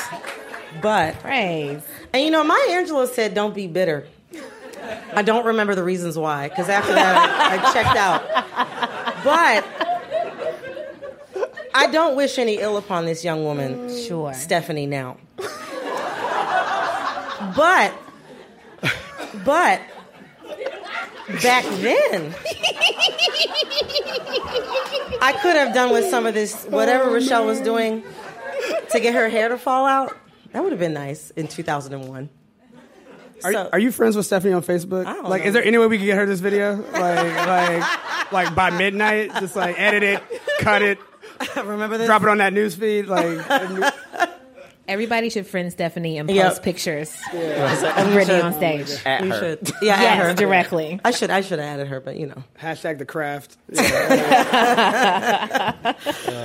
but, 0.80 1.18
Praise. 1.20 1.82
and 2.12 2.22
you 2.24 2.30
know, 2.30 2.44
Maya 2.44 2.58
Angelou 2.68 3.08
said, 3.08 3.34
"Don't 3.34 3.54
be 3.54 3.66
bitter." 3.66 4.06
I 5.14 5.22
don't 5.22 5.46
remember 5.46 5.74
the 5.74 5.82
reasons 5.82 6.18
why, 6.18 6.48
because 6.48 6.68
after 6.68 6.92
that 6.92 7.16
I, 7.16 7.56
I 7.56 7.72
checked 7.72 7.96
out. 7.96 8.22
But 9.24 9.64
I 11.74 11.86
don't 11.90 12.16
wish 12.16 12.38
any 12.38 12.58
ill 12.58 12.76
upon 12.76 13.06
this 13.06 13.24
young 13.24 13.44
woman, 13.44 13.88
mm, 13.88 14.06
Sure. 14.08 14.34
Stephanie. 14.34 14.86
Now, 14.86 15.16
but, 17.56 17.94
but 19.44 19.80
back 21.42 21.64
then, 21.64 22.34
I 25.20 25.32
could 25.42 25.56
have 25.56 25.74
done 25.74 25.92
with 25.92 26.08
some 26.10 26.26
of 26.26 26.34
this 26.34 26.64
whatever 26.64 27.04
oh, 27.04 27.14
Rochelle 27.14 27.46
was 27.46 27.60
doing 27.60 28.02
to 28.90 29.00
get 29.00 29.14
her 29.14 29.28
hair 29.28 29.48
to 29.48 29.58
fall 29.58 29.86
out. 29.86 30.16
That 30.52 30.62
would 30.62 30.72
have 30.72 30.80
been 30.80 30.92
nice 30.94 31.30
in 31.30 31.48
2001. 31.48 32.28
Are, 33.44 33.52
So- 33.52 33.68
are 33.72 33.78
you 33.78 33.90
friends 33.90 34.16
with 34.16 34.26
Stephanie 34.26 34.52
on 34.52 34.62
Facebook? 34.62 35.06
I 35.06 35.14
don't 35.14 35.28
like, 35.28 35.42
know. 35.42 35.48
is 35.48 35.54
there 35.54 35.64
any 35.64 35.78
way 35.78 35.86
we 35.86 35.98
could 35.98 36.04
get 36.04 36.16
her 36.18 36.26
this 36.26 36.40
video? 36.40 36.76
Like, 36.76 36.92
like, 37.82 38.32
like 38.32 38.54
by 38.54 38.70
midnight, 38.70 39.32
just 39.40 39.56
like 39.56 39.78
edit 39.80 40.02
it, 40.02 40.22
cut 40.60 40.82
it, 40.82 40.98
Remember 41.56 41.98
this? 41.98 42.06
drop 42.06 42.22
it 42.22 42.28
on 42.28 42.38
that 42.38 42.52
news 42.52 42.74
feed. 42.74 43.06
Like, 43.06 43.38
Everybody 44.88 45.30
should 45.30 45.46
friend 45.46 45.70
Stephanie 45.72 46.18
and 46.18 46.28
post 46.28 46.36
Yep. 46.36 46.62
pictures 46.62 47.16
Yeah. 47.32 48.00
of 48.04 48.12
Brittany 48.12 48.40
on 48.42 48.52
stage. 48.54 48.88
At 49.06 49.22
You 49.24 49.30
her. 49.30 49.38
should. 49.38 49.68
Yeah, 49.80 50.00
Yes, 50.00 50.18
add 50.20 50.26
her. 50.26 50.34
directly. 50.34 51.00
I 51.04 51.12
should. 51.12 51.30
I 51.30 51.40
should 51.40 51.60
have 51.60 51.68
added 51.68 51.86
her, 51.88 52.00
but 52.00 52.16
you 52.16 52.26
know. 52.26 52.42
hashtag 52.60 52.98
the 52.98 53.04
craft. 53.04 53.56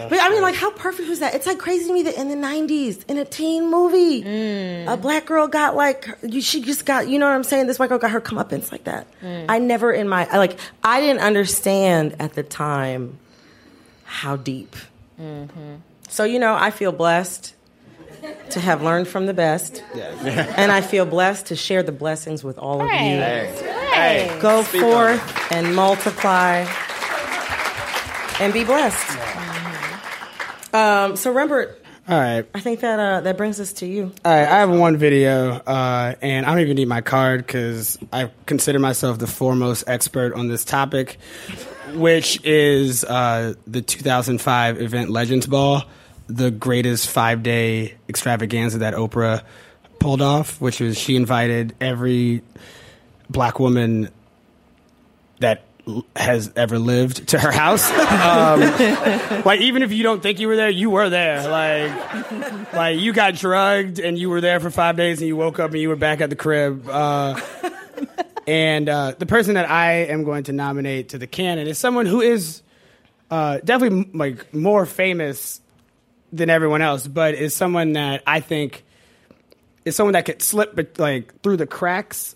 But 0.10 0.20
I 0.22 0.30
mean, 0.30 0.42
like, 0.42 0.56
how 0.56 0.72
perfect 0.72 1.10
was 1.10 1.20
that? 1.20 1.34
It's 1.36 1.46
like 1.48 1.58
crazy 1.60 1.88
to 1.88 1.94
me 1.94 2.04
that 2.04 2.16
in 2.18 2.30
the 2.30 2.36
'90s, 2.36 3.04
in 3.10 3.18
a 3.18 3.26
teen 3.26 3.70
movie, 3.70 4.24
Mm. 4.24 4.88
a 4.94 4.98
black 4.98 5.26
girl 5.26 5.48
got 5.48 5.76
like 5.76 6.08
she 6.42 6.62
just 6.62 6.86
got. 6.86 7.08
You 7.10 7.20
know 7.20 7.28
what 7.28 7.36
I'm 7.36 7.44
saying? 7.44 7.68
This 7.68 7.78
white 7.80 7.90
girl 7.90 7.98
got 8.00 8.12
her 8.12 8.22
comeuppance 8.22 8.72
like 8.72 8.86
that. 8.86 9.08
Mm. 9.24 9.46
I 9.50 9.60
never 9.60 9.92
in 9.92 10.08
my 10.08 10.26
like 10.38 10.58
I 10.84 11.00
didn't 11.02 11.22
understand 11.22 12.16
at 12.20 12.34
the 12.34 12.44
time 12.44 13.18
how 14.04 14.36
deep. 14.38 14.76
Mm-hmm. 15.22 15.76
So 16.10 16.24
you 16.24 16.40
know, 16.40 16.56
I 16.56 16.72
feel 16.72 16.92
blessed 16.92 17.54
to 18.52 18.60
have 18.60 18.82
learned 18.82 19.08
from 19.08 19.26
the 19.26 19.34
best, 19.34 19.84
Yeah. 19.96 20.54
and 20.58 20.72
I 20.72 20.82
feel 20.82 21.06
blessed 21.06 21.48
to 21.48 21.56
share 21.56 21.84
the 21.84 21.92
blessings 21.92 22.44
with 22.44 22.58
all 22.58 22.82
of 22.82 22.88
you. 22.88 22.92
Hey. 22.92 23.54
Hey. 23.94 24.38
Go 24.42 24.64
Speak 24.64 24.84
on 24.84 24.92
forth 24.92 25.52
and 25.52 25.76
multiply 25.76 26.66
and 28.40 28.54
be 28.54 28.64
blessed. 28.64 29.18
Um, 30.74 31.16
so, 31.16 31.34
Rembert, 31.34 31.74
All 32.08 32.20
right. 32.20 32.46
I 32.54 32.60
think 32.60 32.82
that 32.82 33.00
uh, 33.00 33.22
that 33.22 33.36
brings 33.38 33.60
us 33.60 33.74
to 33.74 33.86
you. 33.86 34.12
All 34.24 34.32
right, 34.32 34.48
I 34.48 34.60
have 34.60 34.70
one 34.70 34.98
video, 34.98 35.52
uh, 35.54 36.16
and 36.22 36.46
I 36.46 36.50
don't 36.52 36.60
even 36.62 36.76
need 36.76 36.88
my 36.88 37.02
card 37.02 37.46
because 37.46 37.98
I 38.14 38.30
consider 38.46 38.80
myself 38.80 39.18
the 39.18 39.28
foremost 39.28 39.86
expert 39.88 40.34
on 40.34 40.48
this 40.48 40.64
topic, 40.64 41.18
which 41.96 42.40
is 42.46 43.04
uh, 43.04 43.56
the 43.66 43.82
2005 43.82 44.82
event 44.82 45.10
Legends 45.10 45.48
Ball, 45.48 45.84
the 46.28 46.52
greatest 46.52 47.10
five 47.10 47.44
day 47.44 47.96
extravaganza 48.08 48.80
that 48.80 48.94
Oprah 48.94 49.44
pulled 50.00 50.22
off, 50.22 50.62
which 50.62 50.80
was 50.80 50.98
she 50.98 51.16
invited 51.16 51.76
every 51.82 52.44
black 53.30 53.60
woman 53.60 54.10
that 55.40 55.64
has 56.16 56.52
ever 56.56 56.78
lived 56.80 57.30
to 57.30 57.40
her 57.40 57.52
house. 57.52 57.90
Um, 58.28 58.62
like 59.46 59.62
even 59.62 59.84
if 59.84 59.92
you 59.94 60.04
don't 60.04 60.22
think 60.22 60.40
you 60.40 60.48
were 60.48 60.56
there, 60.56 60.70
you 60.70 60.90
were 60.90 61.10
there. 61.10 61.48
Like 61.50 62.74
like 62.74 63.00
you 63.00 63.14
got 63.14 63.36
drugged 63.36 64.00
and 64.00 64.18
you 64.18 64.30
were 64.30 64.42
there 64.42 64.60
for 64.60 64.70
five 64.70 64.98
days 64.98 65.20
and 65.20 65.28
you 65.28 65.36
woke 65.36 65.60
up 65.60 65.72
and 65.72 65.80
you 65.80 65.90
were 65.90 65.96
back 65.96 66.20
at 66.20 66.30
the 66.30 66.36
crib. 66.36 66.90
Uh, 66.90 67.40
and 68.48 68.90
uh, 68.90 69.14
the 69.18 69.26
person 69.26 69.56
that 69.56 69.70
I 69.70 70.06
am 70.06 70.24
going 70.24 70.44
to 70.46 70.54
nominate 70.54 71.10
to 71.10 71.18
the 71.18 71.28
canon 71.28 71.68
is 71.68 71.78
someone 71.78 72.06
who 72.06 72.22
is 72.22 72.62
uh, 73.30 73.60
definitely 73.64 74.00
m- 74.00 74.12
like 74.14 74.54
more 74.54 74.86
famous 74.86 75.62
than 76.32 76.50
everyone 76.50 76.82
else, 76.82 77.08
but 77.08 77.36
is 77.36 77.56
someone 77.56 77.94
that 77.94 78.24
I 78.28 78.40
think 78.40 78.84
is 79.86 79.96
someone 79.96 80.14
that 80.14 80.26
could 80.26 80.42
slip 80.42 81.00
like 81.00 81.42
through 81.42 81.58
the 81.58 81.68
cracks 81.68 82.36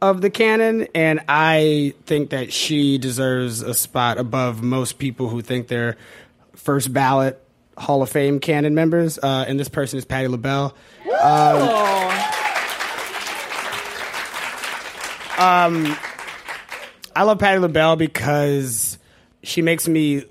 of 0.00 0.20
the 0.20 0.30
canon, 0.30 0.88
and 0.94 1.20
I 1.28 1.94
think 2.06 2.30
that 2.30 2.52
she 2.52 2.98
deserves 2.98 3.62
a 3.62 3.74
spot 3.74 4.18
above 4.18 4.62
most 4.62 4.98
people 4.98 5.28
who 5.28 5.42
think 5.42 5.68
they're 5.68 5.96
first 6.54 6.92
ballot 6.92 7.40
Hall 7.76 8.02
of 8.02 8.08
Fame 8.08 8.40
canon 8.40 8.74
members. 8.74 9.18
Uh, 9.18 9.44
and 9.46 9.58
this 9.58 9.68
person 9.68 9.98
is 9.98 10.04
Patti 10.04 10.28
LaBelle. 10.28 10.74
Um, 11.22 11.62
um, 15.38 15.96
I 17.16 17.22
love 17.22 17.38
Patti 17.38 17.58
LaBelle 17.58 17.96
because 17.96 18.98
she 19.42 19.62
makes 19.62 19.88
me 19.88 20.24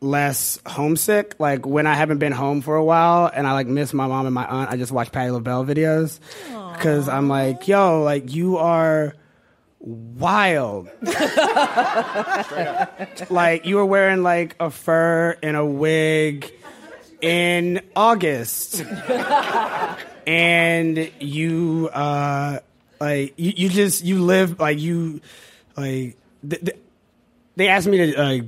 less 0.00 0.58
homesick. 0.66 1.36
Like 1.38 1.66
when 1.66 1.86
I 1.86 1.94
haven't 1.94 2.18
been 2.18 2.32
home 2.32 2.60
for 2.60 2.76
a 2.76 2.84
while 2.84 3.30
and 3.32 3.46
I 3.46 3.52
like 3.52 3.66
miss 3.66 3.92
my 3.92 4.06
mom 4.06 4.26
and 4.26 4.34
my 4.34 4.46
aunt, 4.46 4.70
I 4.70 4.76
just 4.76 4.92
watch 4.92 5.12
Patti 5.12 5.30
LaBelle 5.30 5.64
videos 5.64 6.20
because 6.72 7.08
I'm 7.08 7.28
like, 7.28 7.66
yo, 7.68 8.02
like 8.02 8.34
you 8.34 8.58
are 8.58 9.14
wild. 9.80 10.88
like 13.30 13.64
you 13.66 13.76
were 13.76 13.86
wearing 13.86 14.22
like 14.22 14.56
a 14.60 14.70
fur 14.70 15.36
and 15.42 15.56
a 15.56 15.64
wig 15.64 16.52
in 17.20 17.80
August, 17.96 18.84
and 20.26 21.10
you 21.20 21.88
uh 21.92 22.60
like 23.00 23.34
you, 23.36 23.52
you 23.56 23.68
just 23.68 24.04
you 24.04 24.22
live 24.22 24.60
like 24.60 24.78
you 24.78 25.20
like 25.76 26.16
th- 26.48 26.64
th- 26.64 26.78
they 27.56 27.68
asked 27.68 27.88
me 27.88 27.96
to 27.98 28.14
uh, 28.14 28.40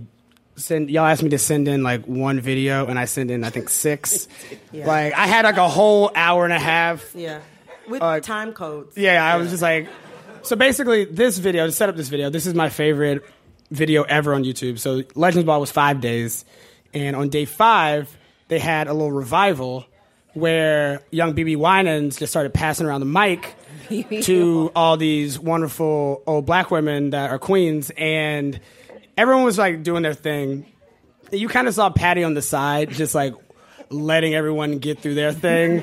send 0.61 0.91
y'all 0.91 1.07
asked 1.07 1.23
me 1.23 1.31
to 1.31 1.39
send 1.39 1.67
in 1.69 1.83
like 1.83 2.05
one 2.07 2.41
video 2.41 2.87
and 2.87 2.99
I 2.99 3.05
sent 3.07 3.31
in 3.31 3.45
I 3.45 3.51
think 3.51 3.69
six. 3.69 4.29
Yeah. 4.73 4.87
Like 4.87 5.15
I 5.15 5.27
had 5.27 5.45
like 5.45 5.57
a 5.57 5.69
whole 5.69 6.13
hour 6.15 6.45
and 6.45 6.53
a 6.53 6.59
half. 6.59 7.13
Yeah. 7.15 7.41
With 7.89 8.01
Uh, 8.03 8.21
time 8.21 8.53
codes. 8.53 8.97
Yeah, 8.97 9.25
I 9.25 9.37
was 9.37 9.51
just 9.51 9.63
like, 9.63 9.89
so 10.43 10.55
basically, 10.55 11.05
this 11.07 11.39
video 11.39 11.67
to 11.67 11.73
set 11.73 11.89
up 11.89 11.97
this 11.97 12.09
video. 12.09 12.31
This 12.31 12.47
is 12.47 12.55
my 12.55 12.69
favorite 12.69 13.25
video 13.73 14.05
ever 14.05 14.33
on 14.33 14.45
YouTube. 14.45 14.79
So 14.79 15.03
Legends 15.17 15.45
Ball 15.45 15.59
was 15.61 15.73
five 15.73 16.01
days, 16.01 16.45
and 16.95 17.17
on 17.17 17.31
day 17.31 17.47
five, 17.47 18.17
they 18.47 18.61
had 18.61 18.87
a 18.87 18.93
little 18.93 19.11
revival 19.11 19.87
where 20.35 21.03
young 21.11 21.35
BeBe 21.35 21.57
Winans 21.57 22.17
just 22.17 22.33
started 22.33 22.55
passing 22.55 22.87
around 22.87 23.01
the 23.01 23.07
mic 23.07 23.57
to 24.23 24.71
all 24.77 24.97
these 24.97 25.37
wonderful 25.39 26.23
old 26.29 26.47
black 26.47 26.71
women 26.71 27.11
that 27.11 27.31
are 27.31 27.39
queens, 27.41 27.91
and 27.97 28.61
everyone 29.17 29.45
was 29.45 29.59
like 29.59 29.83
doing 29.83 30.03
their 30.03 30.15
thing. 30.15 30.67
You 31.33 31.49
kind 31.49 31.69
of 31.69 31.75
saw 31.75 31.91
Patti 31.91 32.25
on 32.25 32.35
the 32.35 32.43
side, 32.43 32.91
just 32.91 33.15
like 33.15 33.35
letting 33.89 34.35
everyone 34.35 34.79
get 34.79 35.01
through 35.01 35.15
their 35.15 35.33
thing, 35.33 35.83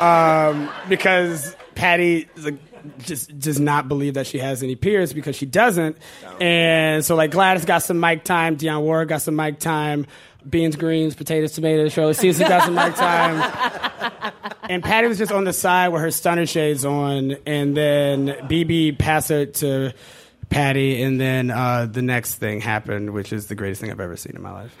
um, 0.00 0.70
because 0.88 1.56
Patti 1.74 2.28
like, 2.36 2.58
just 2.98 3.38
does 3.38 3.58
not 3.58 3.88
believe 3.88 4.14
that 4.14 4.26
she 4.26 4.38
has 4.38 4.62
any 4.62 4.76
peers 4.76 5.12
because 5.12 5.36
she 5.36 5.46
doesn't, 5.46 5.96
and 6.40 7.04
so 7.04 7.16
like 7.16 7.30
Gladys 7.32 7.64
got 7.64 7.82
some 7.82 8.00
mic 8.00 8.24
time, 8.24 8.56
Dionne 8.56 8.82
Ward 8.82 9.08
got 9.08 9.22
some 9.22 9.36
mic 9.36 9.58
time. 9.58 10.06
Beans, 10.48 10.76
greens, 10.76 11.14
potatoes, 11.16 11.52
tomatoes. 11.52 11.92
Shirley 11.92 12.14
Caesar 12.14 12.44
got 12.44 12.62
some 12.62 12.74
mic 12.74 12.94
time. 12.94 14.32
And 14.70 14.82
Patti 14.82 15.08
was 15.08 15.18
just 15.18 15.32
on 15.32 15.44
the 15.44 15.52
side 15.52 15.88
with 15.88 16.00
her 16.00 16.12
stunner 16.12 16.46
shades 16.46 16.84
on, 16.84 17.36
and 17.44 17.76
then 17.76 18.28
BeBe 18.48 18.96
passed 18.96 19.30
it 19.30 19.54
to 19.54 19.92
Patti, 20.50 21.02
and 21.02 21.20
then 21.20 21.50
uh, 21.50 21.86
the 21.86 22.02
next 22.02 22.36
thing 22.36 22.60
happened, 22.60 23.10
which 23.10 23.32
is 23.32 23.46
the 23.46 23.54
greatest 23.54 23.80
thing 23.80 23.90
I've 23.90 24.00
ever 24.00 24.16
seen 24.16 24.34
in 24.34 24.42
my 24.42 24.52
life. 24.52 24.76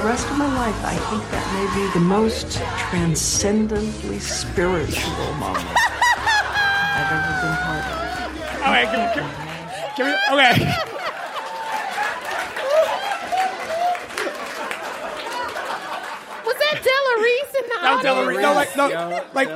The 0.00 0.06
rest 0.06 0.26
of 0.30 0.38
my 0.38 0.46
life, 0.56 0.84
I 0.84 0.96
think 0.96 1.30
that 1.30 1.44
may 1.52 1.66
be 1.76 1.92
the 1.92 2.00
most 2.00 2.56
transcendently 2.88 4.18
spiritual 4.18 5.32
moment 5.34 5.68
I've 5.76 7.12
ever 7.12 7.32
been 7.42 7.56
part 7.60 7.84
of. 7.84 8.00
All 8.62 8.72
right, 8.72 8.88
can, 8.88 9.12
can, 9.14 9.26
can 9.96 10.06
we, 10.06 10.12
okay. 10.38 10.56
Was 16.46 16.56
that 16.56 16.80
Della 16.82 17.14
Reese 17.22 17.54
in 17.54 17.68
the 17.68 17.74
No, 17.82 17.88
audience? 17.88 18.02
Della 18.02 18.26
Reese. 18.26 18.40
No, 18.40 18.52
like, 18.54 18.76
no, 18.76 19.24
like 19.34 19.48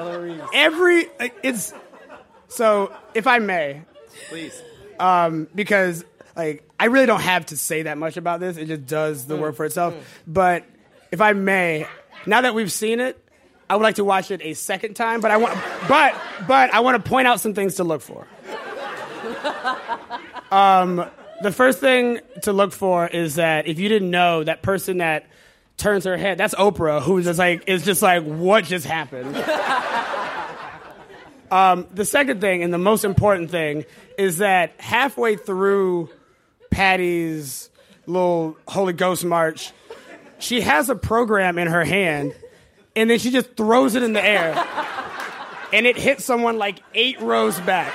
every 0.53 1.09
like, 1.19 1.35
it's 1.43 1.73
so. 2.49 2.93
If 3.15 3.27
I 3.27 3.39
may, 3.39 3.83
Please. 4.29 4.61
um, 5.01 5.49
because 5.55 6.05
like 6.37 6.69
I 6.85 6.89
really 6.89 7.07
don't 7.07 7.23
have 7.23 7.47
to 7.47 7.57
say 7.57 7.85
that 7.85 7.97
much 7.97 8.19
about 8.19 8.41
this. 8.41 8.59
It 8.59 8.67
just 8.67 8.85
does 8.85 9.25
the 9.25 9.37
work 9.37 9.55
for 9.55 9.65
itself. 9.65 9.95
But 10.27 10.67
if 11.11 11.23
I 11.23 11.33
may, 11.33 11.87
now 12.27 12.43
that 12.43 12.55
we've 12.55 12.71
seen 12.71 13.01
it, 13.01 13.19
I 13.71 13.77
would 13.77 13.83
like 13.83 13.95
to 13.95 14.05
watch 14.05 14.31
it 14.31 14.43
a 14.43 14.53
second 14.53 14.93
time. 14.93 15.23
But 15.23 15.31
I 15.31 15.39
want, 15.39 15.55
but 15.89 16.15
but 16.47 16.75
I 16.75 16.81
want 16.81 17.03
to 17.03 17.09
point 17.09 17.27
out 17.27 17.41
some 17.41 17.55
things 17.55 17.77
to 17.77 17.85
look 17.85 18.03
for. 18.03 18.27
Um, 20.53 21.05
the 21.43 21.51
first 21.51 21.81
thing 21.81 22.21
to 22.43 22.53
look 22.53 22.73
for 22.73 23.09
is 23.09 23.37
that 23.37 23.67
if 23.67 23.81
you 23.81 23.89
didn't 23.89 24.11
know 24.11 24.45
that 24.45 24.63
person 24.63 24.99
that 24.99 25.27
turns 25.77 26.05
her 26.05 26.17
head, 26.17 26.39
that's 26.39 26.55
Oprah, 26.55 27.03
who 27.03 27.19
is 27.19 27.25
just 27.25 27.41
like 27.41 27.65
is 27.67 27.85
just 27.85 28.03
like, 28.03 28.23
what 28.23 28.65
just 28.65 28.87
happened? 28.87 29.35
um, 31.51 31.89
the 31.93 32.05
second 32.05 32.41
thing, 32.41 32.63
and 32.63 32.73
the 32.73 32.79
most 32.79 33.05
important 33.05 33.51
thing, 33.51 33.85
is 34.17 34.39
that 34.39 34.75
halfway 34.79 35.35
through 35.35 36.11
Patti's 36.75 37.71
little 38.07 38.57
Holy 38.67 38.93
Ghost 38.93 39.25
march, 39.25 39.73
she 40.41 40.61
has 40.61 40.91
a 40.91 40.97
program 40.97 41.57
in 41.57 41.69
her 41.69 41.85
hand, 41.85 42.35
and 42.97 43.09
then 43.09 43.21
she 43.21 43.31
just 43.31 43.57
throws 43.57 43.95
it 43.95 44.03
in 44.03 44.13
the 44.13 44.25
air, 44.25 44.53
and 45.73 45.87
it 45.87 45.97
hits 45.97 46.25
someone 46.25 46.59
like 46.59 46.81
eight 46.93 47.21
rows 47.21 47.61
back. 47.61 47.95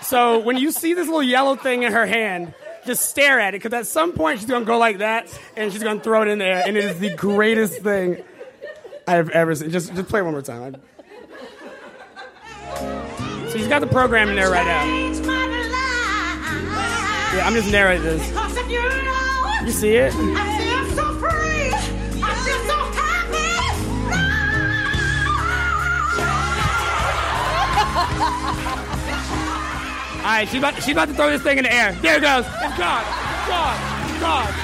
So 0.00 0.38
when 0.38 0.56
you 0.56 0.70
see 0.70 0.94
this 0.94 1.06
little 1.06 1.24
yellow 1.24 1.56
thing 1.56 1.82
in 1.82 1.92
her 1.92 2.06
hand, 2.06 2.54
just 2.86 3.10
stare 3.10 3.40
at 3.40 3.54
it 3.54 3.60
because 3.60 3.76
at 3.76 3.88
some 3.88 4.12
point 4.12 4.38
she's 4.38 4.48
gonna 4.48 4.64
go 4.64 4.78
like 4.78 4.98
that 4.98 5.26
and 5.56 5.72
she's 5.72 5.82
gonna 5.82 5.98
throw 5.98 6.22
it 6.22 6.28
in 6.28 6.38
there, 6.38 6.62
and 6.64 6.76
it 6.76 6.84
is 6.84 7.00
the 7.00 7.16
greatest 7.16 7.82
thing 7.82 8.22
I've 9.08 9.30
ever 9.30 9.56
seen. 9.56 9.70
Just 9.70 9.92
just 9.92 10.08
play 10.08 10.20
it 10.20 10.22
one 10.22 10.34
more 10.34 10.42
time. 10.42 10.76
So 12.76 13.56
she's 13.56 13.66
got 13.66 13.80
the 13.80 13.88
program 13.88 14.28
in 14.28 14.36
there 14.36 14.50
right 14.50 14.64
now. 14.64 15.35
Yeah, 17.36 17.46
I'm 17.46 17.52
just 17.52 17.70
narrating 17.70 18.02
this. 18.02 18.26
You. 18.70 19.70
See 19.70 19.94
it? 19.96 20.14
I 20.14 20.88
so 20.94 21.12
free. 21.16 21.70
All 30.16 30.32
right, 30.32 30.48
she's 30.48 30.58
about, 30.58 30.88
about 30.88 31.08
to 31.08 31.14
throw 31.14 31.30
this 31.30 31.42
thing 31.42 31.58
in 31.58 31.64
the 31.64 31.72
air. 31.72 31.92
There 32.00 32.16
it 32.16 32.22
goes. 32.22 32.46
Gone. 32.46 32.56
It's 32.64 32.78
gone. 32.78 33.76
It's 34.08 34.20
gone. 34.20 34.54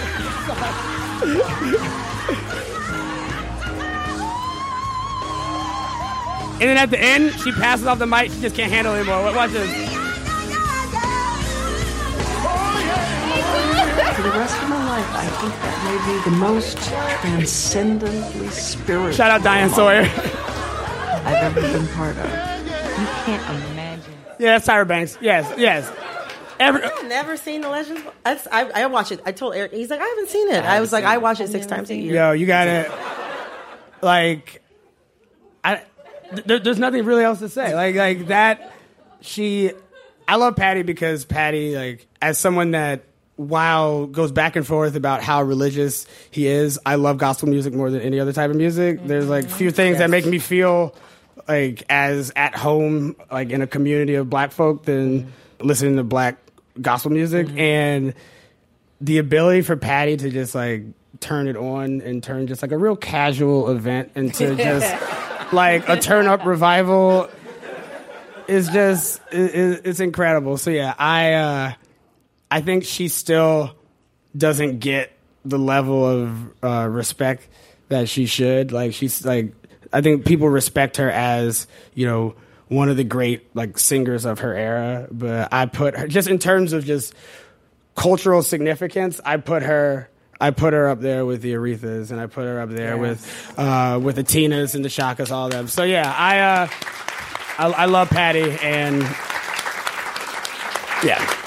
and 6.54 6.70
then 6.70 6.78
at 6.78 6.90
the 6.90 6.98
end, 6.98 7.32
she 7.40 7.52
passes 7.52 7.86
off 7.86 7.98
the 7.98 8.06
mic. 8.06 8.30
She 8.32 8.40
just 8.40 8.56
can't 8.56 8.72
handle 8.72 8.94
it 8.94 9.00
anymore. 9.00 9.34
Watch 9.34 9.50
this. 9.50 10.01
For 14.14 14.22
the 14.22 14.30
rest 14.30 14.62
of 14.62 14.68
my 14.68 14.84
life, 14.88 15.08
I 15.14 15.26
think 15.40 15.54
that 15.62 15.76
may 15.84 15.98
be 16.12 16.30
the 16.30 16.36
most 16.36 16.78
transcendently 16.78 18.48
spiritual 18.48 19.12
Shout 19.12 19.30
out 19.30 19.42
Diane 19.42 19.70
Sawyer. 19.70 20.02
I've 20.02 21.56
ever 21.56 21.60
been 21.60 21.86
part 21.88 22.16
of. 22.16 22.24
You 22.26 23.06
can't 23.24 23.70
imagine. 23.72 24.14
Yeah, 24.38 24.58
that's 24.58 24.66
Tyra 24.66 24.86
Banks. 24.86 25.18
Yes, 25.20 25.52
yes. 25.56 25.90
Every, 26.60 26.82
I've 26.84 27.08
never 27.08 27.36
seen 27.36 27.62
the 27.62 27.68
Legends. 27.68 28.02
I, 28.24 28.38
I, 28.52 28.82
I 28.82 28.86
watch 28.86 29.10
it. 29.10 29.20
I 29.24 29.32
told 29.32 29.54
Eric. 29.54 29.72
He's 29.72 29.90
like, 29.90 30.00
I 30.00 30.06
haven't 30.06 30.28
seen 30.28 30.48
it. 30.50 30.64
I, 30.64 30.80
was 30.80 30.92
like, 30.92 31.04
I 31.04 31.18
watch 31.18 31.40
it 31.40 31.48
six 31.48 31.66
times 31.66 31.90
a 31.90 31.96
year. 31.96 32.14
Yo, 32.14 32.32
you 32.32 32.46
got 32.46 32.68
it. 32.68 32.90
Like, 34.00 34.62
I 35.64 35.82
there, 36.46 36.58
there's 36.58 36.78
nothing 36.78 37.04
really 37.04 37.24
else 37.24 37.40
to 37.40 37.48
say. 37.48 37.74
Like, 37.74 37.96
like 37.96 38.26
that. 38.28 38.72
She, 39.20 39.72
I 40.26 40.36
love 40.36 40.56
Patti 40.56 40.82
because 40.82 41.24
Patti, 41.24 41.76
like, 41.76 42.06
as 42.20 42.38
someone 42.38 42.72
that 42.72 43.04
while 43.36 44.06
goes 44.06 44.32
back 44.32 44.56
and 44.56 44.66
forth 44.66 44.94
about 44.94 45.22
how 45.22 45.42
religious 45.42 46.06
he 46.30 46.46
is, 46.46 46.78
I 46.84 46.96
love 46.96 47.18
gospel 47.18 47.48
music 47.48 47.72
more 47.72 47.90
than 47.90 48.00
any 48.00 48.20
other 48.20 48.32
type 48.32 48.50
of 48.50 48.56
music. 48.56 49.04
There's 49.04 49.28
like 49.28 49.48
few 49.48 49.68
mm-hmm. 49.68 49.76
things 49.76 49.98
that 49.98 50.10
make 50.10 50.26
me 50.26 50.38
feel 50.38 50.94
like 51.48 51.82
as 51.88 52.32
at 52.36 52.54
home, 52.54 53.16
like 53.30 53.50
in 53.50 53.62
a 53.62 53.66
community 53.66 54.14
of 54.14 54.28
black 54.28 54.52
folk, 54.52 54.84
than 54.84 55.22
mm-hmm. 55.22 55.66
listening 55.66 55.96
to 55.96 56.04
black 56.04 56.36
gospel 56.80 57.10
music. 57.10 57.46
Mm-hmm. 57.46 57.58
And 57.58 58.14
the 59.00 59.18
ability 59.18 59.62
for 59.62 59.76
Patti 59.76 60.16
to 60.16 60.30
just 60.30 60.54
like 60.54 60.84
turn 61.20 61.48
it 61.48 61.56
on 61.56 62.00
and 62.02 62.22
turn 62.22 62.46
just 62.46 62.62
like 62.62 62.72
a 62.72 62.78
real 62.78 62.96
casual 62.96 63.70
event 63.70 64.12
into 64.14 64.54
just 64.56 65.52
like 65.52 65.88
a 65.88 65.98
turn 65.98 66.26
up 66.26 66.44
revival 66.44 67.28
is 68.48 68.68
just 68.68 69.20
i- 69.32 69.36
i- 69.36 69.80
it's 69.84 70.00
incredible. 70.00 70.56
So 70.58 70.70
yeah, 70.70 70.94
I 70.98 71.32
uh, 71.32 71.72
I 72.52 72.60
think 72.60 72.84
she 72.84 73.08
still 73.08 73.74
doesn't 74.36 74.80
get 74.80 75.10
the 75.42 75.58
level 75.58 76.06
of 76.06 76.62
uh, 76.62 76.86
respect 76.86 77.48
that 77.88 78.10
she 78.10 78.26
should. 78.26 78.72
Like 78.72 78.92
she's 78.92 79.24
like 79.24 79.54
I 79.90 80.02
think 80.02 80.26
people 80.26 80.50
respect 80.50 80.98
her 80.98 81.10
as 81.10 81.66
you 81.94 82.06
know 82.06 82.34
one 82.68 82.90
of 82.90 82.98
the 82.98 83.04
great 83.04 83.56
like 83.56 83.78
singers 83.78 84.26
of 84.26 84.40
her 84.40 84.54
era. 84.54 85.08
But 85.10 85.50
I 85.50 85.64
put 85.64 85.96
her 85.96 86.06
just 86.06 86.28
in 86.28 86.38
terms 86.38 86.74
of 86.74 86.84
just 86.84 87.14
cultural 87.94 88.42
significance. 88.42 89.18
I 89.24 89.38
put 89.38 89.62
her. 89.62 90.10
I 90.38 90.50
put 90.50 90.74
her 90.74 90.88
up 90.88 91.00
there 91.00 91.24
with 91.24 91.40
the 91.40 91.54
Arethas, 91.54 92.10
and 92.10 92.20
I 92.20 92.26
put 92.26 92.44
her 92.44 92.60
up 92.60 92.68
there 92.68 92.98
with 92.98 93.54
uh, 93.56 93.98
with 94.02 94.16
the 94.16 94.24
Tinas 94.24 94.74
and 94.74 94.84
the 94.84 94.90
Chakas, 94.90 95.30
all 95.30 95.46
of 95.46 95.52
them. 95.52 95.68
So 95.68 95.84
yeah, 95.84 96.12
I 96.14 96.38
uh, 96.40 96.68
I, 97.58 97.82
I 97.82 97.84
love 97.86 98.10
Patti, 98.10 98.50
and 98.60 99.00
yeah. 101.02 101.41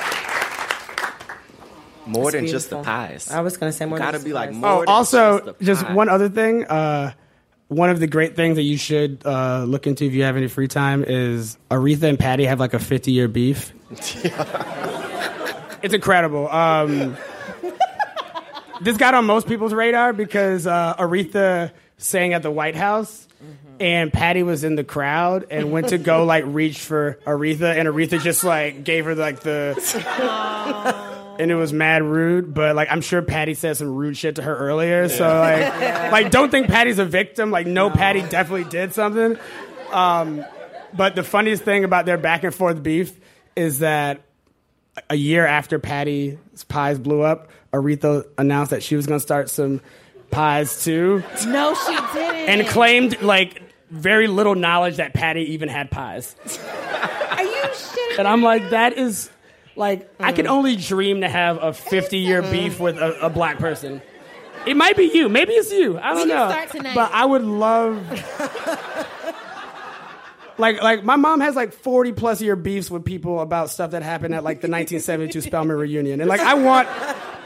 More 2.06 2.32
than 2.32 2.48
just 2.48 2.70
the 2.70 2.78
beautiful. 2.78 2.94
pies. 2.94 3.32
I 3.32 3.42
was 3.42 3.58
going 3.58 3.72
to 3.72 3.78
say 3.78 3.86
more. 3.86 3.98
than 3.98 4.06
Gotta 4.08 4.16
just 4.18 4.26
be 4.26 4.32
the 4.32 4.36
like 4.36 4.50
pies. 4.52 4.58
more. 4.60 4.70
Oh, 4.70 4.80
than 4.82 4.90
also, 4.90 5.40
just, 5.40 5.60
the 5.60 5.66
just 5.66 5.84
pie. 5.86 5.94
one 5.94 6.10
other 6.10 6.30
thing. 6.30 6.66
Uh, 6.66 7.14
one 7.68 7.90
of 7.90 8.00
the 8.00 8.08
great 8.08 8.36
things 8.36 8.58
that 8.58 8.64
you 8.64 8.78
should 8.78 9.26
uh, 9.26 9.64
look 9.64 9.88
into 9.88 10.06
if 10.06 10.14
you 10.14 10.24
have 10.24 10.38
any 10.38 10.48
free 10.48 10.68
time 10.68 11.04
is 11.04 11.58
Aretha 11.72 12.04
and 12.04 12.20
Patti 12.20 12.46
have 12.46 12.60
like 12.60 12.74
a 12.76 12.80
50 12.80 13.12
year 13.12 13.28
beef. 13.28 13.74
it's 15.82 15.94
incredible. 15.94 16.48
Um, 16.50 17.18
this 18.82 18.98
got 18.98 19.14
on 19.16 19.26
most 19.26 19.48
people's 19.48 19.74
radar 19.74 20.14
because 20.14 20.68
uh, 20.68 20.96
Aretha 20.98 21.72
sang 21.98 22.34
at 22.34 22.44
the 22.44 22.52
White 22.52 22.76
House. 22.76 23.24
And 23.78 24.14
Patti 24.14 24.42
was 24.42 24.64
in 24.64 24.76
the 24.76 24.86
crowd 24.86 25.48
and 25.52 25.70
went 25.70 25.90
to 25.90 25.98
go 25.98 26.24
like 26.24 26.46
reach 26.48 26.80
for 26.80 27.20
Aretha, 27.26 27.76
and 27.78 27.90
Aretha 27.90 28.22
just 28.22 28.46
like 28.46 28.86
gave 28.86 29.04
her 29.04 29.16
like 29.16 29.42
the 29.42 29.74
and 31.40 31.52
it 31.52 31.56
was 31.56 31.72
mad 31.74 32.04
rude. 32.04 32.54
But 32.54 32.76
like, 32.76 32.88
I'm 32.92 33.02
sure 33.02 33.22
Patti 33.22 33.54
said 33.54 33.78
some 33.78 33.94
rude 33.94 34.18
shit 34.18 34.36
to 34.36 34.42
her 34.42 34.56
earlier. 34.56 35.10
So 35.10 35.28
like, 35.28 35.82
like 36.12 36.32
don't 36.32 36.50
think 36.52 36.68
Patti's 36.68 37.00
a 37.00 37.06
victim. 37.06 37.52
Like, 37.52 37.68
no, 37.68 37.90
Patti 37.90 38.22
definitely 38.22 38.70
did 38.70 38.94
something. 38.94 39.38
Um, 39.92 40.44
but 40.94 41.16
the 41.16 41.24
funniest 41.24 41.64
thing 41.64 41.84
about 41.84 42.06
their 42.06 42.18
back 42.18 42.44
and 42.44 42.54
forth 42.54 42.82
beef 42.82 43.18
is 43.56 43.80
that 43.80 44.22
a 45.10 45.16
year 45.16 45.46
after 45.46 45.78
Patti's 45.80 46.64
pies 46.68 47.00
blew 47.00 47.22
up, 47.22 47.50
Aretha 47.74 48.26
announced 48.38 48.72
that 48.72 48.82
she 48.84 48.96
was 48.96 49.06
going 49.06 49.20
to 49.20 49.24
start 49.24 49.50
some 49.50 49.82
pies 50.32 50.84
too, 50.84 51.24
No, 51.46 51.74
she 51.76 51.96
didn't. 52.14 52.50
and 52.50 52.68
claimed 52.68 53.22
like 53.22 53.62
very 53.90 54.28
little 54.28 54.56
knowledge 54.56 54.98
that 54.98 55.14
Patti 55.14 55.54
even 55.54 55.70
had 55.70 55.92
pies. 55.92 56.36
Are 56.46 57.44
you 57.44 57.52
shitting? 57.74 58.20
And 58.20 58.28
I'm 58.28 58.42
like, 58.42 58.70
that 58.72 58.94
is 58.98 59.30
like 59.76 60.10
I 60.20 60.32
Mm. 60.32 60.36
can 60.36 60.48
only 60.48 60.76
dream 60.76 61.22
to 61.22 61.30
have 61.30 61.62
a 61.62 61.74
50 61.74 62.18
year 62.18 62.42
beef 62.42 62.80
with 62.80 62.98
a, 62.98 63.26
a 63.26 63.30
black 63.30 63.58
person. 63.60 64.02
It 64.66 64.76
might 64.76 64.98
be 64.98 65.12
you, 65.14 65.30
maybe 65.30 65.54
it's 65.54 65.72
you. 65.72 65.98
I 66.00 66.10
don't 66.14 66.20
can 66.22 66.28
know. 66.30 66.50
start 66.50 66.70
tonight. 66.72 66.96
But 66.96 67.12
I 67.14 67.24
would 67.26 67.44
love. 67.44 68.02
Like, 70.58 70.82
like 70.82 71.04
my 71.04 71.18
mom 71.18 71.42
has 71.42 71.54
like 71.56 71.74
40 71.74 72.14
plus 72.14 72.42
year 72.42 72.56
beefs 72.56 72.90
with 72.90 73.04
people 73.04 73.42
about 73.42 73.70
stuff 73.70 73.92
that 73.92 74.04
happened 74.04 74.34
at 74.34 74.44
like 74.46 74.62
the 74.62 74.70
1972 74.70 75.42
Spelman 75.42 75.76
reunion. 75.76 76.22
And 76.22 76.30
like, 76.30 76.40
I 76.40 76.54
want, 76.54 76.88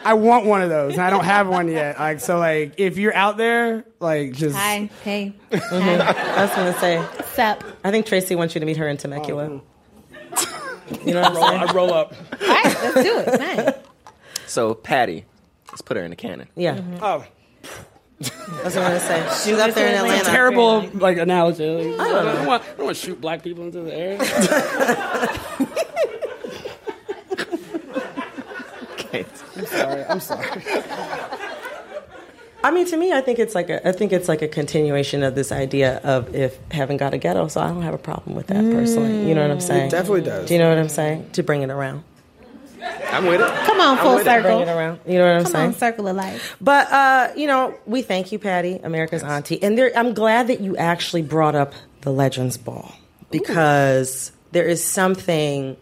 I 0.05 0.13
want 0.13 0.45
one 0.45 0.61
of 0.61 0.69
those 0.69 0.93
and 0.93 1.01
I 1.01 1.09
don't 1.09 1.25
have 1.25 1.47
one 1.47 1.67
yet. 1.69 1.97
Like, 1.99 2.19
so 2.19 2.37
like, 2.37 2.75
if 2.77 2.99
you're 2.99 3.15
out 3.15 3.35
there, 3.37 3.83
like 3.99 4.33
just. 4.33 4.55
Hi. 4.55 4.91
Hey. 5.03 5.33
Mhm. 5.49 5.99
I 6.01 6.45
was 6.45 6.55
going 6.55 6.71
to 6.73 6.79
say. 6.79 7.03
Sup? 7.33 7.63
I 7.83 7.89
think 7.89 8.05
Tracy 8.05 8.35
wants 8.35 8.53
you 8.53 8.59
to 8.59 8.65
meet 8.67 8.77
her 8.77 8.87
in 8.87 8.97
Temecula. 8.97 9.59
You 11.05 11.13
know 11.13 11.21
what 11.21 11.31
I'm 11.31 11.35
roll, 11.35 11.47
saying? 11.47 11.61
I 11.61 11.73
roll 11.73 11.93
up. 11.93 12.13
All 12.41 12.47
right, 12.47 12.65
let's 12.65 12.93
do 12.95 13.19
it. 13.19 13.39
Nice. 13.39 13.75
So 14.47 14.73
Patti, 14.73 15.25
let's 15.69 15.81
put 15.81 15.97
her 15.97 16.03
in 16.03 16.09
the 16.09 16.15
cannon. 16.15 16.47
Yeah. 16.55 16.77
Mm-hmm. 16.77 16.97
Oh. 17.01 17.25
That's 18.19 18.75
what 18.75 18.77
I'm 18.77 18.91
going 18.91 18.93
to 18.93 18.99
say. 18.99 19.49
She's 19.49 19.59
up 19.59 19.73
there 19.73 19.87
in 19.87 19.95
Atlanta. 19.95 20.29
a 20.29 20.31
terrible 20.31 20.89
like 20.95 21.17
analogy. 21.17 21.93
Like, 21.93 21.99
I 21.99 22.11
don't 22.11 22.25
know. 22.25 22.31
I 22.31 22.35
don't 22.35 22.47
want, 22.47 22.63
I 22.63 22.67
don't 22.75 22.85
want 22.85 22.97
to 22.97 23.05
shoot 23.05 23.21
black 23.21 23.43
people 23.43 23.63
into 23.63 23.81
the 23.81 23.95
air. 23.95 24.17
I'm 29.59 29.65
sorry. 29.65 30.03
I'm 30.05 30.19
sorry. 30.19 30.63
I 32.61 32.71
mean, 32.71 32.85
to 32.87 32.97
me, 32.97 33.13
I 33.13 33.21
think 33.21 33.39
it's 33.39 33.55
like 33.55 33.69
a, 33.69 33.87
I 33.87 33.93
think 33.93 34.11
it's 34.11 34.27
like 34.27 34.41
a 34.41 34.47
continuation 34.47 35.23
of 35.23 35.33
this 35.33 35.51
idea 35.51 35.97
of 35.99 36.35
if 36.35 36.59
heaven 36.71 36.97
got 36.97 37.13
a 37.13 37.17
ghetto, 37.17 37.47
so 37.47 37.61
I 37.61 37.67
don't 37.67 37.83
have 37.83 37.93
a 37.93 37.99
problem 37.99 38.35
with 38.35 38.47
that 38.47 38.63
personally. 38.63 39.27
You 39.27 39.35
know 39.35 39.41
what 39.43 39.51
I'm 39.51 39.61
saying? 39.61 39.87
It 39.87 39.91
definitely 39.91 40.21
does. 40.23 40.47
Do 40.47 40.53
you 40.55 40.59
know 40.59 40.69
what 40.69 40.77
I'm 40.77 40.89
saying? 40.89 41.29
To 41.31 41.43
bring 41.43 41.61
it 41.61 41.69
around. 41.69 42.03
I'm 43.11 43.25
with 43.25 43.41
it. 43.41 43.47
Come 43.65 43.79
on, 43.79 43.97
full 43.97 44.15
with 44.15 44.21
it. 44.21 44.25
Bring 44.25 44.43
circle. 44.43 44.61
it 44.61 44.67
around. 44.69 44.99
You 45.05 45.17
know 45.19 45.25
what 45.25 45.35
I'm 45.35 45.43
Come 45.43 45.51
saying? 45.51 45.67
on, 45.67 45.73
circle 45.73 46.07
of 46.07 46.15
life. 46.15 46.57
But 46.59 46.91
uh, 46.91 47.31
you 47.35 47.47
know, 47.47 47.75
we 47.85 48.01
thank 48.01 48.31
you, 48.31 48.39
Patti, 48.39 48.75
America's 48.83 49.23
auntie, 49.23 49.61
and 49.63 49.77
there, 49.77 49.91
I'm 49.95 50.13
glad 50.13 50.47
that 50.47 50.59
you 50.59 50.75
actually 50.77 51.21
brought 51.21 51.55
up 51.55 51.73
the 52.01 52.11
Legends 52.11 52.57
Ball 52.57 52.93
because 53.31 54.31
there 54.51 54.65
is 54.65 54.83
something 54.83 55.77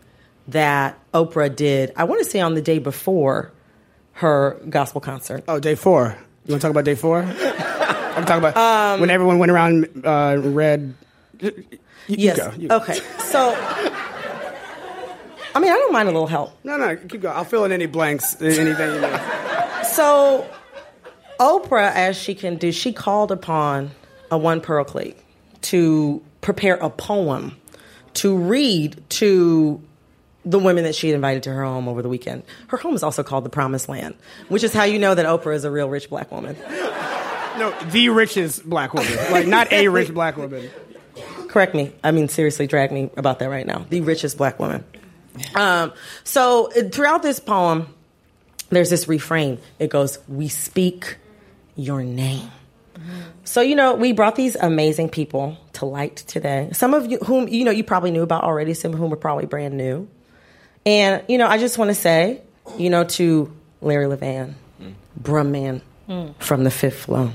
that 0.47 0.97
Oprah 1.13 1.53
did. 1.55 1.91
I 1.95 2.03
want 2.05 2.23
to 2.23 2.29
say 2.29 2.39
on 2.39 2.53
the 2.53 2.61
day 2.61 2.79
before 2.79 3.51
her 4.13 4.59
gospel 4.69 5.01
concert. 5.01 5.43
Oh, 5.47 5.59
day 5.59 5.75
four. 5.75 6.17
You 6.47 6.53
want 6.53 6.61
to 6.61 6.65
talk 6.67 6.71
about 6.71 6.85
day 6.85 6.95
four? 6.95 7.19
I'm 7.23 8.25
talking 8.25 8.43
about 8.43 8.99
when 8.99 9.09
everyone 9.09 9.37
went 9.37 9.51
around 9.51 10.01
uh, 10.05 10.09
and 10.33 10.55
read. 10.55 10.93
You, 11.39 11.51
you 12.07 12.15
yes. 12.17 12.37
go. 12.37 12.51
You- 12.57 12.69
Okay. 12.71 12.99
So, 13.25 13.53
I 15.53 15.59
mean, 15.59 15.71
I 15.71 15.75
don't 15.75 15.91
mind 15.91 16.07
a 16.07 16.11
little 16.11 16.27
help. 16.27 16.57
No, 16.63 16.77
no, 16.77 16.95
keep 16.95 17.21
going. 17.21 17.35
I'll 17.35 17.43
fill 17.43 17.65
in 17.65 17.71
any 17.71 17.85
blanks. 17.85 18.41
Anything 18.41 18.95
you 18.95 19.01
need. 19.01 19.19
So, 19.85 20.49
Oprah, 21.39 21.91
as 21.93 22.15
she 22.17 22.33
can 22.33 22.55
do, 22.57 22.71
she 22.71 22.93
called 22.93 23.31
upon 23.31 23.91
a 24.31 24.37
one 24.37 24.61
Pearl 24.61 24.83
Cleage 24.85 25.15
to 25.63 26.21
prepare 26.41 26.75
a 26.75 26.89
poem 26.89 27.57
to 28.15 28.35
read 28.37 29.03
to 29.09 29.81
the 30.47 30.59
women 30.59 30.85
that 30.85 30.95
she 30.95 31.09
had 31.09 31.15
invited 31.15 31.43
to 31.43 31.51
her 31.51 31.63
home 31.63 31.87
over 31.87 32.01
the 32.01 32.09
weekend. 32.09 32.43
Her 32.67 32.77
home 32.77 32.95
is 32.95 33.03
also 33.03 33.21
called 33.21 33.43
the 33.43 33.49
Promised 33.49 33.89
Land, 33.89 34.15
which 34.47 34.63
is 34.63 34.73
how 34.73 34.83
you 34.83 34.97
know 34.97 35.13
that 35.13 35.25
Oprah 35.25 35.53
is 35.53 35.65
a 35.65 35.71
real 35.71 35.89
rich 35.89 36.09
black 36.09 36.31
woman. 36.31 36.55
No, 37.57 37.73
the 37.91 38.09
richest 38.09 38.67
black 38.67 38.93
woman. 38.93 39.13
Like, 39.31 39.47
not 39.47 39.71
a 39.71 39.87
rich 39.89 40.13
black 40.13 40.37
woman. 40.37 40.69
Correct 41.47 41.75
me. 41.75 41.91
I 42.03 42.11
mean, 42.11 42.29
seriously, 42.29 42.67
drag 42.67 42.91
me 42.91 43.09
about 43.17 43.39
that 43.39 43.49
right 43.49 43.65
now. 43.65 43.85
The 43.89 44.01
richest 44.01 44.37
black 44.37 44.59
woman. 44.59 44.85
Um, 45.55 45.93
so 46.23 46.71
uh, 46.71 46.89
throughout 46.89 47.23
this 47.23 47.39
poem, 47.39 47.93
there's 48.69 48.89
this 48.89 49.07
refrain. 49.07 49.59
It 49.79 49.89
goes, 49.89 50.19
"We 50.27 50.47
speak 50.47 51.17
your 51.75 52.03
name." 52.03 52.51
So 53.43 53.61
you 53.61 53.75
know, 53.75 53.95
we 53.95 54.13
brought 54.13 54.35
these 54.35 54.55
amazing 54.55 55.09
people 55.09 55.57
to 55.73 55.85
light 55.85 56.17
today. 56.17 56.69
Some 56.73 56.93
of 56.93 57.09
you 57.09 57.17
whom 57.19 57.47
you 57.47 57.65
know 57.65 57.71
you 57.71 57.83
probably 57.83 58.11
knew 58.11 58.23
about 58.23 58.43
already. 58.43 58.73
Some 58.73 58.93
of 58.93 58.99
whom 58.99 59.11
are 59.13 59.17
probably 59.17 59.45
brand 59.45 59.77
new. 59.77 60.07
And 60.87 61.21
you 61.27 61.37
know, 61.37 61.45
I 61.47 61.57
just 61.57 61.77
want 61.77 61.89
to 61.89 61.95
say, 61.95 62.41
you 62.77 62.89
know, 62.89 63.03
to 63.03 63.53
Larry 63.81 64.05
Levan, 64.05 64.53
Brum 65.17 65.51
Man 65.51 65.81
Mm. 66.07 66.33
from 66.39 66.63
the 66.63 66.71
Fifth 66.71 66.99
floor. 66.99 67.33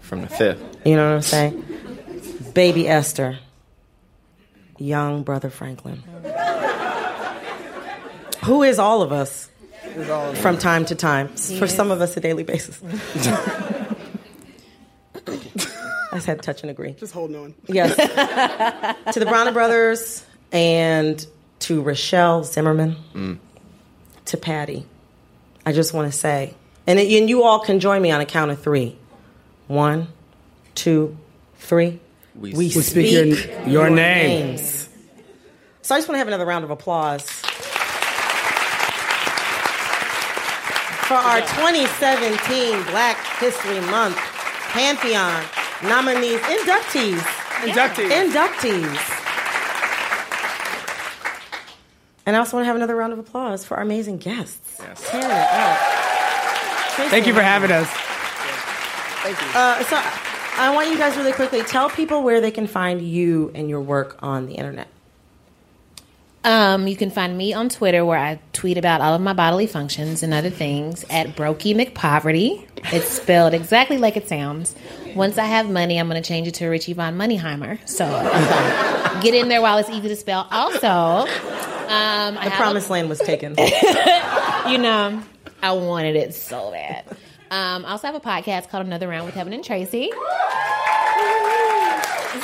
From 0.00 0.22
the 0.22 0.28
fifth. 0.28 0.58
You 0.86 0.96
know 0.96 1.08
what 1.10 1.16
I'm 1.16 1.20
saying? 1.22 1.62
Baby 2.54 2.88
Esther, 2.88 3.38
young 4.78 5.22
brother 5.24 5.50
Franklin. 5.50 6.02
Who 8.44 8.62
is 8.62 8.78
all 8.78 9.02
of 9.02 9.12
us 9.12 9.50
from 10.40 10.56
time 10.56 10.86
to 10.86 10.94
time? 10.94 11.28
For 11.28 11.66
some 11.66 11.90
of 11.90 12.00
us, 12.00 12.16
a 12.16 12.20
daily 12.20 12.44
basis. 12.44 12.80
I 16.12 16.18
said 16.20 16.42
touch 16.42 16.62
and 16.62 16.70
agree. 16.70 16.92
Just 16.92 17.12
holding 17.12 17.36
on. 17.36 17.54
Yes. 17.66 17.94
to 19.12 19.20
the 19.20 19.26
Bronner 19.26 19.52
brothers 19.52 20.24
and 20.52 21.26
to 21.60 21.80
Rochelle 21.82 22.44
Zimmerman, 22.44 22.96
mm. 23.14 23.38
to 24.26 24.36
Patti, 24.36 24.86
I 25.64 25.72
just 25.72 25.94
want 25.94 26.10
to 26.12 26.16
say, 26.18 26.54
and, 26.86 26.98
and 26.98 27.28
you 27.30 27.42
all 27.44 27.60
can 27.60 27.80
join 27.80 28.02
me 28.02 28.10
on 28.10 28.20
a 28.20 28.26
count 28.26 28.50
of 28.50 28.60
three. 28.62 28.96
One, 29.66 30.08
two, 30.74 31.16
three. 31.56 32.00
We, 32.34 32.52
We 32.52 32.68
speak 32.70 33.12
your- 33.12 33.66
your 33.68 33.90
name. 33.90 34.48
names. 34.48 34.88
So 35.82 35.94
I 35.94 35.98
just 35.98 36.08
want 36.08 36.16
to 36.16 36.18
have 36.18 36.28
another 36.28 36.44
round 36.46 36.64
of 36.64 36.70
applause. 36.70 37.24
for 41.04 41.14
our 41.14 41.40
2017 41.40 42.82
Black 42.84 43.18
History 43.38 43.78
Month 43.90 44.16
Pantheon 44.72 45.44
nominees, 45.82 46.40
inductees. 46.40 47.20
Inductees. 47.60 48.10
Inductees. 48.10 49.23
And 52.26 52.34
I 52.36 52.38
also 52.38 52.56
want 52.56 52.64
to 52.64 52.66
have 52.66 52.76
another 52.76 52.96
round 52.96 53.12
of 53.12 53.18
applause 53.18 53.64
for 53.64 53.76
our 53.76 53.82
amazing 53.82 54.18
guests. 54.18 54.78
Yes. 54.80 55.10
Tearing 55.10 55.26
it 55.26 55.32
up. 55.32 55.78
Tracy 56.94 57.10
Thank 57.10 57.26
you 57.26 57.34
for 57.34 57.42
having 57.42 57.70
us. 57.70 57.88
Thank 59.22 59.40
you. 59.40 59.58
Uh, 59.58 59.82
so 59.84 60.00
I 60.60 60.72
want 60.74 60.90
you 60.90 60.96
guys 60.96 61.16
really 61.16 61.32
quickly 61.32 61.62
tell 61.62 61.90
people 61.90 62.22
where 62.22 62.40
they 62.40 62.50
can 62.50 62.66
find 62.66 63.02
you 63.02 63.50
and 63.54 63.68
your 63.68 63.80
work 63.80 64.16
on 64.22 64.46
the 64.46 64.54
internet. 64.54 64.88
Um, 66.44 66.86
you 66.86 66.94
can 66.94 67.10
find 67.10 67.36
me 67.38 67.54
on 67.54 67.70
Twitter 67.70 68.04
where 68.04 68.18
I 68.18 68.38
tweet 68.52 68.76
about 68.76 69.00
all 69.00 69.14
of 69.14 69.20
my 69.22 69.32
bodily 69.32 69.66
functions 69.66 70.22
and 70.22 70.34
other 70.34 70.50
things 70.50 71.02
at 71.08 71.28
Brokey 71.28 71.74
McPoverty. 71.74 72.66
It's 72.92 73.08
spelled 73.08 73.54
exactly 73.54 73.96
like 73.96 74.18
it 74.18 74.28
sounds. 74.28 74.74
Once 75.16 75.38
I 75.38 75.46
have 75.46 75.70
money, 75.70 75.98
I'm 75.98 76.06
going 76.08 76.22
to 76.22 76.26
change 76.26 76.46
it 76.46 76.54
to 76.54 76.68
Richie 76.68 76.92
Von 76.92 77.16
Moneyheimer. 77.16 77.78
So 77.88 78.04
get 79.22 79.34
in 79.34 79.48
there 79.48 79.62
while 79.62 79.78
it's 79.78 79.88
easy 79.88 80.08
to 80.08 80.16
spell. 80.16 80.46
Also, 80.50 81.26
um, 81.84 82.38
I 82.38 82.44
The 82.44 82.50
have 82.50 82.52
a- 82.52 82.56
promised 82.56 82.90
land 82.90 83.08
was 83.08 83.18
taken. 83.20 83.54
you 84.68 84.78
know, 84.78 85.22
I 85.62 85.72
wanted 85.72 86.16
it 86.16 86.34
so 86.34 86.70
bad. 86.70 87.04
Um, 87.50 87.84
I 87.84 87.90
also 87.92 88.06
have 88.08 88.16
a 88.16 88.20
podcast 88.20 88.68
called 88.68 88.86
Another 88.86 89.06
Round 89.08 89.26
with 89.26 89.34
Heben 89.34 89.52
and 89.52 89.62
Tracy. 89.64 90.10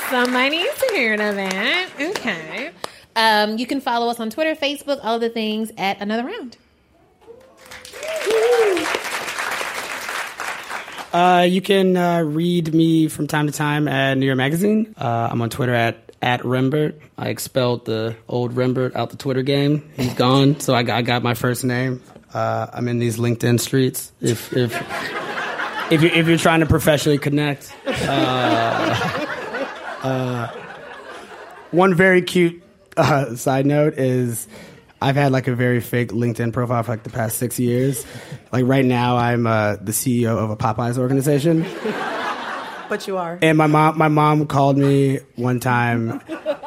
Somebody 0.09 0.51
needs 0.59 0.79
to 0.79 0.91
hear 0.95 1.15
of 1.15 1.19
that. 1.37 1.89
Okay. 2.01 2.71
Um, 3.17 3.59
you 3.59 3.67
can 3.67 3.81
follow 3.81 4.09
us 4.09 4.21
on 4.21 4.31
Twitter, 4.31 4.55
Facebook, 4.55 5.01
all 5.03 5.19
the 5.19 5.29
things 5.31 5.73
at 5.77 6.01
Another 6.01 6.25
Round. 6.25 6.57
Uh, 11.12 11.43
you 11.49 11.61
can 11.61 11.97
uh, 11.97 12.21
read 12.23 12.73
me 12.73 13.09
from 13.09 13.27
time 13.27 13.47
to 13.47 13.53
time 13.53 13.89
at 13.89 14.17
New 14.17 14.27
York 14.27 14.37
Magazine. 14.39 14.95
Uh, 14.97 15.29
I'm 15.31 15.43
on 15.43 15.51
Twitter 15.51 15.75
at 15.75 16.10
at 16.23 16.41
Rembert. 16.43 17.01
I 17.17 17.29
expelled 17.29 17.85
the 17.87 18.17
old 18.29 18.55
Rembert 18.55 18.95
out 18.95 19.11
the 19.11 19.17
Twitter 19.17 19.43
game. 19.43 19.91
He's 19.97 20.15
gone, 20.15 20.61
so 20.61 20.75
I 20.75 20.83
got, 20.83 20.97
I 20.97 21.03
got 21.03 21.23
my 21.23 21.35
first 21.35 21.65
name. 21.65 22.03
Uh, 22.33 22.67
I'm 22.73 22.89
in 22.89 22.99
these 22.99 23.19
LinkedIn 23.19 23.59
streets. 23.61 24.13
If 24.21 24.53
if 24.57 24.73
if 25.91 26.03
you're, 26.03 26.13
if 26.13 26.29
you're 26.29 26.39
trying 26.39 26.61
to 26.61 26.67
professionally 26.67 27.19
connect, 27.19 27.75
uh, 27.87 29.27
uh, 30.03 30.47
one 31.73 31.95
very 31.95 32.23
cute 32.23 32.63
uh, 32.97 33.35
side 33.35 33.67
note 33.67 33.95
is 33.95 34.47
I've 35.03 35.17
had 35.17 35.33
like 35.33 35.49
a 35.49 35.55
very 35.55 35.81
fake 35.81 36.11
LinkedIn 36.11 36.53
profile 36.53 36.83
for 36.83 36.93
like 36.93 37.03
the 37.03 37.11
past 37.11 37.39
six 37.39 37.59
years. 37.59 38.07
Like 38.53 38.67
right 38.67 38.85
now, 38.85 39.17
I'm 39.17 39.47
uh, 39.47 39.77
the 39.77 39.93
CEO 39.93 40.37
of 40.37 40.51
a 40.51 40.57
Popeyes 40.57 40.99
organization. 40.99 41.65
But 42.91 43.07
you 43.07 43.17
are. 43.17 43.39
And 43.41 43.57
my 43.57 43.67
mom, 43.69 43.97
my 43.97 44.09
mom 44.09 44.47
called 44.47 44.77
me 44.77 45.21
one 45.37 45.61
time 45.61 46.21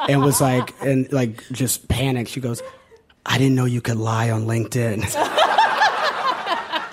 and 0.10 0.22
was 0.24 0.42
like, 0.42 0.74
and 0.82 1.12
like 1.14 1.44
just 1.52 1.88
panicked. 1.90 2.32
She 2.32 2.40
goes, 2.40 2.64
"I 3.26 3.38
didn't 3.38 3.54
know 3.56 3.66
you 3.66 3.82
could 3.82 3.98
lie 3.98 4.32
on 4.32 4.46
LinkedIn." 4.46 5.04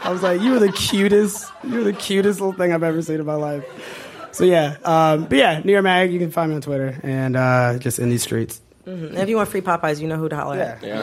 I 0.03 0.09
was 0.11 0.23
like, 0.23 0.41
"You 0.41 0.53
were 0.53 0.59
the 0.59 0.73
cutest. 0.73 1.51
You 1.65 1.77
were 1.79 1.85
the 1.85 1.93
cutest 1.93 2.41
little 2.41 2.53
thing 2.53 2.73
I've 2.73 2.83
ever 2.83 3.01
seen 3.03 3.21
in 3.21 3.27
my 3.27 3.35
life." 3.35 3.65
So 4.33 4.45
yeah, 4.45 4.77
um, 4.85 5.25
but 5.27 5.39
yeah, 5.39 5.61
New 5.65 5.73
York 5.73 5.85
Mag. 5.85 6.13
You 6.13 6.19
can 6.19 6.31
find 6.31 6.51
me 6.51 6.57
on 6.57 6.63
Twitter 6.63 6.99
and 7.03 7.37
uh, 7.37 7.79
just 7.79 7.99
in 7.99 8.11
these 8.11 8.23
streets. 8.23 8.61
Mhm. 8.87 9.15
If 9.17 9.29
you 9.29 9.37
want 9.37 9.49
free 9.49 9.61
Popeyes, 9.61 10.01
you 10.01 10.09
know 10.09 10.17
who 10.17 10.29
to 10.29 10.37
holler 10.37 10.57
at. 10.59 10.83
Yeah. 10.83 11.03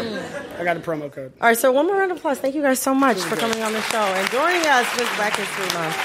I 0.59 0.63
got 0.63 0.75
a 0.77 0.79
promo 0.79 1.11
code. 1.11 1.31
All 1.39 1.47
right, 1.47 1.57
so 1.57 1.71
one 1.71 1.85
more 1.87 1.95
round 1.97 2.11
of 2.11 2.17
applause. 2.17 2.39
Thank 2.39 2.55
you 2.55 2.61
guys 2.61 2.79
so 2.79 2.93
much 2.95 3.17
for 3.19 3.35
coming 3.35 3.61
on 3.61 3.71
the 3.71 3.81
show 3.83 3.99
and 3.99 4.29
joining 4.31 4.65
us 4.65 4.97
this 4.97 5.15
Black 5.15 5.35
History 5.35 5.79
Month. 5.79 5.95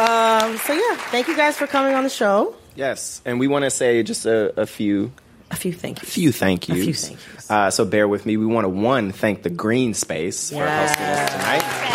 Um, 0.00 0.56
so 0.56 0.72
yeah, 0.72 0.96
thank 1.10 1.28
you 1.28 1.36
guys 1.36 1.58
for 1.58 1.66
coming 1.66 1.94
on 1.94 2.04
the 2.04 2.10
show. 2.10 2.54
Yes, 2.74 3.20
and 3.26 3.38
we 3.38 3.48
want 3.48 3.64
to 3.64 3.70
say 3.70 4.02
just 4.02 4.24
a, 4.24 4.58
a 4.58 4.64
few, 4.64 5.12
a 5.50 5.56
few 5.56 5.74
thank 5.74 6.00
yous, 6.00 6.08
a 6.08 6.12
few 6.12 6.32
thank 6.32 6.68
yous. 6.68 6.78
A 6.78 6.80
few 6.80 6.86
yous. 6.86 7.08
thank 7.08 7.50
Uh, 7.50 7.70
so 7.70 7.84
bear 7.84 8.08
with 8.08 8.24
me. 8.24 8.38
We 8.38 8.46
want 8.46 8.64
to 8.64 8.70
one 8.70 9.12
thank 9.12 9.42
the 9.42 9.50
Greene 9.50 9.92
Space 9.92 10.48
for 10.50 10.66
hosting 10.66 11.04
us 11.04 11.32
tonight. 11.32 11.86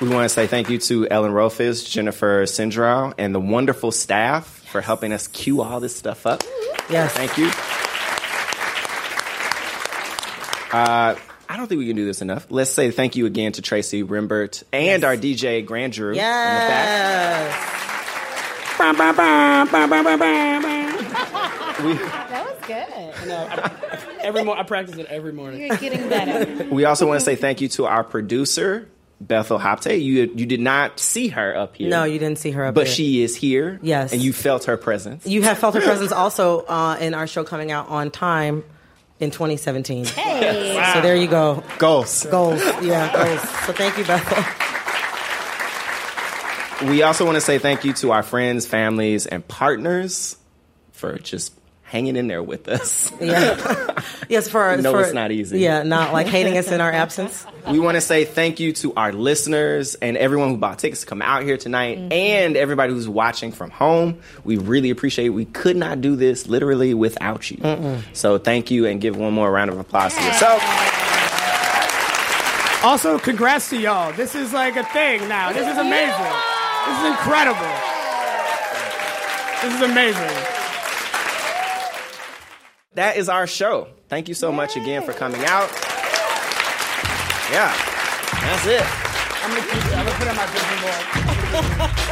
We 0.00 0.08
want 0.08 0.24
to 0.24 0.28
say 0.28 0.46
thank 0.46 0.70
you 0.70 0.78
to 0.78 1.08
Ellen 1.08 1.32
Rofis, 1.32 1.88
Jennifer 1.88 2.46
Sindrow, 2.46 3.12
and 3.18 3.34
the 3.34 3.40
wonderful 3.40 3.92
staff 3.92 4.46
for 4.70 4.80
helping 4.80 5.12
us 5.12 5.28
cue 5.28 5.60
all 5.60 5.80
this 5.80 5.94
stuff 5.94 6.26
up. 6.26 6.42
Yes. 6.88 7.12
Thank 7.12 7.36
you. 7.36 7.50
Uh, 10.72 11.14
I 11.54 11.56
don't 11.56 11.68
think 11.68 11.78
we 11.78 11.86
can 11.86 11.94
do 11.94 12.04
this 12.04 12.20
enough. 12.20 12.48
Let's 12.50 12.72
say 12.72 12.90
thank 12.90 13.14
you 13.14 13.26
again 13.26 13.52
to 13.52 13.62
Tracy 13.62 14.02
Rembert 14.02 14.64
and 14.72 15.04
our 15.04 15.16
DJ 15.16 15.64
Grand 15.64 15.92
Drew. 15.92 16.08
in 16.08 16.14
the 16.16 16.20
back. 16.20 17.60
That 21.84 22.44
was 22.44 22.66
good. 22.66 23.28
No, 23.28 23.36
I, 23.36 23.70
every 24.24 24.42
mo- 24.42 24.54
I 24.54 24.64
practice 24.64 24.96
it 24.96 25.06
every 25.06 25.32
morning. 25.32 25.60
You're 25.60 25.76
getting 25.76 26.08
better. 26.08 26.64
We 26.74 26.86
also 26.86 27.06
want 27.06 27.20
to 27.20 27.24
say 27.24 27.36
thank 27.36 27.60
you 27.60 27.68
to 27.68 27.86
our 27.86 28.02
producer, 28.02 28.88
Bethel 29.20 29.60
Habte. 29.60 30.02
You 30.02 30.32
you 30.34 30.46
did 30.46 30.60
not 30.60 30.98
see 30.98 31.28
her 31.28 31.56
up 31.56 31.76
here. 31.76 31.88
No, 31.88 32.02
you 32.02 32.18
didn't 32.18 32.38
see 32.38 32.50
her 32.50 32.64
up 32.64 32.74
but 32.74 32.88
here. 32.88 32.90
But 32.90 32.94
she 32.96 33.22
is 33.22 33.36
here. 33.36 33.78
Yes. 33.80 34.12
And 34.12 34.20
you 34.20 34.32
felt 34.32 34.64
her 34.64 34.76
presence. 34.76 35.24
You 35.24 35.42
have 35.42 35.58
felt 35.58 35.76
her 35.76 35.80
presence 35.80 36.10
also 36.10 36.62
uh, 36.62 36.96
in 37.00 37.14
our 37.14 37.28
show 37.28 37.44
coming 37.44 37.70
out 37.70 37.90
on 37.90 38.10
time 38.10 38.64
in 39.20 39.30
2017. 39.30 40.06
Hey. 40.06 40.92
So 40.92 41.00
there 41.00 41.16
you 41.16 41.28
go. 41.28 41.62
Goals. 41.78 42.26
Goals. 42.26 42.60
Yeah, 42.82 43.12
goals. 43.12 43.40
So 43.40 43.72
thank 43.72 43.96
you, 43.98 44.04
Bethel. 44.04 44.42
We 46.88 47.02
also 47.02 47.24
want 47.24 47.36
to 47.36 47.40
say 47.40 47.58
thank 47.58 47.84
you 47.84 47.92
to 47.94 48.10
our 48.10 48.22
friends, 48.22 48.66
families, 48.66 49.26
and 49.26 49.46
partners 49.46 50.36
for 50.92 51.18
just 51.18 51.52
hanging 51.94 52.16
in 52.16 52.26
there 52.26 52.42
with 52.42 52.66
us. 52.66 53.12
Yeah. 53.20 54.02
yes, 54.28 54.48
for 54.48 54.76
No, 54.78 54.90
for, 54.90 55.02
it's 55.02 55.12
not 55.12 55.30
easy. 55.30 55.60
Yeah, 55.60 55.84
not 55.84 56.12
like 56.12 56.26
hating 56.26 56.58
us 56.58 56.72
in 56.72 56.80
our 56.80 56.90
absence. 56.90 57.46
We 57.64 57.78
want 57.78 57.94
to 57.94 58.02
say 58.02 58.26
thank 58.26 58.60
you 58.60 58.74
to 58.74 58.92
our 58.92 59.10
listeners 59.10 59.94
and 59.94 60.18
everyone 60.18 60.50
who 60.50 60.58
bought 60.58 60.78
tickets 60.78 61.00
to 61.00 61.06
come 61.06 61.22
out 61.22 61.44
here 61.44 61.56
tonight 61.56 61.96
mm-hmm. 61.96 62.12
and 62.12 62.58
everybody 62.58 62.92
who's 62.92 63.08
watching 63.08 63.52
from 63.52 63.70
home. 63.70 64.20
We 64.44 64.58
really 64.58 64.90
appreciate 64.90 65.28
it. 65.28 65.30
We 65.30 65.46
could 65.46 65.74
not 65.74 66.02
do 66.02 66.14
this 66.14 66.46
literally 66.46 66.92
without 66.92 67.50
you. 67.50 68.02
So 68.12 68.36
thank 68.36 68.70
you 68.70 68.84
and 68.84 69.00
give 69.00 69.16
one 69.16 69.32
more 69.32 69.50
round 69.50 69.70
of 69.70 69.78
applause 69.78 70.12
to 70.12 70.22
yourself. 70.22 70.62
Also, 72.84 73.18
congrats 73.18 73.70
to 73.70 73.80
y'all. 73.80 74.12
This 74.12 74.34
is 74.34 74.52
like 74.52 74.76
a 74.76 74.84
thing 74.84 75.26
now. 75.26 75.50
This 75.50 75.66
is 75.66 75.78
amazing. 75.78 76.34
This 76.84 76.98
is 76.98 77.06
incredible. 77.06 77.72
This 79.62 79.74
is 79.74 79.80
amazing. 79.90 80.53
That 82.94 83.16
is 83.16 83.28
our 83.28 83.46
show. 83.46 83.88
Thank 84.08 84.28
you 84.28 84.34
so 84.34 84.52
much 84.52 84.76
again 84.76 85.02
for 85.02 85.12
coming 85.12 85.44
out. 85.44 85.68
Yeah, 87.50 87.74
that's 88.40 88.66
it. 88.66 88.84
I'm 89.42 89.50
gonna 89.50 89.66
keep 89.66 89.84
it. 89.84 89.96
I'm 89.96 90.06
gonna 90.06 90.16
put 90.16 90.26
it 90.26 90.30
on 90.30 90.36
my 90.36 90.46
vision 90.46 90.78
board. 90.80 92.04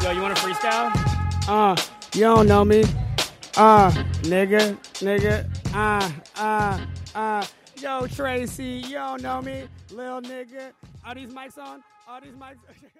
Yo, 0.02 0.10
you 0.12 0.22
want 0.22 0.36
to 0.36 0.42
freestyle? 0.42 0.90
Uh, 1.48 1.76
you 2.14 2.22
don't 2.22 2.46
know 2.48 2.64
me. 2.64 2.84
Uh, 3.56 3.90
nigga, 4.22 4.76
nigga. 4.98 5.46
Uh, 5.72 6.10
uh, 6.40 6.80
uh. 7.14 7.46
Yo, 7.76 8.06
Tracy, 8.08 8.82
you 8.86 8.94
don't 8.94 9.22
know 9.22 9.40
me, 9.40 9.68
lil 9.92 10.20
nigga. 10.22 10.72
Are 11.04 11.14
these 11.14 11.32
mics 11.32 11.56
on? 11.56 11.82
Are 12.08 12.20
these 12.20 12.32
mics? 12.32 12.56